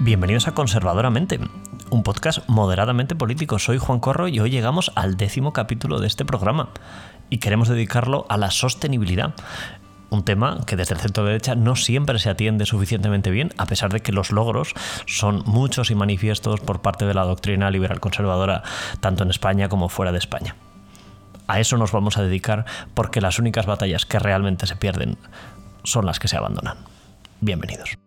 Bienvenidos 0.00 0.46
a 0.46 0.54
Conservadoramente, 0.54 1.40
un 1.90 2.04
podcast 2.04 2.48
moderadamente 2.48 3.16
político. 3.16 3.58
Soy 3.58 3.78
Juan 3.78 3.98
Corro 3.98 4.28
y 4.28 4.38
hoy 4.38 4.48
llegamos 4.48 4.92
al 4.94 5.16
décimo 5.16 5.52
capítulo 5.52 5.98
de 5.98 6.06
este 6.06 6.24
programa 6.24 6.68
y 7.30 7.38
queremos 7.38 7.68
dedicarlo 7.68 8.24
a 8.28 8.36
la 8.36 8.52
sostenibilidad. 8.52 9.34
Un 10.10 10.24
tema 10.24 10.60
que 10.66 10.76
desde 10.76 10.94
el 10.94 11.00
centro 11.00 11.24
derecha 11.24 11.56
no 11.56 11.74
siempre 11.74 12.20
se 12.20 12.30
atiende 12.30 12.64
suficientemente 12.64 13.32
bien, 13.32 13.52
a 13.58 13.66
pesar 13.66 13.92
de 13.92 13.98
que 13.98 14.12
los 14.12 14.30
logros 14.30 14.72
son 15.06 15.42
muchos 15.46 15.90
y 15.90 15.96
manifiestos 15.96 16.60
por 16.60 16.80
parte 16.80 17.04
de 17.04 17.14
la 17.14 17.24
doctrina 17.24 17.68
liberal 17.68 17.98
conservadora, 17.98 18.62
tanto 19.00 19.24
en 19.24 19.30
España 19.30 19.68
como 19.68 19.88
fuera 19.88 20.12
de 20.12 20.18
España. 20.18 20.54
A 21.48 21.58
eso 21.58 21.76
nos 21.76 21.90
vamos 21.90 22.18
a 22.18 22.22
dedicar 22.22 22.66
porque 22.94 23.20
las 23.20 23.40
únicas 23.40 23.66
batallas 23.66 24.06
que 24.06 24.20
realmente 24.20 24.68
se 24.68 24.76
pierden 24.76 25.18
son 25.82 26.06
las 26.06 26.20
que 26.20 26.28
se 26.28 26.36
abandonan. 26.36 26.76
Bienvenidos. 27.40 27.98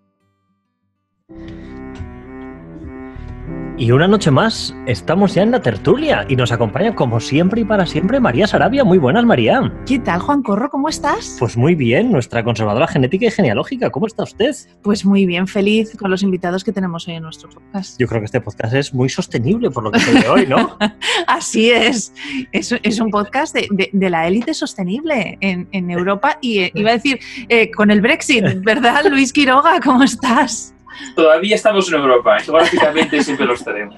Y 3.78 3.92
una 3.92 4.08
noche 4.08 4.30
más, 4.30 4.76
estamos 4.86 5.34
ya 5.34 5.42
en 5.42 5.52
la 5.52 5.62
tertulia 5.62 6.26
y 6.30 6.36
nos 6.36 6.52
acompaña 6.52 6.94
como 6.94 7.20
siempre 7.20 7.62
y 7.62 7.64
para 7.64 7.86
siempre 7.86 8.20
María 8.20 8.46
Sarabia. 8.46 8.84
Muy 8.84 9.00
buenas, 9.00 9.26
María. 9.26 9.74
¿Qué 9.88 9.98
tal, 9.98 10.20
Juan 10.20 10.44
Corro? 10.44 10.70
¿Cómo 10.70 10.88
estás? 10.88 11.38
Pues 11.40 11.58
muy 11.58 11.74
bien, 11.74 12.12
nuestra 12.12 12.44
conservadora 12.44 12.88
genética 12.88 13.26
y 13.26 13.32
genealógica. 13.32 13.90
¿Cómo 13.90 14.06
está 14.06 14.24
usted? 14.24 14.56
Pues 14.84 15.04
muy 15.04 15.26
bien, 15.26 15.48
feliz 15.48 15.98
con 15.98 16.12
los 16.12 16.22
invitados 16.22 16.64
que 16.64 16.72
tenemos 16.72 17.08
hoy 17.08 17.16
en 17.16 17.24
nuestro 17.24 17.50
podcast. 17.50 18.00
Yo 18.00 18.08
creo 18.08 18.22
que 18.22 18.26
este 18.26 18.42
podcast 18.42 18.74
es 18.76 18.94
muy 18.94 19.10
sostenible 19.10 19.72
por 19.72 19.84
lo 19.84 19.92
que 19.92 20.00
se 20.00 20.14
ve 20.14 20.30
hoy, 20.30 20.46
¿no? 20.46 20.78
Así 21.28 21.72
es. 21.72 22.14
es. 22.52 23.00
un 23.00 23.10
podcast 23.10 23.56
de, 23.56 23.90
la 24.10 24.28
élite 24.28 24.54
sostenible 24.54 25.38
en, 25.42 25.90
Europa 25.90 26.38
y 26.42 26.60
eh, 26.60 26.72
iba 26.76 26.92
a 26.92 26.94
decir, 26.94 27.20
eh, 27.50 27.72
con 27.72 27.90
el 27.90 28.02
Brexit, 28.02 28.46
¿verdad, 28.64 29.06
Luis 29.10 29.34
Quiroga? 29.34 29.80
¿Cómo 29.82 30.04
estás? 30.04 30.76
Todavía 31.16 31.56
estamos 31.56 31.92
en 31.92 32.00
Europa, 32.00 32.40
geográficamente 32.40 33.24
siempre 33.24 33.46
lo 33.46 33.54
estaremos. 33.54 33.96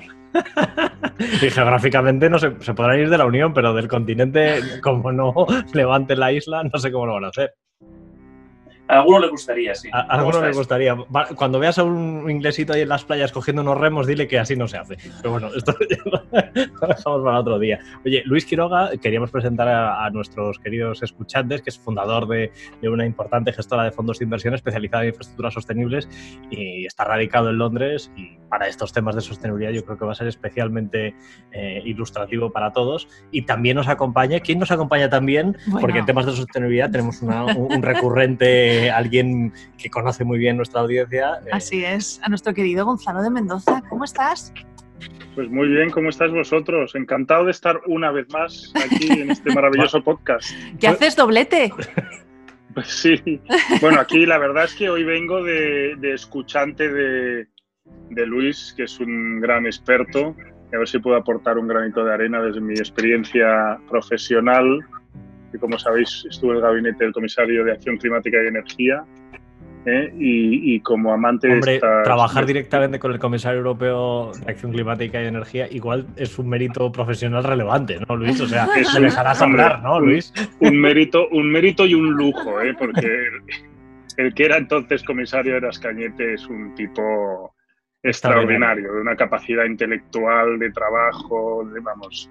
Y 1.42 1.50
geográficamente 1.50 2.30
no 2.30 2.40
se, 2.40 2.54
se 2.59 2.73
podrán 2.73 3.00
ir 3.00 3.09
de 3.09 3.18
la 3.18 3.26
Unión, 3.26 3.54
pero 3.54 3.73
del 3.73 3.88
continente, 3.88 4.59
como 4.82 5.12
no 5.12 5.34
levanten 5.74 6.20
la 6.20 6.31
isla, 6.31 6.64
no 6.64 6.80
sé 6.80 6.92
cómo 6.92 7.06
lo 7.06 7.14
van 7.14 7.26
a 7.26 7.30
hacer. 7.30 7.54
A 8.94 9.00
alguno 9.00 9.20
le 9.20 9.28
gustaría, 9.30 9.76
sí. 9.76 9.90
A, 9.92 10.02
alguno 10.02 10.42
le 10.42 10.52
gustaría. 10.54 10.96
Cuando 11.36 11.60
veas 11.60 11.80
a 11.80 11.84
un 11.84 12.30
inglesito 12.30 12.74
ahí 12.74 12.82
en 12.82 12.90
las 12.90 13.04
playas 13.04 13.32
cogiendo 13.32 13.62
unos 13.62 13.78
remos, 13.78 14.06
dile 14.06 14.28
que 14.28 14.38
así 14.38 14.56
no 14.56 14.68
se 14.68 14.78
hace. 14.78 14.98
Pero 15.18 15.32
bueno, 15.32 15.50
esto 15.56 15.76
lo 16.06 16.88
dejamos 16.88 17.24
para 17.24 17.40
otro 17.40 17.60
día. 17.60 17.80
Oye, 18.06 18.22
Luis 18.26 18.46
Quiroga, 18.46 18.92
queríamos 19.02 19.32
presentar 19.32 19.68
a, 19.68 20.10
nuestros 20.12 20.60
queridos 20.60 21.02
escuchantes, 21.02 21.62
que 21.62 21.72
es 21.72 21.80
fundador 21.80 22.28
de, 22.28 22.52
una 22.84 23.06
importante 23.06 23.52
gestora 23.52 23.84
de 23.84 23.92
fondos 23.92 24.20
de 24.20 24.26
inversión 24.26 24.54
especializada 24.54 25.04
en 25.04 25.10
infraestructuras 25.10 25.54
sostenibles 25.54 26.08
y 26.52 26.86
está 26.86 27.04
radicado 27.06 27.50
en 27.50 27.58
Londres. 27.58 28.12
Y 28.16 28.38
para 28.50 28.68
estos 28.68 28.94
temas 28.94 29.16
de 29.16 29.22
sostenibilidad 29.22 29.72
yo 29.72 29.84
creo 29.84 29.98
que 29.98 30.06
va 30.06 30.12
a 30.12 30.16
ser 30.16 30.28
especialmente 30.28 31.16
eh, 31.52 31.82
ilustrativo 31.86 32.52
para 32.52 32.72
todos. 32.72 33.08
Y 33.32 33.44
también 33.44 33.78
nos 33.78 33.88
acompaña, 33.88 34.40
¿quién 34.40 34.60
nos 34.60 34.72
acompaña 34.72 35.10
también? 35.10 35.58
Porque 35.82 36.00
en 36.00 36.06
temas 36.06 36.28
de 36.28 36.34
sostenibilidad 36.34 36.92
tenemos 36.92 37.22
un 37.22 37.82
recurrente 37.82 38.83
alguien 38.89 39.53
que 39.78 39.89
conoce 39.89 40.23
muy 40.23 40.38
bien 40.38 40.58
nuestra 40.58 40.81
audiencia. 40.81 41.39
Eh, 41.45 41.50
Así 41.52 41.84
es, 41.84 42.20
a 42.23 42.30
nuestro 42.30 42.53
querido 42.53 42.86
Gonzalo 42.86 43.22
de 43.22 43.30
Mendoza. 43.30 43.81
¿Cómo 43.90 44.03
estás? 44.03 44.53
Pues 45.36 45.50
muy 45.50 45.67
bien, 45.67 45.90
¿cómo 45.90 46.09
estáis 46.09 46.31
vosotros? 46.31 46.94
Encantado 46.95 47.45
de 47.45 47.52
estar 47.52 47.81
una 47.88 48.12
vez 48.12 48.28
más 48.31 48.72
aquí 48.75 49.12
en 49.12 49.31
este 49.31 49.53
maravilloso 49.53 50.03
podcast. 50.03 50.50
¿Qué 50.80 50.88
haces 50.88 51.16
doblete? 51.16 51.73
Pues 52.73 52.88
sí, 52.88 53.42
bueno, 53.81 54.00
aquí 54.00 54.25
la 54.25 54.38
verdad 54.38 54.66
es 54.66 54.73
que 54.73 54.90
hoy 54.90 55.03
vengo 55.03 55.44
de, 55.44 55.95
escuchante 56.14 56.92
de, 56.92 57.47
de, 58.09 58.25
Luis, 58.25 58.73
que 58.75 58.84
es 58.84 59.00
un 59.00 59.40
gran 59.40 59.66
experto, 59.66 60.36
a 60.74 60.78
ver 60.78 60.88
si 60.88 60.97
puedo 61.00 61.16
aportar 61.16 61.58
un 61.58 61.68
granito 61.68 62.03
de 62.03 62.13
arena 62.13 62.41
desde 62.41 62.62
mi 62.62 62.74
experiencia 62.74 63.79
profesional 63.90 64.79
que 65.53 65.59
como 65.59 65.78
sabéis 65.78 66.25
estuve 66.30 66.52
en 66.52 66.58
el 66.58 66.64
gabinete 66.64 67.03
del 67.03 67.14
comisario 67.14 67.64
de 67.64 67.74
Acción 67.74 67.97
Climática 67.97 68.44
y 68.44 68.47
Energía. 68.47 69.06
¿eh? 69.86 70.12
Y, 70.18 70.80
como 70.80 71.14
amante 71.14 71.47
de 71.47 71.80
trabajar 72.03 72.46
directamente 72.46 72.97
con 73.00 73.12
el 73.12 73.19
comisario 73.19 73.59
europeo 73.59 74.31
de 74.31 74.52
Acción 74.52 74.72
Climática 74.72 75.22
y 75.22 75.28
Energía 75.28 75.68
igual 75.69 76.08
es 76.16 76.40
un 76.40 76.50
mérito 76.50 76.91
profesional 76.91 77.44
relevante, 77.44 78.00
¿no, 78.08 78.16
Luis? 78.16 78.41
O 78.41 78.47
sea, 78.47 78.68
se 78.68 79.00
dejarás 79.00 79.41
hablar, 79.41 79.84
¿no, 79.84 80.00
Luis? 80.00 80.34
Un, 80.59 80.80
mérito, 80.80 81.28
un 81.30 81.52
mérito 81.52 81.85
y 81.85 81.94
un 81.94 82.12
lujo, 82.12 82.62
¿eh? 82.62 82.74
porque 82.78 83.08
el, 84.18 84.34
que 84.34 84.46
era 84.46 84.58
entonces 84.58 85.03
comisario 85.03 85.62
de 85.62 85.68
Ascañete 85.68 86.34
es 86.34 86.47
un 86.47 86.74
tipo 86.74 87.53
extraordinario, 88.02 88.94
de 88.94 89.02
una 89.02 89.16
capacidad 89.16 89.66
intelectual, 89.66 90.58
de 90.58 90.72
trabajo, 90.72 91.64
de, 91.72 91.80
vamos, 91.80 92.30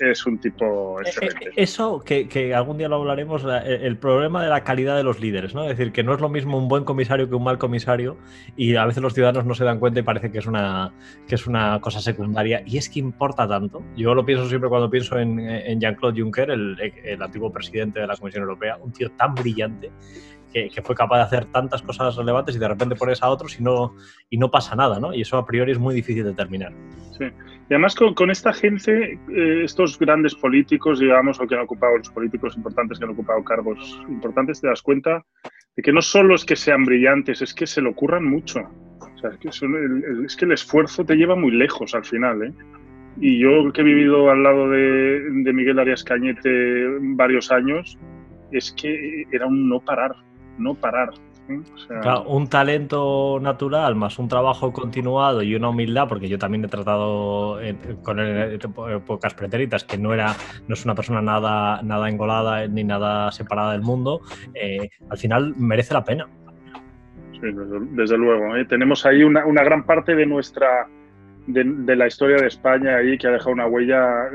es 0.00 0.26
un 0.26 0.38
tipo 0.38 1.00
eh, 1.00 1.04
eh, 1.04 1.08
excelente. 1.08 1.50
Eso, 1.56 2.00
que, 2.00 2.54
algún 2.54 2.78
día 2.78 2.88
lo 2.88 2.96
hablaremos, 2.96 3.44
el, 3.64 3.96
problema 3.98 4.42
de 4.42 4.48
la 4.48 4.64
calidad 4.64 4.96
de 4.96 5.02
los 5.02 5.20
líderes, 5.20 5.54
¿no? 5.54 5.62
Es 5.64 5.76
decir, 5.76 5.92
que 5.92 6.02
no 6.02 6.14
es 6.14 6.20
lo 6.20 6.28
mismo 6.28 6.58
un 6.58 6.68
buen 6.68 6.84
comisario 6.84 7.28
que 7.28 7.34
un 7.34 7.44
mal 7.44 7.58
comisario 7.58 8.16
y 8.56 8.76
a 8.76 8.86
veces 8.86 9.02
los 9.02 9.14
ciudadanos 9.14 9.44
no 9.44 9.54
se 9.54 9.64
dan 9.64 9.78
cuenta 9.78 10.00
y 10.00 10.02
parece 10.02 10.30
que 10.30 10.38
es 10.38 10.46
una, 10.46 10.92
que 11.26 11.34
es 11.34 11.46
una 11.46 11.80
cosa 11.80 12.00
secundaria. 12.00 12.62
Y 12.66 12.78
es 12.78 12.88
que 12.88 13.00
importa 13.00 13.46
tanto. 13.48 13.82
Yo 13.96 14.14
lo 14.14 14.24
pienso 14.24 14.48
siempre 14.48 14.68
cuando 14.68 14.90
pienso 14.90 15.18
en, 15.18 15.80
Jean-Claude 15.80 16.20
Juncker, 16.20 16.50
el, 16.50 16.76
el 17.04 17.22
antiguo 17.22 17.52
presidente 17.52 18.00
de 18.00 18.06
la 18.06 18.16
Comisión 18.16 18.42
Europea, 18.42 18.78
un 18.82 18.92
tío 18.92 19.10
tan 19.12 19.34
brillante 19.34 19.90
que, 20.52 20.82
fue 20.82 20.94
capaz 20.94 21.16
de 21.18 21.22
hacer 21.22 21.44
tantas 21.46 21.82
cosas 21.82 22.16
relevantes 22.16 22.56
y 22.56 22.58
de 22.58 22.68
repente 22.68 22.96
pones 22.96 23.22
a 23.22 23.28
otros 23.28 23.58
y 23.58 23.62
no, 23.62 23.94
y 24.30 24.38
no 24.38 24.50
pasa 24.50 24.74
nada, 24.74 24.98
¿no? 24.98 25.12
Y 25.14 25.22
eso 25.22 25.36
a 25.36 25.46
priori 25.46 25.72
es 25.72 25.78
muy 25.78 25.94
difícil 25.94 26.24
de 26.24 26.32
terminar. 26.32 26.72
Sí. 27.16 27.24
Y 27.70 27.74
además 27.74 27.94
con, 27.94 28.30
esta 28.30 28.52
gente, 28.52 29.18
eh, 29.28 29.62
estos 29.62 29.98
grandes 29.98 30.34
políticos, 30.34 31.00
digamos, 31.00 31.38
o 31.38 31.46
que 31.46 31.54
han 31.54 31.62
ocupado 31.62 31.98
los 31.98 32.08
políticos 32.08 32.56
importantes 32.56 32.98
que 32.98 33.04
han 33.04 33.10
ocupado 33.10 33.44
cargos 33.44 34.00
importantes, 34.08 34.60
te 34.60 34.68
das 34.68 34.80
cuenta 34.80 35.22
de 35.76 35.82
que 35.82 35.92
no 35.92 36.00
solo 36.00 36.34
es 36.34 36.44
que 36.46 36.56
sean 36.56 36.84
brillantes, 36.84 37.42
es 37.42 37.52
que 37.52 37.66
se 37.66 37.82
lo 37.82 37.90
ocurran 37.90 38.24
mucho. 38.24 38.60
O 38.60 39.18
sea, 39.18 39.30
es 39.30 39.38
que, 39.38 39.66
el, 39.66 40.24
es 40.24 40.36
que 40.36 40.46
el 40.46 40.52
esfuerzo 40.52 41.04
te 41.04 41.16
lleva 41.16 41.36
muy 41.36 41.50
lejos 41.50 41.94
al 41.94 42.04
final, 42.04 42.42
¿eh? 42.42 42.52
Y 43.20 43.40
yo 43.40 43.72
que 43.72 43.80
he 43.80 43.84
vivido 43.84 44.30
al 44.30 44.44
lado 44.44 44.70
de, 44.70 45.28
de 45.28 45.52
Miguel 45.52 45.80
Arias 45.80 46.04
Cañete 46.04 46.86
varios 47.00 47.50
años, 47.50 47.98
es 48.52 48.72
que 48.72 49.26
era 49.32 49.46
un 49.46 49.68
no 49.68 49.80
parar 49.80 50.14
no 50.58 50.74
parar. 50.74 51.10
¿eh? 51.48 51.60
un 52.26 52.48
talento 52.48 53.38
natural 53.40 53.94
más 53.94 54.18
un 54.18 54.28
trabajo 54.28 54.72
continuado 54.72 55.42
y 55.42 55.54
una 55.54 55.70
humildad, 55.70 56.08
porque 56.08 56.28
yo 56.28 56.38
también 56.38 56.64
he 56.64 56.68
tratado 56.68 57.58
con 58.02 58.18
pocas 59.06 59.34
pretéritas 59.34 59.84
que 59.84 59.98
no 59.98 60.12
era, 60.12 60.34
no 60.66 60.74
es 60.74 60.84
una 60.84 60.94
persona 60.94 61.22
nada, 61.22 61.82
nada 61.82 62.08
engolada 62.08 62.66
ni 62.66 62.84
nada 62.84 63.32
separada 63.32 63.72
del 63.72 63.82
mundo, 63.82 64.20
eh, 64.54 64.90
al 65.08 65.18
final 65.18 65.54
merece 65.56 65.94
la 65.94 66.04
pena. 66.04 66.28
Sí, 67.32 67.46
desde, 67.92 68.18
luego. 68.18 68.56
¿eh? 68.56 68.64
Tenemos 68.64 69.06
ahí 69.06 69.22
una, 69.22 69.44
gran 69.62 69.84
parte 69.84 70.14
de 70.14 70.26
nuestra 70.26 70.88
de, 71.46 71.96
la 71.96 72.06
historia 72.06 72.36
de 72.36 72.48
España 72.48 72.96
ahí 72.96 73.16
que 73.16 73.28
ha 73.28 73.30
dejado 73.30 73.52
una 73.52 73.66
huella 73.66 74.28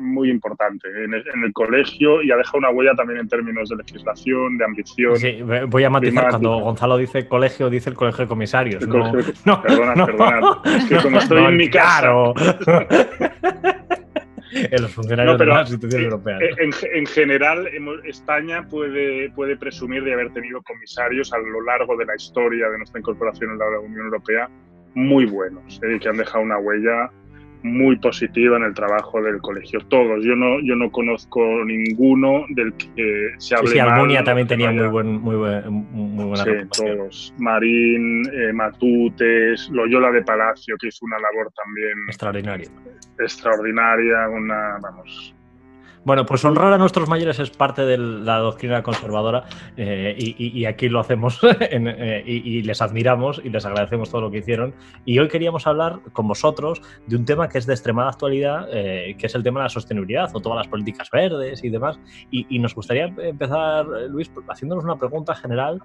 muy 0.00 0.30
importante 0.30 0.88
en 1.04 1.14
el, 1.14 1.52
colegio 1.52 2.22
y 2.22 2.30
ha 2.30 2.36
dejado 2.36 2.58
una 2.58 2.70
huella 2.70 2.94
también 2.94 3.20
en 3.20 3.28
términos 3.28 3.68
de 3.68 3.76
legislación, 3.76 4.58
de 4.58 4.64
ambición. 4.64 5.16
Sí, 5.16 5.42
voy 5.68 5.84
a 5.84 5.90
matizar, 5.90 6.30
cuando 6.30 6.58
Gonzalo 6.60 6.96
dice 6.96 7.26
colegio, 7.26 7.70
dice 7.70 7.90
el 7.90 7.96
colegio 7.96 8.24
de 8.24 8.28
comisarios. 8.28 8.86
no, 8.86 9.62
perdona, 9.62 10.06
perdona. 10.06 10.62
Es 10.64 10.84
que 10.86 10.96
como 10.96 11.18
estoy 11.18 11.44
en 11.44 11.56
mi 11.56 11.68
casa. 11.68 12.08
en 14.52 14.82
los 14.82 14.92
funcionarios 14.92 15.38
de 15.38 15.46
las 15.46 15.70
instituciones 15.70 16.06
europeas. 16.06 16.40
En, 16.58 17.06
general, 17.06 17.68
España 18.04 18.66
puede, 18.68 19.30
puede 19.30 19.56
presumir 19.56 20.04
de 20.04 20.12
haber 20.12 20.32
tenido 20.32 20.62
comisarios 20.62 21.32
a 21.32 21.38
lo 21.38 21.62
largo 21.62 21.96
de 21.96 22.04
la 22.06 22.14
historia 22.16 22.68
de 22.68 22.78
nuestra 22.78 22.98
incorporación 22.98 23.52
en 23.52 23.58
la 23.58 23.80
Unión 23.80 24.06
Europea 24.06 24.48
muy 24.94 25.26
buenos, 25.26 25.80
¿eh? 25.82 25.98
que 26.00 26.08
han 26.08 26.16
dejado 26.16 26.42
una 26.42 26.58
huella 26.58 27.10
muy 27.62 27.96
positiva 27.98 28.56
en 28.56 28.64
el 28.64 28.74
trabajo 28.74 29.20
del 29.22 29.38
colegio. 29.38 29.80
Todos. 29.88 30.24
Yo 30.24 30.34
no, 30.36 30.60
yo 30.60 30.76
no 30.76 30.90
conozco 30.90 31.40
ninguno 31.64 32.44
del 32.50 32.72
que 32.74 33.34
se 33.38 33.54
hable 33.54 33.70
sí, 33.70 33.78
Almunia 33.78 34.22
también 34.24 34.46
tenía 34.46 34.70
muy, 34.70 34.86
buen, 34.88 35.20
muy, 35.20 35.36
muy 35.36 36.24
buena 36.24 36.44
Sí, 36.44 36.50
todos. 36.76 37.34
Marín, 37.38 38.22
eh, 38.32 38.52
Matutes, 38.52 39.68
Loyola 39.70 40.10
de 40.10 40.22
Palacio, 40.22 40.76
que 40.78 40.88
hizo 40.88 41.04
una 41.04 41.18
labor 41.18 41.52
también... 41.54 41.98
Extraordinaria. 42.08 42.68
Extraordinaria, 43.18 44.28
una, 44.28 44.78
vamos... 44.80 45.34
Bueno, 46.04 46.24
pues 46.24 46.44
honrar 46.44 46.72
a 46.72 46.78
nuestros 46.78 47.08
mayores 47.08 47.38
es 47.38 47.50
parte 47.50 47.84
de 47.84 47.98
la 47.98 48.38
doctrina 48.38 48.82
conservadora 48.82 49.44
eh, 49.76 50.14
y, 50.18 50.64
aquí 50.64 50.88
lo 50.88 51.00
hacemos 51.00 51.40
eh, 51.60 52.22
y, 52.24 52.62
les 52.62 52.80
admiramos 52.80 53.40
y 53.44 53.50
les 53.50 53.64
agradecemos 53.64 54.10
todo 54.10 54.22
lo 54.22 54.30
que 54.30 54.38
hicieron. 54.38 54.74
Y 55.04 55.18
hoy 55.18 55.28
queríamos 55.28 55.66
hablar 55.66 56.00
con 56.12 56.28
vosotros 56.28 56.80
de 57.06 57.16
un 57.16 57.24
tema 57.24 57.48
que 57.48 57.58
es 57.58 57.66
de 57.66 57.74
extremada 57.74 58.10
actualidad, 58.10 58.68
eh, 58.72 59.16
que 59.18 59.26
es 59.26 59.34
el 59.34 59.42
tema 59.42 59.60
de 59.60 59.64
la 59.64 59.70
sostenibilidad 59.70 60.30
o 60.34 60.40
todas 60.40 60.58
las 60.58 60.68
políticas 60.68 61.10
verdes 61.10 61.62
y 61.64 61.68
demás. 61.68 61.98
Y, 62.30 62.58
nos 62.58 62.74
gustaría 62.74 63.04
empezar, 63.18 63.86
Luis, 64.08 64.30
haciéndonos 64.48 64.84
una 64.84 64.96
pregunta 64.96 65.34
general 65.34 65.80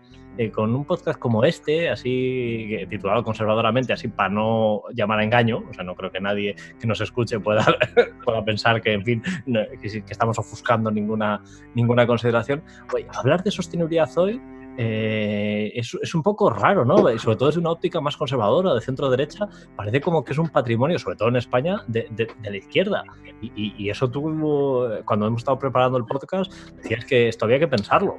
con 0.51 0.73
un 0.73 0.85
podcast 0.85 1.19
como 1.19 1.43
este, 1.43 1.91
así 1.91 2.77
titulado 2.89 3.23
conservadoramente, 3.23 3.93
así 3.93 4.07
para 4.07 4.29
no 4.29 4.81
llamar 4.93 5.19
a 5.19 5.23
engaño. 5.23 5.63
O 5.69 5.73
sea, 5.73 5.83
no 5.83 5.95
creo 5.95 6.11
que 6.11 6.19
nadie 6.19 6.55
que 6.79 6.87
nos 6.87 6.99
escuche 7.01 7.39
pueda, 7.39 7.63
pueda 8.25 8.43
pensar 8.43 8.81
que, 8.81 8.93
en 8.93 9.03
fin, 9.03 9.23
que, 9.79 10.02
estamos 10.09 10.37
ofuscando 10.39 10.91
ninguna, 10.91 11.41
ninguna 11.75 12.05
consideración. 12.05 12.63
Oye, 12.93 13.07
hablar 13.13 13.43
de 13.43 13.51
sostenibilidad 13.51 14.09
hoy 14.17 14.41
eh, 14.77 15.71
es, 15.75 16.15
un 16.15 16.23
poco 16.23 16.49
raro, 16.49 16.83
¿no? 16.83 16.97
sobre 17.19 17.37
todo 17.37 17.47
desde 17.47 17.59
una 17.59 17.71
óptica 17.71 18.01
más 18.01 18.17
conservadora, 18.17 18.73
de 18.73 18.81
centro-derecha, 18.81 19.47
parece 19.75 20.01
como 20.01 20.23
que 20.23 20.33
es 20.33 20.39
un 20.39 20.49
patrimonio, 20.49 20.97
sobre 20.97 21.15
todo 21.15 21.29
en 21.29 21.35
España, 21.35 21.83
de, 21.87 22.07
la 22.41 22.57
izquierda. 22.57 23.03
Y, 23.41 23.89
eso 23.89 24.09
tú, 24.09 24.23
cuando 25.05 25.27
hemos 25.27 25.41
estado 25.41 25.59
preparando 25.59 25.97
el 25.97 26.05
podcast, 26.05 26.51
decías 26.75 27.05
que 27.05 27.27
esto 27.27 27.45
había 27.45 27.59
que 27.59 27.67
pensarlo. 27.67 28.17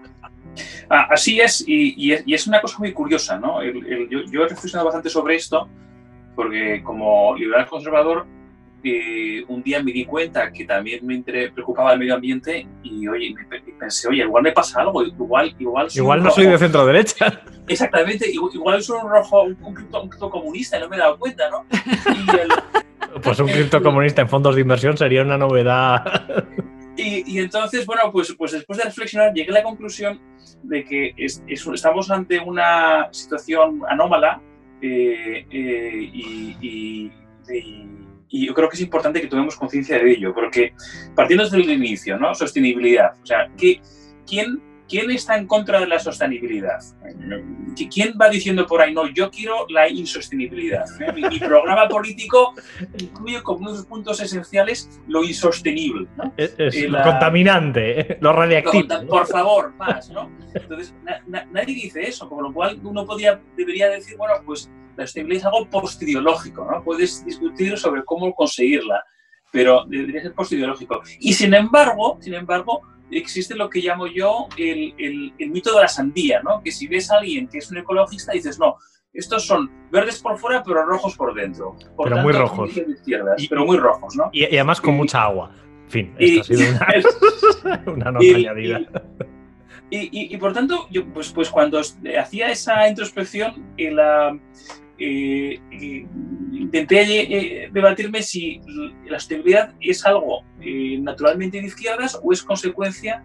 Ah, 0.89 1.09
así 1.11 1.41
es 1.41 1.65
y, 1.67 2.13
es, 2.13 2.47
una 2.47 2.61
cosa 2.61 2.79
muy 2.79 2.93
curiosa, 2.93 3.39
¿no? 3.39 3.63
yo, 3.65 4.21
yo, 4.31 4.45
he 4.45 4.49
reflexionado 4.49 4.87
bastante 4.87 5.11
sobre 5.11 5.35
esto, 5.35 5.69
porque 6.37 6.83
como 6.85 7.35
liberal 7.35 7.67
conservador 7.67 8.27
un 9.49 9.63
día 9.63 9.83
me 9.83 9.93
di 9.93 10.05
cuenta 10.05 10.53
que 10.53 10.65
también 10.65 11.07
me 11.07 11.23
preocupaba 11.51 11.93
el 11.95 11.99
medio 11.99 12.15
ambiente 12.15 12.67
y, 12.83 13.07
oye, 13.09 13.35
pensé, 13.79 14.09
oye, 14.09 14.23
igual 14.23 14.43
me 14.43 14.53
pasa 14.53 14.83
algo, 14.83 15.03
igual 15.03 15.55
Igual, 15.59 15.89
igual 15.95 16.23
no 16.23 16.31
soy 16.31 16.47
de 16.47 16.59
centro 16.59 16.85
derecha. 16.87 17.43
Exactamente, 17.69 18.31
igual 18.31 18.83
soy 18.83 18.99
un 19.03 19.11
rojo, 19.11 19.43
un, 19.43 19.75
cripto, 19.75 20.31
comunista 20.31 20.77
y 20.77 20.81
no 20.81 20.89
me 20.89 20.97
he 20.97 20.99
dado 20.99 21.19
cuenta, 21.19 21.49
¿no? 21.51 21.65
Pues 23.23 23.39
un 23.39 23.47
criptocomunista 23.47 24.23
en 24.23 24.29
fondos 24.29 24.57
de 24.57 24.61
inversión 24.61 24.97
sería 24.97 25.23
una 25.23 25.39
novedad. 25.39 26.05
Y, 26.97 27.39
entonces, 27.39 27.87
bueno, 27.87 28.11
pues, 28.13 28.35
pues 28.37 28.53
después 28.53 28.79
de 28.79 28.85
reflexionar 28.85 29.33
llegué 29.33 29.51
a 29.51 29.55
la 29.55 29.63
conclusión 29.63 30.21
de 30.63 30.85
que 30.85 31.15
estamos 31.17 32.11
ante 32.11 32.41
una 32.41 33.09
situación 33.13 33.83
anómala 33.89 34.41
eh, 34.81 35.47
eh, 35.51 36.11
y 36.13 37.13
y 37.53 38.04
yo 38.31 38.55
creo 38.55 38.69
que 38.69 38.77
es 38.77 38.83
importante 38.83 39.21
que 39.21 39.29
tomemos 39.29 39.57
conciencia 39.57 39.99
de 39.99 40.11
ello, 40.11 40.35
porque 40.35 40.75
partiendo 41.15 41.45
desde 41.45 41.59
el 41.59 41.71
inicio, 41.71 42.19
¿no? 42.19 42.35
Sostenibilidad. 42.35 43.13
O 43.23 43.27
sea, 43.27 43.49
¿qué, 43.57 43.81
quién, 44.27 44.61
¿quién 44.89 45.11
está 45.11 45.37
en 45.37 45.47
contra 45.47 45.81
de 45.81 45.87
la 45.87 45.99
sostenibilidad? 45.99 46.81
¿Quién 47.93 48.15
va 48.21 48.29
diciendo 48.29 48.67
por 48.67 48.81
ahí, 48.81 48.95
no, 48.95 49.07
yo 49.09 49.31
quiero 49.31 49.67
la 49.69 49.89
insostenibilidad? 49.89 50.85
¿eh? 51.01 51.13
Mi, 51.13 51.39
programa 51.39 51.89
político 51.89 52.55
incluye 52.99 53.43
como 53.43 53.61
uno 53.61 53.73
de 53.73 53.79
los 53.79 53.87
puntos 53.87 54.21
esenciales 54.21 55.01
lo 55.09 55.25
insostenible. 55.25 56.09
¿no? 56.17 56.33
Es, 56.37 56.57
lo 56.89 57.03
contaminante, 57.03 58.01
¿eh? 58.01 58.19
lo 58.21 58.33
radiactivo. 58.33 59.07
Por 59.09 59.27
favor, 59.27 59.75
más, 59.75 60.11
¿no? 60.11 60.31
Entonces, 60.55 60.95
nadie 61.27 61.75
dice 61.75 62.03
eso, 62.03 62.29
con 62.29 62.45
lo 62.45 62.53
cual 62.53 62.79
uno 62.83 63.05
podría, 63.05 63.41
debería 63.57 63.89
decir, 63.89 64.17
bueno, 64.17 64.35
pues 64.47 64.71
la 64.97 65.07
sostenibilidad 65.07 65.49
es 65.49 65.55
algo 65.55 65.71
postideológico, 65.71 66.65
¿no? 66.71 66.83
Puedes 66.83 67.25
discutir 67.25 67.77
sobre 67.79 68.05
cómo 68.05 68.35
conseguirla, 68.35 69.03
pero 69.53 69.85
debería 69.87 70.23
ser 70.23 70.35
postideológico. 70.35 71.03
Y 71.21 71.33
sin 71.33 71.55
embargo, 71.55 72.19
sin 72.21 72.35
embargo, 72.35 72.83
existe 73.11 73.55
lo 73.55 73.71
que 73.71 73.81
llamo 73.81 74.07
yo 74.07 74.49
el, 74.57 74.95
el, 74.99 75.51
mito 75.51 75.75
de 75.75 75.83
la 75.83 75.89
sandía, 75.89 76.43
¿no? 76.43 76.63
Que 76.63 76.73
si 76.73 76.87
ves 76.87 77.11
a 77.11 77.19
alguien 77.19 77.49
que 77.49 77.59
es 77.59 77.71
un 77.71 77.79
ecologista, 77.79 78.33
dices, 78.33 78.59
no, 78.59 78.77
estos 79.13 79.47
son 79.47 79.71
verdes 79.91 80.21
por 80.21 80.39
fuera, 80.39 80.63
pero 80.63 80.85
rojos 80.85 81.17
por 81.17 81.35
dentro. 81.35 81.77
pero 82.03 82.17
muy 82.19 82.33
rojos. 82.33 82.71
pero 83.49 83.65
muy 83.65 83.77
rojos, 83.77 84.17
¿no? 84.17 84.31
Y, 84.33 84.45
además 84.45 84.81
con 84.81 84.95
mucha 84.95 85.23
agua. 85.23 85.55
En 85.85 85.91
fin, 85.91 86.15
esto 86.19 86.41
ha 86.41 86.45
sido 86.45 86.61
una, 87.95 88.11
nota 88.11 88.19
añadida. 88.19 88.81
Y, 89.91 90.37
por 90.39 90.53
tanto, 90.53 90.89
yo, 90.91 91.07
pues, 91.13 91.31
pues 91.31 91.51
cuando 91.51 91.79
hacía 91.79 92.49
esa 92.49 92.89
introspección, 92.89 93.75
la, 93.79 94.37
eh, 94.97 95.61
intenté 96.53 97.03
eh, 97.03 97.71
debatirme 97.73 98.23
si 98.23 98.61
la 99.07 99.19
sostenibilidad 99.19 99.75
es 99.81 100.07
algo 100.07 100.45
eh, 100.61 100.99
naturalmente 101.01 101.61
de 101.61 101.67
izquierdas 101.67 102.19
o 102.23 102.33
es 102.33 102.43
consecuencia 102.43 103.25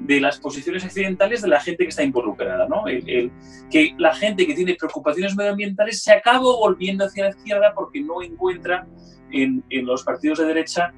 de 0.00 0.20
las 0.20 0.40
posiciones 0.40 0.84
accidentales 0.84 1.40
de 1.42 1.48
la 1.48 1.60
gente 1.60 1.84
que 1.84 1.90
está 1.90 2.02
involucrada. 2.02 2.66
¿no? 2.68 2.86
El, 2.88 3.30
que 3.70 3.94
la 3.96 4.14
gente 4.14 4.46
que 4.46 4.54
tiene 4.54 4.74
preocupaciones 4.74 5.36
medioambientales 5.36 6.02
se 6.02 6.12
acaba 6.12 6.40
volviendo 6.40 7.04
hacia 7.04 7.24
la 7.24 7.30
izquierda 7.30 7.72
porque 7.74 8.00
no 8.00 8.20
encuentra 8.22 8.86
en, 9.30 9.64
en 9.70 9.86
los 9.86 10.02
partidos 10.02 10.38
de 10.38 10.46
derecha 10.46 10.92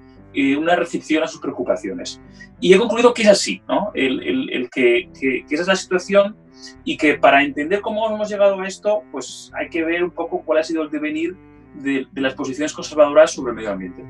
una 0.59 0.77
recepción 0.77 1.23
a 1.23 1.27
sus 1.27 1.41
preocupaciones. 1.41 2.21
Y 2.61 2.75
he 2.75 2.79
concluido 2.79 3.15
que 3.15 3.23
es 3.23 3.29
así, 3.29 3.63
¿no? 3.67 3.91
el, 3.95 4.51
el 4.51 4.69
que, 4.69 5.09
que, 5.19 5.47
que 5.49 5.55
esa 5.55 5.63
es 5.63 5.69
la 5.69 5.77
situación 5.77 6.37
y 6.85 6.97
que 6.97 7.15
para 7.15 7.43
entender 7.43 7.81
cómo 7.81 8.09
hemos 8.11 8.29
llegado 8.29 8.61
a 8.61 8.67
esto, 8.67 9.03
pues 9.13 9.51
hay 9.55 9.69
que 9.69 9.85
ver 9.85 10.05
un 10.05 10.11
poco 10.11 10.43
cuál 10.45 10.59
ha 10.61 10.65
sido 10.65 10.83
el 10.83 10.91
devenir 10.91 11.37
de, 11.75 12.07
las 12.15 12.35
posiciones 12.35 12.73
conservadoras 12.73 13.33
sobre 13.33 13.51
el 13.51 13.57
medio 13.57 13.73
ambiente. 13.73 14.05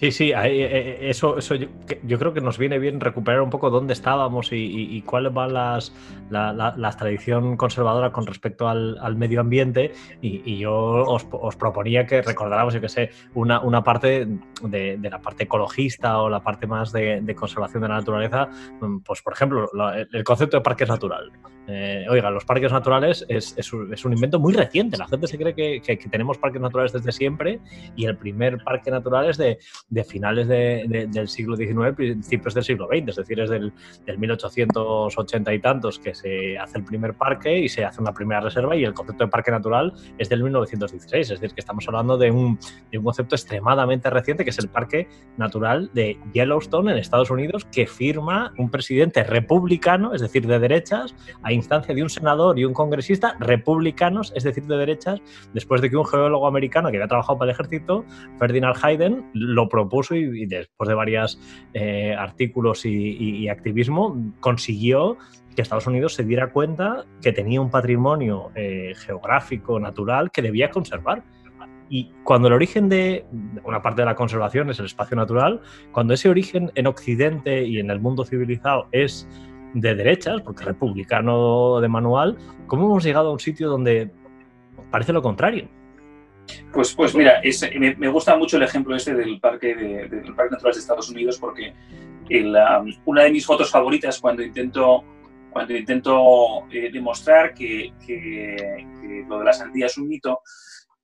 Sí, 0.00 0.12
sí, 0.12 0.30
eh, 0.30 0.34
eh, 0.34 0.98
eso, 1.10 1.36
eso 1.36 1.54
yo, 1.54 2.18
creo 2.18 2.32
que 2.32 2.40
nos 2.40 2.56
viene 2.56 2.78
bien 2.78 3.00
recuperar 3.00 3.42
un 3.42 3.50
poco 3.50 3.68
dónde 3.68 3.92
estábamos 3.92 4.48
y, 4.50 5.02
cuál 5.02 5.36
va 5.36 5.46
las, 5.46 5.94
la, 6.30 6.96
tradición 6.98 7.58
conservadora 7.58 8.10
con 8.10 8.26
respecto 8.26 8.66
al, 8.66 9.16
medio 9.16 9.42
ambiente. 9.42 9.92
Y, 10.22 10.56
yo 10.56 10.74
os, 10.74 11.56
proponía 11.56 12.06
que 12.06 12.22
recordáramos, 12.22 12.72
yo 12.72 12.80
que 12.80 12.88
sé, 12.88 13.10
una, 13.34 13.60
una 13.60 13.84
parte 13.84 14.26
de, 14.62 14.98
la 15.02 15.20
parte 15.20 15.44
ecologista 15.44 16.18
o 16.22 16.30
la 16.30 16.40
parte 16.42 16.66
más 16.66 16.92
de, 16.92 17.34
conservación 17.38 17.82
de 17.82 17.88
la 17.88 17.96
naturaleza. 17.96 18.48
Mm, 18.80 19.00
pues, 19.00 19.20
por 19.20 19.34
ejemplo, 19.34 19.68
el 20.12 20.24
concepto 20.24 20.56
de 20.56 20.62
parques 20.62 20.88
natural. 20.88 21.30
Eh, 21.72 22.04
oiga, 22.08 22.30
los 22.30 22.44
parques 22.44 22.72
naturales 22.72 23.24
es, 23.28 23.54
es, 23.56 23.72
un, 23.72 24.12
invento 24.12 24.40
muy 24.40 24.52
reciente. 24.52 24.96
La 24.96 25.06
gente 25.06 25.26
se 25.26 25.38
cree 25.38 25.54
que, 25.54 25.80
que, 25.80 25.96
tenemos 26.08 26.38
parques 26.38 26.60
naturales 26.60 26.92
desde 26.92 27.12
siempre 27.12 27.60
y 27.94 28.06
el 28.06 28.16
primer 28.16 28.58
parque 28.64 28.90
natural 28.90 29.30
es 29.30 29.36
de 29.36 29.58
de 29.90 30.04
finales 30.04 30.48
del 30.48 31.28
siglo 31.28 31.56
XIX, 31.56 31.94
principios 31.94 32.54
del 32.54 32.64
siglo 32.64 32.86
XX, 32.86 33.08
es 33.08 33.16
decir, 33.16 33.40
es 33.40 33.50
del, 33.50 33.72
1880 34.16 35.54
y 35.54 35.60
tantos 35.60 35.98
que 35.98 36.14
se 36.14 36.58
hace 36.58 36.78
el 36.78 36.84
primer 36.84 37.14
parque 37.14 37.58
y 37.58 37.68
se 37.68 37.84
hace 37.84 38.00
una 38.00 38.12
primera 38.12 38.40
reserva 38.40 38.76
y 38.76 38.84
el 38.84 38.94
concepto 38.94 39.24
de 39.24 39.30
parque 39.30 39.50
natural 39.50 39.92
es 40.18 40.28
del 40.28 40.42
1916, 40.42 41.30
es 41.30 41.40
decir, 41.40 41.54
que 41.54 41.60
estamos 41.60 41.86
hablando 41.88 42.16
de 42.18 42.30
un, 42.30 42.58
de 42.90 42.98
un 42.98 43.04
concepto 43.04 43.34
extremadamente 43.34 44.10
reciente 44.10 44.44
que 44.44 44.50
es 44.50 44.58
el 44.58 44.68
parque 44.68 45.08
natural 45.36 45.90
de 45.92 46.18
Yellowstone 46.32 46.92
en 46.92 46.98
Estados 46.98 47.30
Unidos 47.30 47.64
que 47.64 47.86
firma 47.86 48.52
un 48.58 48.70
presidente 48.70 49.24
republicano, 49.24 50.14
es 50.14 50.20
decir, 50.20 50.46
de 50.46 50.58
derechas, 50.58 51.14
a 51.42 51.52
instancia 51.52 51.94
de 51.94 52.02
un 52.02 52.10
senador 52.10 52.58
y 52.58 52.64
un 52.64 52.74
congresista 52.74 53.36
republicanos, 53.40 54.32
es 54.36 54.44
decir, 54.44 54.64
de 54.66 54.76
derechas, 54.76 55.20
después 55.52 55.80
de 55.80 55.90
que 55.90 55.96
un 55.96 56.06
geólogo 56.06 56.46
americano 56.46 56.90
que 56.90 56.96
había 56.96 57.08
trabajado 57.08 57.38
para 57.38 57.50
el 57.50 57.54
ejército, 57.54 58.04
Ferdinand 58.38 58.76
Hayden, 58.82 59.30
lo 59.34 59.68
y, 60.10 60.46
después 60.46 60.88
de 60.88 60.94
varios 60.94 61.40
eh, 61.74 62.14
artículos 62.18 62.84
y, 62.84 63.48
activismo 63.48 64.16
consiguió 64.40 65.16
que 65.54 65.62
Estados 65.62 65.86
Unidos 65.86 66.14
se 66.14 66.24
diera 66.24 66.52
cuenta 66.52 67.04
que 67.22 67.32
tenía 67.32 67.60
un 67.60 67.70
patrimonio 67.70 68.50
eh, 68.54 68.92
geográfico, 68.96 69.80
natural, 69.80 70.30
que 70.30 70.42
debía 70.42 70.70
conservar. 70.70 71.24
Y 71.88 72.12
cuando 72.22 72.46
el 72.46 72.54
origen 72.54 72.88
de 72.88 73.24
una 73.64 73.82
parte 73.82 74.02
de 74.02 74.06
la 74.06 74.14
conservación 74.14 74.70
es 74.70 74.78
el 74.78 74.86
espacio 74.86 75.16
natural, 75.16 75.60
cuando 75.90 76.14
ese 76.14 76.28
origen 76.28 76.70
en 76.76 76.86
Occidente 76.86 77.64
y 77.64 77.80
en 77.80 77.90
el 77.90 77.98
mundo 77.98 78.24
civilizado 78.24 78.86
es 78.92 79.26
de 79.74 79.94
derechas, 79.94 80.40
porque 80.42 80.64
republicano 80.64 81.80
de 81.80 81.88
manual, 81.88 82.36
¿cómo 82.66 82.86
hemos 82.86 83.04
llegado 83.04 83.30
a 83.30 83.32
un 83.32 83.40
sitio 83.40 83.68
donde 83.68 84.10
parece 84.90 85.12
lo 85.12 85.22
contrario? 85.22 85.68
Pues, 86.72 86.94
pues 86.94 87.14
mira, 87.14 87.40
me, 87.98 88.08
gusta 88.08 88.36
mucho 88.36 88.56
el 88.56 88.62
ejemplo 88.62 88.94
este 88.94 89.14
del 89.14 89.40
Parque, 89.40 89.74
de, 89.74 90.08
del 90.08 90.34
parque 90.34 90.52
Natural 90.52 90.74
de 90.74 90.80
Estados 90.80 91.10
Unidos 91.10 91.38
porque 91.38 91.74
una 93.04 93.24
de 93.24 93.30
mis 93.30 93.44
fotos 93.44 93.70
favoritas 93.70 94.20
cuando 94.20 94.42
intento, 94.42 95.02
cuando 95.50 95.76
intento 95.76 96.66
eh, 96.70 96.90
demostrar 96.92 97.52
que, 97.54 97.92
lo 99.28 99.38
de 99.38 99.44
la 99.44 99.52
sandía 99.52 99.86
es 99.86 99.98
un 99.98 100.08
mito, 100.08 100.40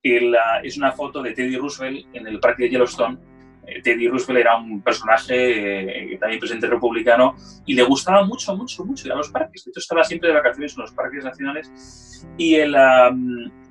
es 0.01 0.77
una 0.77 0.91
foto 0.91 1.21
de 1.21 1.33
Teddy 1.33 1.57
Roosevelt 1.57 2.07
en 2.13 2.27
el 2.27 2.39
Parque 2.39 2.63
de 2.63 2.69
Yellowstone. 2.69 3.17
Eh, 3.65 3.81
Teddy 3.81 4.07
Roosevelt 4.07 4.39
era 4.39 4.55
un 4.55 4.81
personaje 4.81 6.13
eh, 6.13 6.17
también 6.17 6.39
presidente 6.39 6.67
republicano 6.67 7.35
y 7.65 7.73
le 7.73 7.83
gustaba 7.83 8.23
mucho, 8.23 8.55
mucho, 8.55 8.85
mucho 8.85 9.07
ir 9.07 9.11
a 9.11 9.17
los 9.17 9.29
parques. 9.29 9.65
De 9.65 9.71
hecho, 9.71 9.81
estaba 9.81 10.05
siempre 10.05 10.29
de 10.29 10.35
vacaciones 10.35 10.73
en 10.77 10.81
los 10.81 10.93
parques 10.93 11.25
nacionales 11.25 12.25
y 12.37 12.55
el, 12.55 12.73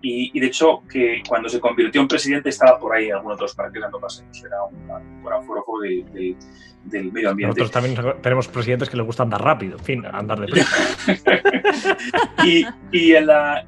y, 0.08 0.38
de 0.38 0.46
hecho, 0.46 0.82
que 0.88 1.20
cuando 1.28 1.48
se 1.48 1.58
convirtió 1.58 2.00
en 2.00 2.06
presidente 2.06 2.50
estaba 2.50 2.78
por 2.78 2.94
ahí 2.94 3.06
en 3.08 3.14
algunos 3.14 3.34
otros 3.36 3.54
parques 3.56 3.82
dando 3.82 3.98
paseos. 3.98 4.44
Era 4.44 4.62
un, 4.62 4.88
un 4.88 6.12
de, 6.12 6.36
del 6.84 7.12
medio 7.12 7.30
ambiente. 7.30 7.60
Nosotros 7.60 7.70
también 7.72 8.22
tenemos 8.22 8.46
presidentes 8.46 8.88
que 8.88 8.96
les 8.96 9.04
gusta 9.04 9.24
andar 9.24 9.42
rápido, 9.42 9.78
en 9.78 9.84
fin, 9.84 10.06
andar 10.06 10.38
de 10.38 10.46
y, 12.44 12.64
y, 12.92 13.14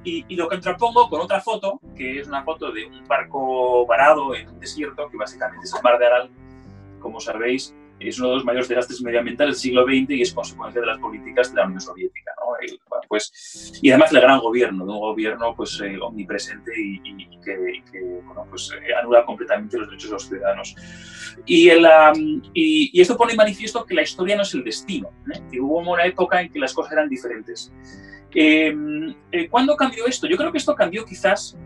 y, 0.05 0.25
y, 0.29 0.37
lo 0.37 0.49
contrapongo 0.49 1.09
con 1.09 1.23
otra 1.23 1.41
foto, 1.41 1.81
que 1.97 2.21
es 2.21 2.29
una 2.29 2.45
foto 2.45 2.71
de 2.71 2.87
un 2.87 3.05
barco 3.09 3.85
varado 3.87 4.35
en 4.37 4.49
un 4.49 4.61
desierto, 4.61 5.09
que 5.09 5.17
básicamente 5.17 5.65
es 5.65 5.75
el 5.75 5.83
mar 5.83 5.99
de 5.99 6.07
Aral, 6.07 6.31
como 7.01 7.19
sabéis, 7.19 7.75
es 8.01 8.19
uno 8.19 8.31
de 8.31 8.35
los 8.37 8.45
mayores 8.45 8.69
desastres 8.69 9.03
medioambientales 9.03 9.55
del 9.55 9.61
siglo 9.61 9.85
XX 9.85 10.11
y 10.11 10.23
es 10.23 10.33
consecuencia 10.33 10.81
de 10.81 10.87
las 10.87 10.99
políticas 10.99 11.51
de 11.51 11.57
la 11.57 11.67
Unión 11.67 11.81
Soviética. 11.81 12.33
¿no? 12.37 12.67
Y, 12.67 12.81
pues, 13.09 13.79
y 13.83 13.91
además 13.91 14.13
el 14.13 14.21
gran 14.21 14.39
gobierno, 14.41 14.85
de 14.85 14.93
un 14.93 14.99
gobierno 14.99 15.55
pues, 15.57 15.81
eh, 15.81 15.99
omnipresente 16.01 16.73
y, 16.77 17.29
que, 17.41 18.21
bueno, 18.25 18.47
pues, 18.51 18.71
eh, 18.73 18.95
anula 18.95 19.25
completamente 19.25 19.79
los 19.79 19.89
derechos 19.89 20.11
de 20.11 20.15
los 20.15 20.29
ciudadanos. 20.29 20.77
Y, 21.47 21.69
el, 21.71 21.87
y, 22.55 23.01
esto 23.01 23.17
pone 23.17 23.35
manifiesto 23.35 23.85
que 23.85 23.95
la 23.95 24.03
historia 24.03 24.37
no 24.37 24.43
es 24.43 24.55
el 24.55 24.63
destino, 24.63 25.11
¿eh? 25.35 25.41
que 25.51 25.61
hubo 25.61 25.79
una 25.79 26.05
época 26.05 26.41
en 26.41 26.53
que 26.53 26.59
las 26.59 26.75
cosas 26.75 26.93
eran 26.93 27.09
diferentes. 27.09 27.73
Em, 28.35 29.15
¿Cuándo 29.51 29.75
cambió 29.75 30.07
esto? 30.07 30.27
Yo 30.27 30.37
creo 30.37 30.53
que 30.53 30.59
esto 30.59 30.75
cambió 30.75 31.05
quizás 31.05 31.57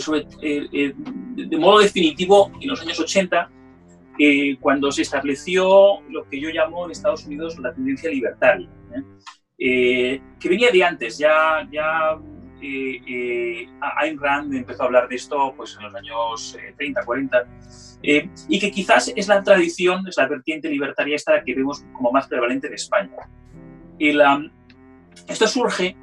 sobre, 0.00 0.24
de 0.40 1.58
modo 1.58 1.80
definitivo 1.80 2.50
en 2.60 2.68
los 2.68 2.80
años 2.80 2.98
80 2.98 3.50
cuando 4.60 4.92
se 4.92 5.02
estableció 5.02 6.00
lo 6.10 6.28
que 6.28 6.40
yo 6.40 6.50
llamo 6.50 6.84
en 6.84 6.90
Estados 6.90 7.26
Unidos 7.26 7.58
la 7.58 7.72
tendencia 7.72 8.10
libertaria, 8.10 8.68
¿eh? 8.94 9.02
Eh, 9.62 10.22
que 10.40 10.48
venía 10.48 10.70
de 10.70 10.82
antes, 10.82 11.18
ya, 11.18 11.68
ya 11.70 12.18
eh, 12.62 13.68
Ayn 13.98 14.18
Rand 14.18 14.54
empezó 14.54 14.82
a 14.82 14.86
hablar 14.86 15.06
de 15.08 15.16
esto 15.16 15.52
pues, 15.54 15.76
en 15.76 15.84
los 15.84 15.94
años 15.94 16.58
30, 16.76 17.04
40, 17.04 17.46
y 18.02 18.58
que 18.58 18.70
quizás 18.70 19.12
es 19.14 19.28
la 19.28 19.42
tradición, 19.42 20.06
es 20.08 20.16
la 20.16 20.26
vertiente 20.26 20.70
libertaria 20.70 21.16
esta 21.16 21.42
que 21.44 21.54
vemos 21.54 21.84
como 21.92 22.10
más 22.10 22.26
prevalente 22.26 22.68
en 22.68 22.74
España. 22.74 23.16
esto 25.28 25.46
surge 25.46 25.96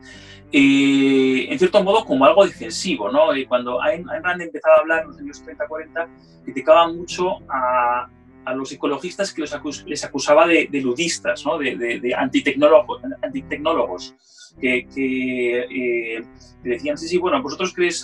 en 0.51 1.59
cierto 1.59 1.83
modo 1.83 2.05
como 2.05 2.25
algo 2.25 2.45
defensivo. 2.45 3.09
¿no? 3.11 3.35
Y 3.35 3.45
cuando 3.45 3.81
Ayn, 3.81 4.05
Rand 4.07 4.41
empezaba 4.41 4.75
a 4.75 4.79
hablar 4.79 5.01
en 5.03 5.07
los 5.07 5.17
años 5.19 5.43
30-40, 5.45 6.07
criticaba 6.43 6.87
mucho 6.87 7.37
a, 7.49 8.09
a, 8.45 8.53
los 8.53 8.71
ecologistas 8.71 9.33
que 9.33 9.43
les 9.85 10.03
acusaba 10.03 10.47
de, 10.47 10.67
de 10.71 10.81
ludistas, 10.81 11.45
¿no? 11.45 11.57
de, 11.57 11.75
de, 11.75 12.15
antitecnólogos, 12.15 13.01
antitecnólogos 13.21 14.15
que, 14.59 14.87
que, 14.93 15.59
eh, 15.59 16.23
decían, 16.63 16.97
sí, 16.97 17.07
sí, 17.07 17.17
bueno, 17.17 17.41
vosotros 17.41 17.73
creéis 17.73 18.03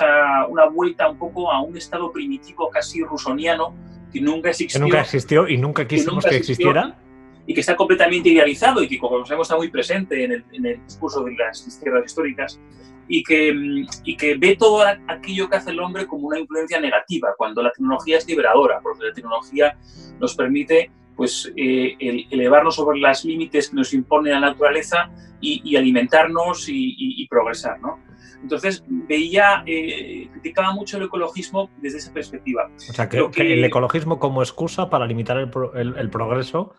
una 0.49 0.65
vuelta 0.65 1.09
un 1.09 1.17
poco 1.17 1.51
a 1.51 1.61
un 1.61 1.77
estado 1.77 2.11
primitivo 2.11 2.69
casi 2.69 3.03
rusoniano 3.03 3.73
que 4.11 4.21
nunca 4.21 4.49
existió. 4.49 4.79
Que 4.79 4.85
nunca 4.85 5.01
existió 5.01 5.47
y 5.47 5.57
nunca 5.57 5.87
quisimos 5.87 6.23
que, 6.23 6.37
existiera 6.37 6.95
y 7.45 7.53
que 7.53 7.59
está 7.59 7.75
completamente 7.75 8.29
idealizado 8.29 8.81
y 8.81 8.87
que, 8.87 8.97
como 8.97 9.25
sabemos, 9.25 9.47
está 9.47 9.57
muy 9.57 9.69
presente 9.69 10.23
en 10.23 10.31
el, 10.31 10.45
en 10.53 10.65
el 10.65 10.83
discurso 10.85 11.23
de 11.23 11.35
las 11.35 11.67
izquierdas 11.67 12.05
históricas 12.05 12.59
y 13.07 13.23
que, 13.23 13.53
mm, 13.53 13.87
y 14.05 14.17
que 14.17 14.35
ve 14.35 14.55
todo 14.57 14.83
aquello 15.07 15.49
que 15.49 15.57
hace 15.57 15.71
el 15.71 15.79
hombre 15.79 16.07
como 16.07 16.27
una 16.27 16.39
influencia 16.39 16.79
negativa, 16.79 17.33
cuando 17.37 17.61
la 17.61 17.71
tecnología 17.71 18.17
es 18.17 18.27
liberadora, 18.27 18.79
porque 18.81 19.07
la 19.07 19.13
tecnología 19.13 19.77
nos 20.19 20.35
permite 20.35 20.89
pues, 21.15 21.51
eh, 21.55 21.95
elevarnos 22.31 22.75
sobre 22.75 22.99
los 22.99 23.23
límites 23.23 23.69
que 23.69 23.75
nos 23.75 23.93
impone 23.93 24.31
la 24.31 24.39
naturaleza 24.39 25.11
y, 25.39 25.75
alimentarnos 25.75 26.65
y, 26.69 27.27
progresar. 27.29 27.79
¿no? 27.81 27.99
Entonces 28.43 28.83
veía, 28.87 29.63
eh, 29.65 30.27
criticaba 30.31 30.73
mucho 30.73 30.97
el 30.97 31.03
ecologismo 31.03 31.71
desde 31.81 31.97
esa 31.97 32.13
perspectiva. 32.13 32.69
O 32.75 32.93
sea, 32.93 33.09
que, 33.09 33.17
el 33.37 33.63
ecologismo 33.63 34.19
como 34.19 34.43
excusa 34.43 34.89
para 34.89 35.07
limitar 35.07 35.37
el, 35.37 35.95
el 35.97 36.09
progreso 36.09 36.75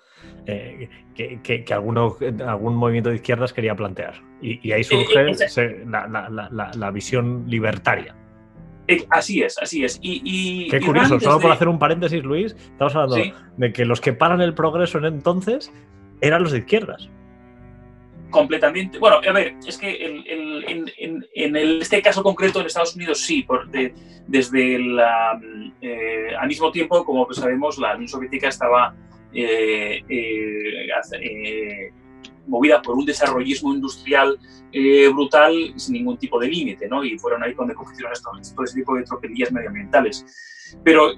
eh, 0.46 0.90
que, 1.14 1.64
que, 1.64 1.72
alguno, 1.72 2.16
algún 2.46 2.76
movimiento 2.76 3.08
de 3.08 3.16
izquierdas 3.16 3.52
quería 3.52 3.74
plantear. 3.74 4.20
Y, 4.42 4.72
ahí 4.72 4.84
surge 4.84 5.34
la, 5.86 6.90
visión 6.92 7.44
libertaria. 7.46 8.14
Eh, 8.86 9.06
así 9.08 9.42
es, 9.42 9.56
así 9.58 9.84
es. 9.84 9.98
Y, 10.02 10.68
Qué 10.68 10.80
curioso, 10.80 11.18
solo 11.18 11.40
por 11.40 11.50
hacer 11.50 11.68
un 11.68 11.78
paréntesis, 11.78 12.22
Luis, 12.22 12.52
estamos 12.52 12.94
hablando 12.94 13.16
de 13.56 13.72
que 13.72 13.86
los 13.86 14.02
que 14.02 14.12
paran 14.12 14.42
el 14.42 14.54
progreso 14.54 14.98
en 14.98 15.06
entonces 15.06 15.72
eran 16.20 16.42
los 16.42 16.52
de 16.52 16.58
izquierdas. 16.58 17.08
Completamente. 18.34 18.98
Bueno, 18.98 19.20
a 19.24 19.32
ver, 19.32 19.54
es 19.64 19.78
que 19.78 20.04
en, 20.04 21.56
este 21.80 22.02
caso 22.02 22.20
concreto 22.20 22.58
en 22.58 22.66
Estados 22.66 22.96
Unidos 22.96 23.20
sí, 23.20 23.46
desde 24.26 24.74
el, 24.74 24.98
eh, 25.80 26.34
al 26.36 26.48
mismo 26.48 26.72
tiempo, 26.72 27.04
como 27.04 27.32
sabemos, 27.32 27.78
la 27.78 27.94
Unión 27.94 28.08
Soviética 28.08 28.48
estaba 28.48 28.92
eh, 29.32 30.02
eh, 30.08 31.92
movida 32.48 32.82
por 32.82 32.96
un 32.96 33.04
desarrollismo 33.06 33.72
industrial 33.72 34.36
brutal 35.12 35.72
sin 35.76 35.92
ningún 35.92 36.18
tipo 36.18 36.40
de 36.40 36.48
límite, 36.48 36.88
¿no? 36.88 37.04
Y 37.04 37.16
fueron 37.16 37.44
ahí 37.44 37.54
donde 37.54 37.74
cogieron 37.74 38.12
todo 38.20 38.64
ese 38.64 38.74
tipo 38.74 38.96
de 38.96 39.04
tropelías 39.04 39.52
medioambientales. 39.52 40.74
Pero 40.82 41.12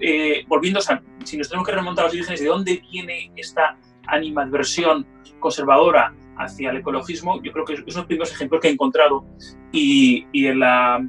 volviendo, 0.49 0.80
a, 0.80 1.02
si 1.25 1.38
nos 1.38 1.49
tenemos 1.49 1.66
que 1.66 1.75
remontar 1.75 2.04
a 2.04 2.08
los 2.08 2.14
orígenes, 2.14 2.40
¿de 2.40 2.46
dónde 2.46 2.82
viene 2.92 3.32
esta 3.37 3.78
animadversión 4.06 5.06
conservadora 5.40 6.12
hacia 6.38 6.71
el 6.71 6.78
ecologismo? 6.78 7.43
Yo 7.43 7.52
creo 7.52 7.64
que 7.64 7.75
es 7.75 7.81
uno 7.81 7.87
de 7.88 7.97
los 7.97 8.07
primeros 8.07 8.33
ejemplos 8.33 8.61
que 8.61 8.69
he 8.69 8.73
encontrado 8.73 9.25
y, 9.73 10.26
y, 10.33 10.52
la, 10.52 11.07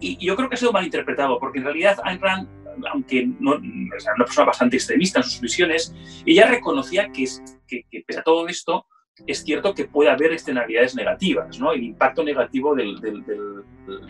y 0.00 0.24
yo 0.24 0.36
creo 0.36 0.48
que 0.48 0.54
ha 0.54 0.58
sido 0.58 0.72
mal 0.72 0.84
interpretado, 0.84 1.38
porque 1.38 1.58
en 1.58 1.64
realidad 1.64 1.98
Ayn 2.04 2.20
Rand 2.20 2.48
aunque 2.90 3.26
no, 3.38 3.54
es 3.54 4.04
una 4.04 4.24
persona 4.24 4.46
bastante 4.46 4.76
extremista 4.76 5.20
en 5.20 5.24
sus 5.24 5.40
visiones, 5.40 5.94
ella 6.24 6.46
reconocía 6.46 7.10
que, 7.10 7.24
que, 7.66 8.04
pese 8.06 8.20
a 8.20 8.22
todo 8.22 8.48
esto, 8.48 8.86
es 9.26 9.42
cierto 9.44 9.74
que 9.74 9.86
puede 9.86 10.10
haber 10.10 10.32
externalidades 10.32 10.94
negativas, 10.94 11.58
¿no? 11.58 11.72
El 11.72 11.84
impacto 11.84 12.22
negativo 12.22 12.74
del, 12.74 12.98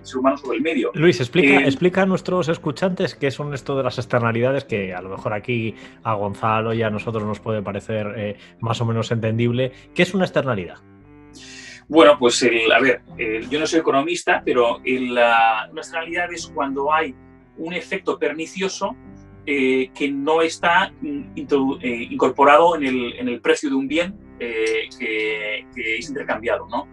ser 0.02 0.18
humano 0.18 0.36
sobre 0.36 0.56
el 0.56 0.62
medio. 0.62 0.90
Luis, 0.94 1.20
explica, 1.20 1.60
eh, 1.60 1.64
explica 1.64 2.02
a 2.02 2.06
nuestros 2.06 2.48
escuchantes 2.48 3.14
qué 3.14 3.30
son 3.30 3.54
esto 3.54 3.76
de 3.76 3.84
las 3.84 3.98
externalidades, 3.98 4.64
que 4.64 4.94
a 4.94 5.00
lo 5.00 5.10
mejor 5.10 5.32
aquí 5.32 5.74
a 6.02 6.14
Gonzalo 6.14 6.74
y 6.74 6.82
a 6.82 6.90
nosotros 6.90 7.24
nos 7.24 7.38
puede 7.38 7.62
parecer 7.62 8.14
eh, 8.16 8.36
más 8.60 8.80
o 8.80 8.84
menos 8.84 9.12
entendible. 9.12 9.72
¿Qué 9.94 10.02
es 10.02 10.12
una 10.12 10.24
externalidad? 10.24 10.78
Bueno, 11.88 12.18
pues 12.18 12.42
a 12.42 12.80
ver, 12.80 13.02
yo 13.48 13.60
no 13.60 13.66
soy 13.68 13.78
economista, 13.78 14.42
pero 14.44 14.80
la, 14.84 15.68
una 15.70 15.80
externalidad 15.80 16.32
es 16.32 16.48
cuando 16.48 16.92
hay 16.92 17.14
un 17.58 17.72
efecto 17.74 18.18
pernicioso 18.18 18.96
eh, 19.46 19.90
que 19.94 20.10
no 20.10 20.42
está 20.42 20.92
incorporado 21.04 22.74
en 22.74 22.84
el, 22.84 23.12
en 23.20 23.28
el, 23.28 23.40
precio 23.40 23.70
de 23.70 23.76
un 23.76 23.86
bien 23.86 24.25
eh, 24.38 24.88
que, 24.98 25.98
es 25.98 26.08
intercambiado. 26.08 26.66
¿no? 26.68 26.88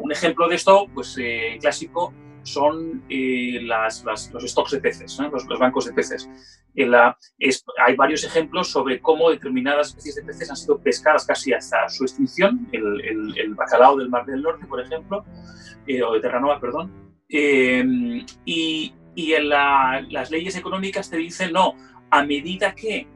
un 0.00 0.12
ejemplo 0.12 0.48
de 0.48 0.54
esto, 0.54 0.86
pues 0.94 1.18
clásico, 1.60 2.14
son 2.44 3.02
las, 3.08 4.04
los 4.04 4.50
stocks 4.50 4.72
de 4.72 4.80
peces, 4.80 5.18
los, 5.18 5.58
bancos 5.58 5.86
de 5.86 5.92
peces. 5.92 6.28
Hay 7.84 7.96
varios 7.96 8.24
ejemplos 8.24 8.68
sobre 8.68 9.00
cómo 9.00 9.30
determinadas 9.30 9.88
especies 9.88 10.16
de 10.16 10.22
peces 10.22 10.50
han 10.50 10.56
sido 10.56 10.78
pescadas 10.78 11.26
casi 11.26 11.52
hasta 11.52 11.88
su 11.88 12.04
extinción, 12.04 12.68
el 12.72 13.54
bacalao 13.54 13.96
del 13.96 14.08
Mar 14.08 14.24
del 14.24 14.42
Norte, 14.42 14.66
por 14.66 14.80
ejemplo, 14.80 15.24
o 16.06 16.14
de 16.14 16.20
Terranova, 16.20 16.60
perdón. 16.60 17.16
y, 17.28 18.94
y 19.14 19.32
en 19.34 19.48
las 19.48 20.30
leyes 20.30 20.56
económicas 20.56 21.10
te 21.10 21.16
dicen, 21.16 21.52
no, 21.52 21.74
a 22.10 22.24
medida 22.24 22.74
que 22.74 23.06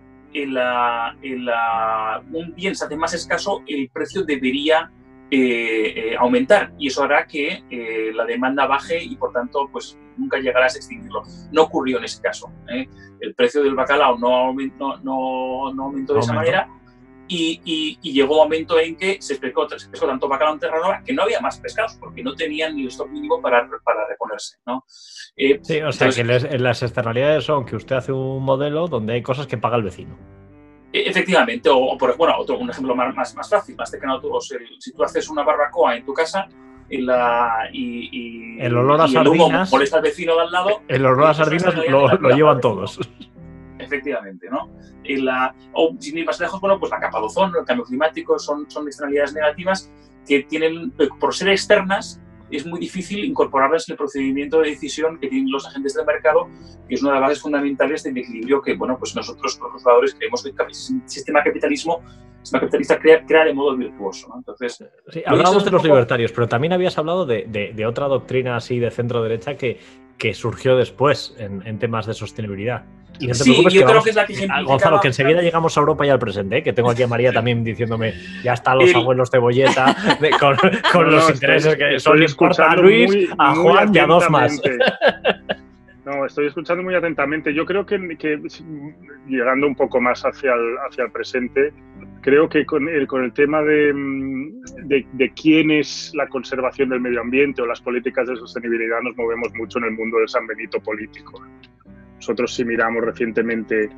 un 2.32 2.54
bien 2.54 2.74
se 2.74 2.84
hace 2.84 2.96
más 2.96 3.14
escaso, 3.14 3.62
el 3.66 3.88
precio 3.90 4.24
debería 4.24 4.90
eh, 5.30 6.12
eh, 6.12 6.16
aumentar 6.16 6.72
y 6.78 6.86
eso 6.86 7.02
hará 7.02 7.26
que 7.26 7.64
eh, 7.68 8.12
la 8.14 8.24
demanda 8.24 8.64
baje 8.66 9.02
y 9.02 9.16
por 9.16 9.32
tanto 9.32 9.68
pues 9.72 9.98
nunca 10.16 10.38
llegarás 10.38 10.74
a 10.74 10.78
extinguirlo. 10.78 11.22
No 11.52 11.62
ocurrió 11.62 11.98
en 11.98 12.04
ese 12.04 12.22
caso. 12.22 12.52
El 13.20 13.34
precio 13.34 13.62
del 13.62 13.74
bacalao 13.74 14.18
no, 14.18 14.34
aumentó, 14.36 14.98
no, 14.98 15.72
no 15.74 15.84
aumentó 15.84 16.14
de 16.14 16.20
esa 16.20 16.32
manera 16.32 16.68
y, 17.28 17.98
llegó 18.02 18.34
un 18.34 18.44
momento 18.44 18.78
en 18.78 18.96
que 18.96 19.20
se 19.20 19.36
pescó, 19.36 19.68
se 19.68 19.88
pescó 19.88 20.06
tanto 20.06 20.28
bacalao 20.28 20.54
en 20.54 20.60
Terranova 20.60 21.02
que 21.04 21.12
no 21.12 21.22
había 21.22 21.40
más 21.40 21.58
pescados 21.58 21.96
porque 21.98 22.22
no 22.22 22.34
tenían 22.34 22.76
ni 22.76 22.82
el 22.82 22.88
stock 22.88 23.08
mínimo 23.08 23.40
para, 23.40 23.68
para 23.84 24.06
reponerse. 24.08 24.58
¿no? 24.66 24.84
Eh, 25.36 25.58
sí, 25.62 25.80
o 25.80 25.92
sea 25.92 26.10
que 26.10 26.24
las 26.24 26.82
externalidades 26.82 27.44
son 27.44 27.64
que 27.64 27.76
usted 27.76 27.96
hace 27.96 28.12
un 28.12 28.42
modelo 28.42 28.88
donde 28.88 29.14
hay 29.14 29.22
cosas 29.22 29.46
que 29.46 29.58
paga 29.58 29.76
el 29.76 29.82
vecino. 29.82 30.16
E, 30.92 31.08
efectivamente, 31.08 31.68
o, 31.70 31.96
por 31.98 32.16
bueno, 32.16 32.34
otro, 32.38 32.58
un 32.58 32.70
ejemplo 32.70 32.94
más, 32.94 33.14
más, 33.14 33.34
más 33.34 33.50
fácil, 33.50 33.76
más 33.76 33.90
cercano 33.90 34.20
si 34.78 34.92
tú 34.92 35.02
haces 35.02 35.28
una 35.28 35.42
barbacoa 35.42 35.96
en 35.96 36.04
tu 36.04 36.14
casa, 36.14 36.48
la, 36.88 37.68
y, 37.72 38.60
el 38.60 38.76
olor 38.76 39.00
a 39.00 39.08
sardinas. 39.08 39.70
molesta 39.70 39.96
al 39.96 40.02
vecino 40.02 40.36
de 40.36 40.42
al 40.42 40.52
lado. 40.52 40.82
El 40.86 41.04
olor 41.04 41.30
a 41.30 41.34
sardinas 41.34 41.74
lo, 41.88 42.08
lo 42.08 42.30
llevan 42.30 42.60
todos 42.60 43.00
efectivamente, 43.86 44.48
¿no? 44.50 44.70
la, 45.04 45.54
o 45.72 45.94
sin 45.98 46.18
ir 46.18 46.26
más 46.26 46.40
lejos, 46.40 46.60
bueno, 46.60 46.78
pues 46.78 46.90
la 46.90 47.00
capa 47.00 47.18
de 47.18 47.26
ozono, 47.26 47.58
el 47.58 47.64
cambio 47.64 47.84
climático 47.84 48.38
son, 48.38 48.68
son 48.70 48.86
externalidades 48.86 49.34
negativas 49.34 49.90
que 50.26 50.42
tienen, 50.42 50.92
por 51.20 51.34
ser 51.34 51.48
externas, 51.48 52.20
es 52.50 52.64
muy 52.64 52.78
difícil 52.78 53.24
incorporarlas 53.24 53.88
en 53.88 53.94
el 53.94 53.98
procedimiento 53.98 54.60
de 54.60 54.70
decisión 54.70 55.18
que 55.18 55.28
tienen 55.28 55.50
los 55.50 55.66
agentes 55.66 55.94
del 55.94 56.06
mercado, 56.06 56.48
que 56.88 56.94
es 56.94 57.02
una 57.02 57.14
de 57.14 57.20
las 57.20 57.28
bases 57.28 57.42
fundamentales 57.42 58.04
del 58.04 58.16
equilibrio 58.18 58.62
que, 58.62 58.74
bueno, 58.76 58.96
pues 58.98 59.16
nosotros, 59.16 59.58
los 59.60 59.82
jugadores, 59.82 60.14
creemos 60.14 60.42
que 60.42 60.50
el 60.50 60.74
sistema 61.08 61.42
capitalismo 61.42 62.02
sistema 62.46 62.60
capitalista 62.60 62.98
crea, 62.98 63.26
crea 63.26 63.44
de 63.44 63.54
modo 63.54 63.76
virtuoso. 63.76 64.32
Entonces, 64.36 64.84
sí, 65.08 65.22
hablábamos 65.26 65.64
de 65.64 65.70
los 65.72 65.82
libertarios, 65.82 66.32
pero 66.32 66.46
también 66.46 66.72
habías 66.72 66.96
hablado 66.96 67.26
de, 67.26 67.44
de, 67.48 67.72
de 67.74 67.86
otra 67.86 68.06
doctrina 68.06 68.56
así 68.56 68.78
de 68.78 68.90
centro-derecha 68.90 69.56
que, 69.56 69.80
que 70.16 70.32
surgió 70.32 70.76
después 70.76 71.34
en, 71.38 71.66
en, 71.66 71.78
temas 71.78 72.06
de 72.06 72.14
sostenibilidad. 72.14 72.84
Y 73.18 73.26
no 73.26 73.32
te 73.32 73.38
sí, 73.38 73.56
yo 73.56 73.64
que 73.64 73.70
creo 73.70 73.86
vamos, 73.86 74.04
que 74.04 74.10
es 74.10 74.16
la 74.16 74.26
que 74.26 74.64
Gonzalo, 74.64 75.00
que 75.00 75.08
enseguida 75.08 75.42
llegamos 75.42 75.76
a 75.76 75.80
Europa 75.80 76.06
y 76.06 76.10
al 76.10 76.18
presente, 76.18 76.58
¿eh? 76.58 76.62
que 76.62 76.72
tengo 76.72 76.90
aquí 76.90 77.02
a 77.02 77.08
María 77.08 77.32
también 77.32 77.64
diciéndome, 77.64 78.14
ya 78.42 78.54
están 78.54 78.78
los 78.78 78.90
el... 78.90 78.96
abuelos 78.96 79.30
cebolleta 79.30 79.96
de, 80.20 80.30
con, 80.30 80.56
con 80.92 81.06
no, 81.06 81.12
los 81.12 81.30
intereses 81.30 81.72
estoy, 81.72 81.90
que 81.90 82.00
son 82.00 82.22
importa 82.22 82.70
a 82.70 82.76
Luis, 82.76 83.10
muy, 83.10 83.28
a 83.38 83.54
Juan 83.54 83.94
y 83.94 83.98
a 83.98 84.06
dos 84.06 84.30
más. 84.30 84.60
No, 86.06 86.24
estoy 86.24 86.46
escuchando 86.46 86.84
muy 86.84 86.94
atentamente. 86.94 87.52
Yo 87.52 87.66
creo 87.66 87.84
que, 87.84 87.98
que 88.16 88.40
llegando 89.26 89.66
un 89.66 89.74
poco 89.74 90.00
más 90.00 90.22
hacia 90.22 90.54
el, 90.54 90.76
hacia 90.88 91.02
el 91.02 91.10
presente, 91.10 91.72
creo 92.20 92.48
que 92.48 92.64
con 92.64 92.88
el, 92.88 93.08
con 93.08 93.24
el 93.24 93.32
tema 93.32 93.60
de, 93.62 93.92
de, 94.84 95.04
de, 95.12 95.30
quién 95.32 95.72
es 95.72 96.12
la 96.14 96.28
conservación 96.28 96.90
del 96.90 97.00
medio 97.00 97.20
ambiente 97.20 97.60
o 97.60 97.66
las 97.66 97.80
políticas 97.80 98.28
de 98.28 98.36
sostenibilidad 98.36 99.00
nos 99.02 99.16
movemos 99.16 99.52
mucho 99.54 99.78
en 99.78 99.86
el 99.86 99.90
mundo 99.92 100.18
del 100.18 100.28
San 100.28 100.46
Benito 100.46 100.78
político. 100.78 101.42
Nosotros 102.16 102.54
si 102.54 102.64
miramos 102.64 103.04
recientemente 103.04 103.88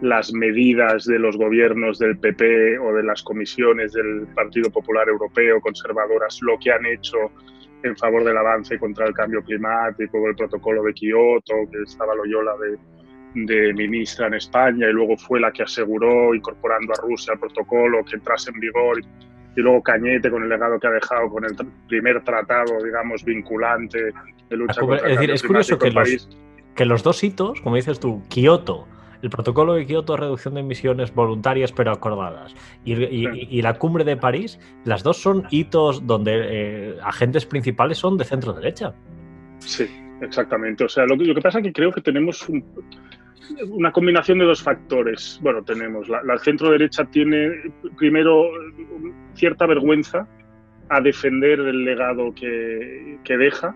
las 0.00 0.32
medidas 0.32 1.04
de 1.04 1.18
los 1.18 1.36
gobiernos 1.36 1.98
del 1.98 2.18
PP 2.18 2.78
o 2.78 2.92
de 2.92 3.04
las 3.04 3.22
comisiones 3.22 3.92
del 3.92 4.26
Partido 4.34 4.70
Popular 4.70 5.08
Europeo 5.08 5.60
conservadoras, 5.60 6.40
lo 6.42 6.58
que 6.58 6.72
han 6.72 6.84
hecho 6.86 7.16
en 7.84 7.96
favor 7.96 8.24
del 8.24 8.36
avance 8.36 8.78
contra 8.78 9.06
el 9.06 9.14
cambio 9.14 9.42
climático, 9.42 10.26
el 10.28 10.34
protocolo 10.34 10.82
de 10.82 10.92
Kioto, 10.92 11.54
que 11.70 11.82
estaba 11.82 12.14
Loyola 12.14 12.52
de, 12.56 12.78
de 13.34 13.72
ministra 13.74 14.26
en 14.26 14.34
España 14.34 14.88
y 14.88 14.92
luego 14.92 15.16
fue 15.16 15.40
la 15.40 15.52
que 15.52 15.62
aseguró, 15.62 16.34
incorporando 16.34 16.92
a 16.92 17.00
Rusia 17.00 17.34
al 17.34 17.40
protocolo, 17.40 18.04
que 18.04 18.16
entrase 18.16 18.50
en 18.50 18.60
vigor. 18.60 19.00
Y 19.54 19.60
luego 19.60 19.82
Cañete 19.82 20.30
con 20.30 20.42
el 20.42 20.48
legado 20.48 20.78
que 20.80 20.86
ha 20.86 20.90
dejado 20.90 21.28
con 21.28 21.44
el 21.44 21.54
primer 21.86 22.22
tratado, 22.24 22.82
digamos, 22.82 23.24
vinculante 23.24 24.12
de 24.48 24.56
lucha 24.56 24.80
contra 24.80 25.06
el 25.06 25.12
Es 25.12 25.18
decir, 25.18 25.30
es 25.30 25.42
curioso 25.42 25.78
que 25.78 25.92
París. 25.92 26.28
Que 26.74 26.84
los 26.84 27.02
dos 27.02 27.22
hitos, 27.22 27.60
como 27.60 27.76
dices 27.76 28.00
tú, 28.00 28.22
Kioto, 28.28 28.86
el 29.22 29.30
protocolo 29.30 29.74
de 29.74 29.86
Kioto, 29.86 30.16
reducción 30.16 30.54
de 30.54 30.60
emisiones 30.60 31.14
voluntarias 31.14 31.72
pero 31.72 31.92
acordadas, 31.92 32.54
y, 32.84 32.94
y, 32.94 33.26
sí. 33.26 33.48
y, 33.50 33.62
la 33.62 33.74
cumbre 33.74 34.04
de 34.04 34.16
París, 34.16 34.58
las 34.84 35.02
dos 35.02 35.18
son 35.18 35.44
hitos 35.50 36.06
donde 36.06 36.32
eh, 36.34 36.96
agentes 37.02 37.46
principales 37.46 37.98
son 37.98 38.18
de 38.18 38.24
centro 38.24 38.52
derecha. 38.52 38.94
Sí, 39.58 39.86
exactamente. 40.20 40.84
O 40.84 40.88
sea, 40.88 41.06
lo 41.06 41.16
que, 41.16 41.24
lo 41.24 41.34
que 41.34 41.40
pasa 41.40 41.58
es 41.58 41.64
que 41.64 41.72
creo 41.72 41.92
que 41.92 42.00
tenemos 42.00 42.48
un, 42.48 42.64
una 43.68 43.92
combinación 43.92 44.38
de 44.38 44.44
dos 44.44 44.62
factores. 44.62 45.38
Bueno, 45.42 45.62
tenemos, 45.62 46.08
la, 46.08 46.22
la 46.24 46.38
centro 46.38 46.70
derecha 46.70 47.04
tiene 47.04 47.48
primero 47.96 48.48
cierta 49.34 49.66
vergüenza 49.66 50.26
a 50.88 51.00
defender 51.00 51.60
el 51.60 51.84
legado 51.84 52.34
que, 52.34 53.18
que 53.24 53.36
deja 53.36 53.74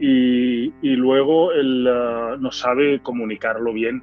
y, 0.00 0.72
y, 0.80 0.96
luego 0.96 1.52
él 1.52 1.86
uh, 1.86 2.40
no 2.40 2.50
sabe 2.50 3.00
comunicarlo 3.00 3.72
bien. 3.72 4.02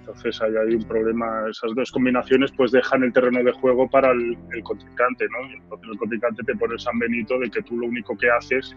Entonces 0.00 0.40
ahí 0.42 0.52
hay 0.56 0.74
un 0.74 0.84
problema, 0.84 1.44
esas 1.48 1.74
dos 1.74 1.90
combinaciones 1.90 2.52
pues 2.56 2.70
dejan 2.70 3.04
el 3.04 3.12
terreno 3.12 3.42
de 3.42 3.52
juego 3.52 3.88
para 3.88 4.10
el, 4.10 4.36
el 4.52 4.62
contrincante, 4.62 5.26
¿no? 5.30 5.50
Y 5.50 5.56
entonces 5.56 5.88
el 5.90 5.98
contrincante 5.98 6.42
te 6.44 6.54
pone 6.56 6.74
el 6.74 6.80
San 6.80 6.98
Benito 6.98 7.38
de 7.38 7.50
que 7.50 7.62
tú 7.62 7.78
lo 7.78 7.86
único 7.86 8.16
que 8.18 8.30
haces 8.30 8.76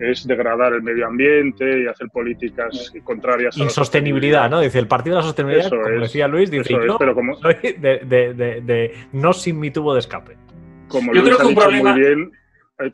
es 0.00 0.26
degradar 0.26 0.72
el 0.72 0.82
medio 0.82 1.06
ambiente 1.06 1.82
y 1.82 1.86
hacer 1.86 2.08
políticas 2.08 2.92
contrarias 3.04 3.60
a 3.60 3.64
la 3.64 3.70
sostenibilidad, 3.70 4.48
¿no? 4.48 4.60
Dice 4.60 4.78
el 4.78 4.86
partido 4.86 5.16
de 5.16 5.22
la 5.22 5.26
sostenibilidad, 5.26 5.66
eso 5.66 5.76
como 5.76 5.88
es, 5.88 6.00
decía 6.00 6.28
Luis, 6.28 6.50
dice 6.50 6.72
yo 6.72 6.80
es, 6.80 6.96
pero 6.98 7.14
como, 7.14 7.34
soy 7.36 7.54
de, 7.78 8.00
de, 8.04 8.34
de, 8.34 8.60
de, 8.62 8.94
no 9.12 9.32
sin 9.32 9.58
mi 9.58 9.70
tubo 9.70 9.92
de 9.92 10.00
escape. 10.00 10.36
Como 10.86 11.12
yo 11.12 11.22
Luis 11.22 11.36
creo 11.36 11.38
que 11.38 11.42
ha 11.42 11.48
dicho 11.48 11.60
problema... 11.60 11.92
muy 11.92 12.00
bien, 12.00 12.32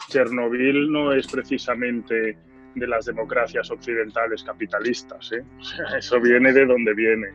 Chernobyl 0.08 0.90
no 0.90 1.12
es 1.12 1.26
precisamente 1.26 2.36
de 2.74 2.86
las 2.86 3.06
democracias 3.06 3.70
occidentales 3.70 4.42
capitalistas, 4.42 5.32
¿eh? 5.32 5.44
Sea, 5.60 5.98
eso 5.98 6.20
viene 6.20 6.52
de 6.52 6.66
donde 6.66 6.94
viene. 6.94 7.28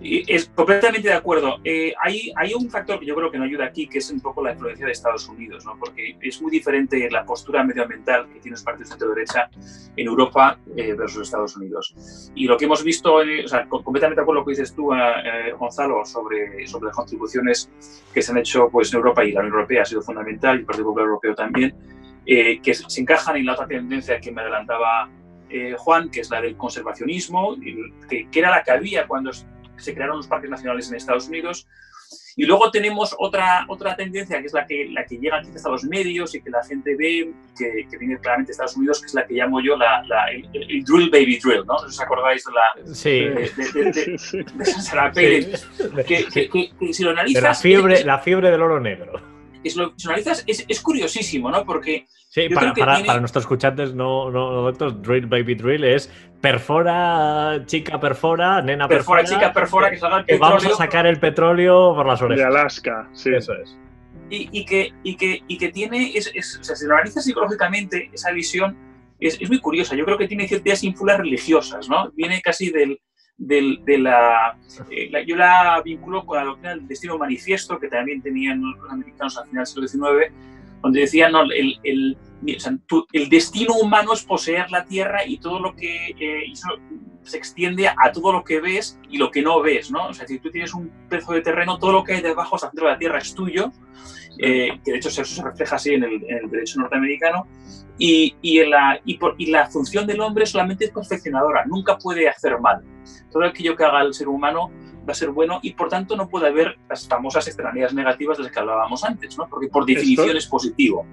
Es 0.00 0.50
completamente 0.54 1.08
de 1.08 1.14
acuerdo. 1.14 1.58
Eh, 1.64 1.94
hay, 2.00 2.32
hay, 2.36 2.52
un 2.52 2.68
factor 2.68 2.98
que 2.98 3.06
yo 3.06 3.14
creo 3.14 3.30
que 3.30 3.38
no 3.38 3.44
ayuda 3.44 3.66
aquí, 3.66 3.86
que 3.86 3.98
es 3.98 4.10
un 4.10 4.20
poco 4.20 4.42
la 4.42 4.52
influencia 4.52 4.86
de 4.86 4.92
Estados 4.92 5.28
Unidos, 5.28 5.64
¿no? 5.64 5.76
porque 5.78 6.16
es 6.20 6.42
muy 6.42 6.50
diferente 6.50 7.08
la 7.10 7.24
postura 7.24 7.62
medioambiental 7.62 8.26
que 8.26 8.34
tienen 8.34 8.52
los 8.52 8.62
partidos 8.62 8.88
de 8.88 8.92
centro-derecha 8.92 9.48
en 9.96 10.06
Europa 10.06 10.58
eh, 10.76 10.94
versus 10.94 11.22
Estados 11.22 11.56
Unidos. 11.56 12.30
Y 12.34 12.46
lo 12.46 12.56
que 12.56 12.64
hemos 12.64 12.82
visto, 12.82 13.22
eh, 13.22 13.44
o 13.44 13.48
sea, 13.48 13.66
completamente 13.66 14.16
de 14.16 14.22
acuerdo 14.22 14.24
con 14.24 14.36
lo 14.36 14.44
que 14.44 14.50
dices 14.60 14.74
tú, 14.74 14.92
eh, 14.92 15.52
Gonzalo, 15.58 16.04
sobre, 16.04 16.66
sobre 16.66 16.86
las 16.86 16.96
contribuciones 16.96 17.70
que 18.12 18.20
se 18.20 18.32
han 18.32 18.38
hecho 18.38 18.68
pues, 18.70 18.92
en 18.92 18.98
Europa 18.98 19.24
y 19.24 19.32
la 19.32 19.40
Unión 19.40 19.54
Europea 19.54 19.82
ha 19.82 19.86
sido 19.86 20.02
fundamental, 20.02 20.56
y 20.56 20.60
el 20.60 20.66
Partido 20.66 20.86
Popular 20.86 21.06
Europeo 21.06 21.34
también, 21.34 21.74
eh, 22.26 22.60
que 22.60 22.74
se 22.74 23.00
encajan 23.00 23.36
en 23.36 23.46
la 23.46 23.52
otra 23.52 23.66
tendencia 23.66 24.20
que 24.20 24.32
me 24.32 24.42
adelantaba 24.42 25.10
Juan, 25.76 26.10
que 26.10 26.18
es 26.18 26.30
la 26.30 26.40
del 26.40 26.56
conservacionismo, 26.56 27.56
que, 28.08 28.28
que 28.28 28.38
era 28.40 28.50
la 28.50 28.64
que 28.64 28.72
había 28.72 29.06
cuando 29.06 29.30
se 29.32 29.94
crearon 29.94 30.16
los 30.16 30.26
parques 30.26 30.50
nacionales 30.50 30.88
en 30.88 30.96
Estados 30.96 31.28
Unidos. 31.28 31.68
Y 32.36 32.44
luego 32.46 32.70
tenemos 32.70 33.14
otra, 33.18 33.64
otra 33.68 33.94
tendencia, 33.94 34.40
que 34.40 34.46
es 34.46 34.52
la 34.52 34.66
que, 34.66 34.88
la 34.90 35.04
que 35.06 35.18
llega 35.18 35.40
quizás 35.40 35.64
a 35.66 35.68
los 35.68 35.84
medios 35.84 36.34
y 36.34 36.42
que 36.42 36.50
la 36.50 36.64
gente 36.64 36.96
ve, 36.96 37.32
que, 37.56 37.86
que 37.88 37.96
viene 37.96 38.18
claramente 38.18 38.48
de 38.48 38.52
Estados 38.52 38.76
Unidos, 38.76 39.00
que 39.00 39.06
es 39.06 39.14
la 39.14 39.24
que 39.24 39.34
llamo 39.34 39.60
yo 39.60 39.76
la, 39.76 40.02
la 40.04 40.26
el, 40.32 40.48
el, 40.52 40.84
drill 40.84 41.10
baby 41.10 41.38
drill, 41.38 41.64
¿no? 41.64 41.74
¿Os 41.74 42.00
acordáis 42.00 42.44
de 42.44 42.52
la 42.52 42.94
sí. 42.94 43.10
de, 43.10 43.28
de, 43.28 43.72
de, 43.72 43.92
de, 43.92 44.44
de 44.52 44.64
Sarah 44.64 45.12
Palin? 45.12 45.56
Sí. 45.56 46.04
Que, 46.04 46.92
si 46.92 47.04
lo 47.04 47.10
analizas... 47.10 47.42
la 47.42 47.54
fiebre, 47.54 48.04
la 48.04 48.18
fiebre 48.18 48.50
del 48.50 48.62
oro 48.62 48.80
negro. 48.80 49.33
Es, 49.64 49.76
lo, 49.76 49.94
si 49.96 50.06
lo 50.06 50.12
analizas, 50.12 50.44
es, 50.46 50.64
es 50.68 50.80
curiosísimo, 50.80 51.50
¿no? 51.50 51.64
Porque 51.64 52.06
Sí, 52.34 52.48
para, 52.48 52.74
para, 52.74 52.94
tiene... 52.96 53.06
para, 53.06 53.20
nuestros 53.20 53.44
escuchantes 53.44 53.94
no, 53.94 54.28
no, 54.28 54.50
no, 54.50 54.62
doctores, 54.62 55.00
drill 55.02 55.26
baby 55.26 55.54
drill 55.54 55.84
es 55.84 56.10
perfora, 56.40 57.62
chica 57.64 58.00
perfora, 58.00 58.60
nena 58.60 58.88
perfora. 58.88 59.20
Perfora, 59.20 59.38
chica 59.38 59.52
perfora, 59.52 59.90
que 59.90 59.98
salga 59.98 60.18
el 60.18 60.24
petróleo. 60.24 60.48
Vamos 60.48 60.66
a 60.66 60.76
sacar 60.76 61.06
el 61.06 61.20
petróleo 61.20 61.94
por 61.94 62.06
las 62.06 62.20
orejas. 62.20 62.40
De 62.40 62.44
Alaska, 62.44 63.08
sí. 63.12 63.30
Eso 63.32 63.54
es. 63.54 63.78
Y, 64.30 64.48
y, 64.50 64.64
que, 64.64 64.92
y, 65.04 65.16
que, 65.16 65.44
y 65.46 65.58
que 65.58 65.68
tiene, 65.68 66.10
es, 66.16 66.28
es, 66.34 66.58
o 66.60 66.64
sea, 66.64 66.74
si 66.74 66.86
lo 66.86 66.94
analizas 66.94 67.24
psicológicamente, 67.24 68.10
esa 68.12 68.32
visión 68.32 68.76
es, 69.20 69.40
es 69.40 69.48
muy 69.48 69.60
curiosa. 69.60 69.94
Yo 69.94 70.04
creo 70.04 70.18
que 70.18 70.26
tiene 70.26 70.48
ciertas 70.48 70.82
ínfulas 70.82 71.18
religiosas, 71.18 71.88
¿no? 71.88 72.10
Viene 72.16 72.42
casi 72.42 72.70
del, 72.70 72.98
del, 73.36 73.84
de 73.84 73.98
la, 73.98 74.58
eh, 74.90 75.08
la, 75.10 75.22
Yo 75.22 75.36
la 75.36 75.80
vinculo 75.84 76.24
con 76.24 76.38
la 76.38 76.44
doctrina 76.44 76.70
del 76.70 76.86
destino 76.86 77.18
manifiesto, 77.18 77.78
que 77.78 77.88
también 77.88 78.22
tenían 78.22 78.60
los 78.60 78.90
americanos 78.90 79.36
al 79.38 79.48
final 79.48 79.64
del 79.64 79.88
siglo 79.88 80.08
XIX, 80.18 80.34
donde 80.82 81.00
decían, 81.00 81.32
no, 81.32 81.42
el, 81.42 81.78
el, 81.82 82.16
el, 83.12 83.28
destino 83.28 83.74
humano 83.74 84.12
es 84.12 84.22
poseer 84.22 84.70
la 84.70 84.84
tierra 84.84 85.26
y 85.26 85.38
todo 85.38 85.58
lo 85.58 85.74
que 85.74 86.08
eh, 86.18 86.44
eso 86.52 86.68
se 87.24 87.36
extiende 87.36 87.88
a, 87.88 88.12
todo 88.12 88.32
lo 88.32 88.44
que 88.44 88.60
ves 88.60 88.98
y 89.08 89.18
lo 89.18 89.30
que 89.30 89.42
no 89.42 89.60
ves, 89.60 89.90
¿no? 89.90 90.08
O 90.08 90.14
sea, 90.14 90.26
si 90.26 90.38
tú 90.38 90.50
tienes 90.50 90.74
un 90.74 90.90
pedazo 91.08 91.32
de 91.32 91.40
terreno, 91.40 91.78
todo 91.78 91.92
lo 91.92 92.04
que 92.04 92.14
hay 92.14 92.22
debajo, 92.22 92.58
sea, 92.58 92.68
dentro 92.68 92.86
de 92.86 92.92
la 92.92 92.98
tierra 92.98 93.18
es 93.18 93.34
tuyo, 93.34 93.72
eh, 94.38 94.80
que 94.84 94.92
de 94.92 94.98
hecho 94.98 95.08
eso 95.08 95.24
se 95.24 95.42
refleja 95.42 95.76
así 95.76 95.94
en 95.94 96.04
el, 96.04 96.24
en 96.24 96.44
el 96.44 96.50
derecho 96.50 96.80
norteamericano, 96.80 97.46
y, 97.98 98.34
y, 98.42 98.64
la, 98.64 99.00
y, 99.04 99.18
por, 99.18 99.34
y, 99.38 99.46
la 99.46 99.68
función 99.68 100.06
del 100.06 100.20
hombre 100.20 100.46
solamente 100.46 100.86
es 100.86 100.90
perfeccionadora, 100.90 101.64
nunca 101.66 101.96
puede 101.96 102.28
hacer 102.28 102.58
mal. 102.58 102.82
Todo 103.30 103.44
aquello 103.44 103.76
que 103.76 103.84
haga 103.84 104.02
el 104.02 104.14
ser 104.14 104.28
humano 104.28 104.70
va 105.06 105.12
a 105.12 105.14
ser 105.14 105.30
bueno 105.30 105.60
y 105.62 105.74
por 105.74 105.88
tanto 105.88 106.16
no 106.16 106.28
puede 106.28 106.48
haber 106.48 106.78
las 106.88 107.06
famosas 107.06 107.46
externalidades 107.46 107.94
negativas 107.94 108.38
de 108.38 108.44
las 108.44 108.52
que 108.52 108.58
hablábamos 108.58 109.04
antes, 109.04 109.36
¿no? 109.38 109.46
porque 109.48 109.68
por 109.68 109.86
definición 109.86 110.28
Esto... 110.28 110.38
es 110.38 110.46
positivo. 110.46 111.06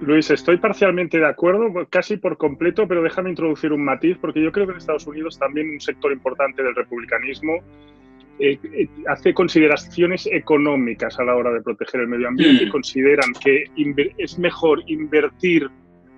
Luis, 0.00 0.30
estoy 0.30 0.58
parcialmente 0.58 1.18
de 1.18 1.26
acuerdo, 1.26 1.86
casi 1.90 2.16
por 2.16 2.36
completo, 2.36 2.86
pero 2.86 3.02
déjame 3.02 3.30
introducir 3.30 3.72
un 3.72 3.84
matiz, 3.84 4.16
porque 4.20 4.40
yo 4.40 4.52
creo 4.52 4.66
que 4.66 4.72
en 4.72 4.78
Estados 4.78 5.06
Unidos 5.06 5.38
también 5.38 5.70
un 5.70 5.80
sector 5.80 6.12
importante 6.12 6.62
del 6.62 6.74
republicanismo 6.74 7.54
eh, 8.38 8.56
eh, 8.62 8.88
hace 9.08 9.34
consideraciones 9.34 10.28
económicas 10.30 11.18
a 11.18 11.24
la 11.24 11.34
hora 11.34 11.52
de 11.52 11.60
proteger 11.60 12.02
el 12.02 12.06
medio 12.08 12.28
ambiente 12.28 12.64
mm. 12.64 12.68
y 12.68 12.70
consideran 12.70 13.32
que 13.32 13.64
es 14.16 14.38
mejor 14.38 14.84
invertir 14.86 15.68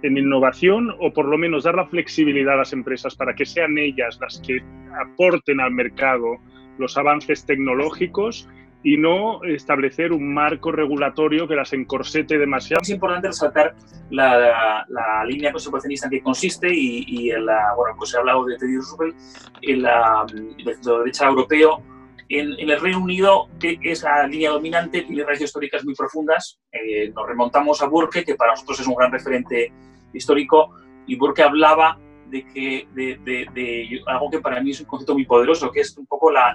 en 0.02 0.18
innovación 0.18 0.94
o 0.98 1.12
por 1.14 1.26
lo 1.26 1.38
menos 1.38 1.64
dar 1.64 1.76
la 1.76 1.86
flexibilidad 1.86 2.54
a 2.54 2.58
las 2.58 2.74
empresas 2.74 3.14
para 3.14 3.34
que 3.34 3.46
sean 3.46 3.78
ellas 3.78 4.18
las 4.20 4.40
que 4.46 4.62
aporten 5.00 5.60
al 5.60 5.70
mercado 5.70 6.36
los 6.78 6.98
avances 6.98 7.46
tecnológicos 7.46 8.46
y 8.82 8.96
no 8.96 9.44
establecer 9.44 10.12
un 10.12 10.32
marco 10.32 10.72
regulatorio 10.72 11.46
que 11.46 11.54
las 11.54 11.72
encorsete 11.72 12.38
demasiado. 12.38 12.80
Es 12.82 12.90
importante 12.90 13.28
resaltar 13.28 13.74
la, 14.10 14.38
la, 14.38 14.86
la 14.88 15.24
línea 15.24 15.52
conservacionista 15.52 16.06
en 16.06 16.12
que 16.12 16.22
consiste 16.22 16.68
y, 16.72 17.04
y 17.06 17.30
en 17.30 17.44
la, 17.46 17.74
bueno, 17.76 17.94
pues 17.98 18.14
he 18.14 18.18
hablado 18.18 18.44
de 18.46 18.56
Teddy 18.56 18.76
Roosevelt, 18.76 19.16
en 19.62 19.82
la, 19.82 20.24
el 20.30 20.80
derecha 20.80 21.26
europeo 21.26 21.82
En, 22.30 22.54
el 22.58 22.80
Reino 22.80 23.00
Unido 23.00 23.48
es 23.60 24.02
la 24.02 24.26
línea 24.26 24.50
dominante, 24.50 25.02
tiene 25.02 25.24
raíces 25.24 25.46
históricas 25.46 25.84
muy 25.84 25.94
profundas. 25.94 26.60
Eh, 26.72 27.10
nos 27.14 27.26
remontamos 27.26 27.82
a 27.82 27.86
Burke, 27.86 28.24
que 28.24 28.36
para 28.36 28.52
nosotros 28.52 28.80
es 28.80 28.86
un 28.86 28.94
gran 28.94 29.10
referente 29.12 29.72
histórico, 30.14 30.70
y 31.06 31.16
Burke 31.16 31.42
hablaba 31.42 31.98
de, 32.28 32.46
que, 32.46 32.86
de, 32.94 34.00
algo 34.06 34.30
que 34.30 34.40
para 34.40 34.60
mí 34.62 34.70
es 34.70 34.80
un 34.80 34.86
concepto 34.86 35.14
muy 35.14 35.26
poderoso, 35.26 35.70
que 35.72 35.80
es 35.80 35.96
un 35.98 36.06
poco 36.06 36.30
la, 36.30 36.54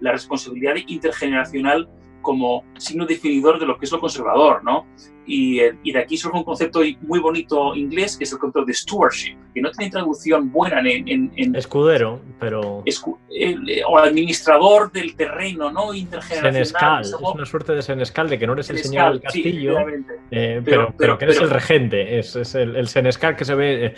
la, 0.00 0.12
responsabilidad 0.12 0.74
intergeneracional 0.86 1.88
como 2.22 2.64
signo 2.78 3.06
definidor 3.06 3.58
de 3.58 3.66
lo 3.66 3.78
que 3.78 3.86
es 3.86 3.92
lo 3.92 4.00
conservador, 4.00 4.62
¿no? 4.64 4.86
Y, 5.28 5.60
eh, 5.60 5.74
y, 5.82 5.92
de 5.92 6.00
aquí 6.00 6.16
surge 6.16 6.38
un 6.38 6.44
concepto 6.44 6.80
muy 7.02 7.20
bonito 7.20 7.74
inglés, 7.74 8.16
que 8.16 8.24
es 8.24 8.32
el 8.32 8.38
concepto 8.38 8.64
de 8.64 8.72
stewardship, 8.72 9.36
que 9.52 9.60
no 9.60 9.70
tiene 9.72 9.90
traducción 9.90 10.50
buena 10.50 10.80
en... 10.80 11.30
en, 11.36 11.54
Escudero, 11.54 12.20
pero... 12.40 12.82
Eh, 12.86 13.82
o 13.86 13.98
administrador 13.98 14.90
del 14.90 15.14
terreno, 15.14 15.70
¿no? 15.70 15.92
Intergeneracional. 15.92 16.54
Senescal, 16.54 17.00
es, 17.02 17.34
una 17.34 17.44
suerte 17.44 17.74
de 17.74 17.82
senescal, 17.82 18.30
de 18.30 18.38
que 18.38 18.46
no 18.46 18.54
eres 18.54 18.70
el 18.70 18.78
señor 18.78 19.12
del 19.12 19.20
castillo, 19.20 19.76
eh, 20.30 20.62
pero, 20.64 20.94
pero, 20.96 21.18
que 21.18 21.26
eres 21.26 21.40
el 21.42 21.50
regente, 21.50 22.18
es, 22.18 22.34
es 22.34 22.54
el, 22.54 22.74
el, 22.74 22.88
senescal 22.88 23.36
que 23.36 23.44
se 23.44 23.54
ve, 23.54 23.94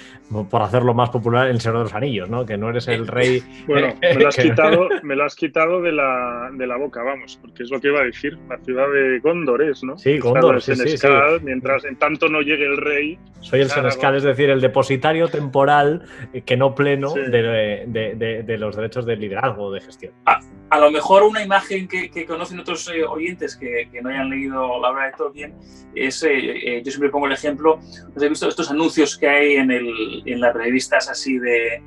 por 0.50 0.62
hacerlo 0.62 0.94
más 0.94 1.10
popular, 1.10 1.46
en 1.46 1.52
el 1.52 1.60
Señor 1.60 1.78
de 1.78 1.84
los 1.84 1.94
Anillos, 1.94 2.28
¿no? 2.28 2.44
Que 2.44 2.56
no 2.56 2.70
eres 2.70 2.88
el 2.88 3.06
rey... 3.06 3.40
bueno, 3.68 3.94
me 4.00 4.14
lo 4.14 4.28
has 4.28 4.36
quitado, 4.42 4.88
me 5.04 5.14
lo 5.14 5.24
has 5.24 5.36
quitado 5.36 5.80
de, 5.80 5.92
la, 5.92 6.50
de 6.52 6.66
la 6.66 6.76
boca, 6.76 7.04
vamos, 7.04 7.38
porque 7.40 7.62
es 7.62 7.70
lo 7.70 7.80
que 7.80 7.86
iba 7.88 8.00
a 8.00 8.04
decir, 8.04 8.36
la 8.48 8.58
ciudad 8.58 8.90
de 8.92 9.20
Gondor 9.20 9.62
es, 9.62 9.84
¿no? 9.84 9.96
Sí, 9.96 10.18
Gondor, 10.18 10.60
sí, 10.60 10.74
sí, 10.74 10.98
sí 10.98 11.06
mientras 11.42 11.84
en 11.84 11.96
tanto 11.96 12.28
no 12.28 12.40
llegue 12.40 12.66
el 12.66 12.76
rey. 12.76 13.18
Soy 13.40 13.60
el 13.60 13.70
senescal, 13.70 14.16
es 14.16 14.22
decir, 14.22 14.50
el 14.50 14.60
depositario 14.60 15.28
temporal, 15.28 16.04
eh, 16.32 16.42
que 16.42 16.56
no 16.56 16.74
pleno, 16.74 17.12
de, 17.14 18.56
los 18.58 18.76
derechos 18.76 19.06
de 19.06 19.16
liderazgo, 19.16 19.72
de 19.72 19.80
gestión. 19.80 20.12
A, 20.26 20.78
lo 20.78 20.90
mejor 20.90 21.22
una 21.22 21.42
imagen 21.42 21.88
que, 21.88 22.26
conocen 22.26 22.60
otros 22.60 22.88
eh, 22.94 23.04
oyentes 23.04 23.56
que, 23.56 23.88
no 24.02 24.10
hayan 24.10 24.30
leído 24.30 24.80
la 24.80 24.90
obra 24.90 25.06
de 25.06 25.12
Tolkien 25.12 25.54
es, 25.94 26.22
eh, 26.22 26.82
yo 26.84 26.90
siempre 26.90 27.10
pongo 27.10 27.26
el 27.26 27.32
ejemplo, 27.32 27.80
os 28.14 28.22
he 28.22 28.28
visto 28.28 28.48
estos 28.48 28.70
anuncios 28.70 29.16
que 29.18 29.28
hay 29.28 29.54
en, 29.54 29.70
el, 29.70 30.22
en 30.26 30.40
las 30.40 30.54
revistas 30.54 31.08
así 31.08 31.38
de, 31.38 31.82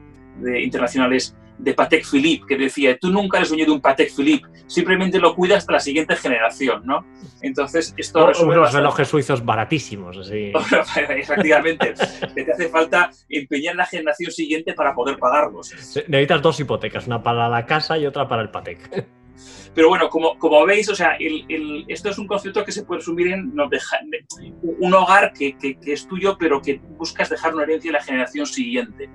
internacionales 0.61 1.35
de 1.63 1.73
Patek 1.73 2.05
Philippe, 2.05 2.45
que 2.47 2.57
decía, 2.57 2.97
tú 2.99 3.09
nunca 3.09 3.37
eres 3.37 3.49
dueño 3.49 3.65
de 3.65 3.71
un 3.71 3.81
Patek 3.81 4.13
Philippe, 4.13 4.47
simplemente 4.67 5.17
lo 5.19 5.33
cuidas 5.33 5.59
hasta 5.59 5.73
la 5.73 5.79
siguiente 5.79 6.15
generación, 6.15 6.85
¿no? 6.85 7.05
Entonces, 7.41 7.93
esto 7.97 8.27
resuelve 8.27 8.57
Unos 8.57 8.73
relojes 8.73 9.07
suizos 9.07 9.43
baratísimos, 9.45 10.17
así. 10.17 10.51
Efectivamente, 11.09 11.93
que 12.35 12.43
te 12.43 12.51
hace 12.51 12.69
falta 12.69 13.09
empeñar 13.29 13.75
la 13.75 13.85
generación 13.85 14.31
siguiente 14.31 14.73
para 14.73 14.93
poder 14.93 15.17
pagarlos. 15.17 15.71
Necesitas 15.71 16.41
dos 16.41 16.59
hipotecas, 16.59 17.07
una 17.07 17.23
para 17.23 17.47
la 17.47 17.65
casa 17.65 17.97
y 17.97 18.05
otra 18.05 18.27
para 18.27 18.41
el 18.41 18.49
Patek. 18.49 19.05
Pero 19.73 19.89
bueno, 19.89 20.07
como, 20.09 20.37
como 20.37 20.63
veis, 20.65 20.87
o 20.89 20.95
sea, 20.95 21.17
esto 21.87 22.09
es 22.09 22.17
un 22.19 22.27
concepto 22.27 22.63
que 22.63 22.71
se 22.71 22.83
puede 22.83 22.99
resumir 22.99 23.29
en 23.29 23.51
un 24.61 24.93
hogar 24.93 25.33
que, 25.33 25.57
que, 25.57 25.79
que, 25.79 25.93
es 25.93 26.07
tuyo, 26.07 26.37
pero 26.37 26.61
que 26.61 26.79
buscas 26.95 27.31
dejar 27.31 27.55
una 27.55 27.63
herencia 27.63 27.89
a 27.89 27.93
la 27.93 28.03
generación 28.03 28.45
siguiente. 28.45 29.09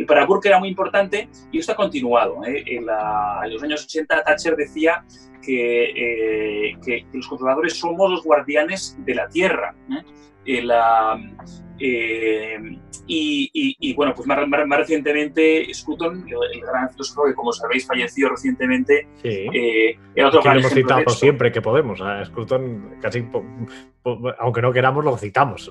Y 0.00 0.04
para 0.06 0.24
Burke 0.24 0.48
era 0.48 0.58
muy 0.58 0.70
importante 0.70 1.28
y 1.52 1.58
esto 1.58 1.72
ha 1.72 1.76
continuado. 1.76 2.42
¿eh? 2.46 2.64
En, 2.66 2.86
los 2.86 3.62
años 3.62 3.84
80 3.84 4.22
Thatcher 4.24 4.56
decía 4.56 5.04
que, 5.42 6.70
eh, 6.70 6.78
que, 6.82 7.04
los 7.12 7.28
conservadores 7.28 7.78
somos 7.78 8.10
los 8.10 8.24
guardianes 8.24 8.96
de 9.04 9.14
la 9.14 9.28
tierra. 9.28 9.74
¿eh? 9.90 10.56
y, 13.06 13.94
bueno, 13.94 14.14
pues 14.14 14.26
más, 14.26 14.48
más, 14.48 14.78
recientemente 14.78 15.68
Scruton, 15.74 16.24
el, 16.26 16.60
gran 16.62 16.88
filósofo 16.92 17.26
que 17.26 17.34
como 17.34 17.52
sabéis 17.52 17.86
falleció 17.86 18.30
recientemente, 18.30 19.06
sí. 19.22 19.48
era 20.14 20.28
otro 20.28 20.40
gran 20.40 20.60
hemos 20.60 20.72
citado 20.72 21.10
siempre 21.10 21.52
que 21.52 21.60
podemos. 21.60 22.00
A 22.00 22.24
Scruton 22.24 22.96
casi, 23.02 23.22
aunque 24.38 24.62
no 24.62 24.72
queramos, 24.72 25.04
lo 25.04 25.18
citamos. 25.18 25.70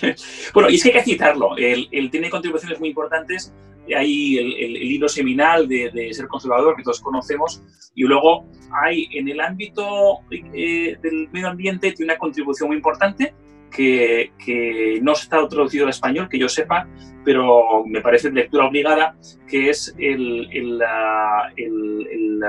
bueno, 0.54 0.70
y 0.70 0.76
es 0.76 0.82
que 0.82 0.90
hay 0.90 0.94
que 0.94 1.02
citarlo. 1.02 1.56
Él, 1.56 1.88
tiene 2.10 2.30
contribuciones 2.30 2.78
muy 2.78 2.90
importantes. 2.90 3.52
Hay 3.96 4.38
el, 4.38 4.52
el, 4.54 4.88
libro 4.88 5.08
seminal 5.08 5.68
de, 5.68 6.12
Ser 6.12 6.28
Conservador, 6.28 6.76
que 6.76 6.82
todos 6.82 7.00
conocemos, 7.00 7.62
y 7.94 8.04
luego 8.04 8.46
hay 8.82 9.08
en 9.12 9.28
el 9.28 9.40
ámbito 9.40 10.20
eh, 10.30 10.96
del 11.02 11.28
medio 11.32 11.48
ambiente, 11.48 11.92
tiene 11.92 12.12
una 12.12 12.18
contribución 12.18 12.68
muy 12.68 12.76
importante 12.76 13.34
que, 13.70 14.32
que, 14.38 15.00
no 15.02 15.12
está 15.12 15.46
traducido 15.48 15.84
al 15.84 15.90
español, 15.90 16.28
que 16.28 16.38
yo 16.38 16.48
sepa, 16.48 16.86
pero 17.24 17.84
me 17.86 18.00
parece 18.00 18.30
lectura 18.30 18.66
obligada, 18.66 19.16
que 19.48 19.70
es 19.70 19.94
el, 19.98 20.48
el, 20.52 20.80
el 21.56 22.42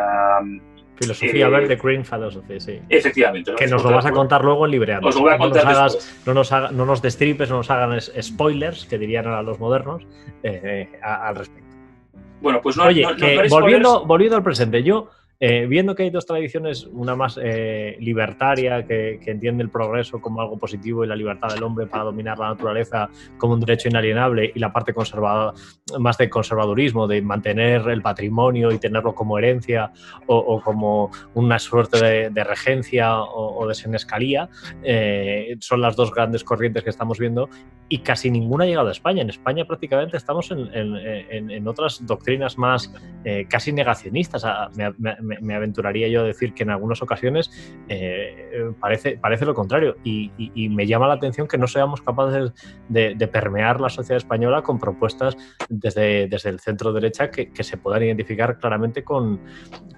Filosofía 0.96 1.48
eh, 1.48 1.50
verde, 1.50 1.76
Green 1.82 2.06
Philosophy, 2.06 2.60
sí. 2.60 2.80
Efectivamente. 2.90 3.54
Que 3.56 3.68
nos 3.68 3.84
lo 3.84 3.92
vas 3.92 4.06
a 4.06 4.12
contar 4.12 4.44
luego 4.44 4.66
en 4.66 4.72
Libreando. 4.72 5.08
Os 5.08 5.16
lo 5.16 5.22
voy 5.22 5.34
a 5.34 5.38
contar 5.38 5.66
no, 5.66 6.34
nos 6.34 6.52
no, 6.52 6.60
nos 6.62 6.72
no 6.72 6.86
nos 6.86 7.02
destripes, 7.02 7.50
no 7.50 7.58
nos 7.58 7.70
hagan 7.72 8.00
spoilers, 8.00 8.86
que 8.86 8.98
dirían 8.98 9.28
a 9.28 9.42
los 9.42 9.60
modernos, 9.60 10.04
eh, 10.44 10.90
eh, 10.94 11.00
al 11.02 11.36
respecto. 11.36 11.64
Bueno, 12.42 12.60
pues 12.62 12.78
no. 12.78 12.86
Oye, 12.86 13.06
volviendo, 13.50 14.06
volviendo 14.06 14.38
al 14.38 14.44
presente, 14.44 14.84
yo 14.84 15.10
eh, 15.40 15.66
viendo 15.68 15.96
que 15.96 16.04
hay 16.04 16.10
dos 16.10 16.26
tradiciones, 16.26 16.86
una 16.86 17.16
más 17.16 17.40
eh, 17.42 17.98
libertaria, 18.00 18.86
que, 18.86 19.20
entiende 19.26 19.64
el 19.64 19.70
progreso 19.70 20.22
como 20.22 20.40
algo 20.40 20.58
positivo 20.58 21.04
y 21.04 21.08
la 21.08 21.16
libertad 21.16 21.50
del 21.54 21.64
hombre 21.64 21.88
para 21.88 22.04
dominar 22.06 22.38
la 22.38 22.50
naturaleza 22.50 23.10
como 23.38 23.54
un 23.54 23.60
derecho 23.60 23.90
inalienable, 23.90 24.52
y 24.54 24.60
la 24.60 24.72
parte 24.72 24.94
conservada, 24.94 25.54
más 26.00 26.18
de 26.18 26.30
conservadurismo, 26.30 27.08
de 27.08 27.22
mantener 27.22 27.88
el 27.90 28.02
patrimonio 28.02 28.72
y 28.72 28.78
tenerlo 28.78 29.14
como 29.16 29.38
herencia 29.38 29.92
o, 30.28 30.62
como 30.62 31.12
una 31.34 31.60
suerte 31.60 32.30
de, 32.30 32.44
regencia 32.44 33.22
o, 33.22 33.68
de 33.68 33.74
senescalía, 33.74 34.50
eh, 34.84 35.58
son 35.60 35.82
las 35.82 35.96
dos 35.96 36.14
grandes 36.14 36.44
corrientes 36.44 36.84
que 36.84 36.90
estamos 36.90 37.20
viendo 37.20 37.50
y 37.90 38.00
casi 38.00 38.30
ninguna 38.32 38.64
ha 38.64 38.68
llegado 38.68 38.90
a 38.90 38.92
España. 38.92 39.22
En 39.22 39.30
España 39.30 39.66
prácticamente 39.66 40.18
estamos 40.18 40.52
en, 40.52 41.68
otras 41.68 42.06
doctrinas 42.06 42.58
más 42.58 42.94
casi 43.50 43.72
negacionistas. 43.72 44.46
Ah, 44.46 44.70
me, 44.76 45.33
aventuraría 45.56 46.08
yo 46.08 46.22
a 46.22 46.24
decir 46.24 46.54
que 46.54 46.64
en 46.64 46.70
algunas 46.70 47.02
ocasiones 47.02 47.52
eh, 47.88 48.72
parece, 48.80 49.18
parece 49.18 49.46
lo 49.46 49.54
contrario. 49.54 49.96
Y, 50.04 50.32
me 50.74 50.88
llama 50.88 51.08
la 51.08 51.16
atención 51.16 51.48
que 51.48 51.58
no 51.58 51.68
seamos 51.68 52.02
capaces 52.02 52.52
de, 52.90 53.30
permear 53.32 53.80
la 53.80 53.90
sociedad 53.90 54.18
española 54.18 54.62
con 54.62 54.80
propuestas 54.80 55.36
desde, 55.70 56.28
desde 56.28 56.50
el 56.50 56.60
centro 56.60 56.94
derecha 56.94 57.30
que, 57.30 57.52
se 57.64 57.78
puedan 57.78 58.04
identificar 58.04 58.58
claramente 58.58 59.04
con, 59.04 59.40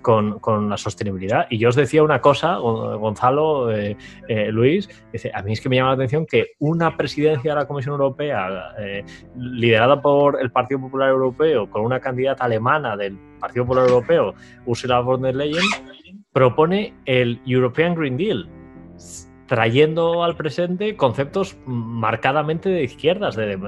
con, 0.01 0.69
la 0.69 0.77
sostenibilidad. 0.77 1.47
Y 1.49 1.57
yo 1.57 1.69
os 1.69 1.75
decía 1.75 2.03
una 2.03 2.21
cosa, 2.21 2.57
Gonzalo, 2.57 3.71
eh, 3.71 3.97
eh, 4.27 4.51
Luis, 4.51 4.89
dice, 5.11 5.31
a 5.33 5.41
mí 5.41 5.53
es 5.53 5.61
que 5.61 5.69
me 5.69 5.77
llama 5.77 5.89
la 5.89 5.95
atención 5.95 6.25
que 6.25 6.53
una 6.59 6.95
presidencia 6.95 7.53
de 7.53 7.59
la 7.61 7.67
Comisión 7.67 7.93
Europea 7.93 8.73
liderada 9.35 10.01
por 10.01 10.39
el 10.41 10.51
Partido 10.51 10.81
Popular 10.81 11.09
Europeo 11.09 11.69
con 11.69 11.83
una 11.83 11.99
candidata 11.99 12.45
alemana 12.45 12.95
del 12.95 13.17
Partido 13.39 13.65
Popular 13.65 13.87
Europeo, 13.87 14.33
Ursula 14.65 14.99
von 15.01 15.21
der 15.21 15.35
Leyen, 15.35 15.63
propone 16.31 16.93
el 17.05 17.39
European 17.45 17.95
Green 17.95 18.17
Deal, 18.17 18.47
trayendo 19.47 20.23
al 20.23 20.35
presente 20.35 20.95
conceptos 20.95 21.57
marcadamente 21.65 22.69
de 22.69 22.83
izquierdas, 22.83 23.35
del 23.35 23.67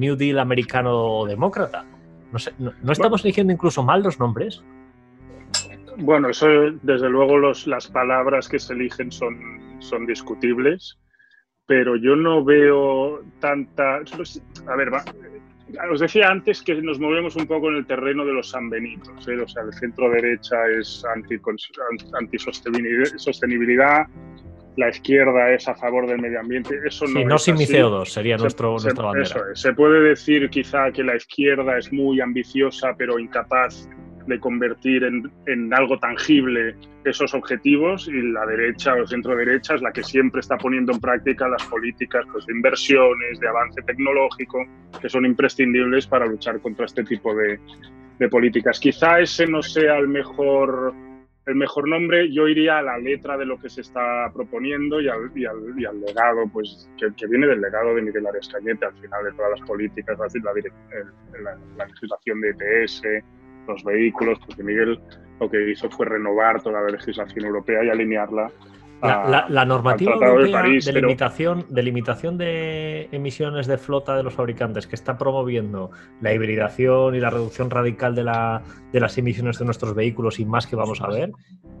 New 0.00 0.16
Deal 0.16 0.38
americano 0.38 1.24
demócrata. 1.26 1.84
No, 2.58 2.92
estamos 2.92 3.24
eligiendo 3.24 3.52
incluso 3.52 3.82
mal 3.82 4.02
los 4.02 4.18
nombres? 4.18 4.62
Bueno, 5.96 6.28
eso 6.28 6.46
desde 6.82 7.08
luego 7.08 7.38
los, 7.38 7.66
las 7.66 7.88
palabras 7.88 8.48
que 8.48 8.58
se 8.58 8.72
eligen 8.74 9.10
son, 9.10 9.36
son 9.80 10.06
discutibles, 10.06 10.98
pero 11.66 11.96
yo 11.96 12.16
no 12.16 12.44
veo 12.44 13.22
tanta... 13.40 13.96
A 13.96 14.76
ver, 14.76 14.92
va, 14.92 15.02
os 15.90 16.00
decía 16.00 16.28
antes 16.28 16.62
que 16.62 16.74
nos 16.76 16.98
movemos 16.98 17.36
un 17.36 17.46
poco 17.46 17.68
en 17.68 17.76
el 17.76 17.86
terreno 17.86 18.24
de 18.24 18.32
los 18.32 18.48
sanbenitos, 18.50 19.28
¿eh? 19.28 19.38
o 19.40 19.46
sea, 19.48 19.62
el 19.62 19.72
centro 19.74 20.10
derecha 20.10 20.56
es 20.78 21.04
anti-sostenibilidad, 21.14 24.06
la 24.76 24.88
izquierda 24.88 25.52
es 25.52 25.68
a 25.68 25.74
favor 25.74 26.06
del 26.06 26.20
medio 26.20 26.40
ambiente. 26.40 26.78
Eso 26.86 27.06
no, 27.06 27.24
no 27.24 27.38
sin 27.38 27.56
mi 27.56 27.66
CO2 27.66 28.06
sería 28.06 28.36
nuestro, 28.36 28.70
nuestra 28.70 29.06
bandera. 29.06 29.24
Eso 29.24 29.50
es. 29.50 29.60
Se 29.60 29.72
puede 29.72 30.00
decir 30.00 30.48
quizá 30.50 30.92
que 30.92 31.02
la 31.02 31.16
izquierda 31.16 31.78
es 31.78 31.92
muy 31.92 32.20
ambiciosa 32.20 32.94
pero 32.96 33.18
incapaz 33.18 33.88
de 34.28 34.38
convertir 34.38 35.04
en, 35.04 35.74
algo 35.74 35.98
tangible 35.98 36.76
esos 37.04 37.32
objetivos 37.34 38.06
y 38.08 38.20
la 38.32 38.44
derecha 38.44 38.94
o 38.94 39.06
centro 39.06 39.34
derecha 39.34 39.74
es 39.74 39.82
la 39.82 39.90
que 39.90 40.02
siempre 40.02 40.40
está 40.40 40.58
poniendo 40.58 40.92
en 40.92 41.00
práctica 41.00 41.48
las 41.48 41.64
políticas 41.64 42.24
pues, 42.30 42.44
de 42.46 42.52
inversiones, 42.52 43.40
de 43.40 43.48
avance 43.48 43.80
tecnológico, 43.82 44.64
que 45.00 45.08
son 45.08 45.24
imprescindibles 45.24 46.06
para 46.06 46.26
luchar 46.26 46.60
contra 46.60 46.84
este 46.84 47.04
tipo 47.04 47.34
de, 47.34 47.58
políticas. 48.30 48.80
Quizá 48.80 49.20
ese 49.20 49.46
no 49.46 49.62
sea 49.62 49.96
el 49.96 50.08
mejor, 50.08 50.92
el 51.46 51.54
mejor 51.54 51.88
nombre, 51.88 52.30
yo 52.32 52.48
iría 52.48 52.78
a 52.78 52.82
la 52.82 52.98
letra 52.98 53.38
de 53.38 53.46
lo 53.46 53.58
que 53.58 53.70
se 53.70 53.80
está 53.80 54.30
proponiendo 54.34 55.00
y 55.00 55.08
al, 55.08 55.30
y 55.36 55.46
al, 55.46 56.00
legado, 56.00 56.48
pues 56.52 56.90
que, 56.98 57.26
viene 57.28 57.46
del 57.46 57.60
legado 57.60 57.94
de 57.94 58.02
Miguel 58.02 58.26
Arias 58.26 58.48
Cañete, 58.48 58.86
al 58.86 58.94
final 58.94 59.24
de 59.24 59.32
todas 59.32 59.52
las 59.52 59.68
políticas, 59.68 60.18
la, 60.18 60.52
la, 61.42 61.58
la 61.76 61.86
legislación 61.86 62.40
de 62.40 62.50
ETS, 62.50 63.02
los 63.68 63.84
vehículos, 63.84 64.38
porque 64.44 64.62
Miguel 64.62 64.98
lo 65.40 65.50
que 65.50 65.70
hizo 65.70 65.88
fue 65.90 66.06
renovar 66.06 66.62
toda 66.62 66.80
la 66.80 66.90
legislación 66.90 67.44
europea 67.44 67.84
y 67.84 67.90
alinearla 67.90 68.50
la, 69.00 69.64
normativa 69.64 70.12
europea 70.14 70.62
de, 70.62 70.92
limitación, 70.92 71.66
de 71.68 71.82
limitación 71.82 72.38
de 72.38 73.08
emisiones 73.12 73.66
de 73.66 73.78
flota 73.78 74.16
de 74.16 74.22
los 74.22 74.34
fabricantes 74.34 74.86
que 74.86 74.96
está 74.96 75.16
promoviendo 75.16 75.90
la 76.20 76.34
hibridación 76.34 77.14
y 77.14 77.20
la 77.20 77.30
reducción 77.30 77.70
radical 77.70 78.14
de, 78.14 78.24
la, 78.24 78.62
de 78.92 79.00
las 79.00 79.16
emisiones 79.18 79.58
de 79.58 79.64
nuestros 79.64 79.94
vehículos 79.94 80.40
y 80.40 80.44
más 80.44 80.66
que 80.66 80.76
vamos 80.76 81.00
a 81.00 81.08
ver, 81.08 81.30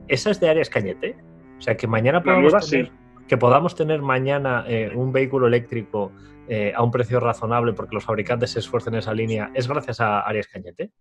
esa 0.06 0.30
es 0.30 0.40
de 0.40 0.48
Arias 0.48 0.70
Cañete. 0.70 1.16
O 1.58 1.60
sea, 1.60 1.76
que 1.76 1.88
mañana 1.88 2.22
podamos 2.22 2.70
tener, 2.70 2.92
que 3.26 3.36
podamos 3.36 3.74
tener 3.74 4.00
mañana 4.00 4.64
eh, 4.68 4.92
un 4.94 5.12
vehículo 5.12 5.48
eléctrico 5.48 6.12
eh, 6.48 6.72
a 6.74 6.82
un 6.84 6.92
precio 6.92 7.18
razonable 7.18 7.72
porque 7.72 7.94
los 7.94 8.04
fabricantes 8.04 8.52
se 8.52 8.60
esfuercen 8.60 8.94
en 8.94 9.00
esa 9.00 9.12
línea, 9.12 9.50
¿es 9.54 9.66
gracias 9.66 10.00
a 10.00 10.20
Arias 10.20 10.46
Cañete? 10.46 10.92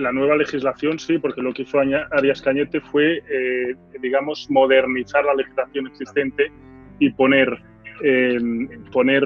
La 0.00 0.12
nueva 0.12 0.36
legislación 0.36 0.98
sí, 0.98 1.18
porque 1.18 1.42
lo 1.42 1.52
que 1.52 1.62
hizo 1.62 1.78
Arias 1.78 2.42
Cañete 2.42 2.80
fue, 2.80 3.18
eh, 3.18 3.76
digamos, 4.00 4.50
modernizar 4.50 5.24
la 5.24 5.34
legislación 5.34 5.86
existente 5.86 6.50
y 6.98 7.10
poner, 7.10 7.62
em, 8.02 8.68
poner 8.90 9.24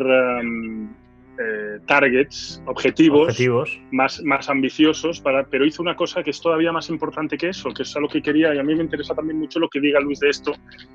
eh, 1.37 1.81
targets, 1.87 2.63
objetivos, 2.67 3.37
Más, 3.91 4.23
más 4.23 4.49
ambiciosos, 4.49 5.21
para, 5.21 5.45
pero 5.45 5.67
hizo 5.67 5.83
una 5.83 5.97
cosa 5.97 6.23
que 6.23 6.31
es 6.31 6.41
todavía 6.41 6.71
más 6.71 6.89
importante 6.91 7.37
que 7.37 7.49
eso, 7.49 7.71
que 7.71 7.83
es 7.83 7.97
algo 7.97 8.09
que 8.09 8.23
quería, 8.23 8.55
y 8.55 8.59
a 8.59 8.63
mí 8.63 8.75
me 8.75 8.85
interesa 8.85 9.17
también 9.17 9.41
mucho 9.41 9.59
lo 9.59 9.69
que 9.69 9.81
diga 9.81 9.99
Luis 9.99 10.21
de 10.21 10.29
esto, 10.29 10.53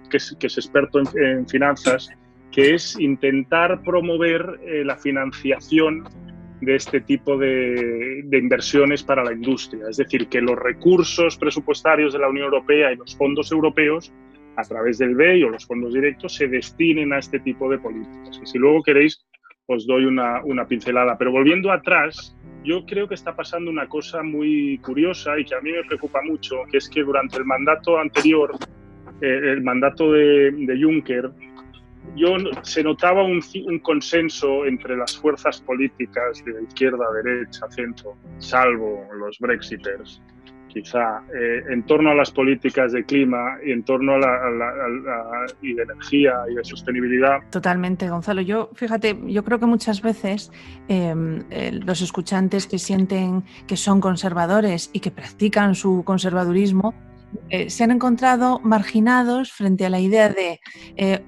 que 0.09 0.15
es, 0.15 0.35
que 0.39 0.47
es 0.47 0.57
experto 0.57 0.99
en, 0.99 1.45
finanzas, 1.47 2.09
que 2.53 2.73
es 2.73 2.97
intentar 2.99 3.81
promover 3.83 4.61
eh, 4.65 4.83
la 4.85 4.95
financiación 4.95 6.05
de 6.61 6.75
este 6.75 7.01
tipo 7.01 7.37
de, 7.37 8.23
inversiones 8.31 9.03
para 9.03 9.23
la 9.23 9.33
industria. 9.33 9.85
Es 9.89 9.97
decir, 9.97 10.27
que 10.27 10.41
los 10.41 10.57
recursos 10.57 11.37
presupuestarios 11.37 12.13
de 12.13 12.19
la 12.19 12.29
Unión 12.29 12.45
Europea 12.45 12.91
y 12.91 12.97
los 12.97 13.15
fondos 13.15 13.51
europeos, 13.51 14.11
a 14.55 14.63
través 14.63 14.97
del 14.97 15.15
BEI 15.15 15.43
o 15.43 15.49
los 15.49 15.65
fondos 15.65 15.93
directos, 15.93 16.35
se 16.35 16.47
destinen 16.47 17.13
a 17.13 17.19
este 17.19 17.39
tipo 17.39 17.69
de 17.69 17.79
políticas. 17.79 18.39
Y 18.41 18.45
si 18.45 18.57
luego 18.57 18.83
queréis, 18.83 19.25
os 19.67 19.85
doy 19.85 20.05
una, 20.05 20.41
pincelada. 20.67 21.17
Pero 21.17 21.31
volviendo 21.31 21.71
atrás, 21.71 22.35
yo 22.63 22.85
creo 22.85 23.07
que 23.07 23.15
está 23.15 23.35
pasando 23.35 23.69
una 23.69 23.87
cosa 23.87 24.23
muy 24.23 24.79
curiosa 24.79 25.39
y 25.39 25.45
que 25.45 25.55
a 25.55 25.61
mí 25.61 25.71
me 25.71 25.83
preocupa 25.83 26.21
mucho, 26.23 26.63
que 26.69 26.77
es 26.77 26.89
que 26.89 27.03
durante 27.03 27.37
el 27.37 27.45
mandato 27.45 27.97
anterior, 27.97 28.55
eh, 29.21 29.39
el 29.43 29.61
mandato 29.61 30.11
de, 30.11 30.51
de 30.51 30.81
Juncker, 30.81 31.29
yo 32.15 32.35
se 32.63 32.83
notaba 32.83 33.23
un, 33.23 33.41
consenso 33.81 34.65
entre 34.65 34.97
las 34.97 35.17
fuerzas 35.17 35.61
políticas 35.61 36.43
de 36.45 36.63
izquierda, 36.63 37.05
derecha, 37.23 37.69
centro, 37.69 38.15
salvo 38.39 39.05
los 39.17 39.37
brexiters, 39.39 40.21
quizá, 40.67 41.23
eh, 41.33 41.63
en 41.69 41.83
torno 41.83 42.11
a 42.11 42.15
las 42.15 42.31
políticas 42.31 42.91
de 42.91 43.03
clima 43.03 43.57
y 43.65 43.71
en 43.71 43.83
torno 43.83 44.13
a 44.13 44.19
la, 44.19 45.45
y 45.61 45.73
de 45.73 45.83
energía 45.83 46.33
y 46.49 46.55
de 46.55 46.63
sostenibilidad. 46.63 47.39
Totalmente, 47.49 48.07
Gonzalo. 48.09 48.41
Yo, 48.41 48.69
fíjate, 48.73 49.17
yo 49.25 49.43
creo 49.43 49.59
que 49.59 49.65
muchas 49.65 50.01
veces 50.01 50.51
em, 50.87 51.43
eh, 51.49 51.71
los 51.71 52.01
escuchantes 52.01 52.67
que 52.67 52.77
sienten 52.77 53.43
que 53.67 53.77
son 53.77 53.99
conservadores 53.99 54.89
y 54.93 54.99
que 54.99 55.11
practican 55.11 55.75
su 55.75 56.03
conservadurismo 56.05 56.93
eh, 57.49 57.69
se 57.69 57.83
han 57.83 57.91
encontrado 57.91 58.59
marginados 58.63 59.51
frente 59.51 59.85
a 59.85 59.89
la 59.89 59.99
idea 59.99 60.29
de 60.29 60.59
eh, 60.95 61.23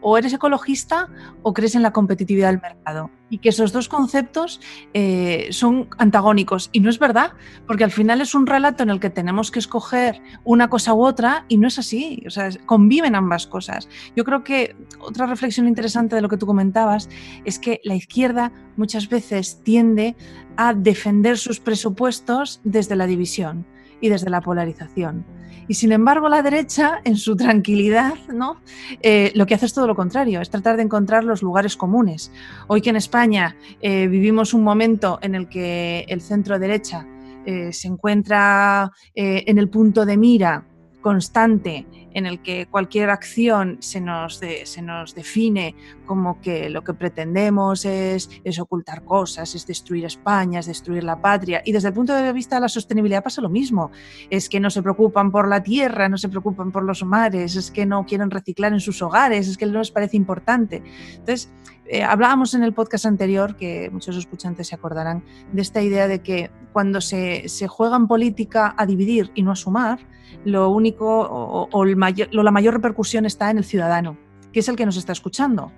o 0.00 0.18
eres 0.18 0.32
ecologista 0.32 1.08
o 1.42 1.54
crees 1.54 1.74
en 1.74 1.82
la 1.82 1.92
competitividad 1.92 2.48
del 2.50 2.60
mercado. 2.60 3.10
Y 3.30 3.38
que 3.38 3.48
esos 3.48 3.72
dos 3.72 3.88
conceptos 3.88 4.60
eh, 4.92 5.48
son 5.50 5.88
antagónicos. 5.98 6.68
Y 6.72 6.80
no 6.80 6.90
es 6.90 6.98
verdad, 6.98 7.32
porque 7.66 7.84
al 7.84 7.90
final 7.90 8.20
es 8.20 8.34
un 8.34 8.46
relato 8.46 8.82
en 8.82 8.90
el 8.90 9.00
que 9.00 9.10
tenemos 9.10 9.50
que 9.50 9.58
escoger 9.58 10.20
una 10.44 10.68
cosa 10.68 10.94
u 10.94 11.04
otra 11.04 11.44
y 11.48 11.56
no 11.56 11.68
es 11.68 11.78
así. 11.78 12.22
O 12.26 12.30
sea, 12.30 12.50
conviven 12.66 13.14
ambas 13.14 13.46
cosas. 13.46 13.88
Yo 14.14 14.24
creo 14.24 14.44
que 14.44 14.76
otra 15.00 15.26
reflexión 15.26 15.66
interesante 15.66 16.14
de 16.14 16.22
lo 16.22 16.28
que 16.28 16.36
tú 16.36 16.46
comentabas 16.46 17.08
es 17.44 17.58
que 17.58 17.80
la 17.84 17.94
izquierda 17.94 18.52
muchas 18.76 19.08
veces 19.08 19.60
tiende 19.62 20.16
a 20.56 20.74
defender 20.74 21.38
sus 21.38 21.58
presupuestos 21.58 22.60
desde 22.64 22.96
la 22.96 23.06
división 23.06 23.66
y 24.04 24.10
desde 24.10 24.28
la 24.28 24.42
polarización. 24.42 25.24
Y 25.66 25.72
sin 25.72 25.90
embargo, 25.90 26.28
la 26.28 26.42
derecha, 26.42 27.00
en 27.04 27.16
su 27.16 27.36
tranquilidad, 27.36 28.12
¿no? 28.30 28.60
Eh, 29.00 29.32
lo 29.34 29.46
que 29.46 29.54
hace 29.54 29.64
es 29.64 29.72
todo 29.72 29.86
lo 29.86 29.94
contrario, 29.94 30.42
es 30.42 30.50
tratar 30.50 30.76
de 30.76 30.82
encontrar 30.82 31.24
los 31.24 31.40
lugares 31.40 31.74
comunes. 31.74 32.30
Hoy 32.68 32.82
que 32.82 32.90
en 32.90 32.96
España 32.96 33.56
eh, 33.80 34.06
vivimos 34.06 34.52
un 34.52 34.62
momento 34.62 35.18
en 35.22 35.34
el 35.34 35.48
que 35.48 36.04
el 36.06 36.20
centro 36.20 36.58
derecha 36.58 37.06
eh, 37.46 37.72
se 37.72 37.88
encuentra 37.88 38.92
en 39.14 39.56
el 39.56 39.70
punto 39.70 40.04
de 40.04 40.18
mira 40.18 40.66
constante 41.04 41.86
en 42.14 42.24
el 42.24 42.40
que 42.40 42.64
cualquier 42.64 43.10
acción 43.10 43.76
se 43.80 44.00
nos, 44.00 44.38
se 44.38 44.80
nos 44.80 45.14
define 45.14 45.74
como 46.06 46.40
que 46.40 46.70
lo 46.70 46.82
que 46.82 46.94
pretendemos 46.94 47.84
es, 47.84 48.30
es, 48.42 48.58
ocultar 48.58 49.04
cosas, 49.04 49.54
es 49.54 49.66
destruir 49.66 50.06
España, 50.06 50.60
es 50.60 50.66
destruir 50.66 51.04
la 51.04 51.20
patria. 51.20 51.60
Y 51.62 51.72
desde 51.72 51.88
el 51.88 51.94
punto 51.94 52.14
de 52.14 52.32
vista 52.32 52.56
de 52.56 52.62
la 52.62 52.70
sostenibilidad 52.70 53.22
pasa 53.22 53.42
lo 53.42 53.50
mismo. 53.50 53.90
Es 54.30 54.48
que 54.48 54.60
no 54.60 54.70
se 54.70 54.80
preocupan 54.82 55.30
por 55.30 55.46
la 55.46 55.62
tierra, 55.62 56.08
no 56.08 56.16
se 56.16 56.30
preocupan 56.30 56.72
por 56.72 56.84
los 56.84 57.04
mares, 57.04 57.54
es 57.54 57.70
que 57.70 57.84
no 57.84 58.06
quieren 58.06 58.30
reciclar 58.30 58.72
en 58.72 58.80
sus 58.80 59.02
hogares, 59.02 59.46
es 59.46 59.58
que 59.58 59.66
no 59.66 59.80
les 59.80 59.90
parece 59.90 60.16
importante. 60.16 60.82
Entonces, 61.10 61.52
eh, 61.84 62.02
hablábamos 62.02 62.54
en 62.54 62.62
el 62.62 62.72
podcast 62.72 63.04
anterior, 63.04 63.56
que 63.56 63.90
muchos 63.90 64.16
escuchantes 64.16 64.68
se 64.68 64.74
acordarán, 64.74 65.22
de 65.52 65.60
esta 65.60 65.82
idea 65.82 66.08
de 66.08 66.20
que 66.20 66.50
cuando 66.72 67.02
se, 67.02 67.46
se 67.50 67.68
juega 67.68 67.96
en 67.96 68.06
política 68.06 68.74
a 68.78 68.86
dividir 68.86 69.30
y 69.34 69.42
no 69.42 69.52
a 69.52 69.56
sumar, 69.56 69.98
lo 70.44 70.70
único 70.70 71.68
o, 71.70 71.84
la 71.84 72.50
mayor 72.50 72.74
repercusión 72.74 73.26
está 73.26 73.50
en 73.50 73.58
el 73.58 73.64
ciudadano, 73.64 74.16
que 74.52 74.60
es 74.60 74.68
el 74.68 74.76
que 74.76 74.86
nos 74.86 74.96
está 74.96 75.12
escuchando. 75.12 75.72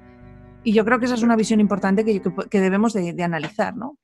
Y 0.65 0.73
yo 0.73 0.85
creo 0.85 0.99
que 0.99 1.05
esa 1.05 1.15
es 1.15 1.23
una 1.23 1.37
visión 1.37 1.61
importante 1.61 2.05
que, 2.05 2.21
que, 2.51 2.61
debemos 2.61 2.93
de, 2.93 3.23
analizar, 3.23 3.77
¿no? 3.77 3.97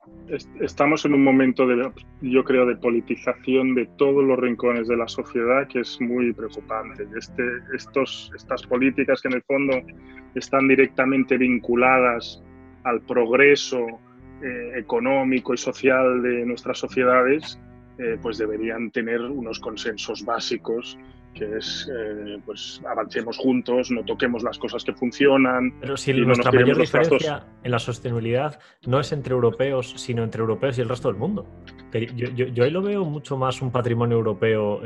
Estamos 0.60 1.04
en 1.04 1.12
un 1.12 1.24
momento, 1.24 1.66
de, 1.66 1.90
yo 2.20 2.44
creo, 2.44 2.64
de 2.66 2.76
politización 2.76 3.74
de 3.74 3.86
todos 3.98 4.22
los 4.24 4.38
rincones 4.38 4.86
de 4.86 4.96
la 4.96 5.08
sociedad 5.08 5.66
que 5.66 5.80
es 5.80 6.00
muy 6.00 6.32
preocupante. 6.32 7.06
Este, 7.18 7.42
estos, 7.74 8.30
estas 8.36 8.64
políticas 8.66 9.20
que 9.20 9.28
en 9.28 9.34
el 9.34 9.42
fondo 9.42 9.74
están 10.36 10.68
directamente 10.68 11.36
vinculadas 11.36 12.40
al 12.84 13.00
progreso 13.02 13.84
eh, 14.42 14.72
económico 14.76 15.54
y 15.54 15.56
social 15.56 16.22
de 16.22 16.44
nuestras 16.46 16.78
sociedades, 16.78 17.60
eh, 18.02 18.18
pues 18.20 18.38
deberían 18.38 18.90
tener 18.90 19.20
unos 19.20 19.60
consensos 19.60 20.24
básicos 20.24 20.98
que 21.34 21.56
es, 21.56 21.90
eh, 21.92 22.38
pues 22.44 22.80
avancemos 22.88 23.38
juntos, 23.38 23.90
no 23.90 24.04
toquemos 24.04 24.42
las 24.42 24.58
cosas 24.58 24.84
que 24.84 24.92
funcionan. 24.92 25.74
Pero 25.80 25.96
si 25.96 26.12
nuestra 26.12 26.52
mayor 26.52 26.78
diferencia 26.78 27.44
en 27.62 27.70
la 27.70 27.78
sostenibilidad 27.78 28.58
no 28.86 29.00
es 29.00 29.12
entre 29.12 29.32
europeos, 29.32 29.94
sino 29.96 30.22
entre 30.22 30.40
europeos 30.40 30.78
y 30.78 30.82
el 30.82 30.88
resto 30.88 31.08
del 31.08 31.16
mundo. 31.16 31.46
Yo, 31.92 32.64
ahí 32.64 32.70
lo 32.70 32.80
veo 32.80 33.04
mucho 33.04 33.36
más 33.36 33.60
un 33.60 33.70
patrimonio 33.70 34.16
europeo, 34.16 34.80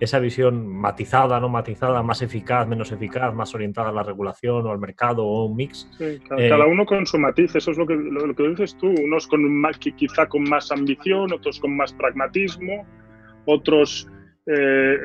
esa 0.00 0.18
visión 0.18 0.66
matizada, 0.66 1.38
no 1.38 1.48
matizada, 1.48 2.02
más 2.02 2.20
eficaz, 2.22 2.66
menos 2.66 2.90
eficaz, 2.90 3.32
más 3.32 3.54
orientada 3.54 3.90
a 3.90 3.92
la 3.92 4.02
regulación 4.02 4.66
o 4.66 4.70
al 4.70 4.78
mercado 4.78 5.24
o 5.24 5.44
un 5.44 5.56
mix. 5.56 5.88
Sí, 5.96 6.18
cada, 6.28 6.64
eh, 6.64 6.68
uno 6.68 6.84
con 6.84 7.06
su 7.06 7.18
matiz, 7.18 7.54
eso 7.54 7.70
es 7.70 7.78
lo 7.78 7.86
que, 7.86 7.94
lo, 7.94 8.34
que 8.34 8.48
dices 8.48 8.76
tú, 8.76 8.88
unos 8.88 9.28
con 9.28 9.40
quizá 9.96 10.26
con 10.26 10.44
más 10.44 10.72
ambición, 10.72 11.32
otros 11.32 11.60
con 11.60 11.76
más 11.76 11.92
pragmatismo, 11.92 12.84
otros 13.44 14.08
eh, 14.50 14.96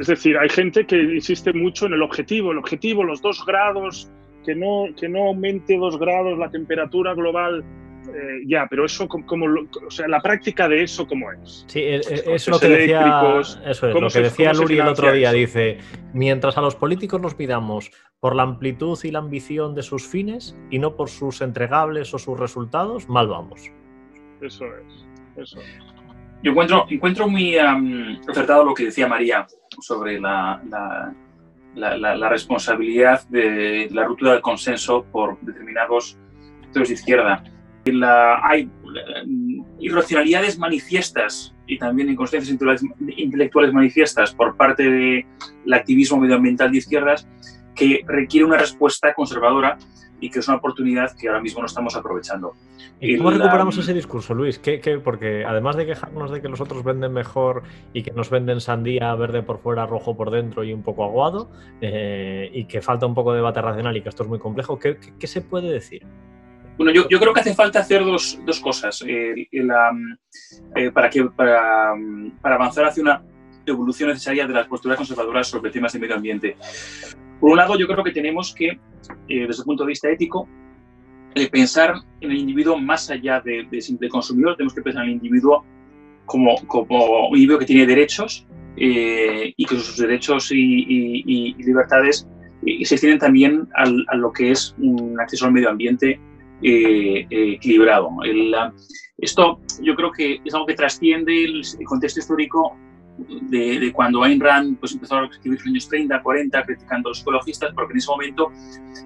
es 0.00 0.06
decir, 0.06 0.38
hay 0.38 0.48
gente 0.48 0.86
que 0.86 0.96
insiste 0.96 1.52
mucho 1.52 1.86
en 1.86 1.92
el 1.92 2.02
objetivo, 2.02 2.52
el 2.52 2.58
objetivo, 2.58 3.04
los 3.04 3.20
dos 3.20 3.44
grados, 3.44 4.10
que 4.44 4.54
no, 4.54 4.86
que 4.98 5.06
no 5.06 5.28
aumente 5.28 5.76
dos 5.76 5.98
grados 5.98 6.38
la 6.38 6.50
temperatura 6.50 7.12
global. 7.14 7.62
Eh, 8.08 8.42
ya, 8.46 8.66
pero 8.68 8.86
eso 8.86 9.06
como, 9.06 9.44
o 9.44 9.90
sea, 9.90 10.08
la 10.08 10.20
práctica 10.20 10.66
de 10.66 10.82
eso 10.82 11.06
cómo 11.06 11.30
es. 11.30 11.66
Sí, 11.68 11.80
eh, 11.80 12.00
eso 12.00 12.32
es 12.32 12.48
lo 12.48 12.58
que 12.58 12.68
decía, 12.68 13.22
eso 13.66 13.88
es, 13.88 13.94
lo 13.94 14.08
que 14.08 14.20
decía 14.20 14.54
Luri 14.54 14.78
el 14.78 14.88
otro 14.88 15.12
día. 15.12 15.30
Dice, 15.30 15.76
mientras 16.14 16.56
a 16.56 16.62
los 16.62 16.74
políticos 16.74 17.20
los 17.20 17.34
pidamos 17.34 17.90
por 18.18 18.34
la 18.34 18.44
amplitud 18.44 18.98
y 19.04 19.10
la 19.10 19.18
ambición 19.18 19.74
de 19.74 19.82
sus 19.82 20.08
fines 20.08 20.56
y 20.70 20.78
no 20.78 20.96
por 20.96 21.10
sus 21.10 21.42
entregables 21.42 22.14
o 22.14 22.18
sus 22.18 22.40
resultados, 22.40 23.08
mal 23.10 23.28
vamos. 23.28 23.70
Eso 24.40 24.64
es, 24.64 25.06
eso 25.36 25.60
es. 25.60 25.89
Yo 26.42 26.52
encuentro, 26.52 26.86
encuentro 26.88 27.28
muy 27.28 27.56
acertado 27.58 28.64
lo 28.64 28.74
que 28.74 28.84
decía 28.84 29.06
María 29.06 29.46
sobre 29.80 30.18
la, 30.18 30.60
la, 31.74 32.28
responsabilidad 32.28 33.26
de 33.28 33.88
la 33.90 34.04
ruptura 34.04 34.32
del 34.32 34.40
consenso 34.40 35.04
por 35.12 35.38
determinados 35.40 36.18
sectores 36.62 36.88
de 36.88 36.94
izquierda. 36.94 37.44
hay 38.42 38.66
mm, 38.66 39.64
irracionalidades 39.80 40.58
manifiestas 40.58 41.54
y 41.66 41.78
también 41.78 42.08
inconsciencias 42.08 42.58
intelectuales 43.16 43.72
manifiestas 43.72 44.34
por 44.34 44.56
parte 44.56 44.82
del 44.82 45.24
activismo 45.72 46.18
medioambiental 46.18 46.72
de 46.72 46.78
izquierdas 46.78 47.28
que 47.74 48.02
requiere 48.06 48.46
una 48.46 48.58
respuesta 48.58 49.14
conservadora 49.14 49.78
y 50.20 50.30
que 50.30 50.40
es 50.40 50.48
una 50.48 50.58
oportunidad 50.58 51.16
que 51.16 51.28
ahora 51.28 51.40
mismo 51.40 51.60
no 51.60 51.66
estamos 51.66 51.96
aprovechando. 51.96 52.54
¿Y 53.00 53.16
cómo 53.16 53.30
recuperamos 53.30 53.76
ese 53.78 53.94
discurso, 53.94 54.34
Luis? 54.34 54.58
¿Qué, 54.58 54.80
porque 55.02 55.44
además 55.44 55.76
de 55.76 55.86
quejarnos 55.86 56.30
de 56.30 56.42
que 56.42 56.48
los 56.48 56.60
otros 56.60 56.84
venden 56.84 57.12
mejor 57.12 57.62
y 57.92 58.02
que 58.02 58.10
nos 58.10 58.28
venden 58.30 58.60
sandía 58.60 59.14
verde 59.14 59.42
por 59.42 59.58
fuera, 59.58 59.86
rojo 59.86 60.16
por 60.16 60.30
dentro 60.30 60.64
y 60.64 60.72
un 60.72 60.82
poco 60.82 61.04
aguado, 61.04 61.50
eh, 61.80 62.50
y 62.52 62.64
que 62.66 62.82
falta 62.82 63.06
un 63.06 63.14
poco 63.14 63.32
de 63.32 63.38
debate 63.38 63.62
racional 63.62 63.96
y 63.96 64.02
que 64.02 64.10
esto 64.10 64.22
es 64.22 64.28
muy 64.28 64.38
complejo, 64.38 64.78
¿qué, 64.78 65.26
se 65.26 65.40
puede 65.40 65.70
decir? 65.70 66.06
Bueno, 66.76 66.92
yo, 66.92 67.06
creo 67.18 67.32
que 67.32 67.40
hace 67.40 67.54
falta 67.54 67.80
hacer 67.80 68.04
dos, 68.04 68.38
cosas 68.62 69.04
eh, 69.06 69.48
para, 70.92 71.10
que, 71.10 71.24
para, 71.24 71.94
para 72.40 72.54
avanzar 72.54 72.86
hacia 72.86 73.02
una 73.02 73.22
evolución 73.66 74.08
necesaria 74.08 74.46
de 74.46 74.54
las 74.54 74.66
posturas 74.66 74.96
conservadoras 74.96 75.48
sobre 75.48 75.70
temas 75.70 75.92
de 75.92 75.98
medio 75.98 76.16
ambiente. 76.16 76.56
Por 77.40 77.50
un 77.50 77.56
lado, 77.56 77.78
yo 77.78 77.86
creo 77.86 78.04
que 78.04 78.12
tenemos 78.12 78.54
que, 78.54 78.66
eh, 78.66 79.46
desde 79.46 79.62
el 79.62 79.64
punto 79.64 79.84
de 79.84 79.88
vista 79.88 80.10
ético, 80.10 80.46
eh, 81.34 81.48
pensar 81.48 81.94
en 82.20 82.30
el 82.30 82.38
individuo 82.38 82.78
más 82.78 83.10
allá 83.10 83.40
de, 83.40 83.66
simple 83.80 84.08
consumidor. 84.08 84.56
Tenemos 84.56 84.74
que 84.74 84.82
pensar 84.82 85.04
en 85.04 85.10
el 85.10 85.14
individuo 85.16 85.64
como, 86.26 86.54
como 86.66 87.28
un 87.28 87.36
individuo 87.36 87.58
que 87.58 87.66
tiene 87.66 87.86
derechos 87.86 88.46
eh, 88.76 89.54
y 89.56 89.64
que 89.64 89.76
sus 89.76 89.96
derechos 89.96 90.50
y, 90.52 91.54
libertades 91.58 92.28
se 92.62 92.94
extienden 92.94 93.18
también 93.18 93.68
a 93.74 94.16
lo 94.16 94.30
que 94.32 94.50
es 94.50 94.74
un 94.78 95.18
acceso 95.18 95.46
al 95.46 95.52
medio 95.52 95.70
ambiente 95.70 96.20
equilibrado. 96.60 98.10
esto 99.16 99.60
yo 99.80 99.94
creo 99.96 100.12
que 100.12 100.40
es 100.44 100.52
algo 100.52 100.66
que 100.66 100.74
trasciende 100.74 101.44
el 101.44 101.62
contexto 101.86 102.20
histórico 102.20 102.76
de, 103.18 103.92
cuando 103.92 104.22
Ayn 104.22 104.40
Rand 104.40 104.78
pues, 104.78 104.92
empezó 104.92 105.16
a 105.16 105.26
escribir 105.26 105.58
en 105.58 105.64
los 105.64 105.66
años 105.66 105.88
30, 105.88 106.22
40, 106.22 106.64
criticando 106.64 107.08
a 107.08 107.10
los 107.10 107.20
ecologistas, 107.20 107.72
porque 107.74 107.92
en 107.92 107.98
ese 107.98 108.10
momento 108.10 108.50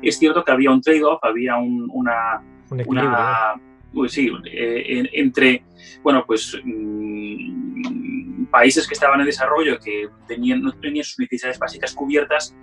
es 0.02 0.18
cierto 0.18 0.44
que 0.44 0.52
había 0.52 0.70
un 0.70 0.80
trade-off, 0.80 1.18
había 1.22 1.56
un, 1.56 1.88
una... 1.92 2.42
una 2.86 3.54
pues 3.92 4.12
sí, 4.12 4.28
eh, 4.50 5.08
entre, 5.12 5.64
bueno, 6.02 6.24
pues 6.26 6.58
mm, 6.64 8.46
países 8.46 8.86
que 8.86 8.94
estaban 8.94 9.20
en 9.20 9.26
desarrollo, 9.26 9.78
que 9.78 10.08
tenían, 10.26 10.62
no 10.62 10.72
tenían 10.72 11.04
sus 11.04 11.18
necesidades 11.18 11.58
básicas 11.58 11.94
cubiertas 11.94 12.54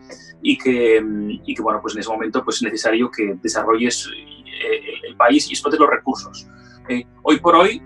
y 0.41 0.57
que, 0.57 1.03
y 1.45 1.55
que, 1.55 1.61
bueno, 1.61 1.79
pues 1.81 1.95
en 1.95 2.01
ese 2.01 2.09
momento 2.09 2.43
pues 2.43 2.57
es 2.57 2.63
necesario 2.63 3.09
que 3.09 3.35
desarrolles 3.41 4.09
eh, 4.15 4.81
el, 5.07 5.15
país 5.15 5.49
y 5.49 5.53
explotes 5.53 5.79
los 5.79 5.89
recursos. 5.89 6.47
Eh, 6.89 7.05
hoy 7.23 7.39
por 7.39 7.55
hoy 7.55 7.81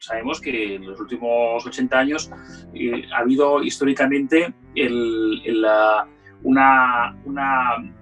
sabemos 0.00 0.40
que 0.40 0.76
en 0.76 0.86
los 0.86 1.00
últimos 1.00 1.64
80 1.66 1.98
años 1.98 2.30
eh, 2.74 3.02
ha 3.14 3.18
habido 3.18 3.62
históricamente 3.62 4.54
una, 6.42 7.14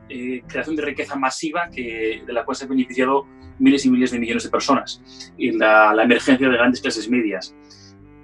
eh, 0.08 0.42
creación 0.46 0.76
de 0.76 0.82
riqueza 0.82 1.16
masiva 1.16 1.68
que, 1.70 2.22
de 2.26 2.32
la 2.32 2.44
cual 2.44 2.56
se 2.56 2.64
han 2.64 2.70
beneficiado 2.70 3.26
miles 3.58 3.86
y 3.86 3.90
miles 3.90 4.10
de 4.10 4.18
millones 4.18 4.44
de 4.44 4.50
personas 4.50 5.32
y 5.38 5.52
la, 5.52 5.94
emergencia 6.02 6.48
de 6.48 6.56
grandes 6.56 6.80
clases 6.80 7.08
medias. 7.08 7.54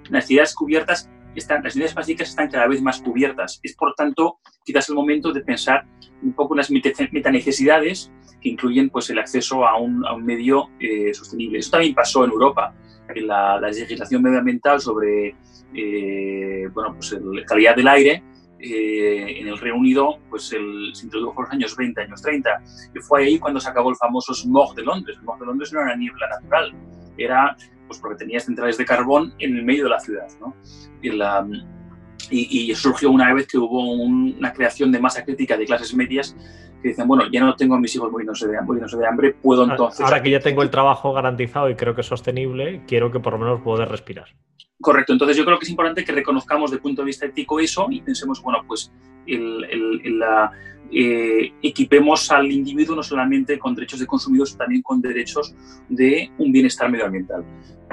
Las 0.03 0.11
necesidades 0.11 0.53
cubiertas 0.53 1.09
están, 1.35 1.57
las 1.57 1.75
necesidades 1.75 1.95
básicas 1.95 2.29
están 2.29 2.49
cada 2.49 2.67
vez 2.67 2.81
más 2.81 3.01
cubiertas. 3.01 3.59
Es, 3.63 3.75
por 3.75 3.93
tanto, 3.95 4.39
quizás 4.63 4.89
el 4.89 4.95
momento 4.95 5.31
de 5.31 5.41
pensar 5.41 5.85
un 6.21 6.33
poco 6.33 6.53
en 6.53 6.59
las 6.59 6.71
metanecesidades 6.71 8.11
que 8.39 8.49
incluyen 8.49 8.89
pues, 8.89 9.09
el 9.09 9.19
acceso 9.19 9.65
a 9.65 9.79
un, 9.79 10.03
medio 10.23 10.69
eh, 10.79 11.13
sostenible. 11.13 11.59
Eso 11.59 11.71
también 11.71 11.95
pasó 11.95 12.23
en 12.25 12.31
Europa 12.31 12.75
la, 13.21 13.59
la 13.59 13.69
legislación 13.69 14.21
medioambiental 14.21 14.79
sobre 14.79 15.35
eh, 15.73 16.67
bueno, 16.73 16.93
pues 16.93 17.11
la 17.11 17.43
calidad 17.45 17.75
del 17.75 17.87
aire 17.87 18.23
eh, 18.59 19.39
en 19.39 19.47
el 19.47 19.57
Reino 19.57 19.77
Unido 19.77 20.19
pues 20.29 20.53
el, 20.53 20.91
se 20.93 21.05
introdujo 21.05 21.41
en 21.41 21.43
los 21.43 21.53
años 21.53 21.75
20, 21.75 22.01
años 22.01 22.21
30. 22.21 22.63
Y 22.95 22.99
fue 22.99 23.23
ahí 23.23 23.39
cuando 23.39 23.59
se 23.59 23.69
acabó 23.69 23.89
el 23.89 23.95
famoso 23.95 24.33
smog 24.33 24.75
de 24.75 24.83
Londres. 24.83 25.17
El 25.17 25.23
smog 25.23 25.39
de 25.39 25.45
Londres 25.45 25.73
no 25.73 25.81
era 25.81 25.95
niebla 25.95 26.27
natural, 26.29 26.73
era 27.17 27.55
pues 27.87 27.99
porque 27.99 28.17
tenía 28.17 28.39
centrales 28.39 28.77
de 28.77 28.85
carbón 28.85 29.33
en 29.39 29.57
el 29.57 29.63
medio 29.63 29.85
de 29.85 29.89
la 29.89 29.99
ciudad. 29.99 30.27
¿no? 30.39 30.55
Y, 31.01 31.09
la, 31.09 31.45
y, 32.29 32.71
y, 32.71 32.75
surgió 32.75 33.11
una 33.11 33.33
vez 33.33 33.47
que 33.47 33.57
hubo 33.57 33.91
una 33.91 34.53
creación 34.53 34.91
de 34.91 34.99
masa 34.99 35.23
crítica 35.23 35.57
de 35.57 35.65
clases 35.65 35.93
medias 35.93 36.35
que 36.83 36.89
dicen, 36.89 37.07
bueno, 37.07 37.23
ya 37.31 37.39
no 37.39 37.55
tengo 37.55 37.75
a 37.75 37.79
mis 37.79 37.95
hijos 37.95 38.11
muriéndose 38.11 38.47
de, 38.47 38.61
muriéndose 38.61 38.97
de 38.97 39.07
hambre, 39.07 39.33
puedo 39.41 39.63
entonces... 39.63 40.01
Ahora 40.01 40.21
que 40.21 40.29
ya 40.29 40.39
tengo 40.39 40.61
el 40.61 40.69
trabajo 40.69 41.13
garantizado 41.13 41.69
y 41.69 41.75
creo 41.75 41.95
que 41.95 42.01
es 42.01 42.07
sostenible, 42.07 42.83
quiero 42.85 43.11
que 43.11 43.19
por 43.19 43.33
lo 43.33 43.39
menos 43.39 43.61
pueda 43.61 43.85
respirar. 43.85 44.27
Correcto, 44.79 45.13
entonces 45.13 45.37
yo 45.37 45.45
creo 45.45 45.57
que 45.57 45.63
es 45.63 45.69
importante 45.71 46.03
que 46.03 46.11
reconozcamos 46.11 46.69
de 46.69 46.77
punto 46.77 47.01
de 47.01 47.05
vista 47.07 47.25
ético 47.25 47.59
eso 47.59 47.87
y 47.89 48.01
pensemos, 48.01 48.41
bueno, 48.43 48.59
pues 48.67 48.91
el, 49.25 50.19
la, 50.19 50.51
eh, 50.91 51.53
equipemos 51.61 52.29
al 52.31 52.51
individuo 52.51 52.95
no 52.95 53.01
solamente 53.01 53.57
con 53.57 53.73
derechos 53.73 53.99
de 53.99 54.05
consumidor, 54.05 54.47
sino 54.47 54.59
también 54.59 54.81
con 54.81 55.01
derechos 55.01 55.55
de 55.89 56.29
un 56.37 56.51
bienestar 56.51 56.91
medioambiental. 56.91 57.43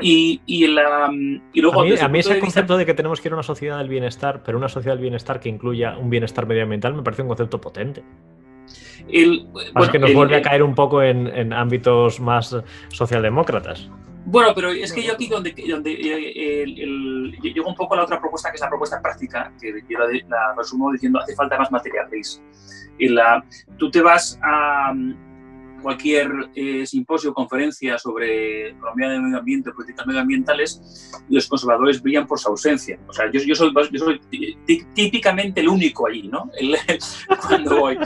Y, 0.03 0.41
y, 0.47 0.67
la, 0.67 1.11
y 1.53 1.61
luego... 1.61 1.81
A 1.81 2.09
mí, 2.09 2.19
ese 2.19 2.39
concepto 2.39 2.77
de 2.77 2.85
que 2.85 2.95
tenemos 2.95 3.21
que 3.21 3.29
ir 3.29 3.33
a 3.33 3.37
una 3.37 3.43
sociedad 3.43 3.79
del 3.79 3.89
bienestar, 3.89 4.43
pero 4.45 4.59
una 4.59 4.69
sociedad 4.69 4.97
del 4.97 5.03
bienestar 5.03 5.41
que 5.41 5.49
incluya 5.49 5.97
un 5.97 6.11
bienestar 6.11 6.47
medioambiental, 6.47 6.95
me 6.95 7.03
parece 7.03 7.23
un 7.23 7.29
concepto 7.29 7.61
potente. 7.61 8.03
El, 9.13 9.47
que 9.91 9.99
nos 9.99 10.15
vuelve 10.15 10.37
a 10.37 10.43
caer 10.43 10.63
un 10.63 10.75
poco 10.75 11.03
en, 11.03 11.53
ámbitos 11.53 12.21
más 12.21 12.57
socialdemócratas. 12.89 13.89
Bueno, 14.27 14.53
pero 14.55 14.71
es 14.71 14.93
que 14.93 15.03
yo 15.03 15.15
aquí 15.15 15.29
donde, 15.29 15.55
donde 15.69 15.93
eh, 15.93 16.65
llego 17.43 17.69
un 17.69 17.75
poco 17.75 17.95
a 17.95 17.99
la 17.99 18.05
otra 18.05 18.21
propuesta, 18.21 18.51
que 18.51 18.57
es 18.57 18.61
la 18.61 18.69
propuesta 18.69 19.01
práctica, 19.01 19.53
que 19.61 19.73
yo 19.89 19.99
la, 19.99 20.55
resumo 20.57 20.93
diciendo 20.93 21.21
hace 21.21 21.35
falta 21.35 21.59
más 21.59 21.73
material 21.73 22.09
gris. 22.11 22.41
La, 22.99 23.43
tú 23.79 23.91
te 23.91 24.03
vas 24.03 24.39
a, 24.43 24.93
cualquier 25.81 26.31
eh, 26.55 26.87
simposio 26.87 27.31
o 27.31 27.35
conferencia 27.35 27.99
sobre 27.99 28.71
economía 28.71 29.11
del 29.11 29.23
medio 29.23 29.39
ambiente, 29.39 29.73
políticas 29.73 30.07
medioambientales, 30.07 31.13
los 31.29 31.47
conservadores 31.47 32.03
brillan 32.03 32.27
por 32.27 32.39
su 32.39 32.49
ausencia. 32.49 32.99
O 33.09 33.13
sea, 33.13 33.31
yo, 33.31 33.41
yo, 33.41 33.55
soy, 33.55 33.73
yo 33.93 33.99
soy, 33.99 34.21
típicamente 34.95 35.61
el 35.61 35.69
único 35.69 36.07
allí, 36.07 36.29
¿no? 36.29 36.51
cuando 37.49 37.81
voy. 37.81 37.99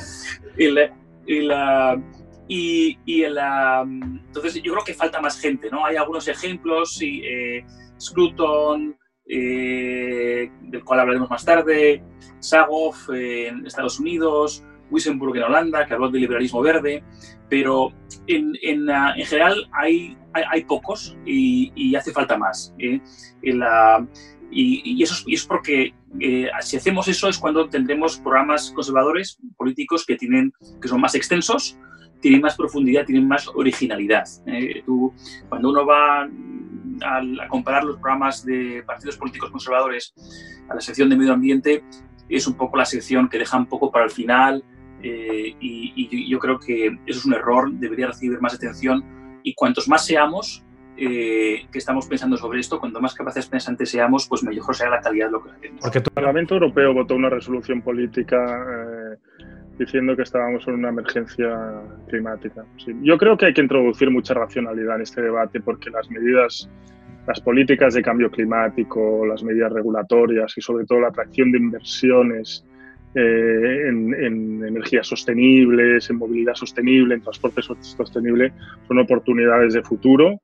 y, 2.48 2.98
y 3.04 3.22
el, 3.22 3.38
entonces 3.38 4.54
yo 4.62 4.72
creo 4.72 4.84
que 4.84 4.94
falta 4.94 5.20
más 5.20 5.40
gente, 5.40 5.70
¿no? 5.70 5.84
Hay 5.84 5.96
algunos 5.96 6.28
ejemplos, 6.28 7.00
y, 7.02 7.22
eh, 7.24 7.64
Scruton, 8.00 8.96
eh, 9.26 10.50
del 10.62 10.84
cual 10.84 11.00
hablaremos 11.00 11.30
más 11.30 11.44
tarde, 11.44 12.02
Sagoff 12.40 13.08
en 13.10 13.66
Estados 13.66 13.98
Unidos, 13.98 14.62
Wissenburg 14.94 15.36
en 15.36 15.42
Holanda, 15.42 15.86
que 15.86 15.94
habló 15.94 16.08
del 16.08 16.22
liberalismo 16.22 16.62
verde, 16.62 17.02
pero 17.48 17.92
en, 18.26 18.52
en, 18.62 18.88
ah, 18.90 19.14
en 19.16 19.26
general 19.26 19.68
hay, 19.72 20.16
hay, 20.32 20.64
pocos 20.64 21.16
y, 21.26 21.72
y, 21.74 21.94
hace 21.94 22.12
falta 22.12 22.36
más. 22.38 22.74
¿eh? 22.78 23.00
La, 23.42 24.06
y, 24.50 24.82
y, 24.84 25.02
eso 25.02 25.14
es, 25.14 25.24
y 25.26 25.34
es 25.34 25.44
porque 25.44 25.94
eh, 26.20 26.48
si 26.60 26.76
hacemos 26.76 27.08
eso 27.08 27.28
es 27.28 27.38
cuando 27.38 27.68
tendremos 27.68 28.18
programas 28.18 28.70
conservadores 28.70 29.38
políticos 29.56 30.04
que, 30.06 30.16
tienen, 30.16 30.52
que 30.80 30.88
son 30.88 31.00
más 31.00 31.14
extensos, 31.14 31.78
tienen 32.20 32.40
más 32.40 32.56
profundidad, 32.56 33.04
tienen 33.04 33.28
más 33.28 33.48
originalidad. 33.48 34.24
¿eh? 34.46 34.82
Tú, 34.86 35.12
cuando 35.48 35.70
uno 35.70 35.84
va 35.84 36.22
a, 36.22 36.28
a, 37.42 37.48
comparar 37.48 37.84
los 37.84 37.96
programas 37.96 38.44
de 38.44 38.82
partidos 38.86 39.16
políticos 39.16 39.50
conservadores 39.50 40.14
a 40.68 40.74
la 40.74 40.80
sección 40.80 41.10
de 41.10 41.16
medio 41.16 41.32
ambiente, 41.32 41.84
es 42.28 42.46
un 42.46 42.54
poco 42.54 42.76
la 42.76 42.84
sección 42.84 43.28
que 43.28 43.38
deja 43.38 43.56
un 43.56 43.66
poco 43.66 43.90
para 43.90 44.06
el 44.06 44.10
final, 44.10 44.64
eh, 45.04 45.54
y, 45.60 46.30
yo 46.30 46.38
creo 46.38 46.58
que 46.58 46.86
eso 47.06 47.18
es 47.18 47.24
un 47.26 47.34
error, 47.34 47.70
debería 47.74 48.06
recibir 48.06 48.40
más 48.40 48.54
atención 48.54 49.04
y 49.42 49.54
cuantos 49.54 49.86
más 49.86 50.06
seamos 50.06 50.64
eh, 50.96 51.66
que 51.70 51.78
estamos 51.78 52.06
pensando 52.06 52.38
sobre 52.38 52.60
esto, 52.60 52.80
cuanto 52.80 53.02
más 53.02 53.14
capaces 53.14 53.46
pensantes 53.46 53.90
seamos, 53.90 54.26
pues 54.26 54.42
mejor 54.42 54.74
será 54.74 54.90
la 54.90 55.00
calidad 55.02 55.26
de 55.26 55.32
lo 55.32 55.42
que 55.42 55.50
hacemos. 55.50 55.80
Porque 55.82 55.98
el 55.98 56.04
Parlamento 56.04 56.54
Europeo 56.54 56.94
votó 56.94 57.16
una 57.16 57.28
resolución 57.28 57.82
política 57.82 58.36
eh, 58.38 59.16
diciendo 59.78 60.16
que 60.16 60.22
estábamos 60.22 60.66
en 60.68 60.74
una 60.74 60.88
emergencia 60.88 61.82
climática. 62.08 62.64
Yo 63.02 63.18
creo 63.18 63.36
que 63.36 63.46
hay 63.46 63.52
que 63.52 63.60
introducir 63.60 64.10
mucha 64.10 64.32
racionalidad 64.32 64.96
en 64.96 65.02
este 65.02 65.20
debate 65.20 65.60
porque 65.60 65.90
las 65.90 66.08
medidas 66.10 66.70
las 67.26 67.40
políticas 67.40 67.94
de 67.94 68.02
cambio 68.02 68.30
climático, 68.30 69.24
las 69.26 69.42
medidas 69.42 69.72
regulatorias 69.72 70.56
y 70.56 70.60
sobre 70.60 70.84
todo 70.84 71.00
la 71.00 71.08
atracción 71.08 71.50
de 71.52 71.58
inversiones 71.58 72.64
eh, 73.14 73.88
en, 73.88 74.64
energías 74.64 75.06
sostenibles, 75.06 76.10
en 76.10 76.16
movilidad 76.16 76.54
sostenible, 76.54 77.14
en 77.14 77.20
transporte 77.22 77.62
sostenible, 77.62 78.52
son 78.88 78.98
oportunidades 78.98 79.74
de 79.74 79.82
futuro. 79.82 80.40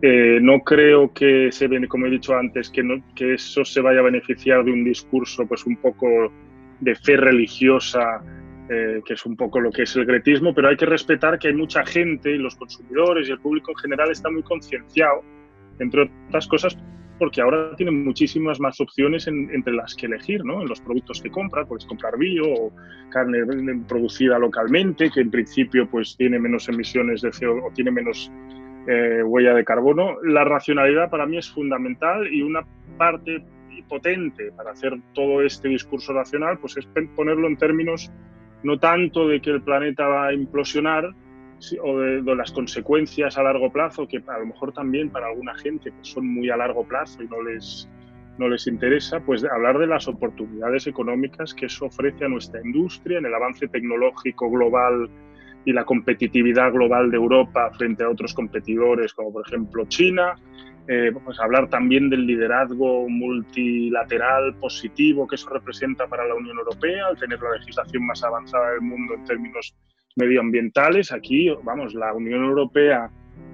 Eh, 0.00 0.38
no 0.40 0.60
creo 0.60 1.12
que 1.12 1.50
se 1.50 1.68
como 1.88 2.06
he 2.06 2.10
dicho 2.10 2.34
antes, 2.34 2.70
que, 2.70 2.82
que 3.14 3.34
eso 3.34 3.64
se 3.64 3.80
vaya 3.80 4.00
a 4.00 4.04
beneficiar 4.04 4.64
de 4.64 4.72
un 4.72 4.84
discurso 4.84 5.46
pues 5.46 5.66
un 5.66 5.76
poco 5.76 6.32
de 6.80 6.94
fe 6.94 7.16
religiosa, 7.16 8.22
eh, 8.68 9.02
que 9.04 9.14
es 9.14 9.26
un 9.26 9.36
poco 9.36 9.60
lo 9.60 9.70
que 9.70 9.82
es 9.82 9.94
el 9.96 10.06
gretismo, 10.06 10.54
pero 10.54 10.68
hay 10.68 10.76
que 10.76 10.86
respetar 10.86 11.38
que 11.38 11.48
hay 11.48 11.54
mucha 11.54 11.84
gente 11.84 12.30
los 12.36 12.56
consumidores 12.56 13.28
y 13.28 13.32
el 13.32 13.38
público 13.38 13.72
en 13.72 13.76
general 13.76 14.10
está 14.10 14.30
muy 14.30 14.42
concienciado, 14.42 15.22
entre 15.78 16.10
otras 16.28 16.46
cosas, 16.46 16.78
porque 17.18 17.40
ahora 17.40 17.74
tienen 17.76 18.04
muchísimas 18.04 18.58
más 18.60 18.80
opciones 18.80 19.26
entre 19.26 19.72
las 19.72 19.94
que 19.94 20.06
elegir, 20.06 20.44
¿no? 20.44 20.62
En 20.62 20.68
los 20.68 20.80
productos 20.80 21.20
que 21.20 21.30
compra, 21.30 21.64
puedes 21.64 21.86
comprar 21.86 22.18
bio 22.18 22.44
o 22.44 22.72
carne 23.10 23.38
producida 23.88 24.38
localmente, 24.38 25.10
que 25.10 25.20
en 25.20 25.30
principio 25.30 25.88
pues 25.88 26.16
tiene 26.16 26.38
menos 26.38 26.68
emisiones 26.68 27.22
de 27.22 27.30
CO 27.30 27.66
o 27.66 27.70
tiene 27.72 27.90
menos 27.90 28.30
eh, 28.88 29.22
huella 29.24 29.54
de 29.54 29.64
carbono. 29.64 30.16
La 30.22 30.44
racionalidad 30.44 31.10
para 31.10 31.26
mí 31.26 31.38
es 31.38 31.50
fundamental 31.50 32.32
y 32.32 32.42
una 32.42 32.62
parte 32.98 33.44
potente 33.88 34.50
para 34.52 34.72
hacer 34.72 34.98
todo 35.12 35.42
este 35.42 35.68
discurso 35.68 36.12
racional, 36.12 36.58
pues 36.58 36.76
es 36.76 36.86
ponerlo 37.14 37.46
en 37.46 37.56
términos 37.56 38.10
no 38.62 38.78
tanto 38.78 39.28
de 39.28 39.40
que 39.40 39.50
el 39.50 39.62
planeta 39.62 40.08
va 40.08 40.28
a 40.28 40.32
implosionar, 40.32 41.10
o 41.82 41.98
de, 41.98 42.34
las 42.34 42.52
consecuencias 42.52 43.38
a 43.38 43.42
largo 43.42 43.72
plazo, 43.72 44.06
que 44.06 44.22
a 44.26 44.38
lo 44.38 44.46
mejor 44.46 44.72
también 44.72 45.10
para 45.10 45.28
alguna 45.28 45.54
gente 45.54 45.90
que 45.90 45.98
son 46.02 46.26
muy 46.26 46.50
a 46.50 46.56
largo 46.56 46.86
plazo 46.86 47.22
y 47.22 47.28
no 47.28 47.42
les, 47.42 47.88
no 48.38 48.48
les 48.48 48.66
interesa, 48.66 49.20
pues 49.20 49.44
hablar 49.44 49.78
de 49.78 49.86
las 49.86 50.08
oportunidades 50.08 50.86
económicas 50.86 51.54
que 51.54 51.66
eso 51.66 51.86
ofrece 51.86 52.24
a 52.24 52.28
nuestra 52.28 52.60
industria 52.64 53.18
en 53.18 53.26
el 53.26 53.34
avance 53.34 53.68
tecnológico 53.68 54.50
global 54.50 55.08
y 55.64 55.72
la 55.72 55.84
competitividad 55.84 56.72
global 56.72 57.10
de 57.10 57.16
Europa 57.16 57.70
frente 57.76 58.04
a 58.04 58.10
otros 58.10 58.34
competidores 58.34 59.14
como 59.14 59.32
por 59.32 59.46
ejemplo 59.46 59.86
China, 59.86 60.34
eh, 60.86 61.12
pues 61.24 61.40
hablar 61.40 61.70
también 61.70 62.10
del 62.10 62.26
liderazgo 62.26 63.08
multilateral 63.08 64.54
positivo 64.56 65.26
que 65.26 65.36
eso 65.36 65.48
representa 65.48 66.06
para 66.06 66.26
la 66.26 66.34
Unión 66.34 66.58
Europea, 66.58 67.06
al 67.06 67.18
tener 67.18 67.40
la 67.40 67.56
legislación 67.56 68.06
más 68.06 68.22
avanzada 68.22 68.72
del 68.72 68.82
mundo 68.82 69.14
en 69.14 69.24
términos 69.24 69.74
medioambientales. 70.16 71.12
Aquí, 71.12 71.50
vamos, 71.62 71.94
la 71.94 72.12
Unión 72.12 72.44
Europea 72.44 73.10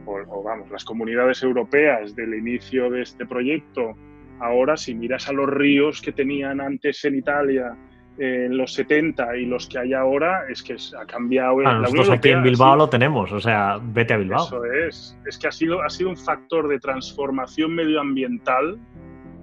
o, 0.07 0.43
vamos, 0.43 0.71
las 0.71 0.85
comunidades 0.85 1.43
europeas 1.43 2.15
del 2.15 2.35
inicio 2.35 2.91
de 2.91 3.03
este 3.03 3.27
proyecto, 3.27 3.93
ahora 4.41 4.77
si 4.77 4.95
miras 4.95 5.29
a 5.29 5.33
los 5.33 5.49
ríos 5.49 6.01
que 6.01 6.13
tenían 6.13 6.61
antes 6.61 7.05
en 7.05 7.17
Italia 7.17 7.77
en 8.19 8.57
los 8.57 8.75
70 8.75 9.37
y 9.39 9.47
los 9.47 9.67
que 9.67 9.79
hay 9.79 9.95
ahora, 9.95 10.45
es 10.51 10.63
que 10.63 10.77
ha 10.99 11.07
cambiado. 11.07 11.61
la 11.61 11.79
nosotros 11.79 12.11
aquí 12.11 12.31
en 12.31 12.43
Bilbao 12.43 12.77
lo 12.77 12.89
tenemos, 12.89 13.33
o 13.33 13.41
sea, 13.41 13.79
vete 13.83 14.13
a 14.13 14.19
Bilbao. 14.19 14.45
Eso 14.45 14.65
es, 14.65 15.19
es 15.27 15.39
que 15.39 15.49
ha 15.49 15.53
sido, 15.53 15.83
ha 15.83 15.89
sido 15.89 16.11
un 16.11 16.19
factor 16.19 16.69
de 16.69 16.79
transformación 16.79 17.75
medioambiental 17.75 18.79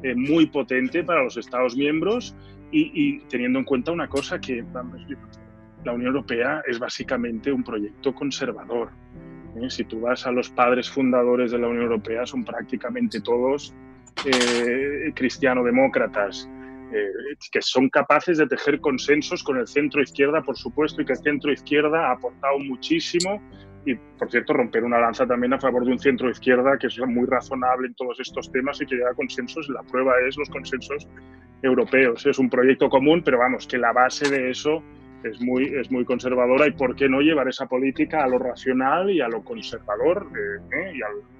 eh, 0.03 0.13
muy 0.13 0.45
potente 0.45 1.03
para 1.03 1.23
los 1.23 1.37
Estados 1.37 1.75
miembros 1.75 2.35
y, 2.71 2.91
y, 2.93 3.19
teniendo 3.29 3.57
en 3.57 3.65
cuenta 3.65 3.91
una 3.91 4.07
cosa 4.07 4.39
que 4.39 4.63
vamos, 4.71 5.01
la 5.87 5.93
Unión 5.93 6.09
Europea 6.09 6.61
es 6.67 6.79
básicamente 6.79 7.51
un 7.51 7.63
proyecto 7.63 8.13
conservador. 8.13 8.89
¿eh? 9.55 9.69
Si 9.69 9.85
tú 9.85 10.01
vas 10.01 10.27
a 10.27 10.31
los 10.31 10.49
padres 10.49 10.89
fundadores 10.89 11.51
de 11.51 11.59
la 11.59 11.67
Unión 11.67 11.83
Europea, 11.83 12.25
son 12.25 12.43
prácticamente 12.43 13.21
todos 13.21 13.73
eh, 14.25 15.11
cristiano-demócratas, 15.15 16.49
eh, 16.91 17.07
que 17.51 17.61
son 17.61 17.87
capaces 17.89 18.37
de 18.37 18.47
tejer 18.47 18.81
consensos 18.81 19.41
con 19.43 19.57
el 19.57 19.67
centro-izquierda, 19.67 20.41
por 20.41 20.57
supuesto, 20.57 21.01
y 21.01 21.05
que 21.05 21.13
el 21.13 21.19
centro-izquierda 21.19 22.09
ha 22.09 22.11
aportado 22.11 22.59
muchísimo. 22.59 23.41
Y, 23.85 23.95
por 23.95 24.29
cierto, 24.29 24.51
romper 24.51 24.83
una 24.83 24.99
lanza 24.99 25.25
también 25.25 25.53
a 25.53 25.59
favor 25.59 25.85
de 25.85 25.91
un 25.93 25.99
centro-izquierda 25.99 26.77
que 26.77 26.87
es 26.87 26.99
muy 26.99 27.25
razonable 27.25 27.87
en 27.87 27.93
todos 27.93 28.19
estos 28.19 28.51
temas 28.51 28.81
y 28.81 28.85
que 28.85 28.95
llega 28.95 29.11
a 29.11 29.13
consensos. 29.13 29.69
La 29.69 29.81
prueba 29.83 30.11
es 30.27 30.35
los 30.35 30.49
consensos 30.49 31.07
europeos. 31.61 32.25
Es 32.25 32.37
un 32.37 32.49
proyecto 32.49 32.89
común, 32.89 33.21
pero 33.23 33.37
vamos, 33.37 33.65
que 33.65 33.77
la 33.77 33.93
base 33.93 34.29
de 34.29 34.49
eso 34.49 34.83
es 35.23 35.41
muy, 35.41 35.65
es 35.65 35.91
muy 35.91 36.05
conservadora 36.05 36.67
y 36.67 36.71
por 36.71 36.95
qué 36.95 37.09
no 37.09 37.21
llevar 37.21 37.47
esa 37.47 37.67
política 37.67 38.23
a 38.23 38.27
lo 38.27 38.39
racional 38.39 39.09
y 39.09 39.21
a 39.21 39.27
lo 39.27 39.43
conservador 39.43 40.27
eh, 40.35 40.75
¿eh? 40.75 40.91
y 40.95 41.01
al, 41.01 41.36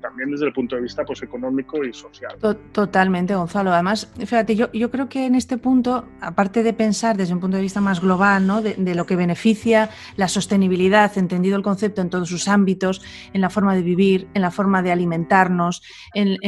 también 0.00 0.30
desde 0.30 0.46
el 0.46 0.52
punto 0.52 0.76
de 0.76 0.82
vista 0.82 1.04
pues, 1.04 1.22
económico 1.22 1.84
y 1.84 1.92
social. 1.92 2.36
Totalmente, 2.72 3.34
Gonzalo. 3.34 3.72
Además, 3.72 4.12
fíjate, 4.18 4.56
yo, 4.56 4.70
yo 4.72 4.90
creo 4.90 5.08
que 5.08 5.26
en 5.26 5.34
este 5.34 5.58
punto, 5.58 6.06
aparte 6.20 6.62
de 6.62 6.72
pensar 6.72 7.16
desde 7.16 7.34
un 7.34 7.40
punto 7.40 7.56
de 7.56 7.62
vista 7.62 7.80
más 7.80 8.00
global, 8.00 8.46
¿no? 8.46 8.62
de, 8.62 8.94
lo 8.94 9.06
que 9.06 9.16
beneficia 9.16 9.90
la 10.16 10.28
sostenibilidad, 10.28 11.16
entendido 11.16 11.56
el 11.56 11.62
concepto 11.62 12.00
en 12.00 12.10
todos 12.10 12.28
sus 12.28 12.48
ámbitos, 12.48 13.02
en 13.32 13.40
la 13.40 13.50
forma 13.50 13.74
de 13.74 13.82
vivir, 13.82 14.28
en 14.34 14.42
la 14.42 14.50
forma 14.50 14.82
de 14.82 14.92
alimentarnos, 14.92 15.82
en, 16.14 16.38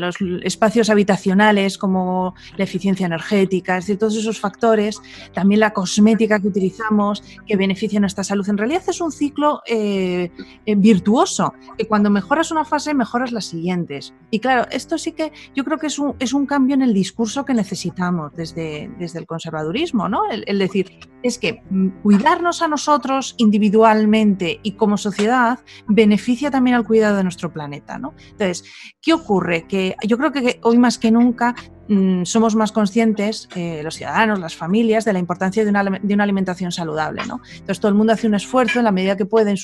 los 0.00 0.16
espacios 0.42 0.90
habitacionales 0.90 1.78
como 1.78 2.34
la 2.56 2.64
eficiencia 2.64 3.06
energética, 3.06 3.78
es 3.78 3.86
decir, 3.86 3.98
todos 3.98 4.16
esos 4.16 4.40
factores, 4.40 5.00
también 5.32 5.60
la 5.60 5.72
cosmética 5.72 6.40
que 6.40 6.48
utilizamos, 6.48 7.22
que 7.46 7.56
beneficia 7.56 8.00
nuestra 8.00 8.24
salud. 8.24 8.48
En 8.48 8.58
realidad 8.58 8.82
es 8.88 9.00
un 9.00 9.12
ciclo 9.12 9.62
eh, 9.66 10.30
eh, 10.66 10.74
virtuoso, 10.74 11.54
que 11.76 11.86
cuando 11.86 12.10
mejoras 12.10 12.50
una 12.50 12.64
fase 12.64 12.91
mejoras 12.94 13.32
las 13.32 13.46
siguientes. 13.46 14.14
Y 14.30 14.40
claro, 14.40 14.66
esto 14.70 14.98
sí 14.98 15.12
que 15.12 15.32
yo 15.54 15.64
creo 15.64 15.78
que 15.78 15.86
es 15.86 15.98
un, 15.98 16.14
es 16.18 16.32
un 16.32 16.46
cambio 16.46 16.74
en 16.74 16.82
el 16.82 16.94
discurso 16.94 17.44
que 17.44 17.54
necesitamos 17.54 18.32
desde, 18.34 18.90
desde 18.98 19.18
el 19.18 19.26
conservadurismo, 19.26 20.08
¿no? 20.08 20.22
El, 20.30 20.58
decir, 20.58 20.98
es 21.22 21.38
que 21.38 21.62
mm, 21.70 22.02
cuidarnos 22.02 22.62
a 22.62 22.68
nosotros 22.68 23.34
individualmente 23.38 24.60
y 24.62 24.72
como 24.72 24.96
sociedad 24.96 25.60
beneficia 25.86 26.50
también 26.50 26.76
al 26.76 26.86
cuidado 26.86 27.16
de 27.16 27.22
nuestro 27.22 27.52
planeta, 27.52 27.98
¿no? 27.98 28.14
Entonces, 28.30 28.64
¿qué 29.00 29.12
ocurre? 29.12 29.66
Que 29.66 29.96
yo 30.06 30.18
creo 30.18 30.32
que 30.32 30.60
hoy 30.62 30.78
más 30.78 30.98
que 30.98 31.10
nunca 31.10 31.54
Mm, 31.92 32.24
somos 32.24 32.56
más 32.56 32.72
conscientes, 32.72 33.50
eh, 33.54 33.82
los 33.84 33.96
ciudadanos, 33.96 34.38
las 34.38 34.56
familias, 34.56 35.04
de 35.04 35.12
la 35.12 35.18
importancia 35.18 35.62
de 35.62 35.68
una, 35.68 36.22
alimentación 36.24 36.72
saludable. 36.72 37.20
Entonces 37.20 37.80
todo 37.80 37.90
el 37.90 37.94
mundo 37.94 38.14
hace 38.14 38.26
un 38.26 38.34
esfuerzo 38.34 38.78
en 38.78 38.86
la 38.86 38.92
medida 38.92 39.14
que 39.14 39.26
puede 39.26 39.50
en 39.50 39.58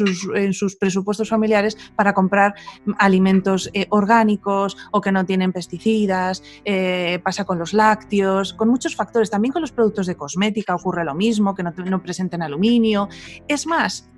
sus, 0.53 0.76
presupuestos 0.76 1.31
familiares 1.31 1.79
para 1.97 2.12
comprar 2.12 2.55
alimentos 2.99 3.70
eh, 3.72 3.87
orgánicos 3.89 4.76
o 4.93 5.01
que 5.01 5.11
no 5.11 5.24
tienen 5.24 5.55
pesticidas, 5.55 6.43
eh, 6.66 7.18
pasa 7.24 7.47
con 7.47 7.59
los 7.59 7.72
lácteos, 7.72 8.53
con 8.53 8.68
muchos 8.68 8.95
factores, 8.95 9.31
también 9.31 9.53
con 9.53 9.62
los 9.62 9.72
productos 9.72 10.07
de 10.07 10.14
cosmética 10.14 10.74
ocurre 10.74 11.07
lo 11.07 11.14
mismo, 11.14 11.55
que 11.55 11.62
no 11.62 12.03
presenten 12.03 12.43
aluminio. 12.43 13.09
Es 13.49 13.66
más, 13.66 14.11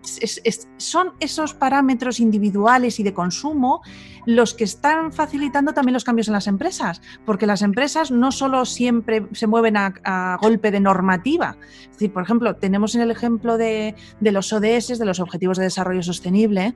son 0.78 1.12
esos 1.20 1.54
parámetros 1.54 2.18
individuales 2.18 2.98
y 2.98 3.02
de 3.04 3.14
consumo 3.14 3.82
los 4.26 4.54
que 4.54 4.64
están 4.64 5.12
facilitando 5.12 5.72
también 5.72 5.94
los 5.94 6.04
cambios 6.04 6.28
en 6.28 6.34
las 6.34 6.46
empresas, 6.46 7.00
porque 7.24 7.46
las 7.46 7.62
empresas 7.62 7.99
no 8.10 8.32
solo 8.32 8.64
siempre 8.64 9.26
se 9.32 9.46
mueven 9.46 9.76
a, 9.76 10.38
golpe 10.40 10.70
de 10.70 10.80
normativa. 10.80 11.56
Es 11.82 11.90
decir, 11.92 12.12
por 12.12 12.22
ejemplo, 12.22 12.56
tenemos 12.56 12.94
en 12.94 13.02
el 13.02 13.10
ejemplo 13.10 13.58
de, 13.58 13.94
los 14.20 14.52
ODS, 14.52 14.98
de 14.98 15.04
los 15.04 15.20
Objetivos 15.20 15.58
de 15.58 15.64
Desarrollo 15.64 16.02
Sostenible, 16.02 16.74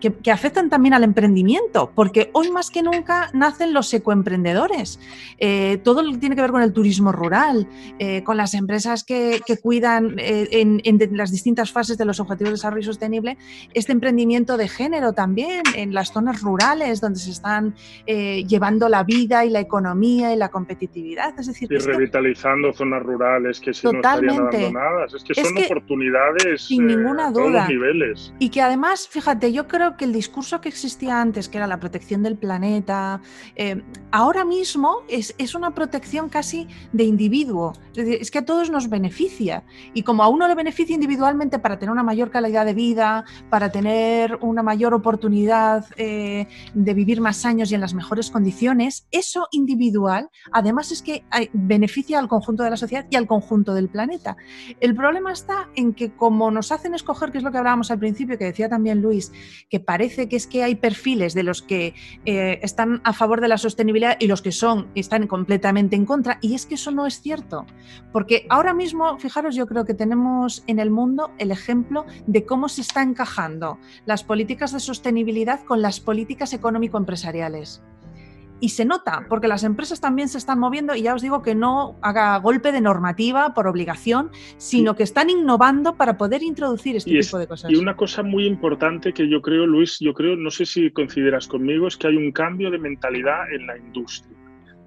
que, 0.00 0.30
afectan 0.30 0.68
también 0.68 0.94
al 0.94 1.02
emprendimiento, 1.02 1.90
porque 1.94 2.30
hoy 2.34 2.50
más 2.50 2.70
que 2.70 2.82
nunca 2.82 3.30
nacen 3.32 3.72
los 3.72 3.92
ecoemprendedores. 3.92 5.00
Eh, 5.38 5.80
todo 5.82 6.02
lo 6.02 6.12
que 6.12 6.18
tiene 6.18 6.36
que 6.36 6.42
ver 6.42 6.52
con 6.52 6.62
el 6.62 6.72
turismo 6.72 7.10
rural, 7.10 7.68
eh, 7.98 8.22
con 8.22 8.36
las 8.36 8.54
empresas 8.54 9.02
que, 9.02 9.40
cuidan 9.62 10.16
eh, 10.18 10.48
en, 10.52 10.80
en 10.84 11.16
las 11.16 11.32
distintas 11.32 11.72
fases 11.72 11.98
de 11.98 12.04
los 12.04 12.20
objetivos 12.20 12.50
de 12.50 12.54
Desarrollo 12.56 12.84
Sostenible, 12.84 13.38
este 13.74 13.92
emprendimiento 13.92 14.56
de 14.56 14.68
género 14.68 15.12
también 15.12 15.62
en 15.74 15.94
las 15.94 16.12
zonas 16.12 16.42
rurales 16.42 17.00
donde 17.00 17.18
se 17.18 17.30
están 17.30 17.74
eh, 18.06 18.44
llevando 18.46 18.88
la 18.88 19.04
vida 19.04 19.44
y 19.44 19.50
la 19.50 19.60
economía 19.60 20.25
y 20.32 20.36
la 20.36 20.48
competitividad. 20.48 21.38
Es 21.38 21.46
decir, 21.46 21.68
y 21.70 21.76
revitalizando 21.78 22.72
zonas 22.72 23.02
rurales 23.02 23.60
que 23.60 23.72
si 23.72 23.86
no 23.86 23.92
estarían 23.92 24.40
abandonadas. 24.40 25.14
Es 25.14 25.24
que 25.24 25.34
son 25.34 25.58
oportunidades 25.58 26.62
sin 26.62 26.86
ninguna 26.86 27.30
duda. 27.30 27.66
A 27.66 27.68
niveles. 27.68 28.32
Y 28.38 28.50
que 28.50 28.62
además, 28.62 29.08
fíjate, 29.08 29.52
yo 29.52 29.66
creo 29.66 29.96
que 29.96 30.04
el 30.04 30.12
discurso 30.12 30.60
que 30.60 30.68
existía 30.68 31.20
antes, 31.20 31.48
que 31.48 31.58
era 31.58 31.66
la 31.66 31.78
protección 31.78 32.22
del 32.22 32.36
planeta, 32.36 33.20
eh, 33.54 33.82
ahora 34.10 34.44
mismo 34.44 35.02
es, 35.08 35.34
es 35.38 35.54
una 35.54 35.74
protección 35.74 36.28
casi 36.28 36.68
de 36.92 37.04
individuo. 37.04 37.72
Es 37.94 38.30
que 38.30 38.38
a 38.38 38.44
todos 38.44 38.70
nos 38.70 38.88
beneficia. 38.88 39.64
Y 39.94 40.02
como 40.02 40.22
a 40.22 40.28
uno 40.28 40.48
le 40.48 40.54
beneficia 40.54 40.94
individualmente 40.94 41.58
para 41.58 41.78
tener 41.78 41.92
una 41.92 42.02
mayor 42.02 42.30
calidad 42.30 42.64
de 42.64 42.74
vida, 42.74 43.24
para 43.50 43.70
tener 43.70 44.38
una 44.40 44.62
mayor 44.62 44.94
oportunidad 44.94 45.86
eh, 45.96 46.46
de 46.74 46.94
vivir 46.94 47.20
más 47.20 47.44
años 47.44 47.70
y 47.70 47.74
en 47.74 47.80
las 47.80 47.94
mejores 47.94 48.30
condiciones, 48.30 49.06
eso 49.10 49.48
individual, 49.50 50.15
además 50.52 50.92
es 50.92 51.02
que 51.02 51.24
beneficia 51.52 52.18
al 52.18 52.28
conjunto 52.28 52.62
de 52.62 52.70
la 52.70 52.76
sociedad 52.76 53.06
y 53.10 53.16
al 53.16 53.26
conjunto 53.26 53.74
del 53.74 53.88
planeta. 53.88 54.36
El 54.80 54.94
problema 54.94 55.32
está 55.32 55.68
en 55.74 55.94
que 55.94 56.12
como 56.12 56.50
nos 56.50 56.72
hacen 56.72 56.94
escoger, 56.94 57.32
que 57.32 57.38
es 57.38 57.44
lo 57.44 57.50
que 57.50 57.58
hablábamos 57.58 57.90
al 57.90 57.98
principio, 57.98 58.38
que 58.38 58.44
decía 58.44 58.68
también 58.68 59.00
Luis, 59.00 59.32
que 59.70 59.80
parece 59.80 60.28
que 60.28 60.36
es 60.36 60.46
que 60.46 60.62
hay 60.62 60.74
perfiles 60.74 61.34
de 61.34 61.42
los 61.42 61.62
que 61.62 61.94
eh, 62.24 62.60
están 62.62 63.00
a 63.04 63.12
favor 63.12 63.40
de 63.40 63.48
la 63.48 63.58
sostenibilidad 63.58 64.16
y 64.20 64.26
los 64.26 64.42
que 64.42 64.52
son 64.52 64.88
están 64.94 65.26
completamente 65.26 65.96
en 65.96 66.06
contra, 66.06 66.38
y 66.40 66.54
es 66.54 66.66
que 66.66 66.74
eso 66.74 66.90
no 66.90 67.06
es 67.06 67.20
cierto, 67.20 67.66
porque 68.12 68.46
ahora 68.48 68.74
mismo, 68.74 69.18
fijaros, 69.18 69.54
yo 69.54 69.66
creo 69.66 69.84
que 69.84 69.94
tenemos 69.94 70.62
en 70.66 70.78
el 70.78 70.90
mundo 70.90 71.30
el 71.38 71.50
ejemplo 71.50 72.04
de 72.26 72.44
cómo 72.44 72.68
se 72.68 72.80
está 72.80 73.02
encajando 73.02 73.78
las 74.04 74.24
políticas 74.24 74.72
de 74.72 74.80
sostenibilidad 74.80 75.64
con 75.64 75.82
las 75.82 76.00
políticas 76.00 76.52
económico-empresariales. 76.52 77.82
Y 78.60 78.70
se 78.70 78.84
nota, 78.84 79.26
porque 79.28 79.48
las 79.48 79.64
empresas 79.64 80.00
también 80.00 80.28
se 80.28 80.38
están 80.38 80.58
moviendo 80.58 80.94
y 80.94 81.02
ya 81.02 81.14
os 81.14 81.22
digo 81.22 81.42
que 81.42 81.54
no 81.54 81.96
haga 82.02 82.36
golpe 82.38 82.72
de 82.72 82.80
normativa 82.80 83.54
por 83.54 83.66
obligación, 83.66 84.30
sino 84.56 84.96
que 84.96 85.02
están 85.02 85.30
innovando 85.30 85.96
para 85.96 86.16
poder 86.16 86.42
introducir 86.42 86.96
este 86.96 87.10
tipo 87.10 87.38
de 87.38 87.46
cosas. 87.46 87.70
Y 87.70 87.76
una 87.76 87.96
cosa 87.96 88.22
muy 88.22 88.46
importante 88.46 89.12
que 89.12 89.28
yo 89.28 89.42
creo, 89.42 89.66
Luis, 89.66 89.98
yo 90.00 90.14
creo, 90.14 90.36
no 90.36 90.50
sé 90.50 90.64
si 90.64 90.90
consideras 90.90 91.46
conmigo, 91.46 91.86
es 91.86 91.96
que 91.96 92.08
hay 92.08 92.16
un 92.16 92.32
cambio 92.32 92.70
de 92.70 92.78
mentalidad 92.78 93.52
en 93.52 93.66
la 93.66 93.76
industria. 93.76 94.36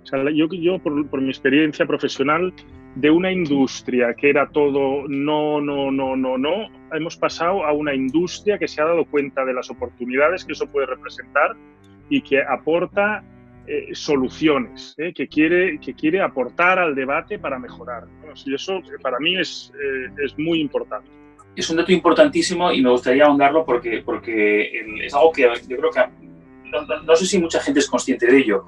O 0.04 0.06
sea, 0.06 0.24
yo, 0.32 0.48
yo 0.48 0.80
por, 0.80 1.08
por 1.10 1.22
mi 1.22 1.30
experiencia 1.30 1.86
profesional, 1.86 2.54
de 2.96 3.12
una 3.12 3.32
industria 3.32 4.14
que 4.16 4.30
era 4.30 4.50
todo 4.50 5.08
no, 5.08 5.62
no, 5.62 5.92
no, 5.92 6.16
no, 6.16 6.38
no, 6.38 6.70
hemos 6.92 7.16
pasado 7.18 7.64
a 7.64 7.72
una 7.72 7.94
industria 7.94 8.58
que 8.58 8.68
se 8.68 8.82
ha 8.82 8.86
dado 8.86 9.06
cuenta 9.06 9.46
de 9.46 9.54
las 9.54 9.70
oportunidades 9.70 10.44
que 10.44 10.54
eso 10.54 10.66
puede 10.68 10.88
representar 10.88 11.56
y 12.10 12.22
que 12.22 12.42
aporta 12.42 13.24
eh, 13.72 13.94
soluciones, 13.94 14.96
eh, 14.98 15.14
que, 15.14 15.28
quiere, 15.28 15.80
que 15.80 15.94
quiere 15.94 16.24
aportar 16.24 16.80
al 16.80 16.96
debate 16.96 17.38
para 17.38 17.60
mejorar. 17.60 18.06
Y 18.44 18.56
eso 18.56 18.78
eh, 18.78 18.98
para 19.00 19.20
mí 19.20 19.38
es, 19.38 19.72
es 20.18 20.36
muy 20.40 20.60
importante. 20.60 21.08
Es 21.56 21.70
un 21.70 21.78
dato 21.78 21.92
importantísimo 21.92 22.72
y 22.72 22.82
me 22.82 22.90
gustaría 22.90 23.26
ahondarlo 23.26 23.64
porque, 23.64 24.02
porque 24.04 24.72
es 25.06 25.14
algo 25.14 25.32
que 25.32 25.44
yo 25.68 25.78
creo 25.78 25.92
que 25.92 26.02
no, 27.06 27.16
sé 27.16 27.28
si 27.28 27.38
mucha 27.38 27.60
gente 27.60 27.82
es 27.82 27.88
consciente 27.88 28.26
de 28.26 28.40
ello. 28.40 28.66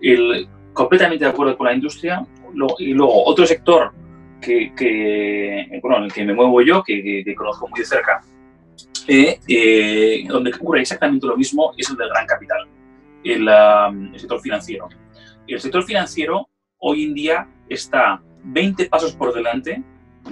El, 0.00 0.48
completamente 0.72 1.26
de 1.26 1.30
acuerdo 1.30 1.54
con 1.58 1.66
la 1.66 1.74
industria 1.74 2.26
y 2.78 2.94
luego 2.94 3.26
otro 3.26 3.44
sector 3.44 3.92
que, 4.40 4.72
que, 4.74 5.80
bueno, 5.82 5.98
en 5.98 6.04
el 6.04 6.12
que 6.14 6.24
me 6.24 6.32
muevo 6.32 6.62
yo, 6.62 6.82
que, 6.82 7.22
que 7.22 7.34
conozco 7.34 7.68
muy 7.68 7.80
de 7.80 7.84
cerca, 7.84 8.22
donde 10.28 10.50
ocurre 10.54 10.80
exactamente 10.80 11.26
lo 11.26 11.36
mismo, 11.36 11.74
es 11.76 11.90
el 11.90 11.96
del 11.98 12.08
gran 12.08 12.24
capital 12.24 12.66
el, 13.24 13.48
sector 14.16 14.40
financiero. 14.40 14.88
El 15.46 15.60
sector 15.60 15.84
financiero 15.84 16.48
hoy 16.78 17.04
en 17.04 17.14
día 17.14 17.48
está 17.68 18.22
20 18.44 18.86
pasos 18.86 19.14
por 19.14 19.34
delante 19.34 19.82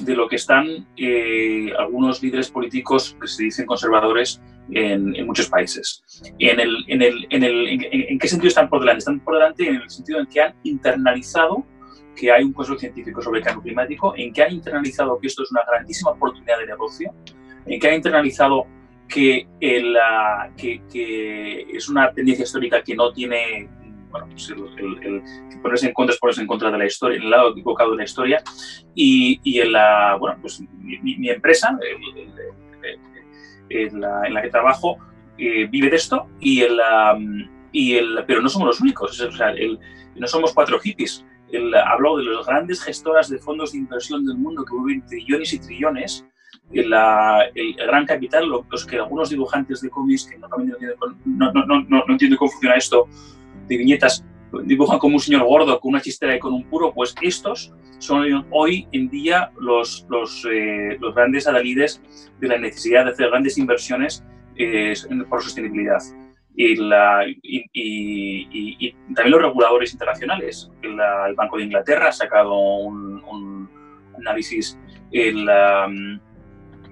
de 0.01 0.15
lo 0.15 0.29
que 0.29 0.37
están 0.37 0.87
eh, 0.97 1.73
algunos 1.79 2.23
líderes 2.23 2.51
políticos 2.51 3.17
que 3.21 3.27
se 3.27 3.45
dicen 3.45 3.67
conservadores 3.67 4.41
en, 4.71 5.27
muchos 5.27 5.49
países. 5.49 6.03
En, 6.39 6.61
el, 6.61 6.85
en, 6.89 7.03
el, 7.03 7.27
en, 7.31 7.43
el, 7.43 7.69
en, 7.91 8.19
qué 8.19 8.29
sentido 8.29 8.49
están 8.49 8.69
por 8.69 8.81
delante? 8.81 8.99
Están 8.99 9.21
por 9.21 9.35
delante 9.35 9.67
en 9.67 9.77
el 9.77 9.91
sentido 9.91 10.21
en 10.21 10.27
que 10.27 10.43
han 10.43 10.55
internalizado 10.63 11.65
que 12.15 12.33
hay 12.33 12.43
un 12.45 12.53
consenso 12.53 12.81
científico 12.81 13.23
sobre 13.23 13.39
el 13.39 13.45
cambio 13.45 13.63
climático, 13.63 14.13
en 14.17 14.33
que 14.33 14.43
han 14.43 14.53
internalizado 14.53 15.19
que 15.21 15.29
esto 15.29 15.45
es 15.45 15.53
una 15.53 15.63
grandísima 15.65 16.11
oportunidad 16.11 16.59
de 16.59 16.67
negocio, 16.67 17.15
en 17.65 17.81
que 17.81 17.89
han 17.89 17.95
internalizado 17.95 18.67
que, 19.09 19.49
el, 19.61 19.97
que, 20.57 20.83
que, 20.91 21.63
es 21.73 21.89
una 21.89 22.13
tendencia 22.13 22.45
histórica 22.45 22.83
que 22.83 22.95
no 22.95 23.13
tiene, 23.13 23.69
bueno, 24.11 24.29
pues 24.31 24.51
el, 24.51 25.23
ponerse 25.63 25.87
en 25.87 25.95
contra 25.95 26.15
es 26.15 26.21
ponerse 26.21 26.41
en 26.43 26.47
contra 26.47 26.71
de 26.71 26.79
la 26.79 26.87
historia, 26.87 27.17
en 27.17 27.25
el 27.25 27.31
lado 27.31 27.51
equivocado 27.51 27.93
de 27.93 27.97
la 27.99 28.05
historia, 28.05 28.43
y, 28.95 29.41
y 29.43 29.61
en 29.61 29.73
la, 29.73 30.17
bueno, 30.19 30.39
pues 30.41 30.61
mi, 30.61 31.29
empresa, 31.29 31.77
en 33.71 34.01
la, 34.01 34.27
en, 34.27 34.35
la, 34.35 34.43
que 34.43 34.51
trabajo, 34.51 34.99
eh, 35.39 35.67
vive 35.67 35.91
de 35.91 35.97
esto, 35.97 36.29
y 36.41 36.61
el, 36.61 36.79
y 37.73 37.95
el, 37.95 38.25
pero 38.27 38.41
no 38.41 38.49
somos 38.49 38.69
los 38.69 38.81
únicos, 38.81 39.21
o 39.21 39.33
sea, 39.33 39.53
no 40.15 40.27
somos 40.27 40.53
cuatro 40.53 40.79
hippies. 40.79 41.25
El, 41.51 41.75
hablo 41.75 42.19
de 42.19 42.25
las 42.25 42.47
grandes 42.47 42.83
gestoras 42.83 43.31
de 43.31 43.39
fondos 43.39 43.73
de 43.73 43.79
inversión 43.79 44.25
del 44.27 44.37
mundo 44.37 44.65
que 44.65 44.75
mueven 44.75 45.07
trillones 45.07 45.53
y 45.55 45.59
trillones, 45.59 46.27
el, 46.73 46.93
el, 47.55 47.75
gran 47.75 48.05
capital, 48.07 48.49
los 48.71 48.85
que 48.85 48.97
algunos 48.97 49.31
dibujantes 49.31 49.81
de 49.81 49.91
cómics, 49.91 50.27
que 50.27 50.39
no, 50.39 50.49
no, 51.25 51.53
no, 51.67 51.85
no, 51.89 52.05
entiendo 52.09 52.37
cómo 52.37 52.51
funciona 52.51 52.77
esto, 52.77 53.09
de 53.67 53.77
viñetas, 53.77 54.25
dibujan 54.65 54.99
como 54.99 55.17
un 55.17 55.21
señor 55.21 55.45
gordo 55.45 55.79
con 55.81 55.91
una 55.91 56.01
chistera 56.01 56.37
y 56.37 56.39
con 56.39 56.53
un 56.53 56.65
puro, 56.65 56.93
pues 56.93 57.15
estos 57.23 57.73
son 57.99 58.47
hoy 58.51 58.87
en 58.93 59.09
día 59.09 59.51
los, 59.59 60.07
los, 60.09 60.47
eh, 60.51 60.97
los 61.01 61.15
grandes 61.15 61.47
adalides 61.47 62.01
de 62.41 62.49
la 62.49 62.59
necesidad 62.59 63.05
de 63.05 63.11
hacer 63.11 63.29
grandes 63.29 63.59
inversiones 63.59 64.25
eh, 64.57 64.95
por 65.29 65.43
sostenibilidad. 65.43 65.99
Y, 66.55 66.75
la, 66.75 67.25
y, 67.29 67.71
y, 67.73 68.93
también 69.15 69.31
los 69.31 69.43
reguladores 69.43 69.93
internacionales. 69.93 70.69
El, 70.83 70.99
el, 71.29 71.35
Banco 71.37 71.57
de 71.57 71.65
Inglaterra 71.65 72.09
ha 72.09 72.13
sacado 72.13 72.59
un, 72.59 73.23
un 73.23 73.69
análisis, 74.17 74.77
el, 75.13 75.49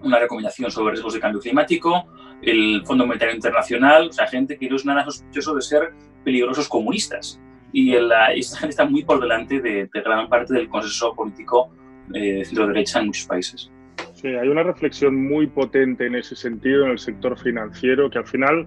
una 0.02 0.18
recomendación 0.18 0.70
sobre 0.70 0.92
riesgos 0.92 1.14
de 1.14 1.20
cambio 1.20 1.40
climático, 1.40 2.06
el 2.42 2.82
Fondo 2.84 3.06
Monetario 3.06 3.34
Internacional, 3.34 4.08
o 4.08 4.12
sea, 4.12 4.26
gente 4.26 4.58
que 4.58 4.68
no 4.68 4.76
es 4.76 4.84
nada 4.84 5.04
sospechoso 5.04 5.54
de 5.54 5.62
ser 5.62 5.92
peligrosos 6.24 6.68
comunistas. 6.68 7.40
Y 7.72 7.94
esta 7.94 8.58
gente 8.58 8.70
está 8.70 8.84
muy 8.86 9.04
por 9.04 9.20
delante 9.20 9.60
de, 9.60 9.88
gran 9.92 10.28
parte 10.28 10.54
del 10.54 10.68
consenso 10.68 11.14
político 11.14 11.70
eh, 12.14 12.38
de 12.38 12.44
centro-derecha 12.44 13.00
en 13.00 13.06
muchos 13.06 13.26
países. 13.26 13.70
Sí, 14.14 14.28
hay 14.28 14.48
una 14.48 14.62
reflexión 14.62 15.14
muy 15.14 15.46
potente 15.46 16.06
en 16.06 16.14
ese 16.14 16.36
sentido 16.36 16.84
en 16.84 16.92
el 16.92 16.98
sector 16.98 17.38
financiero, 17.38 18.08
que 18.08 18.18
al 18.18 18.26
final 18.26 18.66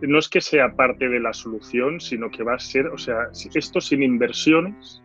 no 0.00 0.18
es 0.18 0.28
que 0.28 0.40
sea 0.40 0.74
parte 0.74 1.08
de 1.08 1.20
la 1.20 1.32
solución, 1.32 2.00
sino 2.00 2.30
que 2.30 2.42
va 2.42 2.54
a 2.54 2.58
ser, 2.58 2.86
o 2.88 2.98
sea, 2.98 3.28
esto 3.54 3.80
sin 3.80 4.02
inversiones 4.02 5.02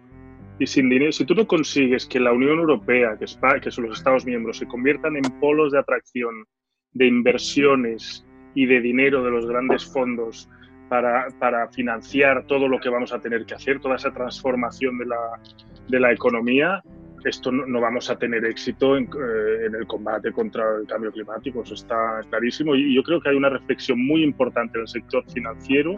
y 0.63 0.67
sin 0.67 0.87
dinero, 0.87 1.11
si 1.11 1.25
tú 1.25 1.35
no 1.35 1.45
consigues 1.45 2.05
que 2.05 2.21
la 2.21 2.31
Unión 2.31 2.57
Europea, 2.57 3.17
que, 3.17 3.27
son 3.27 3.83
los 3.83 3.97
Estados 3.97 4.25
miembros, 4.25 4.59
se 4.59 4.65
conviertan 4.65 5.17
en 5.17 5.23
polos 5.41 5.73
de 5.73 5.79
atracción 5.79 6.45
de 6.93 7.05
inversiones 7.07 8.25
y 8.55 8.65
de 8.65 8.79
dinero 8.79 9.25
de 9.25 9.31
los 9.31 9.45
grandes 9.45 9.83
fondos 9.83 10.49
para, 10.87 11.27
para 11.37 11.67
financiar 11.67 12.47
todo 12.47 12.69
lo 12.69 12.79
que 12.79 12.87
vamos 12.87 13.11
a 13.11 13.19
tener 13.19 13.45
que 13.45 13.55
hacer, 13.55 13.81
toda 13.81 13.97
esa 13.97 14.13
transformación 14.13 14.97
de 14.99 15.07
la, 15.07 15.17
de 15.89 15.99
la 15.99 16.13
economía, 16.13 16.81
esto 17.25 17.51
no, 17.51 17.81
vamos 17.81 18.09
a 18.09 18.17
tener 18.17 18.45
éxito 18.45 18.95
en, 18.95 19.03
eh, 19.03 19.65
en, 19.65 19.75
el 19.75 19.85
combate 19.85 20.31
contra 20.31 20.63
el 20.79 20.87
cambio 20.87 21.11
climático, 21.11 21.61
eso 21.61 21.73
está 21.73 22.21
clarísimo. 22.29 22.73
Y 22.73 22.95
yo 22.95 23.03
creo 23.03 23.19
que 23.19 23.29
hay 23.29 23.35
una 23.35 23.49
reflexión 23.49 23.99
muy 23.99 24.23
importante 24.23 24.77
en 24.77 24.83
el 24.83 24.87
sector 24.87 25.25
financiero 25.29 25.93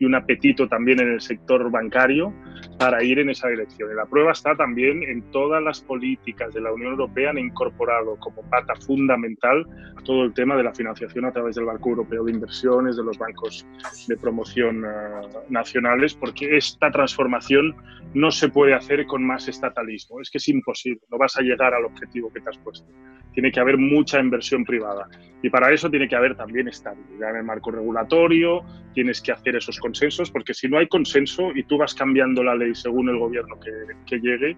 y 0.00 0.06
un 0.06 0.14
apetito 0.14 0.66
también 0.66 0.98
en 1.00 1.12
el 1.12 1.20
sector 1.20 1.70
bancario 1.70 2.32
para 2.78 3.04
ir 3.04 3.18
en 3.18 3.28
esa 3.28 3.48
dirección. 3.48 3.90
Y 3.92 3.94
la 3.94 4.06
prueba 4.06 4.32
está 4.32 4.56
también 4.56 5.02
en 5.02 5.30
todas 5.30 5.62
las 5.62 5.82
políticas 5.82 6.54
de 6.54 6.62
la 6.62 6.72
Unión 6.72 6.92
Europea 6.92 7.30
han 7.30 7.38
incorporado 7.38 8.16
como 8.16 8.42
pata 8.48 8.74
fundamental 8.76 9.66
todo 10.04 10.24
el 10.24 10.32
tema 10.32 10.56
de 10.56 10.62
la 10.62 10.72
financiación 10.72 11.26
a 11.26 11.32
través 11.32 11.56
del 11.56 11.66
Banco 11.66 11.90
Europeo 11.90 12.24
de 12.24 12.32
Inversiones, 12.32 12.96
de 12.96 13.04
los 13.04 13.18
bancos 13.18 13.66
de 14.08 14.16
promoción 14.16 14.84
uh, 14.84 15.28
nacionales, 15.50 16.14
porque 16.14 16.56
esta 16.56 16.90
transformación 16.90 17.76
no 18.14 18.30
se 18.30 18.48
puede 18.48 18.74
hacer 18.74 19.06
con 19.06 19.22
más 19.22 19.48
estatalismo. 19.48 20.20
Es 20.20 20.30
que 20.30 20.38
es 20.38 20.48
imposible, 20.48 21.02
no 21.10 21.18
vas 21.18 21.36
a 21.36 21.42
llegar 21.42 21.74
al 21.74 21.84
objetivo 21.84 22.32
que 22.32 22.40
te 22.40 22.48
has 22.48 22.58
puesto. 22.58 22.90
Tiene 23.34 23.52
que 23.52 23.60
haber 23.60 23.76
mucha 23.76 24.18
inversión 24.18 24.64
privada. 24.64 25.06
Y 25.42 25.50
para 25.50 25.72
eso 25.72 25.90
tiene 25.90 26.08
que 26.08 26.16
haber 26.16 26.36
también 26.36 26.68
estabilidad 26.68 27.30
en 27.30 27.36
el 27.36 27.44
marco 27.44 27.70
regulatorio, 27.70 28.62
tienes 28.94 29.20
que 29.20 29.32
hacer 29.32 29.56
esos 29.56 29.78
consensos, 29.90 30.30
porque 30.30 30.54
si 30.54 30.68
no 30.68 30.78
hay 30.78 30.86
consenso 30.86 31.50
y 31.54 31.64
tú 31.64 31.76
vas 31.76 31.94
cambiando 31.94 32.42
la 32.44 32.54
ley 32.54 32.74
según 32.74 33.08
el 33.08 33.18
gobierno 33.18 33.58
que, 33.58 33.72
que 34.06 34.18
llegue, 34.20 34.56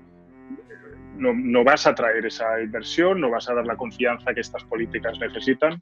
no, 1.16 1.33
no, 1.33 1.64
vas 1.64 1.87
a 1.87 1.95
traer 1.95 2.26
esa 2.26 2.61
inversión, 2.61 3.20
no 3.20 3.30
vas 3.30 3.49
a 3.49 3.55
dar 3.55 3.66
la 3.66 3.76
confianza 3.76 4.35
que 4.35 4.41
estas 4.41 4.64
políticas 4.64 5.18
necesitan. 5.18 5.78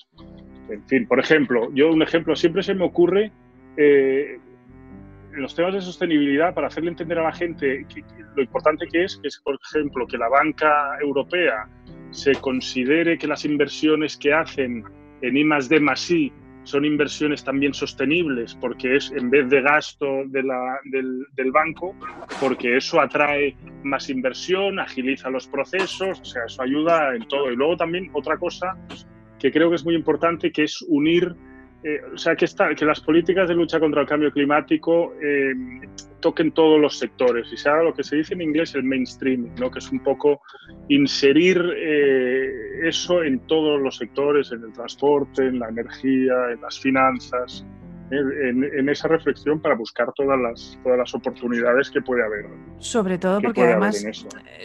En 0.69 0.83
fin, 0.87 1.07
por 1.07 1.19
ejemplo, 1.19 1.69
yo 1.75 1.91
un 1.91 2.03
ejemplo 2.03 2.37
siempre 2.37 2.63
se 2.63 2.75
me 2.75 2.85
ocurre 2.85 3.33
eh, 3.77 4.39
en 5.35 5.43
los 5.43 5.55
temas 5.55 5.75
de 5.75 5.81
sostenibilidad 5.81 6.55
para 6.55 6.69
hacerle 6.69 6.91
entender 6.91 7.19
a 7.19 7.25
la 7.25 7.33
gente 7.33 7.87
lo 8.37 8.43
importante 8.43 8.87
que 8.87 9.05
es, 9.05 9.17
que 9.21 9.29
es, 9.29 9.41
por 9.45 9.59
ejemplo, 9.67 10.07
que 10.07 10.19
la 10.19 10.29
banca 10.29 10.97
europea 11.01 11.69
se 12.11 12.33
considere 12.37 13.19
que 13.19 13.27
las 13.27 13.45
inversiones 13.45 14.17
que 14.17 14.33
hacen 14.33 14.85
en 15.23 15.37
I 15.37 15.45
D 15.69 15.77
I 16.11 16.33
son 16.65 16.85
inversiones 16.85 17.43
también 17.45 17.75
sostenibles, 17.75 18.55
porque 18.55 18.97
es 18.97 19.11
en 19.13 19.31
vez 19.31 19.49
de 19.49 19.63
gasto 19.63 20.07
de 20.27 20.43
la, 20.43 20.79
del, 20.85 21.27
del, 21.35 21.51
banco, 21.53 21.95
porque 22.41 22.77
eso 22.77 23.01
atrae 23.01 23.57
más 23.83 24.11
inversión, 24.11 24.79
agiliza 24.79 25.31
los 25.31 25.49
procesos, 25.49 26.21
o 26.21 26.25
sea, 26.25 26.45
eso 26.47 26.63
ayuda 26.63 27.15
en 27.15 27.27
todo. 27.29 27.51
Y 27.51 27.57
luego 27.57 27.77
también 27.77 28.11
otra 28.13 28.37
cosa 28.37 28.77
que 29.39 29.51
creo 29.51 29.71
que 29.71 29.77
es 29.77 29.85
muy 29.85 29.95
importante, 29.95 30.53
que 30.53 30.65
es 30.65 30.85
unir 30.87 31.35
eh, 31.83 32.01
o 32.15 32.19
sea, 32.19 32.37
que, 32.37 32.45
está, 32.45 32.75
que 32.75 32.85
las 32.85 33.01
políticas 33.01 33.49
de 33.49 33.55
lucha 33.55 33.81
contra 33.81 34.03
el 34.03 34.07
cambio 34.07 34.31
climático 34.31 35.15
eh, 35.23 35.55
toquen 36.21 36.53
todos 36.53 36.79
los 36.79 36.99
sectores 36.99 37.51
y 37.51 37.57
se 37.57 37.71
haga 37.71 37.85
lo 37.85 37.95
que 37.95 38.05
se 38.05 38.17
dice 38.17 38.35
en 38.35 38.43
inglés 38.43 38.75
el 38.75 38.85
mainstream, 38.85 39.49
¿no? 39.59 39.71
que 39.71 39.79
es 39.79 39.91
un 39.91 40.01
poco 40.01 40.43
inserir 40.89 41.59
eh, 41.75 42.87
eso 42.87 43.23
en 43.23 43.41
todos 43.47 43.81
los 43.81 43.97
sectores, 43.97 44.53
en 44.53 44.63
el 44.63 44.73
transporte, 44.75 45.47
en 45.47 45.59
la 45.59 45.69
energía, 45.69 46.35
en 46.53 46.61
las 46.61 46.79
finanzas, 46.79 47.65
en, 48.11 48.89
esa 48.89 49.09
reflexión 49.09 49.61
para 49.61 49.75
buscar 49.77 50.13
todas 50.15 50.39
las, 50.39 50.79
todas 50.83 50.99
las 50.99 51.15
oportunidades 51.15 51.91
que 51.91 52.03
puede 52.03 52.25
haber. 52.25 52.47
Sobre 52.79 53.19
todo 53.19 53.41
porque 53.41 53.63
además, 53.63 54.05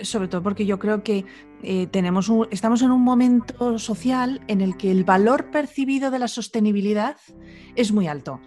sobre 0.01 0.28
todo 0.28 0.41
porque 0.41 0.66
yo 0.66 0.80
creo 0.80 1.03
que 1.03 1.26
eh, 1.64 1.88
tenemos 1.88 2.32
estamos 2.51 2.82
en 2.82 2.91
un 2.91 3.01
momento 3.01 3.80
social 3.80 4.41
en 4.47 4.62
el 4.62 4.78
que 4.78 4.91
el 4.91 5.03
valor 5.03 5.51
percibido 5.51 6.12
de 6.12 6.20
la 6.20 6.28
sostenibilidad 6.28 7.18
es 7.76 7.91
muy 7.91 8.08
alto. 8.08 8.39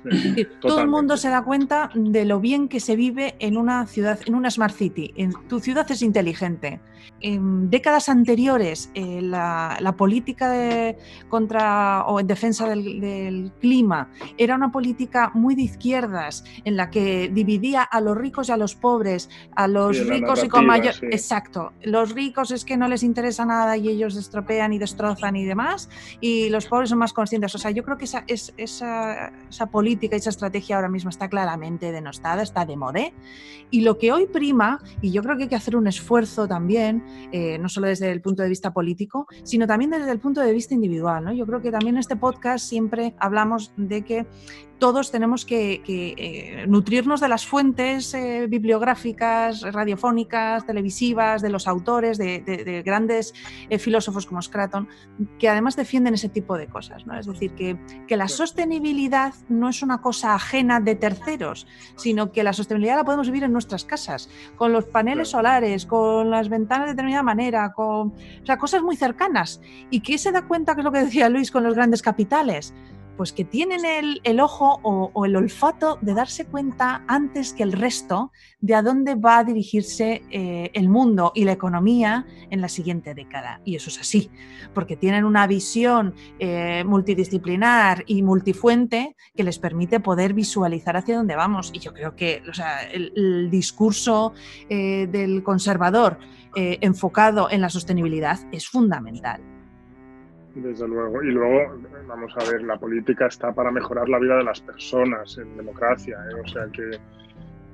todo 0.61 0.81
el 0.81 0.89
mundo 0.89 1.17
se 1.17 1.29
da 1.29 1.43
cuenta 1.43 1.91
de 1.95 2.25
lo 2.25 2.41
bien 2.41 2.69
que 2.69 2.81
se 2.81 2.97
vive 2.97 3.37
en 3.39 3.57
una 3.57 3.87
ciudad, 3.87 4.19
en 4.27 4.35
una 4.35 4.51
smart 4.51 4.75
city. 4.75 5.13
En, 5.17 5.33
tu 5.49 5.61
ciudad 5.61 5.91
es 5.91 6.03
inteligente. 6.03 6.81
En 7.21 7.71
décadas 7.71 8.09
anteriores, 8.09 8.91
eh, 8.95 9.21
la, 9.23 9.95
política 9.97 10.51
de, 10.51 10.97
contra 11.29 12.05
o 12.07 12.21
en 12.21 12.27
defensa 12.27 12.69
del, 12.69 13.53
clima 13.61 14.11
era 14.37 14.55
una 14.55 14.71
política 14.71 15.31
muy 15.35 15.55
de 15.55 15.63
izquierdas, 15.63 16.45
en 16.65 16.77
la 16.77 16.91
que 16.91 17.29
dividía 17.33 17.83
a 17.83 18.01
los 18.01 18.17
ricos 18.17 18.49
y 18.49 18.53
a 18.53 18.57
los 18.57 18.75
pobres, 18.75 19.29
a 19.57 19.67
los 19.67 20.07
ricos 20.07 20.45
y 20.45 20.49
con 20.49 20.67
mayor. 20.67 20.95
Exacto. 21.03 21.73
Los 21.83 22.13
ricos 22.13 22.51
es 22.51 22.65
que 22.65 22.77
no 22.77 22.89
les 22.89 22.98
interesa 23.03 23.45
nada 23.45 23.77
y 23.77 23.89
ellos 23.89 24.17
estropean 24.17 24.73
y 24.73 24.79
destrozan 24.79 25.37
y 25.37 25.45
demás, 25.45 25.89
y 26.21 26.49
los 26.51 26.67
pobres 26.67 26.91
son 26.91 26.99
más 26.99 27.13
conscientes. 27.13 27.55
O 27.55 27.59
sea, 27.59 27.71
yo 27.71 27.85
creo 27.85 27.97
que 27.97 28.07
esa, 28.07 28.25
es, 28.27 28.53
esa, 28.57 29.33
esa 29.49 29.67
política 29.67 30.17
y 30.17 30.19
esa 30.19 30.31
estrategia 30.31 30.77
ahora 30.77 30.89
mismo 30.89 31.11
está 31.11 31.29
claramente 31.29 31.93
denostada, 31.93 32.43
está 32.43 32.65
de 32.65 32.77
moda. 32.77 32.89
Y 33.71 33.83
lo 33.83 33.99
que 33.99 34.13
hoy 34.13 34.27
prima, 34.27 34.81
y 35.03 35.11
yo 35.13 35.23
creo 35.23 35.37
que 35.37 35.43
hay 35.43 35.49
que 35.49 35.57
hacer 35.57 35.77
un 35.77 35.87
esfuerzo 35.87 36.49
también, 36.49 37.05
eh, 37.33 37.59
no 37.59 37.69
solo 37.69 37.87
desde 37.87 38.11
el 38.11 38.23
punto 38.23 38.43
de 38.43 38.49
vista 38.49 38.73
político, 38.73 39.27
sino 39.45 39.67
también 39.67 39.91
desde 39.91 40.11
el 40.11 40.21
punto 40.21 40.41
de 40.41 40.53
vista 40.53 40.75
individual. 40.75 41.25
¿no? 41.25 41.33
Yo 41.33 41.47
creo 41.47 41.61
que 41.61 41.71
también 41.71 41.97
en 41.97 42.01
este 42.01 42.17
podcast 42.17 42.67
siempre 42.67 43.15
hablamos 43.19 43.73
de 43.77 44.05
que 44.05 44.27
todos 44.79 45.11
tenemos 45.11 45.45
que, 45.45 45.83
eh, 45.87 46.65
nutrirnos 46.69 47.21
de 47.21 47.29
las 47.29 47.47
fuentes 47.47 48.15
eh, 48.15 48.47
bibliográficas, 48.49 49.63
radiofónicas, 49.63 50.67
televisivas, 50.67 51.43
de 51.43 51.51
los 51.51 51.67
autores, 51.67 52.19
de, 52.19 52.83
grandes 52.85 53.35
eh, 53.69 53.79
filósofos 53.79 54.27
como 54.27 54.41
Scraton, 54.41 54.89
que 55.39 55.49
además 55.49 55.77
defienden 55.77 56.15
ese 56.15 56.29
tipo 56.29 56.57
de 56.57 56.67
cosas. 56.67 57.07
¿no? 57.07 57.19
Es 57.19 57.27
decir, 57.27 57.53
que, 57.53 57.79
que, 58.07 58.17
la 58.17 58.29
sostenibilidad 58.29 59.35
no 59.49 59.69
es 59.69 59.83
una 59.83 60.01
cosa 60.01 60.35
ajena 60.35 60.81
de 60.81 60.95
terceros, 60.95 61.67
sino 61.97 62.33
que 62.33 62.43
la 62.43 62.53
sostenibilidad 62.53 62.97
la 62.97 63.05
podemos 63.05 63.29
vivir 63.29 63.45
en 63.45 63.53
nuestras 63.53 63.85
casas, 63.85 64.29
con 64.57 64.73
los 64.73 64.85
paneles 64.85 65.29
solares, 65.29 65.87
con 65.87 66.31
las 66.31 66.49
ventanas 66.49 66.87
de 66.87 66.93
determinada 66.93 67.23
manera, 67.23 67.73
con 67.73 68.09
o 68.09 68.47
sea, 68.47 68.59
cosas 68.59 68.83
muy 68.83 68.97
cercanas. 68.97 69.61
¿Y 69.91 70.01
que 70.01 70.19
se 70.19 70.33
da 70.33 70.47
cuenta, 70.47 70.75
que 70.75 70.81
es 70.81 70.85
lo 70.85 70.93
que 70.93 71.05
decía 71.05 71.29
Luis, 71.29 71.51
con 71.51 71.65
los 71.65 71.75
grandes 71.75 72.03
capitales? 72.03 72.75
Pues 73.19 73.33
que 73.33 73.45
tienen 73.45 73.81
el, 73.85 74.41
ojo 74.41 74.79
o, 74.85 75.27
el 75.27 75.35
olfato 75.35 75.99
de 76.01 76.15
darse 76.15 76.47
cuenta 76.47 77.03
antes 77.09 77.53
que 77.53 77.65
el 77.65 77.73
resto 77.73 78.31
de 78.61 78.77
a 78.77 78.83
dónde 78.83 79.17
va 79.17 79.39
a 79.39 79.45
dirigirse 79.45 80.23
eh, 80.31 80.71
el 80.73 80.89
mundo 80.89 81.33
y 81.35 81.45
la 81.45 81.51
economía 81.51 82.27
en 82.49 82.61
la 82.61 82.69
siguiente 82.69 83.15
década. 83.15 83.61
Y 83.65 83.75
eso 83.75 83.91
es 83.91 83.99
así, 83.99 84.31
porque 84.73 84.97
tienen 84.97 85.25
una 85.25 85.49
visión 85.49 86.15
eh, 86.39 86.85
multidisciplinar 86.87 88.05
y 88.07 88.23
multifuente 88.23 89.17
que 89.35 89.43
les 89.43 89.59
permite 89.59 89.99
poder 89.99 90.33
visualizar 90.33 90.97
hacia 90.97 91.17
dónde 91.17 91.35
vamos. 91.35 91.73
Y 91.75 91.81
yo 91.81 91.93
creo 91.93 92.15
que 92.15 92.43
el, 92.93 93.51
discurso 93.51 94.33
eh, 94.69 95.09
del 95.11 95.43
conservador 95.43 96.19
enfocado 96.55 97.51
en 97.51 97.61
la 97.61 97.69
sostenibilidad 97.69 98.39
es 98.53 98.69
fundamental. 98.69 99.58
Desde 100.63 100.89
luego. 100.89 101.23
Y 101.23 101.31
luego, 101.31 101.79
vamos 102.07 102.33
a 102.37 102.51
ver, 102.51 102.63
la 102.63 102.77
política 102.77 103.27
está 103.27 103.53
para 103.53 103.71
mejorar 103.71 104.09
la 104.09 104.19
vida 104.19 104.37
de 104.39 104.45
las 104.45 104.61
personas 104.61 105.39
en 105.39 105.57
democracia. 105.57 106.19
¿eh? 106.31 106.41
O 106.45 106.49
sea 106.49 106.67
que 106.73 106.99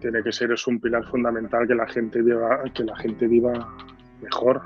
tiene 0.01 0.23
que 0.23 0.31
ser 0.33 0.53
es 0.53 0.67
un 0.67 0.79
pilar 0.79 1.03
fundamental 1.07 1.67
que 1.67 1.75
la 1.75 1.87
gente 1.89 2.21
viva, 2.21 2.63
que 2.75 2.85
la 2.85 2.95
gente 2.97 3.27
viva 3.27 3.53
mejor. 4.21 4.63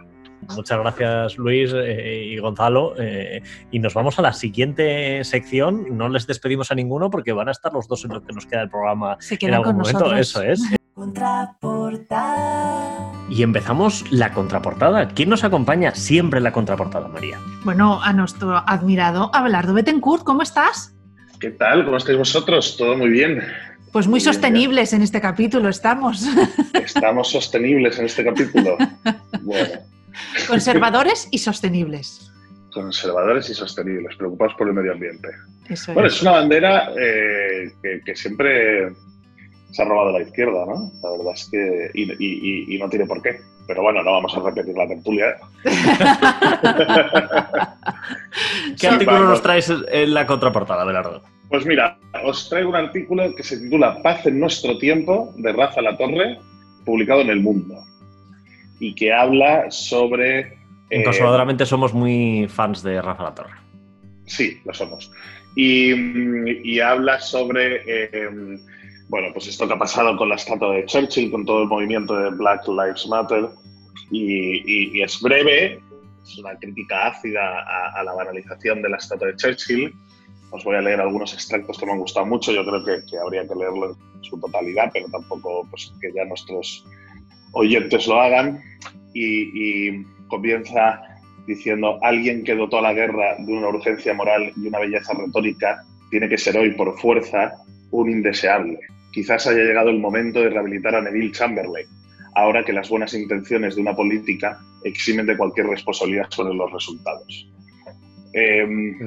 Muchas 0.55 0.79
gracias 0.79 1.37
Luis 1.39 1.73
eh, 1.75 2.25
y 2.25 2.39
Gonzalo. 2.39 2.95
Eh, 2.99 3.43
y 3.71 3.79
nos 3.79 3.95
vamos 3.95 4.19
a 4.19 4.23
la 4.23 4.33
siguiente 4.33 5.23
sección. 5.23 5.97
No 5.97 6.09
les 6.09 6.27
despedimos 6.27 6.73
a 6.73 6.75
ninguno 6.75 7.09
porque 7.11 7.33
van 7.33 7.49
a 7.49 7.53
estar 7.53 7.73
los 7.73 7.87
dos 7.87 8.05
en 8.05 8.15
lo 8.15 8.25
que 8.25 8.33
nos 8.33 8.47
queda 8.47 8.63
el 8.63 8.71
programa. 8.71 9.17
Se 9.21 9.39
quedan 9.39 9.63
con 9.63 9.79
Nosotros. 9.79 10.19
Eso 10.19 10.43
es. 10.43 10.61
Contraportada. 10.95 12.78
Y 13.29 13.43
empezamos 13.43 14.11
la 14.11 14.33
contraportada. 14.33 15.09
¿Quién 15.09 15.29
nos 15.29 15.45
acompaña 15.45 15.95
siempre 15.95 16.39
en 16.39 16.45
la 16.45 16.53
contraportada, 16.53 17.09
María? 17.09 17.39
Bueno, 17.63 18.03
a 18.03 18.13
nuestro 18.13 18.57
admirado 18.57 19.31
Abelardo 19.35 19.75
Betancourt, 19.75 20.25
¿cómo 20.25 20.43
estás? 20.43 20.95
¿Qué 21.39 21.51
tal? 21.51 21.85
¿Cómo 21.85 21.99
estáis 21.99 22.19
vosotros? 22.19 22.77
Todo 22.77 22.97
muy 22.97 23.11
bien. 23.11 23.43
Pues 23.93 24.07
muy, 24.07 24.21
sostenibles 24.21 24.93
en 24.93 25.03
este 25.03 25.21
capítulo 25.21 25.69
estamos. 25.69 26.25
Estamos 26.75 27.31
sostenibles 27.31 27.99
en 27.99 28.07
este 28.07 28.25
capítulo. 28.25 28.77
Bueno. 29.43 29.81
Conservadores 30.47 31.29
y 31.31 31.39
sostenibles. 31.39 32.33
Conservadores 32.73 33.49
y 33.51 33.55
sostenibles, 33.55 34.17
preocupados 34.17 34.55
por 34.59 34.69
el 34.69 34.75
medio 34.75 34.93
ambiente. 34.93 35.29
bueno, 35.95 36.09
es 36.09 36.21
una 36.23 36.33
bandera 36.33 36.93
eh, 36.99 37.73
que, 38.05 38.15
siempre 38.15 38.93
se 39.71 39.83
ha 39.83 39.85
robado 39.85 40.13
la 40.13 40.23
izquierda, 40.23 40.65
¿no? 40.67 40.91
La 41.03 41.11
verdad 41.11 41.33
es 41.35 41.49
que. 41.51 41.91
Y, 41.95 42.79
no 42.79 42.89
tiene 42.89 43.07
por 43.07 43.23
qué. 43.23 43.41
Pero 43.67 43.83
bueno, 43.83 44.03
no 44.03 44.13
vamos 44.13 44.35
a 44.35 44.41
repetir 44.41 44.75
la 44.77 44.89
tertulia. 44.89 45.37
¿Qué 48.81 48.89
artículo 48.89 49.25
nos 49.25 49.43
traes 49.43 49.71
en 49.91 50.15
la 50.15 50.27
contraportada, 50.27 50.85
Belardo? 50.85 51.23
Pues 51.51 51.67
mira, 51.67 51.99
os 52.25 52.49
traigo 52.49 52.71
un 52.71 52.77
artículo 52.77 53.35
que 53.35 53.43
se 53.43 53.59
titula 53.59 54.03
Paz 54.03 54.27
en 54.27 54.41
nuestro 54.41 54.79
tiempo, 54.79 55.33
de 55.37 55.53
Rafa 55.53 55.83
La 55.83 55.97
Torre, 55.97 56.39
publicado 56.85 57.21
en 57.21 57.31
El 57.31 57.41
Mundo. 57.41 57.77
Y 58.81 58.95
que 58.95 59.13
habla 59.13 59.71
sobre. 59.71 60.57
Eh, 60.91 61.67
somos 61.67 61.93
muy 61.93 62.47
fans 62.49 62.83
de 62.83 63.03
Rafa 63.03 63.25
La 63.25 63.35
Torre. 63.35 63.55
Sí, 64.25 64.59
lo 64.65 64.73
somos. 64.73 65.11
Y, 65.57 66.81
habla 66.81 67.21
sobre. 67.21 67.83
Eh, 67.87 68.31
bueno, 69.09 69.29
pues 69.33 69.47
esto 69.47 69.67
que 69.67 69.75
ha 69.75 69.79
pasado 69.79 70.17
con 70.17 70.29
la 70.29 70.35
estatua 70.35 70.75
de 70.75 70.85
Churchill, 70.85 71.31
con 71.31 71.47
todo 71.47 71.63
el 71.63 71.69
movimiento 71.69 72.15
de 72.15 72.31
Black 72.31 72.69
Lives 72.69 73.07
Matter, 73.09 73.49
y, 74.11 75.01
es 75.01 75.21
breve, 75.21 75.81
es 76.23 76.39
una 76.39 76.55
crítica 76.57 77.09
ácida 77.09 77.41
a, 77.95 78.03
la 78.03 78.13
banalización 78.13 78.83
de 78.83 78.91
la 78.91 78.97
estatua 78.99 79.29
de 79.29 79.37
Churchill. 79.37 79.93
Os 80.51 80.65
voy 80.65 80.77
a 80.77 80.81
leer 80.81 81.01
algunos 81.01 81.33
extractos 81.33 81.79
que 81.79 81.87
me 81.87 81.93
han 81.93 81.99
gustado 81.99 82.27
mucho, 82.27 82.53
yo 82.53 82.65
creo 82.65 82.85
que, 82.85 83.19
habría 83.19 83.47
que 83.47 83.55
leerlo 83.55 83.97
en 84.15 84.25
su 84.25 84.39
totalidad, 84.41 84.91
pero 84.93 85.09
tampoco 85.09 85.67
pues, 85.71 85.93
que 86.01 86.13
ya 86.13 86.25
nuestros 86.27 86.85
oyentes 87.53 88.07
lo 88.07 88.21
hagan. 88.21 88.63
Y, 89.15 89.89
y 89.89 90.05
comienza 90.29 91.01
diciendo, 91.47 91.99
alguien 92.03 92.45
que 92.45 92.55
dotó 92.55 92.79
a 92.79 92.83
la 92.83 92.93
guerra 92.93 93.37
de 93.39 93.53
una 93.53 93.69
urgencia 93.69 94.13
moral 94.13 94.53
y 94.55 94.69
una 94.69 94.81
belleza 94.81 95.15
retórica 95.15 95.83
tiene 96.11 96.29
que 96.29 96.37
ser 96.37 96.59
hoy 96.59 96.73
por 96.73 96.99
fuerza 96.99 97.55
un 97.91 98.11
indeseable 98.11 98.79
quizás 99.13 99.47
haya 99.47 99.65
llegado 99.65 99.91
el 99.91 99.99
momento 99.99 100.41
de 100.41 100.51
rehabilitar 100.51 100.95
a 100.95 101.01
Neville 101.01 101.33
Chamberlain, 101.33 101.87
ahora 102.35 102.65
que 102.65 102.73
las 102.73 102.89
buenas 102.89 103.15
intenciones 103.15 103.77
de 103.77 103.83
una 103.83 103.95
política 103.95 104.61
eximen 104.85 105.27
de 105.27 105.37
cualquier 105.37 105.67
responsabilidad 105.67 106.27
sobre 106.31 106.55
los 106.55 106.73
resultados. 106.73 107.49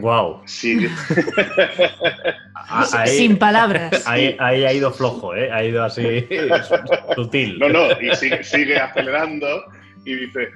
wow. 0.02 0.36
Em, 0.36 0.47
sí. 0.47 0.88
Sin 3.06 3.38
palabras. 3.38 4.04
Ahí, 4.08 4.36
ha 4.39 4.74
ido 4.74 4.91
flojo, 4.91 5.36
¿eh? 5.36 5.52
ha 5.52 5.64
ido 5.64 5.84
así 5.84 6.28
sutil. 7.16 7.60
No, 7.60 7.70
no, 7.70 7.91
y 8.02 8.14
sigue, 8.16 8.43
sigue 8.43 8.78
acelerando 8.78 9.64
y 10.06 10.16
dice, 10.16 10.49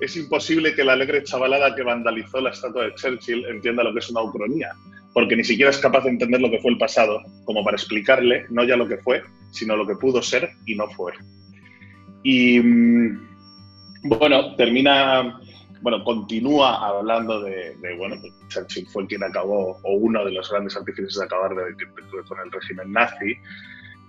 es 0.00 0.16
imposible 0.16 0.74
que 0.74 0.84
la 0.84 0.92
alegre 0.92 1.22
chavalada 1.24 1.74
que 1.74 1.82
vandalizó 1.82 2.40
la 2.40 2.50
estatua 2.50 2.84
de 2.84 2.94
Churchill 2.94 3.44
entienda 3.46 3.82
lo 3.82 3.92
que 3.92 3.98
es 3.98 4.10
una 4.10 4.22
ucronía 4.22 4.70
porque 5.14 5.36
ni 5.36 5.44
siquiera 5.44 5.70
es 5.70 5.78
capaz 5.78 6.02
de 6.02 6.10
entender 6.10 6.40
lo 6.40 6.50
que 6.50 6.58
fue 6.58 6.72
el 6.72 6.78
pasado, 6.78 7.22
como 7.44 7.64
para 7.64 7.76
explicarle 7.76 8.46
no 8.50 8.64
ya 8.64 8.76
lo 8.76 8.88
que 8.88 8.98
fue, 8.98 9.22
sino 9.52 9.76
lo 9.76 9.86
que 9.86 9.94
pudo 9.94 10.20
ser 10.20 10.50
y 10.66 10.74
no 10.74 10.90
fue. 10.90 11.12
Y 12.24 12.58
mm, 12.58 13.20
bueno, 14.02 14.56
termina, 14.56 15.40
bueno, 15.82 16.02
continúa 16.02 16.84
hablando 16.84 17.40
de, 17.42 17.76
bueno, 17.96 18.16
Churchill 18.48 18.88
fue 18.88 19.06
quien 19.06 19.22
acabó, 19.22 19.78
o 19.84 19.94
uno 19.94 20.24
de 20.24 20.32
los 20.32 20.50
grandes 20.50 20.76
artífices 20.76 21.14
de 21.14 21.24
acabar 21.24 21.52
con 22.26 22.38
el 22.44 22.50
régimen 22.50 22.92
nazi, 22.92 23.36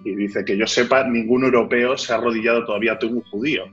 y 0.03 0.15
dice 0.15 0.43
que 0.43 0.57
yo 0.57 0.65
sepa, 0.65 1.07
ningún 1.07 1.43
europeo 1.43 1.97
se 1.97 2.13
ha 2.13 2.17
arrodillado 2.17 2.65
todavía 2.65 2.93
ante 2.93 3.05
un 3.05 3.21
judío, 3.21 3.65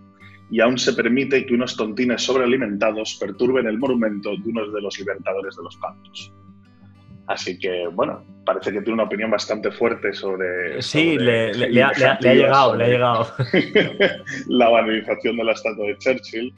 y 0.51 0.61
aún 0.61 0.77
se 0.77 0.93
permite 0.93 1.47
que 1.47 1.55
unos 1.55 1.77
tontines 1.77 2.23
sobrealimentados 2.23 3.17
perturben 3.19 3.67
el 3.67 3.79
monumento 3.79 4.33
de 4.37 4.51
uno 4.51 4.71
de 4.71 4.83
los 4.83 4.99
libertadores 4.99 5.57
de 5.57 5.63
los 5.63 5.79
campos. 5.79 6.31
Así 7.27 7.59
que, 7.59 7.87
bueno, 7.89 8.25
parece 8.45 8.73
que 8.73 8.81
tiene 8.81 8.95
una 8.95 9.05
opinión 9.05 9.31
bastante 9.31 9.71
fuerte 9.71 10.13
sobre. 10.13 10.83
Sí, 10.83 11.17
le, 11.19 11.51
ha, 11.83 11.93
llegado, 11.93 12.75
le 12.77 12.85
ha 12.85 12.89
llegado. 12.89 13.27
la 14.49 14.69
banalización 14.69 15.37
de 15.37 15.45
la 15.45 15.53
estatua 15.53 15.87
de 15.87 15.99
Churchill. 15.99 16.55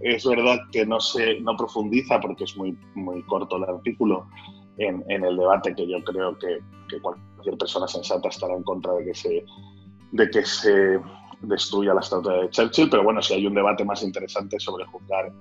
Es 0.00 0.26
verdad 0.26 0.58
que 0.72 0.84
no 0.84 1.00
se 1.00 1.40
no 1.40 1.56
profundiza, 1.56 2.20
porque 2.20 2.44
es 2.44 2.56
muy, 2.56 2.76
muy 2.94 3.22
corto 3.22 3.56
el 3.56 3.64
artículo, 3.64 4.26
en, 4.78 5.02
el 5.08 5.36
debate 5.36 5.74
que 5.74 5.88
yo 5.88 6.02
creo 6.04 6.38
que, 6.38 6.58
cualquier 7.00 7.56
persona 7.58 7.88
sensata 7.88 8.28
estará 8.28 8.54
en 8.54 8.62
contra 8.62 8.92
de 8.94 9.06
que 9.06 9.14
se, 9.14 9.44
de 10.12 10.30
que 10.30 10.44
se 10.44 11.00
destruya 11.40 11.94
la 11.94 12.00
estatua 12.00 12.42
de 12.42 12.50
Churchill. 12.50 12.90
Pero 12.90 13.04
bueno, 13.04 13.22
si 13.22 13.34
hay 13.34 13.46
un 13.46 13.54
debate 13.54 13.84
más 13.84 14.02
interesante 14.02 14.58
sobre 14.60 14.84
juzgar 14.86 15.32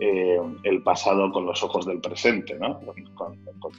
eh, 0.00 0.40
el 0.64 0.82
pasado 0.82 1.30
con 1.30 1.46
los 1.46 1.62
ojos 1.62 1.86
del 1.86 2.00
presente, 2.00 2.56
¿no? 2.58 2.80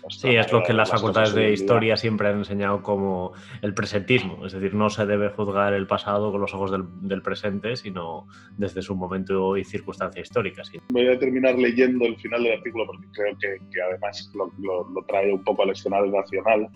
sí, 0.09 0.29
es 0.29 0.51
lo 0.51 0.63
que 0.63 0.71
las 0.71 0.89
facultades 0.89 1.33
de 1.33 1.51
historia 1.51 1.97
siempre 1.97 2.29
han 2.29 2.37
enseñado 2.37 2.81
como 2.81 3.33
el 3.61 3.73
presentismo, 3.73 4.45
es 4.45 4.53
decir, 4.53 4.73
no 4.73 4.89
se 4.89 5.05
debe 5.05 5.29
juzgar 5.29 5.73
el 5.73 5.87
pasado 5.87 6.31
con 6.31 6.39
los 6.39 6.53
ojos 6.53 6.71
del, 6.71 7.21
presente, 7.21 7.75
sino 7.75 8.27
desde 8.57 8.81
su 8.81 8.95
momento 8.95 9.57
y 9.57 9.65
circunstancia 9.65 10.21
histórica. 10.21 10.63
Voy 10.93 11.07
a 11.07 11.19
terminar 11.19 11.55
leyendo 11.55 12.05
el 12.05 12.15
final 12.17 12.43
del 12.43 12.53
artículo 12.53 12.85
porque 12.85 13.07
creo 13.11 13.37
que, 13.37 13.81
además 13.81 14.31
lo, 14.33 15.03
trae 15.07 15.33
un 15.33 15.43
poco 15.43 15.63
al 15.63 15.71
escenario 15.71 16.11
nacional. 16.11 16.69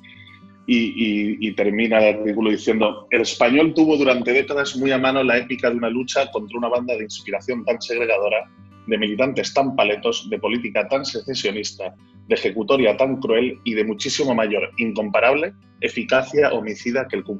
Y, 0.71 1.51
termina 1.53 1.97
el 1.97 2.19
artículo 2.19 2.51
diciendo, 2.51 3.07
el 3.09 3.21
español 3.21 3.73
tuvo 3.73 3.97
durante 3.97 4.31
décadas 4.31 4.75
muy 4.75 4.91
a 4.91 4.99
mano 4.99 5.23
la 5.23 5.39
épica 5.39 5.71
de 5.71 5.75
una 5.75 5.89
lucha 5.89 6.29
contra 6.29 6.59
una 6.59 6.69
banda 6.69 6.95
de 6.95 7.05
inspiración 7.05 7.65
tan 7.65 7.81
segregadora 7.81 8.47
de 8.85 8.97
militantes 8.97 9.51
tan 9.51 9.75
paletos, 9.75 10.29
de 10.29 10.37
política 10.37 10.87
tan 10.87 11.05
secesionista, 11.05 11.95
de 12.27 12.35
ejecutoria 12.35 12.95
tan 12.95 13.17
cruel 13.17 13.59
y 13.63 13.73
de 13.73 13.83
muchísimo 13.83 14.35
mayor, 14.35 14.71
incomparable, 14.77 15.53
eficacia 15.81 16.51
homicida 16.51 17.07
que 17.07 17.15
el 17.15 17.23
Ku. 17.23 17.39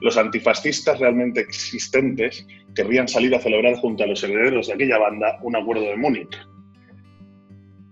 Los 0.00 0.18
antifascistas 0.18 0.98
realmente 0.98 1.40
existentes 1.40 2.46
querrían 2.74 3.08
salir 3.08 3.34
a 3.34 3.40
celebrar 3.40 3.76
junto 3.76 4.04
a 4.04 4.06
los 4.06 4.22
herederos 4.22 4.66
de 4.66 4.74
aquella 4.74 4.98
banda 4.98 5.38
un 5.42 5.56
acuerdo 5.56 5.84
de 5.84 5.96
Múnich. 5.96 6.36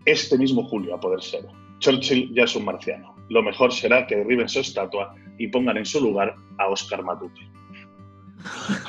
Este 0.04 0.36
mismo 0.36 0.64
julio, 0.64 0.94
a 0.94 1.00
poder 1.00 1.22
ser. 1.22 1.46
Churchill 1.78 2.34
ya 2.34 2.44
es 2.44 2.56
un 2.56 2.66
marciano. 2.66 3.17
Lo 3.28 3.42
mejor 3.42 3.72
será 3.72 4.06
que 4.06 4.16
derriben 4.16 4.48
su 4.48 4.60
estatua 4.60 5.14
y 5.38 5.48
pongan 5.48 5.76
en 5.76 5.86
su 5.86 6.00
lugar 6.00 6.34
a 6.58 6.68
Oscar 6.68 7.02
Matute. 7.02 7.40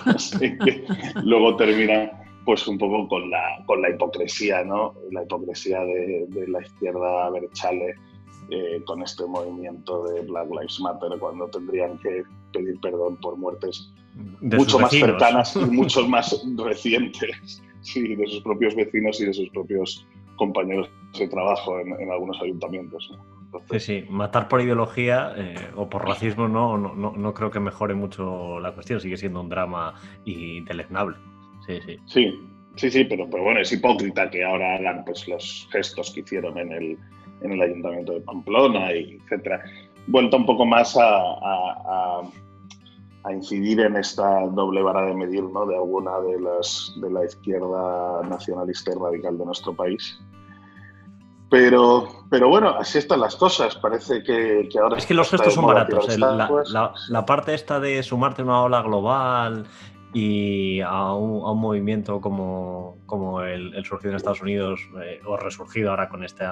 luego 1.24 1.56
termina 1.56 2.12
pues 2.46 2.68
un 2.68 2.78
poco 2.78 3.08
con 3.08 3.30
la, 3.30 3.64
con 3.66 3.82
la 3.82 3.90
hipocresía, 3.90 4.64
¿no? 4.64 4.94
La 5.12 5.24
hipocresía 5.24 5.82
de, 5.82 6.46
la 6.48 6.62
izquierda 6.62 7.30
Berchale 7.32 7.96
eh, 8.50 8.82
con 8.86 9.04
este 9.04 9.26
movimiento 9.26 10.04
de 10.08 10.22
Black 10.22 10.50
Lives 10.50 10.80
Matter 10.80 11.20
cuando 11.20 11.48
tendrían 11.48 11.98
que 12.00 12.24
pedir 12.52 12.80
perdón 12.80 13.18
por 13.18 13.38
muertes 13.38 13.92
mucho 14.42 14.80
más 14.80 14.92
cercanas 14.92 15.56
y 15.56 15.60
mucho 15.72 16.08
más 16.08 16.44
recientes, 16.58 17.62
sí, 17.82 18.16
de 18.16 18.28
sus 18.28 18.42
propios 18.42 18.76
vecinos 18.76 19.20
y 19.22 19.26
de 19.26 19.34
sus 19.34 19.50
propios 19.50 20.06
compañeros 20.36 20.90
de 21.18 21.28
trabajo 21.28 21.80
en, 21.80 22.12
algunos 22.12 22.42
ayuntamientos. 22.42 23.12
Sí, 23.72 23.80
sí, 23.80 24.06
matar 24.10 24.47
por 24.47 24.62
ideología 24.62 25.34
eh, 25.36 25.56
o 25.76 25.89
por 25.89 26.06
racismo 26.06 26.47
no, 26.47 26.78
no, 26.78 26.95
no, 26.95 27.14
no 27.16 27.34
creo 27.34 27.52
que 27.52 27.60
mejore 27.60 27.93
mucho 27.93 28.60
la 28.60 28.74
cuestión, 28.74 29.00
sigue 29.00 29.18
siendo 29.18 29.41
un 29.41 29.50
drama 29.50 29.95
indeleznable. 30.26 31.18
Sí, 31.66 31.80
sí. 32.08 32.39
Sí, 32.76 33.04
pero, 33.06 33.30
pero 33.30 33.43
bueno, 33.43 33.60
es 33.60 33.72
hipócrita 33.74 34.30
que 34.30 34.43
ahora 34.43 34.76
hagan 34.76 35.04
pues, 35.04 35.28
los 35.28 35.68
gestos 35.72 36.12
que 36.12 36.22
hicieron 36.22 36.58
en 36.58 36.72
el, 36.72 36.97
en 37.41 37.52
el 37.52 37.62
Ayuntamiento 37.62 38.14
de 38.14 38.22
Pamplona, 38.22 38.93
y 38.93 39.20
etcétera. 39.22 39.64
Vuelta 40.08 40.38
un 40.38 40.45
poco 40.45 40.66
más 40.66 40.95
a, 40.95 41.08
a, 41.08 42.22
a, 43.24 43.34
incidir 43.34 43.82
en 43.82 43.97
esta 43.97 44.47
doble 44.47 44.82
vara 44.82 45.06
de 45.06 45.14
medir 45.14 45.43
¿no? 45.43 45.66
de 45.66 45.76
alguna 45.76 46.20
de 46.22 46.39
las 46.39 46.93
de 47.02 47.12
la 47.12 47.26
izquierda 47.26 48.22
nacionalista 48.30 48.91
y 48.91 48.95
radical 48.95 49.38
de 49.38 49.45
nuestro 49.45 49.74
país. 49.74 50.20
Pero, 51.50 52.08
pero 52.30 52.50
bueno, 52.50 52.70
así 52.70 53.00
están 53.00 53.22
las 53.22 53.36
cosas. 53.36 53.76
Parece 53.76 54.24
que, 54.24 54.70
que 54.72 54.80
ahora. 54.80 54.97
Es 54.97 55.06
que 55.06 55.14
los 55.14 55.30
gestos 55.30 55.54
son 55.54 55.66
baratos. 55.66 56.18
La, 56.18 56.32
la, 56.36 56.93
la, 57.10 57.26
parte 57.26 57.54
esta 57.54 57.80
de 57.80 58.04
sumarte 58.04 58.43
a 58.43 58.45
una 58.45 58.62
ola 58.62 58.82
global 58.82 59.66
y 60.14 60.82
a 60.82 61.14
un, 61.14 61.60
movimiento 61.60 62.20
como, 62.20 62.97
como 63.06 63.41
el, 63.41 63.74
surgido 63.86 64.12
en 64.12 64.18
Estados 64.18 64.41
Unidos 64.41 64.82
eh, 65.04 65.22
o 65.26 65.38
resurgido 65.38 65.91
ahora 65.91 66.10
con 66.10 66.24
este, 66.24 66.45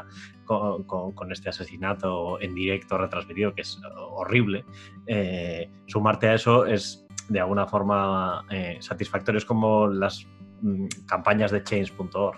con, 0.45 0.83
con, 0.83 1.31
este 1.31 1.49
asesinato 1.49 2.39
en 2.39 2.53
directo 2.53 2.97
retransmitido, 2.97 3.55
que 3.55 3.61
es 3.61 3.79
horrible, 4.11 4.63
eh, 5.07 5.69
sumarte 5.87 6.29
a 6.29 6.35
eso 6.35 6.65
es 6.65 7.07
de 7.29 7.39
alguna 7.39 7.65
forma 7.65 8.45
eh, 8.49 8.77
satisfactorio. 8.79 9.39
Es 9.39 9.45
como 9.45 9.87
las 9.87 10.25
mm, 10.61 10.85
campañas 11.07 11.51
de 11.51 11.63
change.org. 11.63 12.37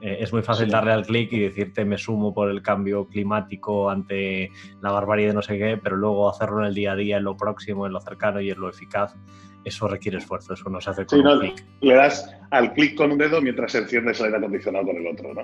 es 0.00 0.32
muy 0.32 0.42
fácil 0.42 0.70
darle 0.70 0.92
al 0.92 1.06
clic 1.06 1.32
y 1.32 1.40
decirte 1.40 1.84
me 1.84 1.98
sumo 1.98 2.32
por 2.32 2.50
el 2.50 2.62
cambio 2.62 3.06
climático 3.06 3.90
ante 3.90 4.50
la 4.80 4.92
barbarie 4.92 5.28
de 5.28 5.34
no 5.34 5.42
sé 5.42 5.58
qué, 5.58 5.76
pero 5.82 5.96
luego 5.96 6.30
hacerlo 6.30 6.60
en 6.60 6.66
el 6.66 6.74
día 6.74 6.92
a 6.92 6.96
día, 6.96 7.16
en 7.16 7.24
lo 7.24 7.36
próximo, 7.36 7.86
en 7.86 7.92
lo 7.92 8.00
cercano 8.00 8.40
y 8.40 8.50
en 8.50 8.60
lo 8.60 8.68
eficaz, 8.68 9.16
eso 9.64 9.88
requiere 9.88 10.18
esfuerzo, 10.18 10.54
eso 10.54 10.70
no 10.70 10.80
se 10.80 10.90
hace 10.90 11.06
con 11.06 11.26
un 11.26 11.40
clic. 11.40 11.64
Le 11.80 11.94
das 11.94 12.34
al 12.50 12.72
clic 12.74 12.94
con 12.96 13.12
un 13.12 13.18
dedo 13.18 13.40
mientras 13.40 13.74
enciendes 13.74 14.20
el 14.20 14.26
aire 14.26 14.38
acondicionado 14.38 14.86
con 14.86 14.96
el 14.96 15.06
otro, 15.06 15.34
¿no? 15.34 15.42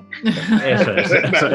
Eso 0.64 0.94
es. 0.94 1.12
Eso 1.12 1.48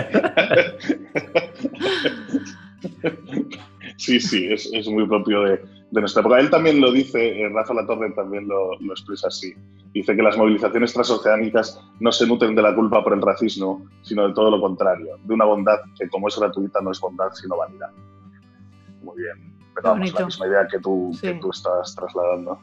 sí, 3.98 4.20
sí, 4.20 4.52
es, 4.52 4.70
es, 4.74 4.88
muy 4.88 5.08
propio 5.08 5.44
de, 5.44 5.62
de, 5.92 6.00
nuestra 6.00 6.22
época. 6.22 6.40
Él 6.40 6.50
también 6.50 6.80
lo 6.80 6.92
dice, 6.92 7.42
eh, 7.42 7.50
Rafa 7.50 7.74
Latorre 7.74 8.12
también 8.12 8.48
lo, 8.48 8.80
lo, 8.80 8.94
expresa 8.94 9.28
así. 9.28 9.54
Dice 9.94 10.16
que 10.16 10.22
las 10.22 10.38
movilizaciones 10.38 10.94
transoceánicas 10.94 11.80
no 12.00 12.12
se 12.12 12.28
nutren 12.28 12.56
de 12.56 12.62
la 12.62 12.76
culpa 12.76 13.04
por 13.04 13.14
el 13.14 13.22
racismo, 13.22 13.86
sino 14.02 14.28
de 14.28 14.34
todo 14.34 14.52
lo 14.52 14.62
contrario, 14.62 15.18
de 15.24 15.34
una 15.34 15.46
bondad 15.46 15.80
que 15.98 16.08
como 16.10 16.28
es 16.28 16.38
gratuita 16.38 16.80
no 16.82 16.92
es 16.92 17.00
bondad 17.00 17.32
sino 17.34 17.58
vanidad. 17.58 17.92
Muy 19.02 19.18
bien 19.18 19.50
pero 19.82 19.94
vamos, 19.94 20.14
la 20.14 20.26
misma 20.26 20.48
idea 20.48 20.68
que 20.68 20.80
tú, 20.80 21.12
que 21.22 21.34
tú 21.36 21.52
estás 21.52 21.96
trasladando, 21.96 22.60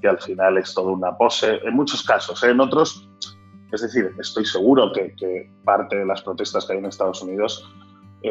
que 0.00 0.08
al 0.08 0.20
final 0.20 0.58
es 0.58 0.72
toda 0.74 0.92
una 0.92 1.16
pose, 1.16 1.58
en 1.62 1.74
muchos 1.74 2.02
casos, 2.02 2.42
¿eh? 2.42 2.50
en 2.50 2.60
otros, 2.60 3.08
es 3.72 3.82
decir, 3.82 4.14
estoy 4.18 4.44
seguro 4.44 4.92
que, 4.92 5.14
que, 5.16 5.50
parte 5.64 5.96
de 5.96 6.06
las 6.06 6.22
protestas 6.22 6.64
que 6.64 6.74
hay 6.74 6.78
en 6.78 6.86
Estados 6.86 7.22
Unidos 7.22 7.68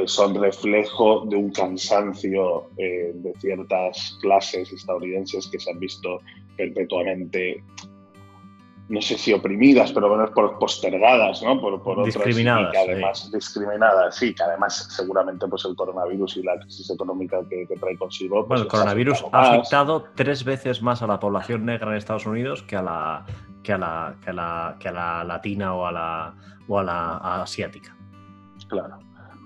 son 0.06 0.36
reflejo 0.36 1.26
de 1.28 1.36
un 1.36 1.52
cansancio 1.52 2.70
eh, 2.78 3.12
de 3.14 3.34
ciertas 3.39 4.18
clases 4.22 4.72
estadounidenses 4.72 5.48
que 5.48 5.60
se 5.60 5.72
han 5.72 5.80
visto 5.80 6.20
perpetuamente 6.58 7.64
no 8.89 9.02
sé 9.02 9.18
si 9.18 9.34
oprimidas, 9.34 9.91
pero 9.94 10.10
bueno, 10.10 10.26
por 10.34 10.60
postergadas, 10.60 11.41
¿no? 11.41 11.60
Por, 11.60 11.82
por 11.82 12.06
discriminadas. 12.06 12.76
Además, 12.78 13.32
discriminadas, 13.32 14.16
sí, 14.16 14.36
que 14.36 14.44
además 14.44 14.88
seguramente 14.96 15.48
pues 15.48 15.64
el 15.66 15.76
coronavirus 15.76 16.38
y 16.38 16.44
la 16.44 16.60
crisis 16.60 16.89
económica 16.89 17.39
que, 17.50 17.66
trae 17.80 17.98
consigo. 17.98 18.46
Pues, 18.46 18.48
bueno, 18.48 18.64
el 18.64 18.68
coronavirus 18.68 19.26
ha 19.32 19.54
afectado 19.54 20.06
tres 20.16 20.44
veces 20.44 20.82
más 20.82 21.02
a 21.02 21.08
la 21.08 21.20
población 21.20 21.66
negra 21.66 21.91
en 21.91 21.98
Estados 21.98 22.26
Unidos 22.26 22.62
que 22.64 22.76
a 22.76 22.82
la, 22.82 23.26
que 23.64 23.74
a 23.74 23.78
la, 23.78 24.16
que 24.22 24.30
a 24.30 24.34
la, 24.34 24.76
que 24.80 24.89
a 24.89 24.91
la 24.91 25.24
latina 25.24 25.74
o 25.74 25.86
a 25.86 25.91
la, 25.91 26.36
o 26.68 26.78
a 26.78 26.84
la 26.84 27.41
asiática. 27.41 27.96
Claro. 28.68 29.00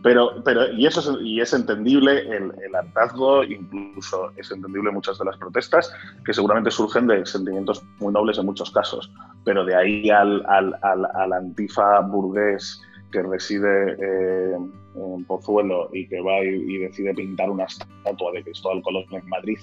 Pero, 0.08 0.41
pero 0.45 0.72
y 0.72 0.86
eso 0.86 1.01
es, 1.01 1.22
y 1.22 1.41
es 1.41 1.51
entendible 1.51 2.22
el, 2.22 2.53
el, 2.64 2.74
hartazgo, 2.74 3.43
incluso 3.43 4.32
es 4.38 4.49
entendible 4.51 4.89
muchas 4.89 5.20
de 5.20 5.26
las 5.26 5.36
protestas, 5.36 5.93
que 6.26 6.34
seguramente 6.34 6.72
surgen 6.72 7.08
de 7.08 7.26
sentimientos 7.26 7.84
muy 7.99 8.14
nobles 8.14 8.38
en 8.38 8.45
muchos 8.45 8.72
casos, 8.72 9.12
pero 9.43 9.66
de 9.66 9.76
ahí 9.76 10.10
al, 10.10 10.45
al, 10.45 10.80
al, 10.82 11.34
antifa 11.34 11.99
burgués 11.99 12.82
que 13.12 13.22
reside 13.22 13.97
eh, 13.99 14.58
en 14.95 15.26
Pozuelo 15.26 15.89
y 15.91 16.08
que 16.08 16.22
va 16.22 16.41
y, 16.41 16.55
y, 16.55 16.78
decide 16.78 17.14
pintar 17.14 17.49
una 17.49 17.66
estatua 17.66 18.32
de 18.32 18.45
Cristóbal 18.45 18.82
Colón 18.84 19.03
en 19.12 19.28
Madrid 19.28 19.60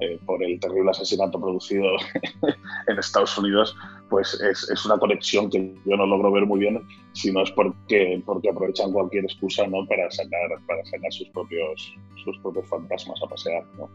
eh, 0.00 0.18
por 0.26 0.42
el 0.42 0.58
terrible 0.58 0.90
asesinato 0.90 1.40
producido 1.40 1.84
en 2.88 2.98
Estados 2.98 3.36
Unidos, 3.38 3.76
pues 4.10 4.34
es, 4.40 4.68
es, 4.68 4.84
una 4.84 4.98
conexión 4.98 5.48
que 5.48 5.72
yo 5.86 5.96
no 5.96 6.06
logro 6.06 6.32
ver 6.32 6.46
muy 6.46 6.60
bien, 6.60 6.82
sino 7.12 7.42
es 7.42 7.50
porque, 7.52 8.20
porque 8.26 8.50
aprovechan 8.50 8.92
cualquier 8.92 9.24
excusa 9.24 9.66
¿no? 9.68 9.86
para, 9.86 10.10
sacar, 10.10 10.50
para 10.66 10.84
sacar 10.84 11.12
sus 11.12 11.28
propios, 11.28 11.94
sus 12.24 12.36
propios 12.38 12.66
fantasmas 12.68 13.20
a 13.22 13.28
pasear. 13.28 13.64
No, 13.78 13.88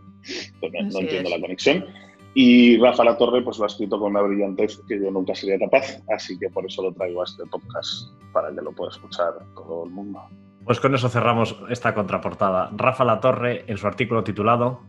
no, 0.61 0.99
entiendo 0.99 1.29
la 1.29 1.39
conexión. 1.39 1.85
Y 2.33 2.77
Rafa 2.77 3.03
La 3.03 3.17
Torre 3.17 3.41
pues 3.41 3.57
lo 3.57 3.65
ha 3.65 3.67
escrito 3.67 3.99
con 3.99 4.11
una 4.11 4.21
brillantez 4.21 4.79
que 4.87 4.99
yo 5.01 5.11
nunca 5.11 5.35
sería 5.35 5.59
capaz, 5.59 6.01
así 6.15 6.39
que 6.39 6.49
por 6.49 6.65
eso 6.65 6.83
lo 6.83 6.93
traigo 6.93 7.21
a 7.21 7.25
este 7.25 7.45
podcast, 7.47 8.09
para 8.31 8.53
que 8.53 8.61
lo 8.61 8.71
pueda 8.71 8.91
escuchar 8.91 9.33
todo 9.55 9.83
el 9.83 9.89
mundo. 9.89 10.21
Pues 10.63 10.79
con 10.79 10.93
eso 10.95 11.09
cerramos 11.09 11.57
esta 11.69 11.93
contraportada. 11.93 12.69
Rafa 12.75 13.03
La 13.03 13.19
Torre, 13.19 13.65
en 13.67 13.77
su 13.77 13.87
artículo 13.87 14.23
titulado 14.23 14.81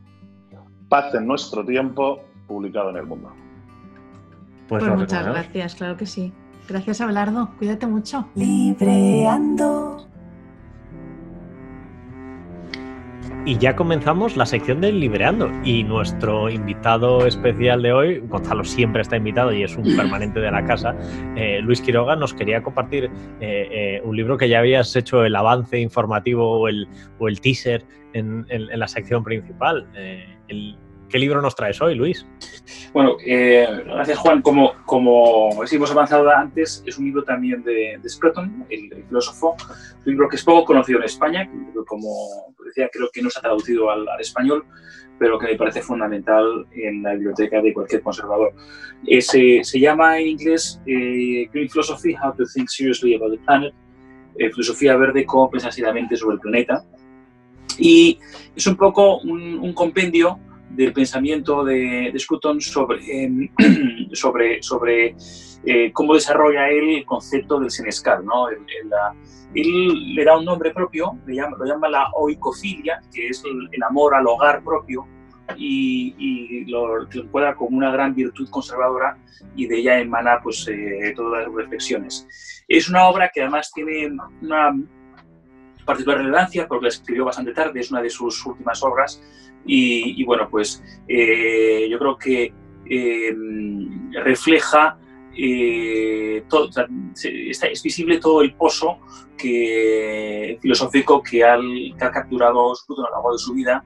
Paz 0.91 1.15
en 1.15 1.27
nuestro 1.27 1.65
tiempo, 1.65 2.21
publicado 2.49 2.91
en 2.91 2.97
el 2.97 3.07
mundo. 3.07 3.33
Pues, 4.69 4.85
pues 4.85 4.97
muchas 4.99 5.25
gracias, 5.25 5.77
claro 5.77 5.97
que 5.97 6.05
sí. 6.05 6.33
Gracias, 6.69 7.01
Abelardo. 7.01 7.51
Cuídate 7.59 7.87
mucho. 7.87 8.29
Libreando. 8.35 10.07
Y 13.47 13.57
ya 13.57 13.75
comenzamos 13.75 14.37
la 14.37 14.45
sección 14.45 14.81
del 14.81 15.01
Libreando. 15.01 15.51
Y 15.65 15.85
nuestro 15.85 16.51
invitado 16.51 17.25
especial 17.27 17.83
de 17.83 17.93
hoy, 17.93 18.19
Gonzalo 18.29 18.65
siempre 18.65 19.03
está 19.03 19.17
invitado 19.17 19.53
y 19.53 19.63
es 19.63 19.77
un 19.77 19.97
permanente 19.97 20.41
de 20.41 20.51
la 20.51 20.65
casa, 20.65 20.95
eh, 21.37 21.61
Luis 21.63 21.81
Quiroga, 21.81 22.17
nos 22.17 22.35
quería 22.35 22.63
compartir 22.63 23.05
eh, 23.05 23.11
eh, 23.41 24.03
un 24.05 24.17
libro 24.17 24.37
que 24.37 24.49
ya 24.49 24.59
habías 24.59 24.95
hecho 24.95 25.25
el 25.25 25.35
avance 25.37 25.79
informativo 25.79 26.61
o 26.61 26.69
el, 26.69 26.87
o 27.19 27.29
el 27.29 27.41
teaser 27.41 27.85
en, 28.13 28.45
en, 28.51 28.79
la 28.79 28.89
sección 28.89 29.25
principal. 29.25 29.87
El, 30.51 30.77
¿Qué 31.11 31.19
libro 31.19 31.43
nos 31.43 31.57
traes 31.57 31.81
hoy, 31.83 31.97
Luis? 31.97 32.25
Bueno, 32.93 33.17
eh, 33.27 33.67
gracias 33.85 34.17
Juan. 34.19 34.43
Como, 34.43 34.75
como 34.87 35.51
hemos 35.71 35.91
avanzado 35.91 36.31
antes, 36.31 36.85
es 36.87 36.99
un 36.99 37.07
libro 37.07 37.25
también 37.25 37.65
de, 37.65 37.99
de 38.01 38.09
Scruton, 38.09 38.65
el, 38.71 39.05
filósofo, 39.09 39.57
un 40.07 40.13
libro 40.13 40.29
que 40.29 40.37
es 40.37 40.45
poco 40.45 40.65
conocido 40.65 41.01
en 41.01 41.07
España, 41.07 41.51
como 41.87 42.55
decía, 42.65 42.89
creo 42.93 43.09
que 43.13 43.23
no 43.23 43.29
se 43.29 43.41
ha 43.41 43.43
traducido 43.43 43.91
al, 43.91 44.07
español, 44.21 44.65
pero 45.19 45.37
que 45.37 45.49
me 45.49 45.57
parece 45.57 45.83
fundamental 45.83 46.67
en 46.71 47.03
la 47.03 47.15
biblioteca 47.15 47.61
de 47.61 47.75
cualquier 47.75 48.03
conservador. 48.03 48.53
Eh, 49.05 49.21
se, 49.21 49.65
se, 49.65 49.81
llama 49.81 50.21
en 50.21 50.29
inglés 50.29 50.81
eh, 50.87 51.49
Green 51.53 51.69
Philosophy, 51.69 52.15
How 52.15 52.37
to 52.37 52.45
Think 52.55 52.69
Seriously 52.69 53.17
About 53.17 53.33
the 53.33 53.39
Planet, 53.45 53.75
Filosofía 54.37 54.97
Verde, 54.97 55.27
cómo 55.27 55.51
pensar 55.51 55.73
seriamente 55.73 56.17
sobre 56.17 56.35
el 56.35 56.41
planeta. 56.41 56.85
Y 57.79 58.19
es 58.55 58.67
un 58.67 58.77
poco 58.77 59.19
un, 59.19 59.59
un 59.59 59.73
compendio 59.73 60.39
del 60.71 60.93
pensamiento 60.93 61.65
de, 61.65 62.11
de 62.13 62.19
sobre, 62.61 63.25
em, 63.25 63.49
sobre, 64.13 64.63
sobre 64.63 65.17
eh, 65.65 65.93
cómo 65.93 66.15
desarrolla 66.15 66.69
él 66.69 66.97
el 66.97 67.05
concepto 67.05 67.61
del 67.61 67.71
senescal. 67.71 68.25
¿no? 68.25 68.49
él 68.49 70.15
le 70.15 70.25
da 70.25 70.39
un 70.39 70.45
nombre 70.45 70.71
propio, 70.71 71.19
le 71.27 71.35
llama, 71.35 71.57
lo 71.59 71.65
llama 71.65 71.89
la 71.89 72.09
oicofilia, 72.15 73.01
que 73.13 73.29
es 73.29 73.43
el, 73.45 73.83
amor 73.83 74.15
al 74.15 74.27
hogar 74.27 74.63
propio, 74.63 75.07
y, 75.57 76.15
y 76.17 76.65
lo, 76.67 77.03
encuadra 77.11 77.57
como 77.57 77.77
una 77.77 77.91
gran 77.91 78.15
virtud 78.15 78.49
conservadora 78.51 79.19
y 79.57 79.67
de 79.67 79.79
ella 79.79 79.99
emana 79.99 80.41
pues, 80.41 80.67
eh, 80.69 81.13
todas 81.17 81.47
las 81.47 81.55
reflexiones. 81.55 82.65
Es 82.69 82.89
una 82.89 83.09
obra 83.09 83.31
que 83.35 83.43
además 83.43 83.73
tiene 83.75 84.17
una 84.41 84.73
particular 85.91 86.19
relevancia 86.19 86.69
porque 86.69 86.85
la 86.85 86.89
escribió 86.89 87.25
bastante 87.25 87.53
tarde, 87.53 87.81
es 87.81 87.91
una 87.91 88.01
de 88.01 88.11
sus 88.11 88.47
últimas 88.47 88.83
obras 88.83 89.23
y, 89.65 90.25
bueno, 90.25 90.49
pues 90.51 90.83
eh, 91.07 91.87
yo 91.91 91.99
creo 91.99 92.17
que 92.17 92.53
eh, 92.89 93.35
refleja, 94.25 94.99
eh, 95.37 96.45
todo, 96.49 96.71
es 97.15 97.83
visible 97.83 98.19
todo 98.19 98.43
el 98.43 98.55
pozo 98.55 98.99
filosófico 100.61 101.23
que, 101.23 101.45
ha 101.45 102.11
capturado 102.11 102.75
Scruton 102.75 103.07
a 103.07 103.09
lo 103.09 103.15
largo 103.17 103.33
de 103.33 103.39
su 103.39 103.55
vida 103.55 103.85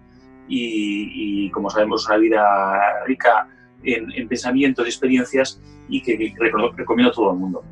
y, 0.48 1.50
como 1.50 1.70
sabemos, 1.70 2.06
una 2.06 2.18
vida 2.18 3.04
rica 3.06 3.48
en, 3.82 4.10
en 4.12 4.28
pensamientos 4.28 4.86
y 4.86 4.88
experiencias 4.88 5.60
y 5.88 6.02
que 6.02 6.34
recomiendo 6.76 7.10
a 7.10 7.14
todo 7.14 7.32
el 7.32 7.38
mundo. 7.38 7.64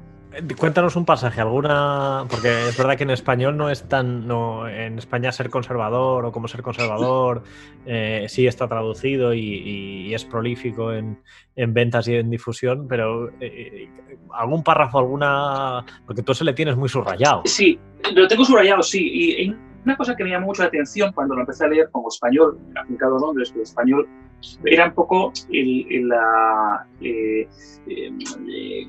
Cuéntanos 0.56 0.96
un 0.96 1.04
pasaje, 1.04 1.40
alguna. 1.40 2.24
Porque 2.28 2.68
es 2.68 2.76
verdad 2.76 2.96
que 2.96 3.04
en 3.04 3.10
español 3.10 3.56
no 3.56 3.70
es 3.70 3.88
tan. 3.88 4.26
No, 4.26 4.68
en 4.68 4.98
España 4.98 5.32
ser 5.32 5.50
conservador 5.50 6.24
o 6.24 6.32
como 6.32 6.48
ser 6.48 6.62
conservador 6.62 7.42
eh, 7.86 8.26
sí 8.28 8.46
está 8.46 8.68
traducido 8.68 9.34
y, 9.34 10.12
es 10.14 10.24
prolífico 10.24 10.92
en, 10.92 11.18
ventas 11.56 12.08
y 12.08 12.16
en 12.16 12.30
difusión, 12.30 12.86
pero 12.88 13.30
eh, 13.40 13.88
algún 14.32 14.62
párrafo, 14.62 14.98
alguna. 14.98 15.84
Porque 16.06 16.22
tú 16.22 16.34
se 16.34 16.44
le 16.44 16.54
tienes 16.54 16.76
muy 16.76 16.88
subrayado. 16.88 17.42
Sí, 17.44 17.78
lo 18.14 18.26
tengo 18.26 18.44
subrayado, 18.44 18.82
sí. 18.82 19.00
Y 19.02 19.56
una 19.84 19.96
cosa 19.96 20.14
que 20.14 20.24
me 20.24 20.30
llamó 20.30 20.46
mucho 20.46 20.62
la 20.62 20.68
atención 20.68 21.12
cuando 21.12 21.34
lo 21.34 21.40
empecé 21.40 21.64
a 21.64 21.68
leer 21.68 21.88
como 21.90 22.08
español, 22.08 22.58
aplicado 22.76 23.16
a 23.16 23.20
Londres, 23.20 23.50
pero 23.50 23.64
español, 23.64 24.08
era 24.64 24.86
un 24.86 24.94
poco 24.94 25.32
el, 25.50 26.08
la, 26.08 26.86
eh, 27.00 27.48
eh, 27.86 28.86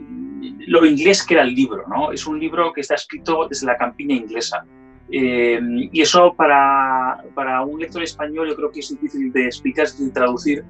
lo 0.67 0.85
inglés 0.85 1.25
que 1.25 1.33
era 1.35 1.43
el 1.43 1.53
libro. 1.53 1.83
¿no? 1.87 2.11
Es 2.11 2.27
un 2.27 2.39
libro 2.39 2.71
que 2.73 2.81
está 2.81 2.95
escrito 2.95 3.47
desde 3.47 3.65
la 3.65 3.77
campiña 3.77 4.15
inglesa. 4.15 4.65
Eh, 5.11 5.59
y 5.91 6.01
eso 6.01 6.33
para, 6.35 7.23
para, 7.35 7.61
un 7.63 7.79
lector 7.79 8.01
español 8.01 8.47
yo 8.47 8.55
creo 8.55 8.71
que 8.71 8.79
es 8.79 8.89
difícil 8.89 9.31
de 9.31 9.45
explicar, 9.45 9.87
de 9.87 10.09
traducir. 10.11 10.63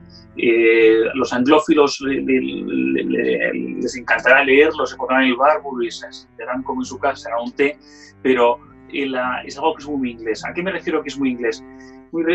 los 1.14 1.32
anglófilos 1.32 2.02
les 2.02 3.96
encantará 3.96 4.44
leerlo, 4.44 4.86
se 4.86 4.98
pondrán 4.98 5.24
el 5.24 5.36
bárbaro 5.36 5.82
y 5.82 5.92
se 5.92 6.12
sentarán 6.12 6.64
como 6.64 6.82
en 6.82 6.86
su 6.86 6.98
casa 6.98 7.30
a 7.38 7.42
un 7.42 7.52
té, 7.52 7.78
pero 8.22 8.60
es 8.94 9.58
algo 9.58 9.76
que 9.76 9.84
es 9.84 9.90
muy 9.90 10.12
inglés. 10.12 10.46
¿A 10.46 10.54
qué 10.54 10.62
me 10.62 10.72
refiero 10.72 11.02
que 11.02 11.10
es 11.10 11.18
muy 11.18 11.32
inglés? 11.32 11.64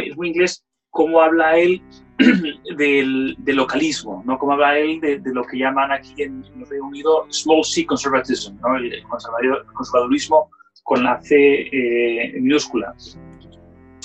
es 0.06 0.16
muy 0.16 0.28
inglés 0.28 0.64
cómo 0.90 1.20
habla 1.20 1.56
él 1.56 1.82
del, 2.76 3.36
localismo, 3.46 4.22
¿no? 4.26 4.38
Cómo 4.38 4.52
habla 4.52 4.78
él 4.78 5.00
de, 5.00 5.20
lo 5.32 5.44
que 5.44 5.59
llaman 5.59 5.92
aquí 5.92 6.22
en, 6.22 6.44
el 6.56 6.66
Reino 6.68 6.86
Unido 6.86 7.26
small 7.30 7.64
c 7.64 7.86
conservatism, 7.86 8.56
¿no? 8.61 8.76
el, 8.76 9.02
conservadurismo 9.04 10.50
con 10.82 11.04
la 11.04 11.20
C 11.20 11.36
eh, 11.36 12.32
minúscula. 12.40 12.94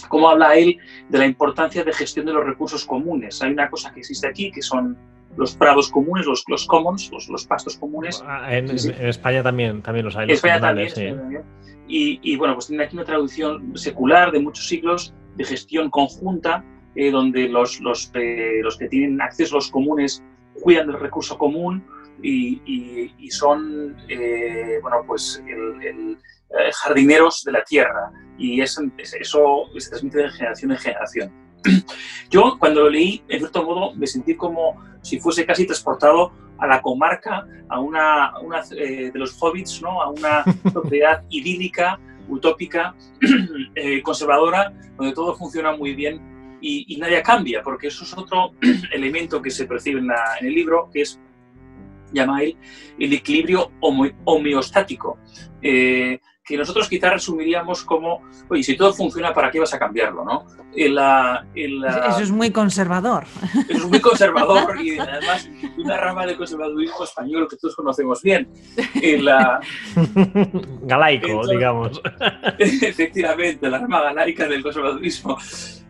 Cómo 0.09 0.29
habla 0.29 0.55
él 0.55 0.77
de 1.09 1.17
la 1.17 1.25
importancia 1.25 1.83
de 1.83 1.93
gestión 1.93 2.25
de 2.25 2.33
los 2.33 2.45
recursos 2.45 2.85
comunes. 2.85 3.41
Hay 3.41 3.51
una 3.51 3.69
cosa 3.69 3.91
que 3.91 4.01
existe 4.01 4.27
aquí 4.27 4.51
que 4.51 4.61
son 4.61 4.95
los 5.37 5.55
prados 5.55 5.89
comunes, 5.89 6.25
los, 6.25 6.43
los 6.47 6.67
commons, 6.67 7.09
los, 7.11 7.45
pastos 7.47 7.77
comunes. 7.77 8.23
Ah, 8.27 8.55
en, 8.55 8.69
España 8.69 9.41
también, 9.41 9.81
también 9.81 10.05
los 10.05 10.15
hay. 10.15 10.25
En 10.25 10.31
España 10.31 10.59
también, 10.59 11.43
y, 11.87 12.35
bueno, 12.37 12.53
pues 12.55 12.67
tiene 12.67 12.83
aquí 12.83 12.95
una 12.95 13.05
traducción 13.05 13.77
secular 13.77 14.31
de 14.31 14.39
muchos 14.39 14.67
siglos 14.67 15.13
de 15.35 15.43
gestión 15.43 15.89
conjunta, 15.89 16.63
eh, 16.95 17.11
donde 17.11 17.49
los, 17.49 17.79
los, 17.81 18.11
eh, 18.13 18.59
los, 18.61 18.77
que 18.77 18.87
tienen 18.87 19.21
acceso 19.21 19.55
a 19.55 19.57
los 19.57 19.71
comunes 19.71 20.23
cuidan 20.61 20.87
del 20.87 20.99
recurso 20.99 21.37
común 21.37 21.83
y, 22.21 22.61
y, 23.17 23.31
son, 23.31 23.97
eh, 24.07 24.79
bueno, 24.81 25.03
pues 25.05 25.43
el, 25.47 26.17
jardineros 26.83 27.43
de 27.43 27.51
la 27.51 27.63
tierra. 27.63 28.11
Y 28.37 28.61
eso 28.61 28.81
se 28.97 29.89
transmite 29.89 30.19
de 30.19 30.29
generación 30.29 30.71
en 30.71 30.77
generación. 30.77 31.31
Yo 32.29 32.57
cuando 32.59 32.81
lo 32.81 32.89
leí, 32.89 33.23
en 33.27 33.39
cierto 33.39 33.63
modo, 33.63 33.93
me 33.95 34.07
sentí 34.07 34.35
como 34.35 34.81
si 35.01 35.19
fuese 35.19 35.45
casi 35.45 35.65
transportado 35.65 36.31
a 36.57 36.67
la 36.67 36.81
comarca, 36.81 37.45
a 37.69 37.79
una, 37.79 38.33
eh, 38.77 39.11
de 39.11 39.19
los 39.19 39.35
hobbits, 39.41 39.81
¿no? 39.81 40.01
a 40.01 40.09
una 40.09 40.43
propiedad 40.73 41.23
idílica, 41.29 41.99
utópica, 42.27 42.95
eh, 43.75 44.01
conservadora, 44.01 44.73
donde 44.97 45.13
todo 45.13 45.35
funciona 45.35 45.75
muy 45.75 45.93
bien 45.95 46.59
y, 46.61 46.95
nadie 46.97 47.21
cambia, 47.21 47.61
porque 47.61 47.87
eso 47.87 48.05
es 48.05 48.17
otro 48.17 48.53
elemento 48.93 49.41
que 49.41 49.51
se 49.51 49.65
percibe 49.65 49.99
en, 49.99 50.09
el 50.41 50.53
libro, 50.53 50.89
que 50.91 51.01
es, 51.01 51.19
llama 52.13 52.41
él, 52.41 52.55
el 52.99 53.13
equilibrio 53.13 53.71
homeostático. 53.81 55.17
Eh, 55.61 56.19
que 56.43 56.57
nosotros 56.57 56.89
quizás 56.89 57.13
resumiríamos 57.13 57.83
como, 57.83 58.21
oye, 58.49 58.63
si 58.63 58.75
todo 58.75 58.93
funciona, 58.93 59.33
¿para 59.33 59.49
qué 59.49 59.59
vas 59.59 59.73
a 59.73 59.79
cambiarlo? 59.79 60.25
¿no? 60.25 60.45
Eso 62.09 62.19
es 62.21 62.31
muy 62.31 62.51
conservador. 62.51 63.25
Eso 63.69 63.77
es 63.77 63.85
muy 63.85 64.01
conservador 64.01 64.81
y 64.81 64.97
además 64.99 65.49
una 65.77 65.97
rama 65.97 66.25
del 66.25 66.35
conservadurismo 66.35 67.03
español 67.03 67.47
que 67.49 67.55
todos 67.55 67.75
conocemos 67.75 68.21
bien. 68.21 68.49
La, 69.19 69.61
Galaico, 70.81 71.47
digamos. 71.47 72.01
Efectivamente, 72.59 73.69
la 73.69 73.79
rama 73.79 74.01
galaica 74.01 74.47
del 74.47 74.63
conservadurismo. 74.63 75.37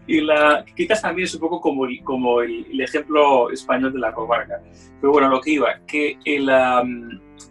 Y 0.06 0.22
la, 0.22 0.66
quizás 0.76 1.01
también 1.01 1.26
es 1.26 1.34
un 1.34 1.39
poco 1.39 1.62
como, 1.62 1.86
el, 1.86 2.04
como 2.04 2.41
el, 2.41 2.80
ejemplo 2.82 3.49
español 3.49 3.93
de 3.93 3.99
la 3.99 4.14
comarca. 4.14 4.62
Pero 4.99 5.14
bueno, 5.14 5.30
lo 5.30 5.39
que 5.39 5.51
iba, 5.51 5.80
que 5.88 6.18
el, 6.26 6.49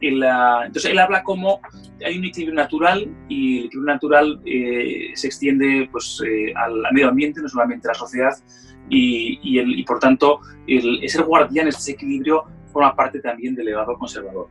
entonces 0.00 0.90
él 0.90 0.98
habla 0.98 1.22
como 1.22 1.60
hay 2.04 2.18
un 2.18 2.24
equilibrio 2.24 2.56
natural 2.56 3.08
y 3.28 3.58
el 3.58 3.64
equilibrio 3.66 3.94
natural 3.94 4.40
eh, 4.44 5.12
se 5.14 5.28
extiende 5.28 5.88
pues, 5.90 6.20
eh, 6.26 6.52
al, 6.56 6.82
medio 6.92 7.08
ambiente, 7.08 7.40
no 7.40 7.48
solamente 7.48 7.88
a 7.88 7.92
la 7.92 7.98
sociedad, 7.98 8.32
y, 8.88 9.38
y, 9.42 9.58
el, 9.58 9.78
y 9.78 9.84
por 9.84 9.98
tanto 9.98 10.40
el, 10.66 11.08
ser 11.08 11.22
guardián 11.22 11.66
de 11.66 11.70
ese 11.70 11.92
equilibrio 11.92 12.44
forma 12.72 12.94
parte 12.94 13.20
también 13.20 13.54
del 13.54 13.66
legado 13.66 13.96
conservador. 13.96 14.48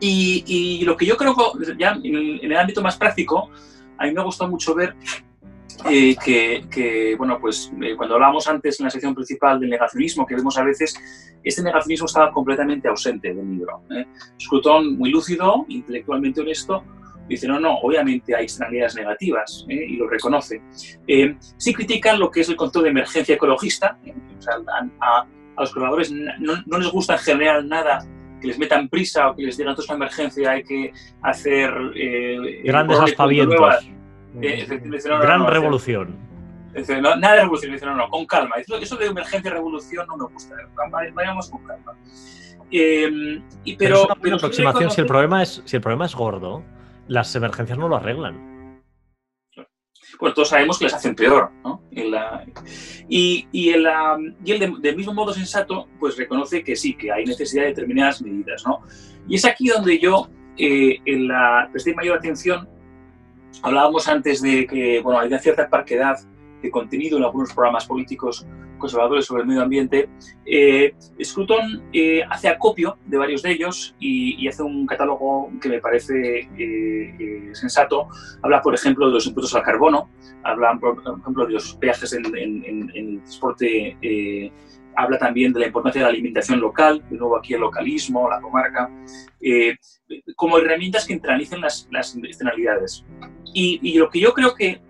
Y, 0.00 0.42
y, 0.46 0.84
lo 0.84 0.96
que 0.96 1.06
yo 1.06 1.16
creo 1.16 1.34
ya 1.78 1.92
en 1.92 2.14
el, 2.14 2.40
en 2.42 2.52
el 2.52 2.56
ámbito 2.56 2.82
más 2.82 2.96
práctico, 2.96 3.50
a 3.98 4.04
mí 4.04 4.12
me 4.12 4.20
ha 4.20 4.24
gustado 4.24 4.50
mucho 4.50 4.74
ver 4.74 4.94
eh, 5.90 6.16
que, 6.70 7.14
bueno, 7.16 7.38
pues 7.40 7.72
eh, 7.82 7.94
cuando 7.96 8.14
hablábamos 8.14 8.48
antes 8.48 8.80
en 8.80 8.84
la 8.84 8.90
sección 8.90 9.14
principal 9.14 9.60
del 9.60 9.70
negacionismo 9.70 10.26
que 10.26 10.34
vemos 10.34 10.56
a 10.58 10.64
veces, 10.64 10.94
este 11.42 11.62
negacionismo 11.62 12.06
estaba 12.06 12.32
completamente 12.32 12.88
ausente 12.88 13.32
del 13.32 13.50
libro. 13.50 13.82
¿eh? 13.90 14.06
Scruton, 14.40 14.96
muy 14.96 15.10
lúcido, 15.10 15.64
intelectualmente 15.68 16.40
honesto, 16.40 16.82
dice, 17.28 17.46
no, 17.46 17.60
no, 17.60 17.78
obviamente 17.78 18.34
hay 18.34 18.44
externalidades 18.44 18.96
negativas 18.96 19.66
¿eh? 19.68 19.86
y 19.88 19.96
lo 19.96 20.08
reconoce. 20.08 20.62
sí 21.56 21.74
critican 21.74 22.18
lo 22.18 22.30
que 22.30 22.40
es 22.40 22.48
el 22.48 22.56
concepto 22.56 22.82
de 22.82 22.90
emergencia 22.90 23.34
ecologista, 23.34 23.98
o 24.38 24.42
sea, 24.42 24.54
a, 25.00 25.26
los 25.58 25.72
colaboradores 25.72 26.12
no, 26.12 26.78
les 26.78 26.90
gusta 26.90 27.14
en 27.14 27.20
general 27.20 27.68
nada 27.68 28.06
que 28.40 28.48
les 28.48 28.58
metan 28.58 28.88
prisa 28.88 29.30
o 29.30 29.36
que 29.36 29.44
les 29.44 29.56
digan, 29.56 29.72
esto 29.72 29.82
es 29.82 29.88
una 29.88 29.96
emergencia, 29.96 30.50
hay 30.50 30.62
que 30.62 30.92
hacer... 31.22 31.72
Grandes 32.64 32.98
aspavientos. 32.98 33.95
Eh, 34.42 34.66
Gran 35.02 35.46
revolución. 35.46 36.16
nada 36.74 37.34
de 37.34 37.40
revolución, 37.40 37.72
dice, 37.72 37.86
no, 37.86 37.94
no, 37.94 38.08
con 38.08 38.26
calma. 38.26 38.56
Eso, 38.56 38.96
de 38.96 39.06
emergencia 39.06 39.50
revolución 39.50 40.06
no 40.06 40.16
me 40.16 40.24
gusta. 40.32 40.56
Vayamos 41.14 41.50
con 41.50 41.64
calma. 41.64 41.96
Eh, 42.70 43.40
y, 43.64 43.76
pero, 43.76 43.96
es 43.96 44.04
una 44.20 44.36
aproximación. 44.36 44.90
Si 44.90 45.00
el, 45.00 45.06
problema 45.06 45.42
es, 45.42 45.62
si 45.64 45.76
el 45.76 45.82
problema 45.82 46.06
es 46.06 46.14
gordo, 46.14 46.64
las 47.08 47.34
emergencias 47.36 47.78
no 47.78 47.88
lo 47.88 47.96
arreglan. 47.96 48.82
Pues 50.18 50.34
todos 50.34 50.48
sabemos 50.48 50.78
que 50.78 50.84
les 50.84 50.94
hacen 50.94 51.14
peor. 51.14 51.50
¿no? 51.64 51.82
Y, 53.08 53.46
y, 53.52 53.70
el, 53.70 53.88
y 54.44 54.52
el 54.52 54.80
del 54.80 54.96
mismo 54.96 55.14
modo 55.14 55.32
sensato, 55.32 55.88
pues 55.98 56.16
reconoce 56.16 56.62
que 56.62 56.76
sí, 56.76 56.94
que 56.94 57.12
hay 57.12 57.24
necesidad 57.24 57.62
de 57.62 57.68
determinadas 57.68 58.22
medidas, 58.22 58.64
¿no? 58.66 58.82
Y 59.28 59.36
es 59.36 59.44
aquí 59.44 59.68
donde 59.68 59.98
yo 59.98 60.28
eh, 60.58 60.98
en 61.04 61.28
la, 61.28 61.68
presté 61.70 61.94
mayor 61.94 62.18
atención. 62.18 62.68
Hablábamos 63.62 64.08
antes 64.08 64.42
de 64.42 64.66
que, 64.66 65.00
bueno, 65.00 65.20
hay 65.20 65.28
una 65.28 65.38
cierta 65.38 65.68
parquedad 65.68 66.18
de 66.62 66.70
contenido 66.70 67.18
en 67.18 67.24
algunos 67.24 67.52
programas 67.52 67.86
políticos 67.86 68.46
conservadores 68.78 69.24
sobre 69.24 69.42
el 69.42 69.48
medio 69.48 69.62
ambiente, 69.62 70.08
eh, 70.44 70.94
Scruton 71.22 71.82
eh, 71.92 72.22
hace 72.28 72.48
acopio 72.48 72.98
de 73.06 73.18
varios 73.18 73.42
de 73.42 73.52
ellos 73.52 73.94
y, 73.98 74.46
hace 74.48 74.62
un 74.62 74.86
catálogo 74.86 75.50
que 75.60 75.68
me 75.68 75.80
parece 75.80 76.48
eh, 76.58 77.50
sensato. 77.52 78.08
Habla, 78.42 78.62
por 78.62 78.74
ejemplo, 78.74 79.06
de 79.06 79.14
los 79.14 79.26
impuestos 79.26 79.54
al 79.54 79.62
carbono, 79.62 80.08
habla, 80.44 80.78
por 80.78 81.02
ejemplo, 81.20 81.46
de 81.46 81.54
los 81.54 81.74
peajes 81.74 82.12
en, 82.12 82.24
el 82.94 83.18
transporte, 83.22 84.52
habla 84.94 85.18
también 85.18 85.52
de 85.52 85.60
la 85.60 85.66
importancia 85.66 86.00
de 86.00 86.04
la 86.04 86.10
alimentación 86.10 86.60
local, 86.60 87.02
de 87.10 87.16
nuevo 87.16 87.36
aquí 87.36 87.54
el 87.54 87.60
localismo, 87.60 88.30
la 88.30 88.40
comarca, 88.40 88.88
como 90.36 90.58
herramientas 90.58 91.06
que 91.06 91.14
internalicen 91.14 91.60
las, 91.60 91.88
las 91.90 92.16
externalidades. 92.16 93.04
Y, 93.58 93.96
lo 93.96 94.10
que 94.10 94.20
yo 94.20 94.34
creo 94.34 94.54
que, 94.54 94.82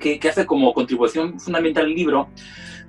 que, 0.00 0.18
que 0.18 0.28
hace 0.28 0.46
como 0.46 0.72
contribución 0.72 1.38
fundamental 1.38 1.84
el 1.84 1.94
libro 1.94 2.30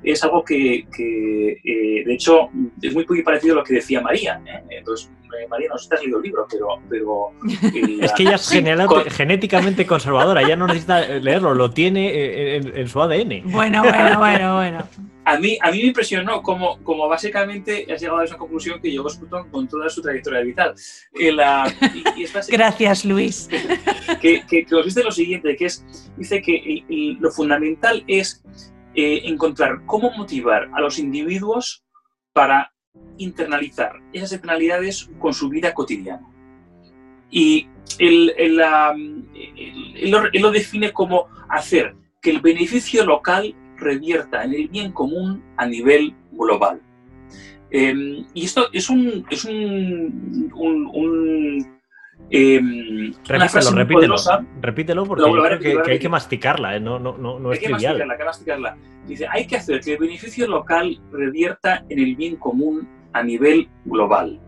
es 0.03 0.23
algo 0.23 0.43
que, 0.43 0.85
eh, 0.97 2.03
de 2.05 2.13
hecho, 2.13 2.49
es 2.81 2.93
muy, 2.93 3.05
muy 3.07 3.21
parecido 3.21 3.53
a 3.53 3.57
lo 3.57 3.63
que 3.63 3.75
decía 3.75 4.01
María. 4.01 4.41
¿eh? 4.45 4.63
Entonces, 4.69 5.11
eh, 5.25 5.47
María, 5.47 5.69
no 5.69 5.77
sé 5.77 5.87
si 5.87 5.93
has 5.93 6.01
leído 6.01 6.17
el 6.17 6.23
libro, 6.23 6.47
pero... 6.49 6.67
pero 6.89 7.31
es 8.01 8.11
que 8.13 8.23
ella 8.23 8.35
es 8.35 8.49
genéticamente 9.13 9.85
conservadora, 9.85 10.41
ella 10.41 10.55
no 10.55 10.67
necesita 10.67 11.01
leerlo, 11.07 11.53
lo 11.53 11.71
tiene 11.71 12.55
en, 12.55 12.87
su 12.87 13.01
ADN. 13.01 13.43
Bueno, 13.45 13.83
bueno, 13.83 14.19
bueno, 14.19 14.55
bueno. 14.55 14.87
A 15.23 15.37
mí, 15.37 15.55
a 15.61 15.69
mí 15.69 15.77
me 15.77 15.85
impresionó 15.85 16.41
cómo, 16.41 16.79
como 16.83 17.07
básicamente 17.07 17.85
has 17.93 18.01
llegado 18.01 18.19
a 18.19 18.25
esa 18.25 18.37
conclusión 18.37 18.81
que 18.81 18.89
llegó 18.89 19.07
Scruton 19.07 19.49
con 19.49 19.67
toda 19.67 19.87
su 19.87 20.01
trayectoria 20.01 20.41
vital. 20.41 20.73
La, 21.13 21.71
Gracias, 22.49 23.05
Luis. 23.05 23.47
Que, 24.19 24.41
que, 24.47 24.65
que, 24.65 24.75
os 24.75 24.83
dice 24.83 25.03
lo 25.03 25.11
siguiente, 25.11 25.55
que 25.55 25.65
es, 25.65 25.85
dice 26.17 26.41
que 26.41 26.83
lo 27.19 27.29
fundamental 27.29 28.03
es 28.07 28.43
eh, 28.95 29.21
encontrar 29.25 29.85
cómo 29.85 30.11
motivar 30.11 30.69
a 30.73 30.81
los 30.81 30.99
individuos 30.99 31.83
para 32.33 32.73
internalizar 33.17 33.93
esas 34.11 34.33
externalidades 34.33 35.09
con 35.19 35.33
su 35.33 35.49
vida 35.49 35.73
cotidiana. 35.73 36.27
Y 37.29 37.67
él, 37.99 38.57
lo, 40.33 40.51
define 40.51 40.91
como 40.91 41.27
hacer 41.49 41.95
que 42.21 42.31
el 42.31 42.41
beneficio 42.41 43.05
local 43.05 43.55
revierta 43.77 44.43
en 44.43 44.53
el 44.53 44.67
bien 44.67 44.91
común 44.91 45.43
a 45.57 45.65
nivel 45.65 46.13
global. 46.31 46.81
Em, 47.69 48.25
y 48.33 48.43
esto 48.45 48.67
es 48.73 48.89
un, 48.89 49.25
es 49.29 49.45
un, 49.45 50.51
Em, 52.33 53.13
repítelo, 53.25 53.71
repítelo, 53.71 54.15
repítelo 54.61 55.05
porque 55.05 55.23
creo 55.59 55.83
que, 55.83 55.91
hay 55.91 55.99
que 55.99 56.07
masticarla, 56.07 56.77
¿eh? 56.77 56.79
no, 56.79 56.97
no, 56.97 57.17
no, 57.17 57.51
es 57.51 57.59
hay 57.59 57.65
que 57.65 57.71
Masticarla, 57.73 58.13
hay 58.13 58.17
que 58.17 58.25
masticarla. 58.25 58.77
Dice, 59.05 59.27
hay 59.29 59.45
que 59.45 59.57
hacer 59.57 59.81
que 59.81 59.93
el 59.93 59.99
beneficio 59.99 60.47
local 60.47 60.97
revierta 61.11 61.83
en 61.89 61.99
el 61.99 62.15
bien 62.15 62.37
común 62.37 62.87
a 63.11 63.21
nivel 63.21 63.67
global. 63.83 64.39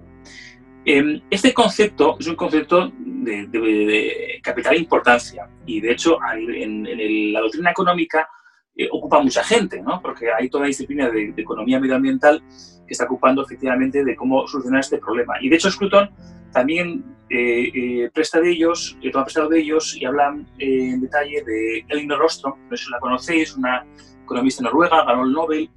Em, 0.86 1.22
este 1.30 1.54
concepto 1.54 2.16
es 2.20 2.28
un 2.28 2.36
concepto 2.36 2.90
de, 3.00 4.40
capital 4.42 4.78
importancia 4.78 5.50
y 5.66 5.82
de 5.82 5.92
hecho 5.92 6.20
en, 6.34 7.34
la 7.34 7.42
doctrina 7.42 7.72
económica 7.72 8.30
eh, 8.76 8.89
ocupa 8.91 9.21
mucha 9.21 9.43
gente, 9.43 9.82
¿no? 9.84 10.01
porque 10.01 10.32
hay 10.32 10.49
toda 10.49 10.63
la 10.63 10.67
disciplina 10.67 11.07
de, 11.07 11.32
economía 11.38 11.80
medioambiental 11.80 12.41
que 12.88 12.93
está 12.93 13.05
ocupando 13.05 13.43
efectivamente 13.43 14.03
de 14.03 14.15
cómo 14.15 14.47
solucionar 14.47 14.80
este 14.80 14.97
problema. 14.97 15.36
Y 15.41 15.49
de 15.49 15.57
hecho 15.57 15.69
Scruton 15.69 16.09
también 16.51 17.03
eh, 17.30 17.69
eh, 17.74 18.11
presta 18.11 18.41
de 18.41 18.49
ellos, 18.49 18.97
toma 19.11 19.26
prestado 19.26 19.49
de 19.49 19.59
ellos 19.59 19.95
y 19.95 20.05
hablan 20.05 20.47
en 20.57 21.01
detalle 21.01 21.43
de 21.43 21.86
Elinor 21.88 22.24
Ostrom, 22.24 22.57
no 22.69 22.76
sé 22.76 22.86
si 22.86 22.91
la 22.91 22.99
conocéis, 22.99 23.55
una 23.55 23.86
economista 24.24 24.63
noruega, 24.63 25.05
ganó 25.05 25.24
el 25.24 25.34
Nobel. 25.34 25.69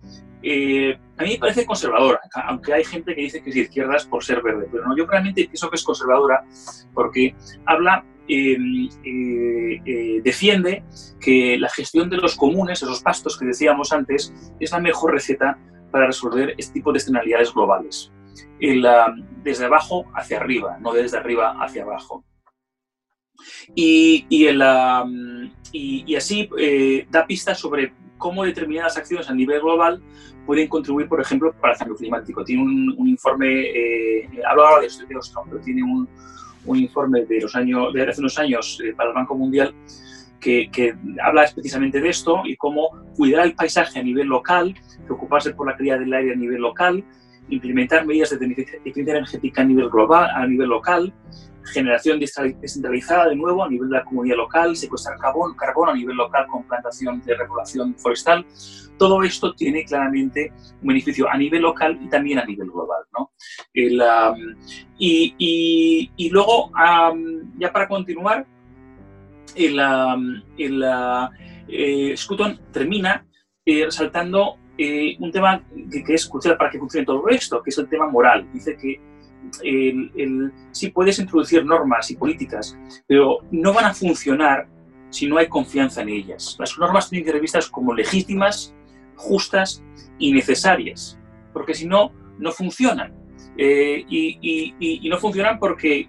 a 1.18 1.22
mí 1.22 1.30
me 1.32 1.38
parece 1.38 1.66
conservadora, 1.66 2.20
aunque 2.47 2.72
hay 2.72 2.84
gente 2.84 3.14
que 3.14 3.20
dice 3.20 3.42
que 3.42 3.51
es 3.51 3.57
de 3.57 3.62
izquierdas 3.62 4.07
por 4.07 4.24
ser 4.24 4.42
verde, 4.42 4.68
pero 4.72 4.86
no, 4.86 4.97
yo 4.97 5.07
realmente 5.07 5.44
pienso 5.44 5.68
que 5.68 5.76
es 5.76 5.84
conservadora 5.84 6.44
porque 6.94 7.34
habla 7.66 8.05
em, 8.29 8.89
defiende 10.22 10.85
que 11.20 11.57
la 11.59 11.68
gestión 11.68 12.11
de 12.11 12.16
los 12.16 12.37
comunes, 12.37 12.83
esos 12.83 13.03
pastos 13.03 13.39
que 13.39 13.47
decíamos 13.47 13.93
antes, 13.93 14.33
es 14.61 14.70
la 14.72 14.81
mejor 14.81 15.12
receta 15.12 15.59
para 15.91 16.07
resolver 16.07 16.55
este 16.59 16.74
tipo 16.74 16.93
de 16.93 16.99
escenarios 16.99 17.55
globales 17.55 18.12
desde 19.43 19.64
abajo 19.64 20.05
hacia 20.14 20.39
arriba, 20.39 20.79
no 20.81 20.93
desde 20.93 21.18
arriba 21.18 21.57
hacia 21.61 21.83
abajo. 21.83 22.24
Y, 23.74 24.24
así 26.16 26.49
eh, 26.59 27.07
da 27.11 27.27
pistas 27.27 27.59
sobre 27.59 27.95
cómo 28.18 28.45
determinadas 28.45 28.97
acciones 28.97 29.29
a 29.29 29.35
nivel 29.35 29.61
global 29.61 30.03
pueden 30.47 30.68
contribuir, 30.68 31.09
por 31.09 31.20
ejemplo, 31.20 31.53
para 31.61 31.74
el 31.74 31.79
cambio 31.79 31.97
climático. 31.97 32.45
Tiene 32.45 32.62
un, 32.62 33.09
informe, 33.09 33.49
eh, 33.49 34.29
hablo 34.49 34.81
de, 34.81 34.89
de 34.89 35.20
pero 35.51 35.61
tiene 35.61 35.83
un, 35.83 36.09
un, 36.67 36.79
informe 36.79 37.25
de, 37.25 37.41
los 37.41 37.55
años, 37.55 37.93
de 37.93 38.03
hace 38.03 38.21
unos 38.21 38.39
años 38.39 38.81
eh, 38.85 38.93
para 38.95 39.11
el 39.11 39.14
Banco 39.14 39.35
Mundial 39.35 39.75
que, 40.41 40.71
que, 40.71 40.95
habla 41.23 41.49
precisamente 41.55 42.01
de 42.01 42.09
esto 42.09 42.43
y 42.45 42.57
cómo 42.57 42.91
cuidar 43.17 43.47
el 43.47 43.55
paisaje 43.55 43.99
a 43.99 44.03
nivel 44.03 44.27
local, 44.29 44.75
preocuparse 45.05 45.53
por 45.53 45.67
la 45.67 45.77
calidad 45.77 45.99
del 45.99 46.12
aire 46.12 46.33
a 46.33 46.37
nivel 46.37 46.61
local, 46.61 47.05
implementar 47.49 48.07
medidas 48.07 48.39
de 48.39 48.47
eficiencia 48.47 49.17
energética 49.17 49.62
a 49.62 49.64
nivel 49.64 49.89
global, 49.89 50.31
a 50.31 50.47
nivel 50.47 50.69
local, 50.69 51.12
generación 51.73 52.21
descentralizada 52.21 53.29
de 53.29 53.37
nuevo 53.37 53.64
a 53.64 53.69
nivel 53.69 53.89
de 53.89 53.97
la 53.99 54.05
comunidad 54.05 54.37
local, 54.37 54.77
secuestrar 54.77 55.19
carbón, 55.19 55.55
carbón 55.55 55.91
a 55.91 55.95
nivel 55.95 56.17
local 56.17 56.47
con 56.51 56.64
plantación 56.64 57.21
de 57.23 57.37
repoblación 57.37 57.95
forestal. 57.97 58.47
Todo 58.99 59.23
esto 59.23 59.55
tiene 59.55 59.85
claramente 59.85 60.53
un 60.81 60.89
beneficio 60.89 61.29
a 61.29 61.37
nivel 61.37 61.62
local 61.62 61.99
y 62.01 62.09
también 62.09 62.39
a 62.39 62.45
nivel 62.45 62.71
global. 62.71 63.03
¿no? 63.19 63.26
Y, 63.72 65.34
y, 66.16 66.30
luego, 66.30 66.70
ya 67.59 67.72
para 67.72 67.89
continuar, 67.89 68.47
el, 69.55 69.80
el 70.59 70.84
eh, 71.68 72.14
Scruton 72.16 72.61
termina 72.72 73.26
eh, 73.64 73.84
resaltando 73.84 74.59
eh, 74.78 75.16
un 75.18 75.32
tema 75.32 75.62
que, 75.91 76.14
es 76.14 76.26
crucial 76.26 76.57
para 76.57 76.70
que 76.70 76.78
funcione 76.78 77.07
todo 77.07 77.28
esto, 77.28 77.62
que 77.62 77.70
es 77.70 77.78
el 77.78 77.89
tema 77.89 78.09
moral. 78.09 78.49
Dice 78.53 78.76
que 78.76 79.01
el, 79.62 80.53
sí 80.72 80.91
puedes 80.91 81.18
introducir 81.18 81.64
normas 81.64 82.11
y 82.11 82.16
políticas, 82.16 82.76
pero 83.07 83.39
no 83.51 83.72
van 83.72 83.87
a 83.87 83.95
funcionar 83.95 84.68
si 85.11 85.26
no 85.26 85.39
hay 85.39 85.49
confianza 85.49 86.03
en 86.03 86.11
ellas. 86.11 86.57
Las 86.59 86.78
normas 86.78 87.09
tienen 87.09 87.24
que 87.24 87.32
ser 87.32 87.41
vistas 87.41 87.70
como 87.70 87.95
legítimas, 87.95 88.74
justas 89.14 89.82
y 90.18 90.32
necesarias, 90.32 91.18
porque 91.53 91.74
si 91.74 91.87
no, 91.87 92.12
no 92.39 92.53
funcionan. 92.53 93.14
Eh, 93.59 94.05
y, 94.09 95.09
no 95.09 95.19
funcionan 95.19 95.59
porque 95.59 96.09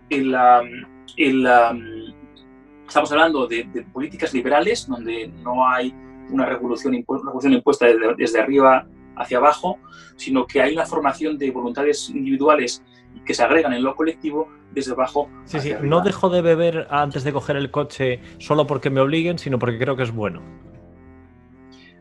estamos 2.88 3.12
hablando 3.12 3.48
de, 3.48 3.64
de 3.66 3.84
políticas 3.84 4.34
liberales 4.34 4.88
donde 4.88 5.28
no 5.44 5.68
hay 5.68 5.94
una 6.30 6.46
revolución, 6.46 6.94
impuesta 6.94 7.88
desde, 8.18 8.40
arriba 8.40 8.88
hacia 9.16 9.38
abajo, 9.38 9.80
sino 10.16 10.46
que 10.46 10.62
hay 10.62 10.74
una 10.74 10.86
formación 10.86 11.38
de 11.38 11.52
voluntades 11.52 12.10
individuales 12.10 12.84
que 13.26 13.34
se 13.34 13.44
agregan 13.44 13.74
en 13.74 13.84
lo 13.84 13.96
colectivo 13.96 14.50
desde 14.72 14.92
abajo. 14.92 15.30
Sí, 15.46 15.60
sí, 15.60 15.74
no 15.82 16.02
dejo 16.02 16.30
de 16.30 16.42
beber 16.42 16.88
antes 16.90 17.24
de 17.24 17.34
coger 17.34 17.56
el 17.56 17.72
coche 17.72 18.20
solo 18.38 18.68
porque 18.68 18.90
me 18.90 19.02
obliguen, 19.02 19.40
sino 19.40 19.58
porque 19.58 19.80
creo 19.80 19.96
que 19.96 20.04
es 20.04 20.12
bueno. 20.12 20.42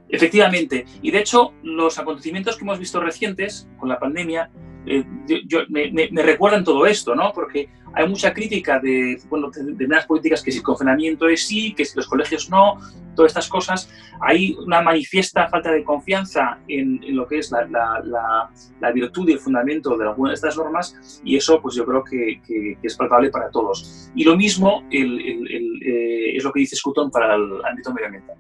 Efectivamente, 0.09 0.85
y 1.03 1.11
de 1.11 1.19
hecho 1.19 1.53
los 1.63 1.99
acontecimientos 1.99 2.57
que 2.57 2.65
hemos 2.65 2.79
visto 2.79 3.01
recientes 3.01 3.69
con 3.79 3.89
la 3.89 3.99
pandemia 3.99 4.51
eh, 4.87 5.05
yo, 5.47 5.61
me, 5.69 5.91
me, 5.91 6.23
recuerdan 6.23 6.65
todo 6.65 6.87
esto, 6.87 7.15
¿no? 7.15 7.33
Porque 7.33 7.69
hay 7.93 8.09
mucha 8.09 8.33
crítica 8.33 8.79
de, 8.79 9.19
bueno, 9.29 9.51
de, 9.51 9.89
políticas 10.07 10.43
que 10.43 10.53
si 10.53 10.59
el 10.59 10.65
confinamiento 10.65 11.29
es 11.29 11.47
sí, 11.47 11.75
que 11.75 11.85
si 11.85 11.97
los 11.97 12.07
colegios 12.07 12.51
no, 12.51 12.79
todas 13.17 13.31
estas 13.31 13.49
cosas. 13.49 13.91
Hay 14.21 14.55
una 14.65 14.81
manifiesta 14.83 15.49
falta 15.49 15.73
de 15.73 15.83
confianza 15.83 16.59
en, 16.69 17.03
en 17.03 17.17
lo 17.17 17.27
que 17.27 17.39
es 17.39 17.51
la, 17.51 17.67
la, 17.67 18.51
la, 18.81 18.93
virtud 18.93 19.29
y 19.29 19.33
el 19.33 19.39
fundamento 19.39 19.97
de 19.97 20.05
algunas 20.05 20.33
de 20.33 20.35
estas 20.35 20.57
normas 20.57 21.21
y 21.25 21.37
eso 21.37 21.61
pues 21.61 21.75
yo 21.75 21.85
creo 21.85 22.05
que, 22.05 22.41
que, 22.47 22.79
es 22.83 22.97
palpable 22.97 23.31
para 23.31 23.51
todos. 23.51 24.11
Y 24.15 24.25
lo 24.25 24.37
mismo 24.37 24.85
el, 24.91 25.21
el, 25.21 25.83
eh, 25.83 26.37
es 26.37 26.45
lo 26.45 26.53
que 26.53 26.61
dice 26.61 26.77
Scutton 26.77 27.11
para 27.11 27.35
el 27.35 27.65
ámbito 27.65 27.93
medioambiental. 27.93 28.37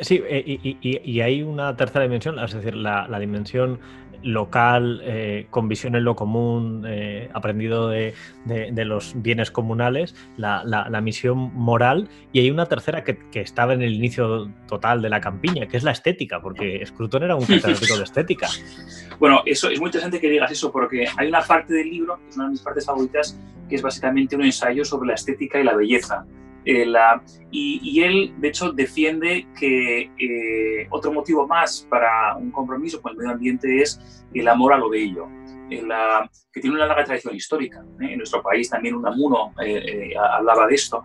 Sí, 0.00 0.20
eh, 0.28 0.42
y, 0.44 0.76
y, 0.82 1.00
y, 1.02 1.20
hay 1.22 1.42
una 1.42 1.74
tercera 1.74 2.02
dimensión, 2.02 2.38
es 2.38 2.52
decir, 2.52 2.74
la, 2.74 3.08
la 3.08 3.18
dimensión 3.18 3.80
local, 4.22 5.00
eh, 5.04 5.46
con 5.50 5.68
visión 5.68 5.94
en 5.94 6.04
lo 6.04 6.16
común, 6.16 6.84
eh, 6.86 7.28
aprendido 7.32 7.88
de, 7.88 8.14
los 8.46 9.12
bienes 9.16 9.50
comunales, 9.50 10.14
la, 10.36 11.00
misión 11.02 11.54
moral, 11.54 12.08
y 12.32 12.40
hay 12.40 12.50
una 12.50 12.66
tercera 12.66 13.04
que, 13.04 13.18
estaba 13.32 13.74
en 13.74 13.82
el 13.82 13.94
inicio 13.94 14.50
total 14.66 15.00
de 15.02 15.08
la 15.08 15.20
campiña, 15.20 15.66
que 15.66 15.76
es 15.76 15.84
la 15.84 15.92
estética, 15.92 16.40
porque 16.40 16.84
Scruton 16.84 17.22
era 17.22 17.36
un 17.36 17.42
catedrático 17.46 17.96
de 17.96 18.04
estética. 18.04 18.48
Bueno, 19.18 19.42
eso 19.46 19.70
es 19.70 19.78
muy 19.78 19.88
interesante 19.88 20.20
que 20.20 20.28
digas 20.28 20.50
eso, 20.50 20.70
porque 20.72 21.06
hay 21.16 21.28
una 21.28 21.42
parte 21.42 21.72
del 21.74 21.88
libro, 21.88 22.18
que 22.18 22.28
es 22.28 22.36
una 22.36 22.46
de 22.46 22.50
mis 22.52 22.60
partes 22.60 22.86
favoritas, 22.86 23.38
que 23.68 23.76
es 23.76 23.82
básicamente 23.82 24.36
un 24.36 24.44
ensayo 24.44 24.84
sobre 24.84 25.08
la 25.08 25.14
estética 25.14 25.60
y 25.60 25.64
la 25.64 25.74
belleza. 25.74 26.24
Eh, 26.64 26.86
y, 27.50 28.02
él, 28.02 28.34
de 28.38 28.48
hecho, 28.48 28.72
defiende 28.72 29.46
que 29.58 30.10
eh, 30.18 30.86
otro 30.90 31.12
motivo 31.12 31.46
más 31.46 31.86
para 31.88 32.36
un 32.36 32.50
compromiso 32.50 33.00
con 33.00 33.12
el 33.12 33.18
medio 33.18 33.30
ambiente 33.32 33.80
es 33.80 34.26
el 34.34 34.46
amor 34.48 34.74
a 34.74 34.78
lo 34.78 34.90
bello, 34.90 35.28
la, 35.70 36.28
que 36.52 36.60
tiene 36.60 36.76
una 36.76 36.86
larga 36.86 37.04
tradición 37.04 37.34
histórica. 37.34 37.84
¿eh? 38.00 38.12
En 38.12 38.18
nuestro 38.18 38.42
país 38.42 38.68
también 38.68 38.96
Unamuno 38.96 39.54
hablaba 40.18 40.66
de 40.66 40.74
esto. 40.74 41.02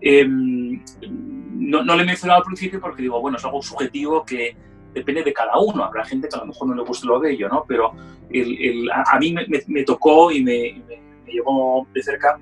Em, 0.00 0.82
no, 1.10 1.82
no, 1.82 1.96
le 1.96 2.02
he 2.02 2.06
mencionado 2.06 2.40
al 2.40 2.44
principio 2.44 2.80
porque 2.80 3.02
digo, 3.02 3.20
bueno, 3.20 3.38
es 3.38 3.44
algo 3.44 3.62
subjetivo 3.62 4.24
que 4.24 4.54
depende 4.92 5.22
de 5.22 5.32
cada 5.32 5.58
uno. 5.58 5.84
Habrá 5.84 6.04
gente 6.04 6.28
que 6.28 6.36
a 6.36 6.40
lo 6.40 6.46
mejor 6.46 6.68
no 6.68 6.74
le 6.74 6.82
gusta 6.82 7.06
lo 7.06 7.20
bello, 7.20 7.48
¿no? 7.48 7.64
Pero 7.66 7.92
el, 8.30 8.90
a, 8.90 9.18
mí 9.18 9.32
me, 9.32 9.46
me, 9.66 9.84
tocó 9.84 10.30
y 10.30 10.42
me, 10.42 10.82
me 11.24 11.32
llevó 11.32 11.86
de 11.94 12.02
cerca 12.02 12.38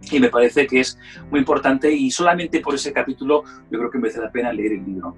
y 0.00 0.20
me 0.20 0.28
parece 0.28 0.66
que 0.66 0.80
es 0.80 0.98
muy 1.30 1.40
importante 1.40 1.90
y 1.92 2.10
solamente 2.10 2.60
por 2.60 2.74
ese 2.74 2.92
capítulo 2.92 3.44
yo 3.70 3.78
creo 3.78 3.90
que 3.90 3.98
merece 3.98 4.20
la 4.20 4.30
pena 4.30 4.52
leer 4.52 4.72
el 4.72 4.84
libro. 4.84 5.16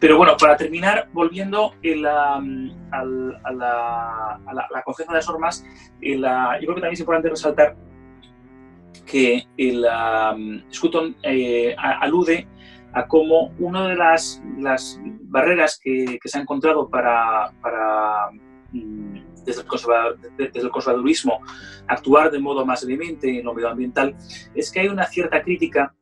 Pero 0.00 0.16
bueno, 0.16 0.36
para 0.36 0.56
terminar, 0.56 1.08
volviendo 1.12 1.74
a, 2.92 3.04
la, 3.54 4.40
a, 4.74 4.82
confianza 4.84 5.12
de 5.12 5.18
las 5.18 5.28
normas, 5.28 5.64
yo 6.00 6.18
creo 6.18 6.74
que 6.74 6.80
también 6.80 6.92
es 6.94 7.00
importante 7.00 7.30
resaltar 7.30 7.76
que 9.06 9.44
el 9.56 9.84
um, 9.84 10.62
eh, 11.22 11.74
alude 11.76 12.48
a 12.94 13.06
cómo 13.06 13.52
una 13.58 13.88
de 13.88 13.96
las, 13.96 14.42
las 14.58 15.00
barreras 15.22 15.78
que, 15.82 16.18
se 16.24 16.38
ha 16.38 16.42
encontrado 16.42 16.88
para, 16.88 17.52
para 17.60 18.30
mm, 18.72 19.11
desde 19.44 19.62
el, 19.62 20.70
conservadurismo 20.70 21.40
actuar 21.88 22.30
de 22.30 22.38
modo 22.38 22.64
más 22.64 22.86
vehemente 22.86 23.38
en 23.38 23.44
lo 23.44 23.54
medioambiental, 23.54 24.16
es 24.54 24.70
que 24.70 24.80
hay 24.80 24.88
una 24.88 25.06
cierta 25.06 25.42
crítica 25.42 25.94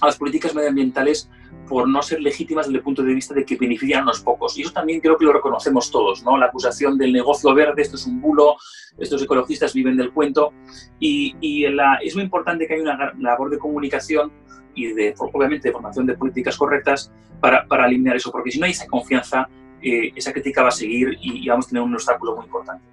a 0.00 0.06
las 0.06 0.16
políticas 0.16 0.54
medioambientales 0.54 1.30
por 1.66 1.88
no 1.88 2.00
ser 2.02 2.20
legítimas 2.20 2.66
desde 2.66 2.78
el 2.78 2.84
punto 2.84 3.02
de 3.02 3.12
vista 3.12 3.34
de 3.34 3.44
que 3.44 3.56
benefician 3.56 4.00
a 4.00 4.02
unos 4.04 4.20
pocos. 4.20 4.56
Y 4.56 4.62
eso 4.62 4.72
también 4.72 5.00
creo 5.00 5.16
que 5.18 5.24
lo 5.24 5.32
reconocemos 5.32 5.90
todos, 5.90 6.22
¿no? 6.22 6.36
La 6.36 6.46
acusación 6.46 6.96
del 6.96 7.12
negocio 7.12 7.52
verde, 7.54 7.82
esto 7.82 7.96
es 7.96 8.06
un 8.06 8.20
bulo, 8.20 8.56
estos 8.98 9.22
ecologistas 9.22 9.74
viven 9.74 9.96
del 9.96 10.12
cuento. 10.12 10.52
Y, 11.00 11.34
es 12.02 12.14
muy 12.14 12.24
importante 12.24 12.66
que 12.66 12.74
haya 12.74 12.82
una 12.82 13.12
labor 13.18 13.50
de 13.50 13.58
comunicación 13.58 14.32
y 14.74 14.92
de, 14.92 15.14
obviamente, 15.18 15.68
de 15.68 15.72
formación 15.72 16.06
de 16.06 16.16
políticas 16.16 16.56
correctas 16.56 17.12
para, 17.40 17.66
para 17.66 17.86
eliminar 17.86 18.16
eso, 18.16 18.30
porque 18.30 18.50
si 18.50 18.58
no 18.58 18.66
hay 18.66 18.72
esa 18.72 18.86
confianza, 18.86 19.48
eh, 19.82 20.12
esa 20.14 20.32
crítica 20.32 20.62
va 20.62 20.68
a 20.68 20.72
seguir 20.72 21.16
y, 21.20 21.48
vamos 21.48 21.66
a 21.66 21.68
tener 21.68 21.82
un 21.82 21.94
obstáculo 21.94 22.36
muy 22.36 22.44
importante. 22.44 22.84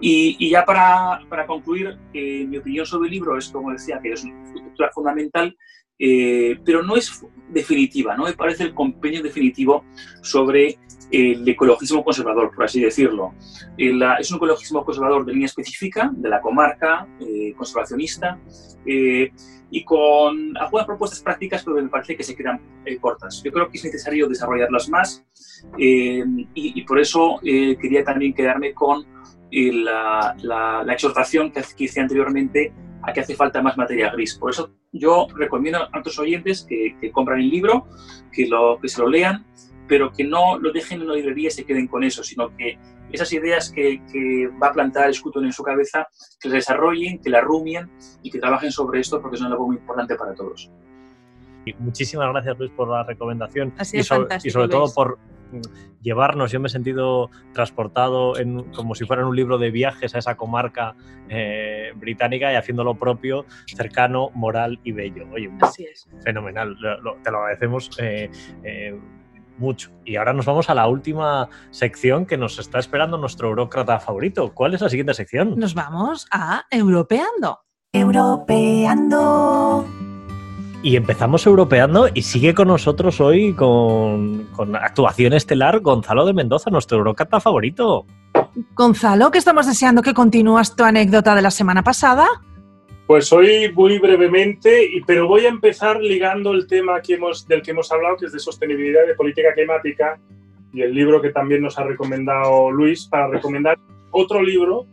Y, 0.00 0.50
ya 0.50 0.64
para, 0.64 1.20
para 1.28 1.46
concluir, 1.46 1.96
eh, 2.12 2.44
mi 2.48 2.56
opinión 2.56 2.84
sobre 2.84 3.08
el 3.08 3.12
libro 3.12 3.38
es, 3.38 3.48
como 3.48 3.70
decía, 3.70 4.00
que 4.02 4.12
es 4.12 4.24
una 4.24 4.42
estructura 4.44 4.90
fundamental, 4.92 5.56
eh, 6.04 6.58
pero 6.64 6.82
no 6.82 6.96
es 6.96 7.24
definitiva, 7.48 8.16
no 8.16 8.24
me 8.24 8.32
parece 8.32 8.64
el 8.64 8.74
compendio 8.74 9.22
definitivo 9.22 9.84
sobre 10.22 10.78
el 11.10 11.46
ecologismo 11.46 12.02
conservador, 12.02 12.50
por 12.54 12.64
así 12.64 12.80
decirlo. 12.80 13.34
es 13.76 14.30
un 14.30 14.36
ecologismo 14.36 14.84
conservador 14.84 15.24
de 15.26 15.32
línea 15.32 15.46
específica, 15.46 16.10
de 16.12 16.28
la 16.28 16.40
comarca, 16.40 17.06
conservacionista, 17.54 18.40
y 19.72 19.84
con 19.84 20.56
algunas 20.58 20.86
propuestas 20.86 21.20
prácticas, 21.20 21.64
pero 21.64 21.82
me 21.82 21.88
parece 21.88 22.14
que 22.14 22.22
se 22.22 22.36
quedan 22.36 22.60
eh, 22.84 22.98
cortas. 22.98 23.42
Yo 23.42 23.50
creo 23.50 23.70
que 23.70 23.78
es 23.78 23.84
necesario 23.84 24.28
desarrollarlas 24.28 24.88
más 24.90 25.24
eh, 25.78 26.22
y, 26.54 26.82
por 26.82 27.00
eso 27.00 27.40
eh, 27.42 27.76
quería 27.80 28.04
también 28.04 28.34
quedarme 28.34 28.74
con 28.74 29.06
la, 29.50 30.36
la, 30.42 30.92
exhortación 30.92 31.50
que, 31.50 31.62
hice 31.78 32.00
anteriormente 32.00 32.72
a 33.02 33.12
que 33.12 33.20
hace 33.20 33.34
falta 33.34 33.62
más 33.62 33.76
materia 33.76 34.10
gris. 34.10 34.36
Por 34.36 34.50
eso 34.50 34.70
yo 34.92 35.26
recomiendo 35.34 35.78
a 35.78 35.98
otros 35.98 36.18
oyentes 36.18 36.64
que, 36.68 36.96
que 37.00 37.10
compran 37.10 37.40
el 37.40 37.50
libro, 37.50 37.86
que, 38.32 38.46
lo, 38.46 38.78
que 38.80 38.88
se 38.88 39.00
lo 39.00 39.08
lean, 39.08 39.44
pero 39.88 40.12
que 40.12 40.24
no 40.24 40.58
lo 40.58 40.72
dejen 40.72 41.02
en 41.02 41.08
la 41.08 41.14
librería 41.14 41.48
y 41.48 41.50
se 41.50 41.64
queden 41.64 41.86
con 41.86 42.04
eso, 42.04 42.22
sino 42.22 42.54
que 42.56 42.78
esas 43.12 43.32
ideas 43.32 43.70
que, 43.70 44.00
va 44.62 44.68
a 44.68 44.72
plantar 44.72 45.12
Scruton 45.12 45.44
en 45.44 45.52
su 45.52 45.62
cabeza, 45.62 46.06
que 46.40 46.48
las 46.48 46.54
desarrollen, 46.54 47.20
que 47.20 47.30
las 47.30 47.44
rumien 47.44 47.90
y 48.22 48.30
que 48.30 48.38
trabajen 48.38 48.72
sobre 48.72 49.00
esto 49.00 49.20
porque 49.20 49.36
es 49.36 49.42
algo 49.42 49.66
muy 49.66 49.76
importante 49.76 50.14
para 50.16 50.34
todos. 50.34 50.70
muchísimas 51.78 52.28
gracias 52.32 52.58
Luis 52.58 52.70
por 52.72 52.88
la 52.88 53.04
recomendación 53.04 53.74
y, 53.92 54.02
sobre, 54.02 54.68
todo 54.68 54.92
por 54.94 55.18
llevarnos, 56.00 56.52
yo 56.52 56.60
me 56.60 56.68
he 56.68 56.70
sentido 56.70 57.30
transportado 57.52 58.38
en, 58.38 58.64
como 58.72 58.94
si 58.94 59.04
fuera 59.04 59.26
un 59.26 59.36
libro 59.36 59.58
de 59.58 59.70
viajes 59.70 60.14
a 60.14 60.18
esa 60.18 60.36
comarca 60.36 60.94
eh, 61.28 61.92
británica 61.96 62.52
y 62.52 62.56
haciendo 62.56 62.84
lo 62.84 62.94
propio, 62.94 63.46
cercano, 63.66 64.30
moral 64.34 64.80
y 64.84 64.92
bello. 64.92 65.26
Oye, 65.32 65.50
Así 65.60 65.84
es. 65.84 66.08
fenomenal, 66.24 66.76
te 67.22 67.30
lo 67.30 67.38
agradecemos. 67.38 67.90
Eh, 67.98 68.30
eh, 68.64 68.98
mucho. 69.58 69.90
Y 70.04 70.16
ahora 70.16 70.32
nos 70.32 70.46
vamos 70.46 70.70
a 70.70 70.74
la 70.74 70.88
última 70.88 71.48
sección 71.70 72.26
que 72.26 72.36
nos 72.36 72.58
está 72.58 72.78
esperando 72.78 73.18
nuestro 73.18 73.48
eurócrata 73.48 74.00
favorito. 74.00 74.52
¿Cuál 74.54 74.74
es 74.74 74.80
la 74.80 74.88
siguiente 74.88 75.14
sección? 75.14 75.58
Nos 75.58 75.74
vamos 75.74 76.26
a 76.32 76.64
Europeando. 76.70 77.60
Europeando. 77.92 79.86
Y 80.84 80.96
empezamos 80.96 81.46
europeando 81.46 82.08
y 82.12 82.22
sigue 82.22 82.54
con 82.54 82.66
nosotros 82.66 83.20
hoy 83.20 83.54
con, 83.54 84.48
con 84.52 84.74
actuación 84.74 85.32
estelar 85.32 85.78
Gonzalo 85.78 86.26
de 86.26 86.32
Mendoza, 86.32 86.70
nuestro 86.70 86.98
eurocrata 86.98 87.38
favorito. 87.38 88.04
Gonzalo, 88.74 89.30
que 89.30 89.38
estamos 89.38 89.66
deseando 89.66 90.02
que 90.02 90.12
continúas 90.12 90.74
tu 90.74 90.82
anécdota 90.82 91.36
de 91.36 91.42
la 91.42 91.52
semana 91.52 91.84
pasada. 91.84 92.26
Pues 93.06 93.32
hoy 93.32 93.70
muy 93.72 94.00
brevemente, 94.00 94.90
pero 95.06 95.28
voy 95.28 95.46
a 95.46 95.50
empezar 95.50 96.00
ligando 96.00 96.52
el 96.52 96.66
tema 96.66 97.00
que 97.00 97.14
hemos, 97.14 97.46
del 97.46 97.62
que 97.62 97.70
hemos 97.70 97.92
hablado, 97.92 98.16
que 98.16 98.26
es 98.26 98.32
de 98.32 98.40
sostenibilidad 98.40 99.06
de 99.06 99.14
política 99.14 99.54
climática, 99.54 100.18
y 100.72 100.82
el 100.82 100.92
libro 100.94 101.22
que 101.22 101.30
también 101.30 101.62
nos 101.62 101.78
ha 101.78 101.84
recomendado 101.84 102.72
Luis, 102.72 103.06
para 103.06 103.28
recomendar 103.28 103.78
otro 104.10 104.42
libro, 104.42 104.86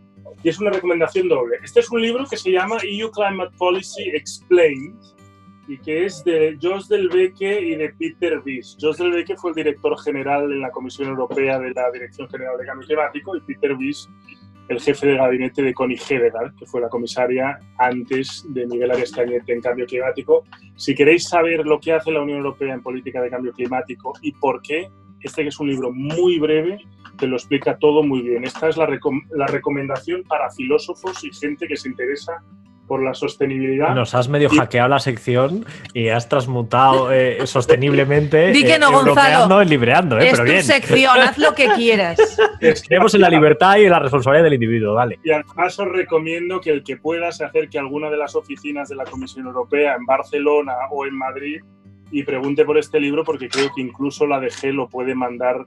y 0.43 0.49
es 0.49 0.59
una 0.59 0.69
recomendación 0.69 1.29
doble. 1.29 1.57
Este 1.63 1.79
es 1.79 1.89
un 1.89 2.01
libro 2.01 2.25
que 2.29 2.37
se 2.37 2.51
llama 2.51 2.77
EU 2.83 3.09
Climate 3.09 3.51
Policy 3.57 4.09
Explained, 4.13 4.95
y 5.69 5.77
que 5.77 6.05
es 6.05 6.23
de 6.23 6.57
Jos 6.59 6.89
Del 6.89 7.09
Becque 7.09 7.61
y 7.61 7.75
de 7.75 7.89
Peter 7.89 8.41
Bies. 8.41 8.75
Jos 8.81 8.97
Del 8.97 9.11
Becque 9.11 9.37
fue 9.37 9.51
el 9.51 9.55
director 9.55 9.95
general 9.99 10.51
en 10.51 10.61
la 10.61 10.71
Comisión 10.71 11.09
Europea 11.09 11.59
de 11.59 11.71
la 11.71 11.91
Dirección 11.91 12.27
General 12.27 12.57
de 12.57 12.65
Cambio 12.65 12.87
Climático, 12.87 13.37
y 13.37 13.41
Peter 13.41 13.75
Bies 13.75 14.09
el 14.67 14.79
jefe 14.79 15.07
de 15.07 15.17
gabinete 15.17 15.63
de 15.63 15.73
Connie 15.73 15.97
Hedegaard, 15.97 16.55
que 16.55 16.65
fue 16.65 16.79
la 16.79 16.89
comisaria 16.89 17.59
antes 17.77 18.45
de 18.49 18.67
Miguel 18.67 18.91
Arias 18.91 19.11
Cañete 19.11 19.53
en 19.53 19.61
cambio 19.61 19.87
climático. 19.87 20.43
Si 20.75 20.93
queréis 20.93 21.27
saber 21.27 21.65
lo 21.65 21.79
que 21.79 21.91
hace 21.91 22.11
la 22.11 22.21
Unión 22.21 22.37
Europea 22.37 22.75
en 22.75 22.83
política 22.83 23.21
de 23.21 23.31
cambio 23.31 23.51
climático 23.51 24.13
y 24.21 24.31
por 24.31 24.61
qué, 24.61 24.89
este 25.21 25.41
que 25.41 25.49
es 25.49 25.59
un 25.59 25.69
libro 25.69 25.91
muy 25.91 26.39
breve, 26.39 26.79
te 27.17 27.25
lo 27.25 27.35
explica 27.35 27.77
todo 27.77 28.03
muy 28.03 28.21
bien. 28.21 28.43
Esta 28.43 28.69
es 28.69 28.77
la, 28.77 28.87
la 29.31 29.47
recomendación 29.47 30.23
para 30.23 30.51
filósofos 30.51 31.23
y 31.23 31.33
gente 31.33 31.67
que 31.67 31.75
se 31.75 31.89
interesa 31.89 32.43
por 32.89 33.03
la 33.03 33.13
sostenibilidad. 33.13 33.93
Nos 33.93 34.15
has 34.15 34.27
medio 34.29 34.49
hackeado 34.49 34.89
la 34.89 34.97
sección 34.97 35.63
y 35.93 36.07
has 36.07 36.27
transmutado 36.27 37.13
eh, 37.13 37.37
sosteniblemente. 37.45 38.51
Di 38.51 38.63
que 38.63 38.79
no, 38.79 38.89
eh, 38.89 38.93
Gonzalo. 39.05 39.61
En 39.61 39.69
libreando, 39.69 40.17
eh, 40.17 40.29
es 40.29 40.37
tu 40.39 40.61
sección, 40.73 41.19
haz 41.19 41.37
lo 41.37 41.53
que 41.53 41.67
quieras. 41.75 42.17
Creemos 42.87 43.13
en 43.13 43.21
la 43.21 43.29
libertad 43.29 43.77
y 43.77 43.83
en 43.83 43.91
la 43.91 43.99
responsabilidad 43.99 44.45
del 44.45 44.55
individuo, 44.55 44.95
vale. 44.95 45.19
Y 45.23 45.31
además 45.31 45.77
os 45.79 45.87
recomiendo 45.87 46.59
que 46.59 46.71
el 46.71 46.83
que 46.83 46.97
pueda 46.97 47.31
se 47.31 47.45
acerque 47.45 47.77
a 47.77 47.81
alguna 47.81 48.09
de 48.09 48.17
las 48.17 48.35
oficinas 48.35 48.89
de 48.89 48.95
la 48.95 49.03
Comisión 49.03 49.45
Europea 49.45 49.93
en 49.93 50.05
Barcelona 50.05 50.73
o 50.89 51.05
en 51.05 51.15
Madrid 51.15 51.61
y 52.11 52.23
pregunte 52.23 52.65
por 52.65 52.79
este 52.79 52.99
libro 52.99 53.23
porque 53.23 53.49
creo 53.49 53.69
que 53.75 53.81
incluso 53.81 54.25
la 54.25 54.39
DG 54.39 54.73
lo 54.73 54.89
puede 54.89 55.13
mandar, 55.13 55.63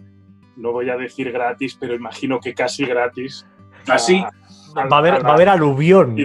no 0.57 0.73
voy 0.73 0.91
a 0.91 0.97
decir 0.97 1.31
gratis, 1.31 1.77
pero 1.79 1.95
imagino 1.95 2.41
que 2.41 2.53
casi 2.53 2.85
gratis. 2.85 3.47
Así. 3.87 4.21
¿Ah, 4.25 4.31
va 4.77 4.97
a 4.97 4.99
haber, 4.99 5.25
va 5.25 5.31
a 5.31 5.35
haber 5.35 5.49
aluvión. 5.49 6.17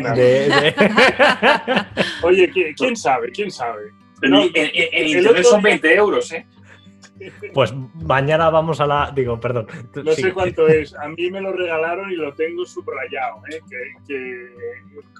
Oye, 2.23 2.51
¿quién 2.75 2.95
sabe? 2.95 3.31
¿Quién 3.31 3.51
sabe? 3.51 3.91
el, 4.21 5.07
internet 5.07 5.43
son 5.43 5.61
20 5.61 5.95
euros, 5.95 6.31
¿eh? 6.31 6.45
Pues 7.53 7.73
mañana 7.95 8.49
vamos 8.49 8.79
a 8.79 8.85
la. 8.85 9.11
Digo, 9.13 9.39
perdón. 9.39 9.67
No 10.03 10.11
sé 10.11 10.33
cuánto 10.33 10.67
es. 10.67 10.93
A 10.95 11.07
mí 11.07 11.31
me 11.31 11.41
lo 11.41 11.51
regalaron 11.51 12.11
y 12.11 12.15
lo 12.15 12.33
tengo 12.33 12.65
subrayado. 12.65 13.41
¿eh? 13.51 13.59
Que, 14.07 14.49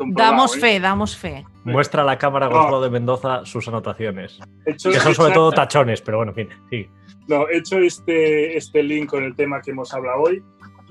damos 0.10 0.56
¿eh? 0.58 0.60
fe, 0.60 0.80
damos 0.80 1.18
fe. 1.18 1.46
Muestra 1.64 2.04
a 2.04 2.06
la 2.06 2.18
cámara 2.18 2.48
Gonzalo 2.48 2.82
de 2.82 2.90
Mendoza 2.90 3.46
sus 3.46 3.68
anotaciones. 3.68 4.40
que 4.66 4.78
son 4.78 5.16
sobre 5.16 5.34
todo 5.34 5.52
tachones, 5.52 6.02
pero 6.02 6.18
bueno, 6.18 6.34
en 6.34 6.36
fin. 6.36 6.50
Sí. 6.70 6.90
No, 7.28 7.48
he 7.50 7.58
hecho 7.58 7.80
este, 7.80 8.56
este 8.56 8.84
link 8.84 9.10
con 9.10 9.24
el 9.24 9.36
tema 9.36 9.62
que 9.62 9.72
hemos 9.72 9.94
hablado 9.94 10.22
hoy. 10.22 10.44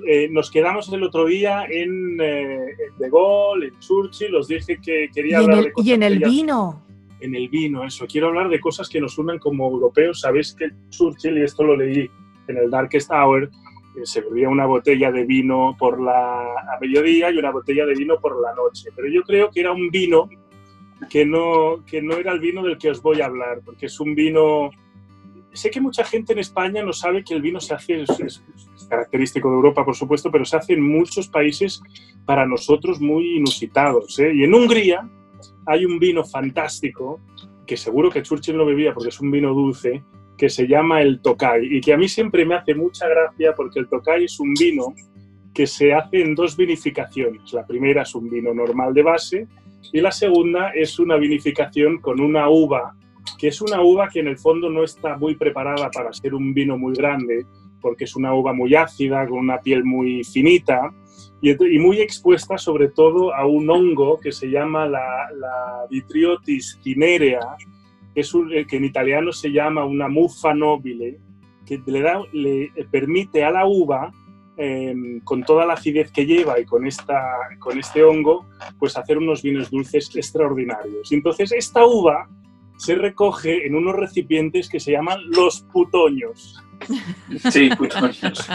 Eh, 0.04 0.28
nos 0.30 0.50
quedamos 0.50 0.92
el 0.92 1.02
otro 1.02 1.24
día 1.24 1.64
en, 1.68 2.20
eh, 2.20 2.66
De 2.98 3.10
Gaulle, 3.10 3.68
en 3.68 3.78
Churchill. 3.78 4.34
Os 4.34 4.48
dije 4.48 4.78
que 4.80 5.08
quería 5.14 5.38
hablar 5.38 5.58
el, 5.58 5.64
de 5.64 5.72
cosas 5.72 5.86
Y 5.88 5.92
en 5.92 6.02
el 6.02 6.18
vino. 6.18 6.82
en 7.20 7.34
el 7.34 7.48
vino, 7.48 7.84
eso. 7.84 8.06
Quiero 8.06 8.28
hablar 8.28 8.48
de 8.48 8.60
cosas 8.60 8.88
que 8.88 9.00
nos 9.00 9.16
unan 9.18 9.38
como 9.38 9.70
europeos. 9.70 10.20
Sabéis 10.20 10.54
que 10.54 10.70
Churchill, 10.90 11.38
y 11.38 11.42
esto 11.42 11.64
lo 11.64 11.76
leí 11.76 12.10
en 12.48 12.56
el 12.56 12.70
Darkest 12.70 13.10
Hour, 13.10 13.44
eh, 13.96 14.04
se 14.04 14.20
bebía 14.20 14.48
una 14.48 14.66
botella 14.66 15.10
de 15.10 15.24
vino 15.24 15.74
por 15.78 16.00
la, 16.00 16.52
a 16.52 16.78
mediodía 16.80 17.30
y 17.30 17.38
una 17.38 17.50
botella 17.50 17.86
de 17.86 17.94
vino 17.94 18.20
por 18.20 18.40
la 18.40 18.54
noche. 18.54 18.90
Pero 18.94 19.08
yo 19.08 19.22
creo 19.22 19.50
que 19.50 19.60
era 19.60 19.72
un 19.72 19.90
vino 19.90 20.28
que 21.08 21.24
no, 21.24 21.84
que 21.86 22.02
no 22.02 22.16
era 22.16 22.32
el 22.32 22.40
vino 22.40 22.62
del 22.62 22.78
que 22.78 22.90
os 22.90 23.00
voy 23.00 23.20
a 23.20 23.26
hablar, 23.26 23.60
porque 23.64 23.86
es 23.86 23.98
un 24.00 24.14
vino... 24.14 24.70
Sé 25.56 25.70
que 25.70 25.80
mucha 25.80 26.04
gente 26.04 26.32
en 26.34 26.38
España 26.38 26.82
no 26.82 26.92
sabe 26.92 27.24
que 27.24 27.34
el 27.34 27.42
vino 27.42 27.60
se 27.60 27.74
hace, 27.74 28.02
es, 28.02 28.10
es- 28.20 28.42
característico 28.88 29.48
de 29.48 29.56
Europa, 29.56 29.84
por 29.84 29.96
supuesto, 29.96 30.30
pero 30.30 30.44
se 30.44 30.56
hace 30.56 30.74
en 30.74 30.82
muchos 30.82 31.28
países 31.28 31.82
para 32.24 32.46
nosotros 32.46 33.00
muy 33.00 33.36
inusitados. 33.36 34.18
¿eh? 34.20 34.32
Y 34.34 34.44
en 34.44 34.54
Hungría 34.54 35.08
hay 35.66 35.84
un 35.84 35.98
vino 35.98 36.24
fantástico, 36.24 37.20
que 37.66 37.76
seguro 37.76 38.10
que 38.10 38.22
Churchill 38.22 38.56
no 38.56 38.64
bebía 38.64 38.94
porque 38.94 39.08
es 39.08 39.20
un 39.20 39.30
vino 39.32 39.52
dulce, 39.52 40.04
que 40.38 40.48
se 40.48 40.68
llama 40.68 41.00
el 41.02 41.20
Tokai 41.20 41.64
y 41.76 41.80
que 41.80 41.94
a 41.94 41.96
mí 41.96 42.08
siempre 42.08 42.44
me 42.44 42.54
hace 42.54 42.74
mucha 42.74 43.08
gracia 43.08 43.54
porque 43.56 43.80
el 43.80 43.88
Tokai 43.88 44.24
es 44.24 44.38
un 44.38 44.52
vino 44.54 44.94
que 45.54 45.66
se 45.66 45.94
hace 45.94 46.20
en 46.20 46.34
dos 46.34 46.56
vinificaciones. 46.56 47.52
La 47.54 47.66
primera 47.66 48.02
es 48.02 48.14
un 48.14 48.28
vino 48.28 48.52
normal 48.54 48.92
de 48.94 49.02
base 49.02 49.48
y 49.92 50.00
la 50.00 50.12
segunda 50.12 50.70
es 50.74 50.98
una 50.98 51.16
vinificación 51.16 51.98
con 52.00 52.20
una 52.20 52.48
uva, 52.50 52.94
que 53.38 53.48
es 53.48 53.60
una 53.60 53.82
uva 53.82 54.08
que 54.08 54.20
en 54.20 54.28
el 54.28 54.38
fondo 54.38 54.70
no 54.70 54.84
está 54.84 55.16
muy 55.16 55.34
preparada 55.34 55.90
para 55.90 56.12
ser 56.12 56.34
un 56.34 56.54
vino 56.54 56.78
muy 56.78 56.94
grande, 56.94 57.46
porque 57.80 58.04
es 58.04 58.16
una 58.16 58.34
uva 58.34 58.52
muy 58.52 58.74
ácida, 58.74 59.26
con 59.26 59.38
una 59.38 59.58
piel 59.58 59.84
muy 59.84 60.24
finita 60.24 60.92
y, 61.40 61.78
muy 61.78 62.00
expuesta 62.00 62.58
sobre 62.58 62.88
todo 62.88 63.34
a 63.34 63.46
un 63.46 63.68
hongo 63.70 64.18
que 64.18 64.32
se 64.32 64.48
llama 64.48 64.86
la, 64.86 65.28
la 65.36 65.86
Vitriotis 65.90 66.78
cinerea, 66.82 67.40
que, 68.14 68.22
eh, 68.22 68.66
en 68.70 68.84
italiano 68.84 69.32
se 69.32 69.52
llama 69.52 69.84
una 69.84 70.08
muffa 70.08 70.54
nobile, 70.54 71.18
que 71.66 71.80
le, 71.86 72.00
da, 72.00 72.22
le 72.32 72.72
permite 72.90 73.44
a 73.44 73.50
la 73.50 73.66
uva, 73.66 74.10
eh, 74.56 75.20
con 75.24 75.42
toda 75.44 75.66
la 75.66 75.74
acidez 75.74 76.10
que 76.10 76.24
lleva 76.24 76.58
y 76.58 76.64
con, 76.64 76.86
esta, 76.86 77.22
con 77.58 77.78
este 77.78 78.02
hongo, 78.02 78.46
pues 78.78 78.96
hacer 78.96 79.18
unos 79.18 79.42
vinos 79.42 79.70
dulces 79.70 80.10
extraordinarios. 80.16 81.12
Entonces, 81.12 81.52
esta 81.52 81.84
uva 81.84 82.26
se 82.76 82.94
recoge 82.94 83.66
en 83.66 83.74
unos 83.74 83.96
recipientes 83.96 84.68
que 84.68 84.80
se 84.80 84.92
llaman 84.92 85.18
los 85.30 85.62
putoños. 85.72 86.62
Sí, 87.50 87.70
putoños. 87.76 88.48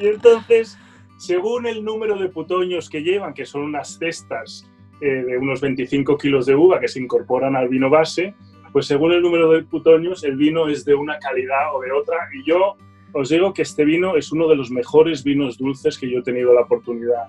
Y 0.00 0.06
entonces, 0.06 0.78
según 1.18 1.66
el 1.66 1.84
número 1.84 2.18
de 2.18 2.28
putoños 2.28 2.88
que 2.88 3.02
llevan, 3.02 3.34
que 3.34 3.46
son 3.46 3.62
unas 3.62 3.98
cestas 3.98 4.68
eh, 5.00 5.06
de 5.06 5.38
unos 5.38 5.60
25 5.60 6.16
kilos 6.16 6.46
de 6.46 6.54
uva 6.54 6.80
que 6.80 6.88
se 6.88 7.00
incorporan 7.00 7.54
al 7.54 7.68
vino 7.68 7.90
base, 7.90 8.34
pues 8.72 8.86
según 8.86 9.12
el 9.12 9.22
número 9.22 9.50
de 9.50 9.62
putoños, 9.62 10.24
el 10.24 10.36
vino 10.36 10.68
es 10.68 10.84
de 10.84 10.94
una 10.94 11.18
calidad 11.18 11.74
o 11.74 11.80
de 11.80 11.92
otra. 11.92 12.16
Y 12.34 12.48
yo 12.48 12.76
os 13.12 13.28
digo 13.28 13.52
que 13.52 13.62
este 13.62 13.84
vino 13.84 14.16
es 14.16 14.32
uno 14.32 14.48
de 14.48 14.56
los 14.56 14.70
mejores 14.70 15.22
vinos 15.22 15.58
dulces 15.58 15.98
que 15.98 16.10
yo 16.10 16.20
he 16.20 16.22
tenido 16.22 16.54
la 16.54 16.62
oportunidad 16.62 17.28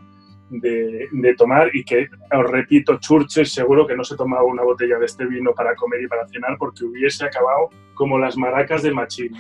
de, 0.52 1.36
tomar 1.38 1.70
y 1.74 1.84
que, 1.84 2.10
os 2.32 2.52
repito, 2.52 2.98
Churchill 3.00 3.46
seguro 3.46 3.88
que 3.88 3.96
no 3.96 4.04
se 4.04 4.18
tomaba 4.18 4.44
una 4.44 4.64
botella 4.64 5.00
de 5.00 5.06
este 5.06 5.26
vino 5.26 5.54
para 5.54 5.76
comer 5.76 6.02
y 6.02 6.08
para 6.08 6.28
cenar 6.28 6.58
porque 6.58 6.84
hubiese 6.84 7.26
acabado 7.26 7.70
como 7.94 8.20
las 8.20 8.38
maracas 8.38 8.84
de 8.84 8.92
Machín. 8.92 9.32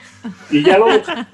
Y 0.49 0.63
ya 0.63 0.77
lo 0.77 0.88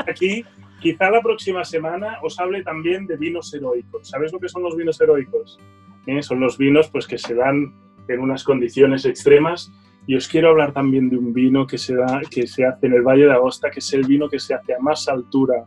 aquí. 0.07 0.43
Quizá 0.79 1.09
la 1.09 1.21
próxima 1.21 1.63
semana 1.63 2.19
os 2.21 2.39
hable 2.39 2.63
también 2.63 3.07
de 3.07 3.17
vinos 3.17 3.51
heroicos. 3.53 4.09
¿Sabéis 4.09 4.31
lo 4.31 4.39
que 4.39 4.47
son 4.47 4.61
los 4.61 4.75
vinos 4.75 5.01
heroicos? 5.01 5.59
¿Eh? 6.05 6.21
Son 6.21 6.39
los 6.39 6.57
vinos 6.57 6.89
pues, 6.89 7.07
que 7.07 7.17
se 7.17 7.33
dan 7.33 7.73
en 8.07 8.19
unas 8.19 8.43
condiciones 8.43 9.05
extremas. 9.05 9.71
Y 10.05 10.15
os 10.15 10.27
quiero 10.27 10.49
hablar 10.49 10.73
también 10.73 11.09
de 11.09 11.17
un 11.17 11.33
vino 11.33 11.65
que 11.65 11.77
se, 11.77 11.95
da, 11.95 12.21
que 12.29 12.47
se 12.47 12.63
hace 12.63 12.87
en 12.87 12.93
el 12.93 13.01
Valle 13.01 13.25
de 13.25 13.33
Aosta, 13.33 13.71
que 13.71 13.79
es 13.79 13.93
el 13.93 14.05
vino 14.05 14.29
que 14.29 14.39
se 14.39 14.53
hace 14.53 14.75
a 14.75 14.79
más 14.79 15.07
altura 15.09 15.65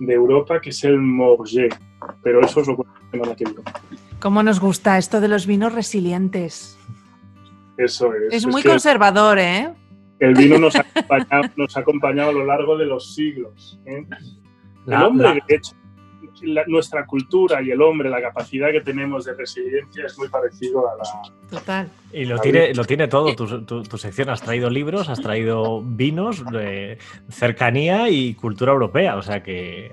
de 0.00 0.14
Europa, 0.14 0.60
que 0.60 0.70
es 0.70 0.82
el 0.84 0.98
Morget. 0.98 1.74
Pero 2.22 2.40
eso 2.44 2.60
os 2.60 2.68
lo 2.68 2.76
cuento 2.76 2.94
la 3.04 3.10
semana 3.10 3.34
que 3.36 3.44
viene. 3.44 3.60
¿Cómo 4.20 4.42
nos 4.42 4.60
gusta 4.60 4.98
esto 4.98 5.20
de 5.20 5.28
los 5.28 5.46
vinos 5.46 5.72
resilientes? 5.74 6.78
Eso 7.76 8.12
es. 8.14 8.32
Es 8.32 8.46
muy 8.46 8.62
que 8.62 8.68
conservador, 8.70 9.38
¿eh? 9.38 9.72
el 10.18 10.34
vino 10.34 10.58
nos 10.58 10.74
ha, 10.76 10.80
acompañado, 10.94 11.48
nos 11.56 11.76
ha 11.76 11.80
acompañado 11.80 12.30
a 12.30 12.32
lo 12.32 12.44
largo 12.46 12.76
de 12.78 12.86
los 12.86 13.14
siglos. 13.14 13.78
¿eh? 13.84 14.06
El 14.86 14.94
hombre, 15.02 15.28
la- 15.28 15.34
de 15.46 15.54
hecho, 15.54 15.72
la- 16.46 16.64
nuestra 16.66 17.04
cultura 17.06 17.60
y 17.62 17.70
el 17.70 17.80
hombre, 17.82 18.08
la 18.08 18.20
capacidad 18.22 18.70
que 18.72 18.80
tenemos 18.80 19.24
de 19.24 19.34
resiliencia 19.34 20.06
es 20.06 20.18
muy 20.18 20.28
parecido 20.28 20.88
a 20.88 20.96
la... 20.96 21.04
Total. 21.50 21.88
Y 22.12 22.24
lo 22.24 22.38
tiene, 22.38 22.74
lo 22.74 22.84
tiene 22.84 23.08
todo. 23.08 23.34
Tu, 23.36 23.64
tu- 23.64 23.82
tu 23.82 23.98
sección 23.98 24.30
has 24.30 24.40
traído 24.42 24.70
libros, 24.70 25.08
has 25.08 25.20
traído 25.20 25.82
vinos, 25.82 26.42
eh, 26.58 26.98
cercanía 27.28 28.08
y 28.08 28.34
cultura 28.34 28.72
europea. 28.72 29.16
O 29.16 29.22
sea 29.22 29.42
que. 29.42 29.92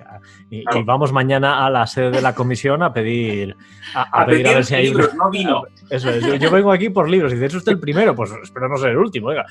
Y, 0.49 0.63
vamos 0.85 1.11
mañana 1.11 1.65
a 1.65 1.69
la 1.69 1.85
sede 1.85 2.09
de 2.11 2.21
la 2.21 2.33
comisión 2.33 2.81
a 2.81 2.91
pedir 2.93 3.55
a, 3.93 4.01
a 4.19 4.21
A 4.23 4.25
pedir 4.25 4.47
a 4.47 4.53
ver 4.53 4.65
si 4.65 4.73
hay 4.75 4.85
libros, 4.87 5.13
no 5.15 5.29
vino. 5.29 5.63
Eso 5.89 6.09
es. 6.09 6.25
Yo, 6.25 6.35
yo 6.35 6.49
vengo 6.49 6.71
aquí 6.71 6.89
por 6.89 7.07
libros 7.09 7.31
y 7.33 7.35
dices, 7.35 7.49
¿es 7.51 7.57
usted 7.57 7.73
el 7.73 7.79
primero? 7.79 8.15
Pues 8.15 8.31
espero 8.41 8.67
no 8.69 8.77
ser 8.77 8.91
el 8.91 8.97
último. 8.97 9.27
Oiga. 9.27 9.45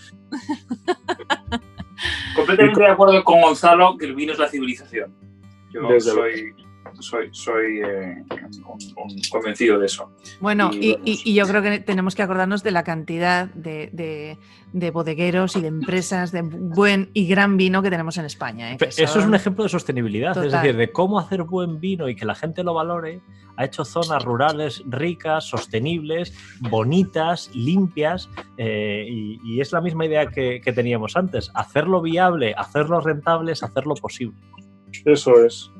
Completamente 2.34 2.80
de 2.80 2.88
acuerdo 2.88 3.22
con 3.22 3.40
Gonzalo 3.42 3.96
que 3.96 4.06
el 4.06 4.14
vino 4.14 4.32
es 4.32 4.38
la 4.38 4.48
civilización. 4.48 5.14
Yo 5.72 5.86
Desde 5.88 6.10
soy, 6.10 6.54
soy, 7.00 7.28
soy 7.32 7.80
eh, 7.80 8.24
un, 8.66 8.78
un 8.96 9.20
convencido 9.30 9.78
de 9.78 9.86
eso. 9.86 10.12
Bueno, 10.40 10.70
Y 10.72 10.98
y, 11.04 11.34
yo 11.34 11.46
creo 11.46 11.62
que 11.62 11.80
tenemos 11.80 12.14
que 12.14 12.22
acordarnos 12.22 12.62
de 12.62 12.70
la 12.70 12.84
cantidad 12.84 13.48
de, 13.48 13.90
de- 13.92 14.38
de 14.72 14.90
bodegueros 14.90 15.54
y 15.56 15.60
de 15.60 15.68
empresas 15.68 16.32
de 16.32 16.40
buen 16.40 17.10
y 17.12 17.26
gran 17.26 17.58
vino 17.58 17.82
que 17.82 17.90
tenemos 17.90 18.16
en 18.16 18.24
España. 18.24 18.72
¿eh? 18.72 18.78
Eso 18.80 19.18
es 19.18 19.26
un 19.26 19.34
ejemplo 19.34 19.64
de 19.64 19.68
sostenibilidad, 19.68 20.34
es 20.42 20.50
decir, 20.50 20.76
de 20.76 20.90
cómo 20.90 21.18
hacer 21.18 21.42
buen 21.42 21.78
vino 21.78 22.08
y 22.08 22.16
que 22.16 22.24
la 22.24 22.34
gente 22.34 22.64
lo 22.64 22.72
valore. 22.72 23.20
Ha 23.58 23.66
hecho 23.66 23.84
zonas 23.84 24.24
rurales 24.24 24.82
ricas, 24.86 25.44
sostenibles, 25.44 26.32
bonitas, 26.70 27.50
limpias, 27.54 28.30
eh, 28.56 29.06
y, 29.06 29.38
y 29.44 29.60
es 29.60 29.72
la 29.72 29.82
misma 29.82 30.06
idea 30.06 30.26
que, 30.28 30.62
que 30.64 30.72
teníamos 30.72 31.16
antes: 31.18 31.50
hacerlo 31.54 32.00
viable, 32.00 32.54
hacerlo 32.56 33.00
rentable, 33.02 33.52
es 33.52 33.62
hacerlo 33.62 33.94
posible. 33.94 34.38
Eso 35.04 35.44
es. 35.44 35.70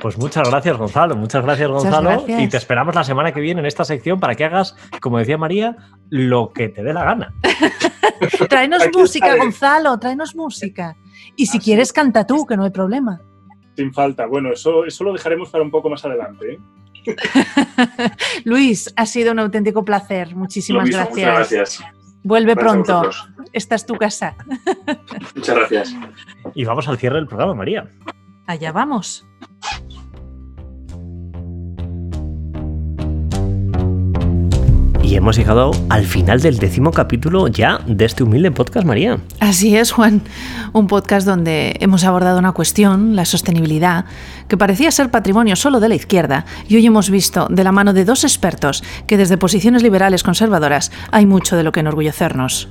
Pues 0.00 0.18
muchas 0.18 0.48
gracias, 0.48 0.76
Gonzalo. 0.76 1.16
Muchas 1.16 1.44
gracias, 1.44 1.68
Muchas 1.68 1.84
Gonzalo. 1.84 2.10
gracias. 2.10 2.42
Y 2.42 2.48
te 2.48 2.56
esperamos 2.56 2.94
la 2.94 3.04
semana 3.04 3.32
que 3.32 3.40
viene 3.40 3.60
en 3.60 3.66
esta 3.66 3.84
sección 3.84 4.18
para 4.18 4.34
que 4.34 4.44
hagas, 4.44 4.74
como 5.00 5.18
decía 5.18 5.36
María, 5.36 5.76
lo 6.08 6.52
que 6.52 6.68
te 6.68 6.82
dé 6.82 6.92
la 6.92 7.04
gana. 7.04 7.34
Tráenos 8.48 8.82
Aquí 8.82 8.98
música, 8.98 9.26
estaré. 9.26 9.40
Gonzalo, 9.42 9.98
tráenos 9.98 10.34
música. 10.34 10.96
Y 11.36 11.46
si 11.46 11.58
Así 11.58 11.64
quieres, 11.66 11.88
es. 11.88 11.92
canta 11.92 12.26
tú, 12.26 12.46
que 12.46 12.56
no 12.56 12.64
hay 12.64 12.70
problema. 12.70 13.20
Sin 13.76 13.92
falta. 13.92 14.26
Bueno, 14.26 14.52
eso, 14.52 14.84
eso 14.84 15.04
lo 15.04 15.12
dejaremos 15.12 15.50
para 15.50 15.64
un 15.64 15.70
poco 15.70 15.90
más 15.90 16.04
adelante. 16.04 16.54
¿eh? 16.54 16.58
Luis, 18.44 18.92
ha 18.96 19.06
sido 19.06 19.32
un 19.32 19.38
auténtico 19.38 19.84
placer. 19.84 20.34
Muchísimas 20.34 20.84
mismo, 20.84 20.98
gracias. 21.02 21.28
Muchas 21.28 21.50
gracias. 21.50 21.84
Vuelve 22.22 22.54
Gracias 22.54 22.72
pronto. 22.72 23.10
Esta 23.52 23.74
es 23.74 23.86
tu 23.86 23.94
casa. 23.96 24.36
Muchas 25.34 25.56
gracias. 25.56 25.96
Y 26.54 26.64
vamos 26.64 26.86
al 26.88 26.98
cierre 26.98 27.16
del 27.16 27.26
programa, 27.26 27.54
María. 27.54 27.90
Allá 28.46 28.72
vamos. 28.72 29.26
Y 35.10 35.16
hemos 35.16 35.36
llegado 35.36 35.72
al 35.88 36.06
final 36.06 36.40
del 36.40 36.58
décimo 36.58 36.92
capítulo 36.92 37.48
ya 37.48 37.80
de 37.84 38.04
este 38.04 38.22
humilde 38.22 38.52
podcast, 38.52 38.86
María. 38.86 39.18
Así 39.40 39.76
es, 39.76 39.90
Juan. 39.90 40.22
Un 40.72 40.86
podcast 40.86 41.26
donde 41.26 41.74
hemos 41.80 42.04
abordado 42.04 42.38
una 42.38 42.52
cuestión, 42.52 43.16
la 43.16 43.24
sostenibilidad, 43.24 44.04
que 44.46 44.56
parecía 44.56 44.92
ser 44.92 45.10
patrimonio 45.10 45.56
solo 45.56 45.80
de 45.80 45.88
la 45.88 45.96
izquierda, 45.96 46.44
y 46.68 46.76
hoy 46.76 46.86
hemos 46.86 47.10
visto, 47.10 47.48
de 47.50 47.64
la 47.64 47.72
mano 47.72 47.92
de 47.92 48.04
dos 48.04 48.22
expertos, 48.22 48.84
que 49.08 49.16
desde 49.16 49.36
posiciones 49.36 49.82
liberales 49.82 50.22
conservadoras 50.22 50.92
hay 51.10 51.26
mucho 51.26 51.56
de 51.56 51.64
lo 51.64 51.72
que 51.72 51.80
enorgullecernos. 51.80 52.68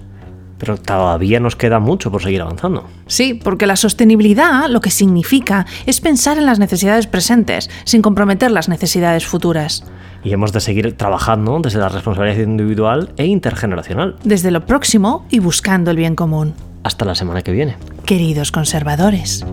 Pero 0.59 0.77
todavía 0.77 1.39
nos 1.39 1.55
queda 1.55 1.79
mucho 1.79 2.11
por 2.11 2.21
seguir 2.21 2.41
avanzando. 2.41 2.85
Sí, 3.07 3.33
porque 3.33 3.65
la 3.65 3.75
sostenibilidad 3.75 4.69
lo 4.69 4.81
que 4.81 4.91
significa 4.91 5.65
es 5.85 6.01
pensar 6.01 6.37
en 6.37 6.45
las 6.45 6.59
necesidades 6.59 7.07
presentes, 7.07 7.69
sin 7.85 8.01
comprometer 8.01 8.51
las 8.51 8.69
necesidades 8.69 9.25
futuras. 9.25 9.83
Y 10.23 10.33
hemos 10.33 10.51
de 10.51 10.59
seguir 10.59 10.97
trabajando 10.97 11.59
desde 11.63 11.79
la 11.79 11.89
responsabilidad 11.89 12.43
individual 12.43 13.13
e 13.17 13.25
intergeneracional. 13.25 14.17
Desde 14.23 14.51
lo 14.51 14.65
próximo 14.65 15.25
y 15.29 15.39
buscando 15.39 15.91
el 15.91 15.97
bien 15.97 16.15
común. 16.15 16.53
Hasta 16.83 17.05
la 17.05 17.15
semana 17.15 17.41
que 17.41 17.51
viene. 17.51 17.77
Queridos 18.05 18.51
conservadores. 18.51 19.45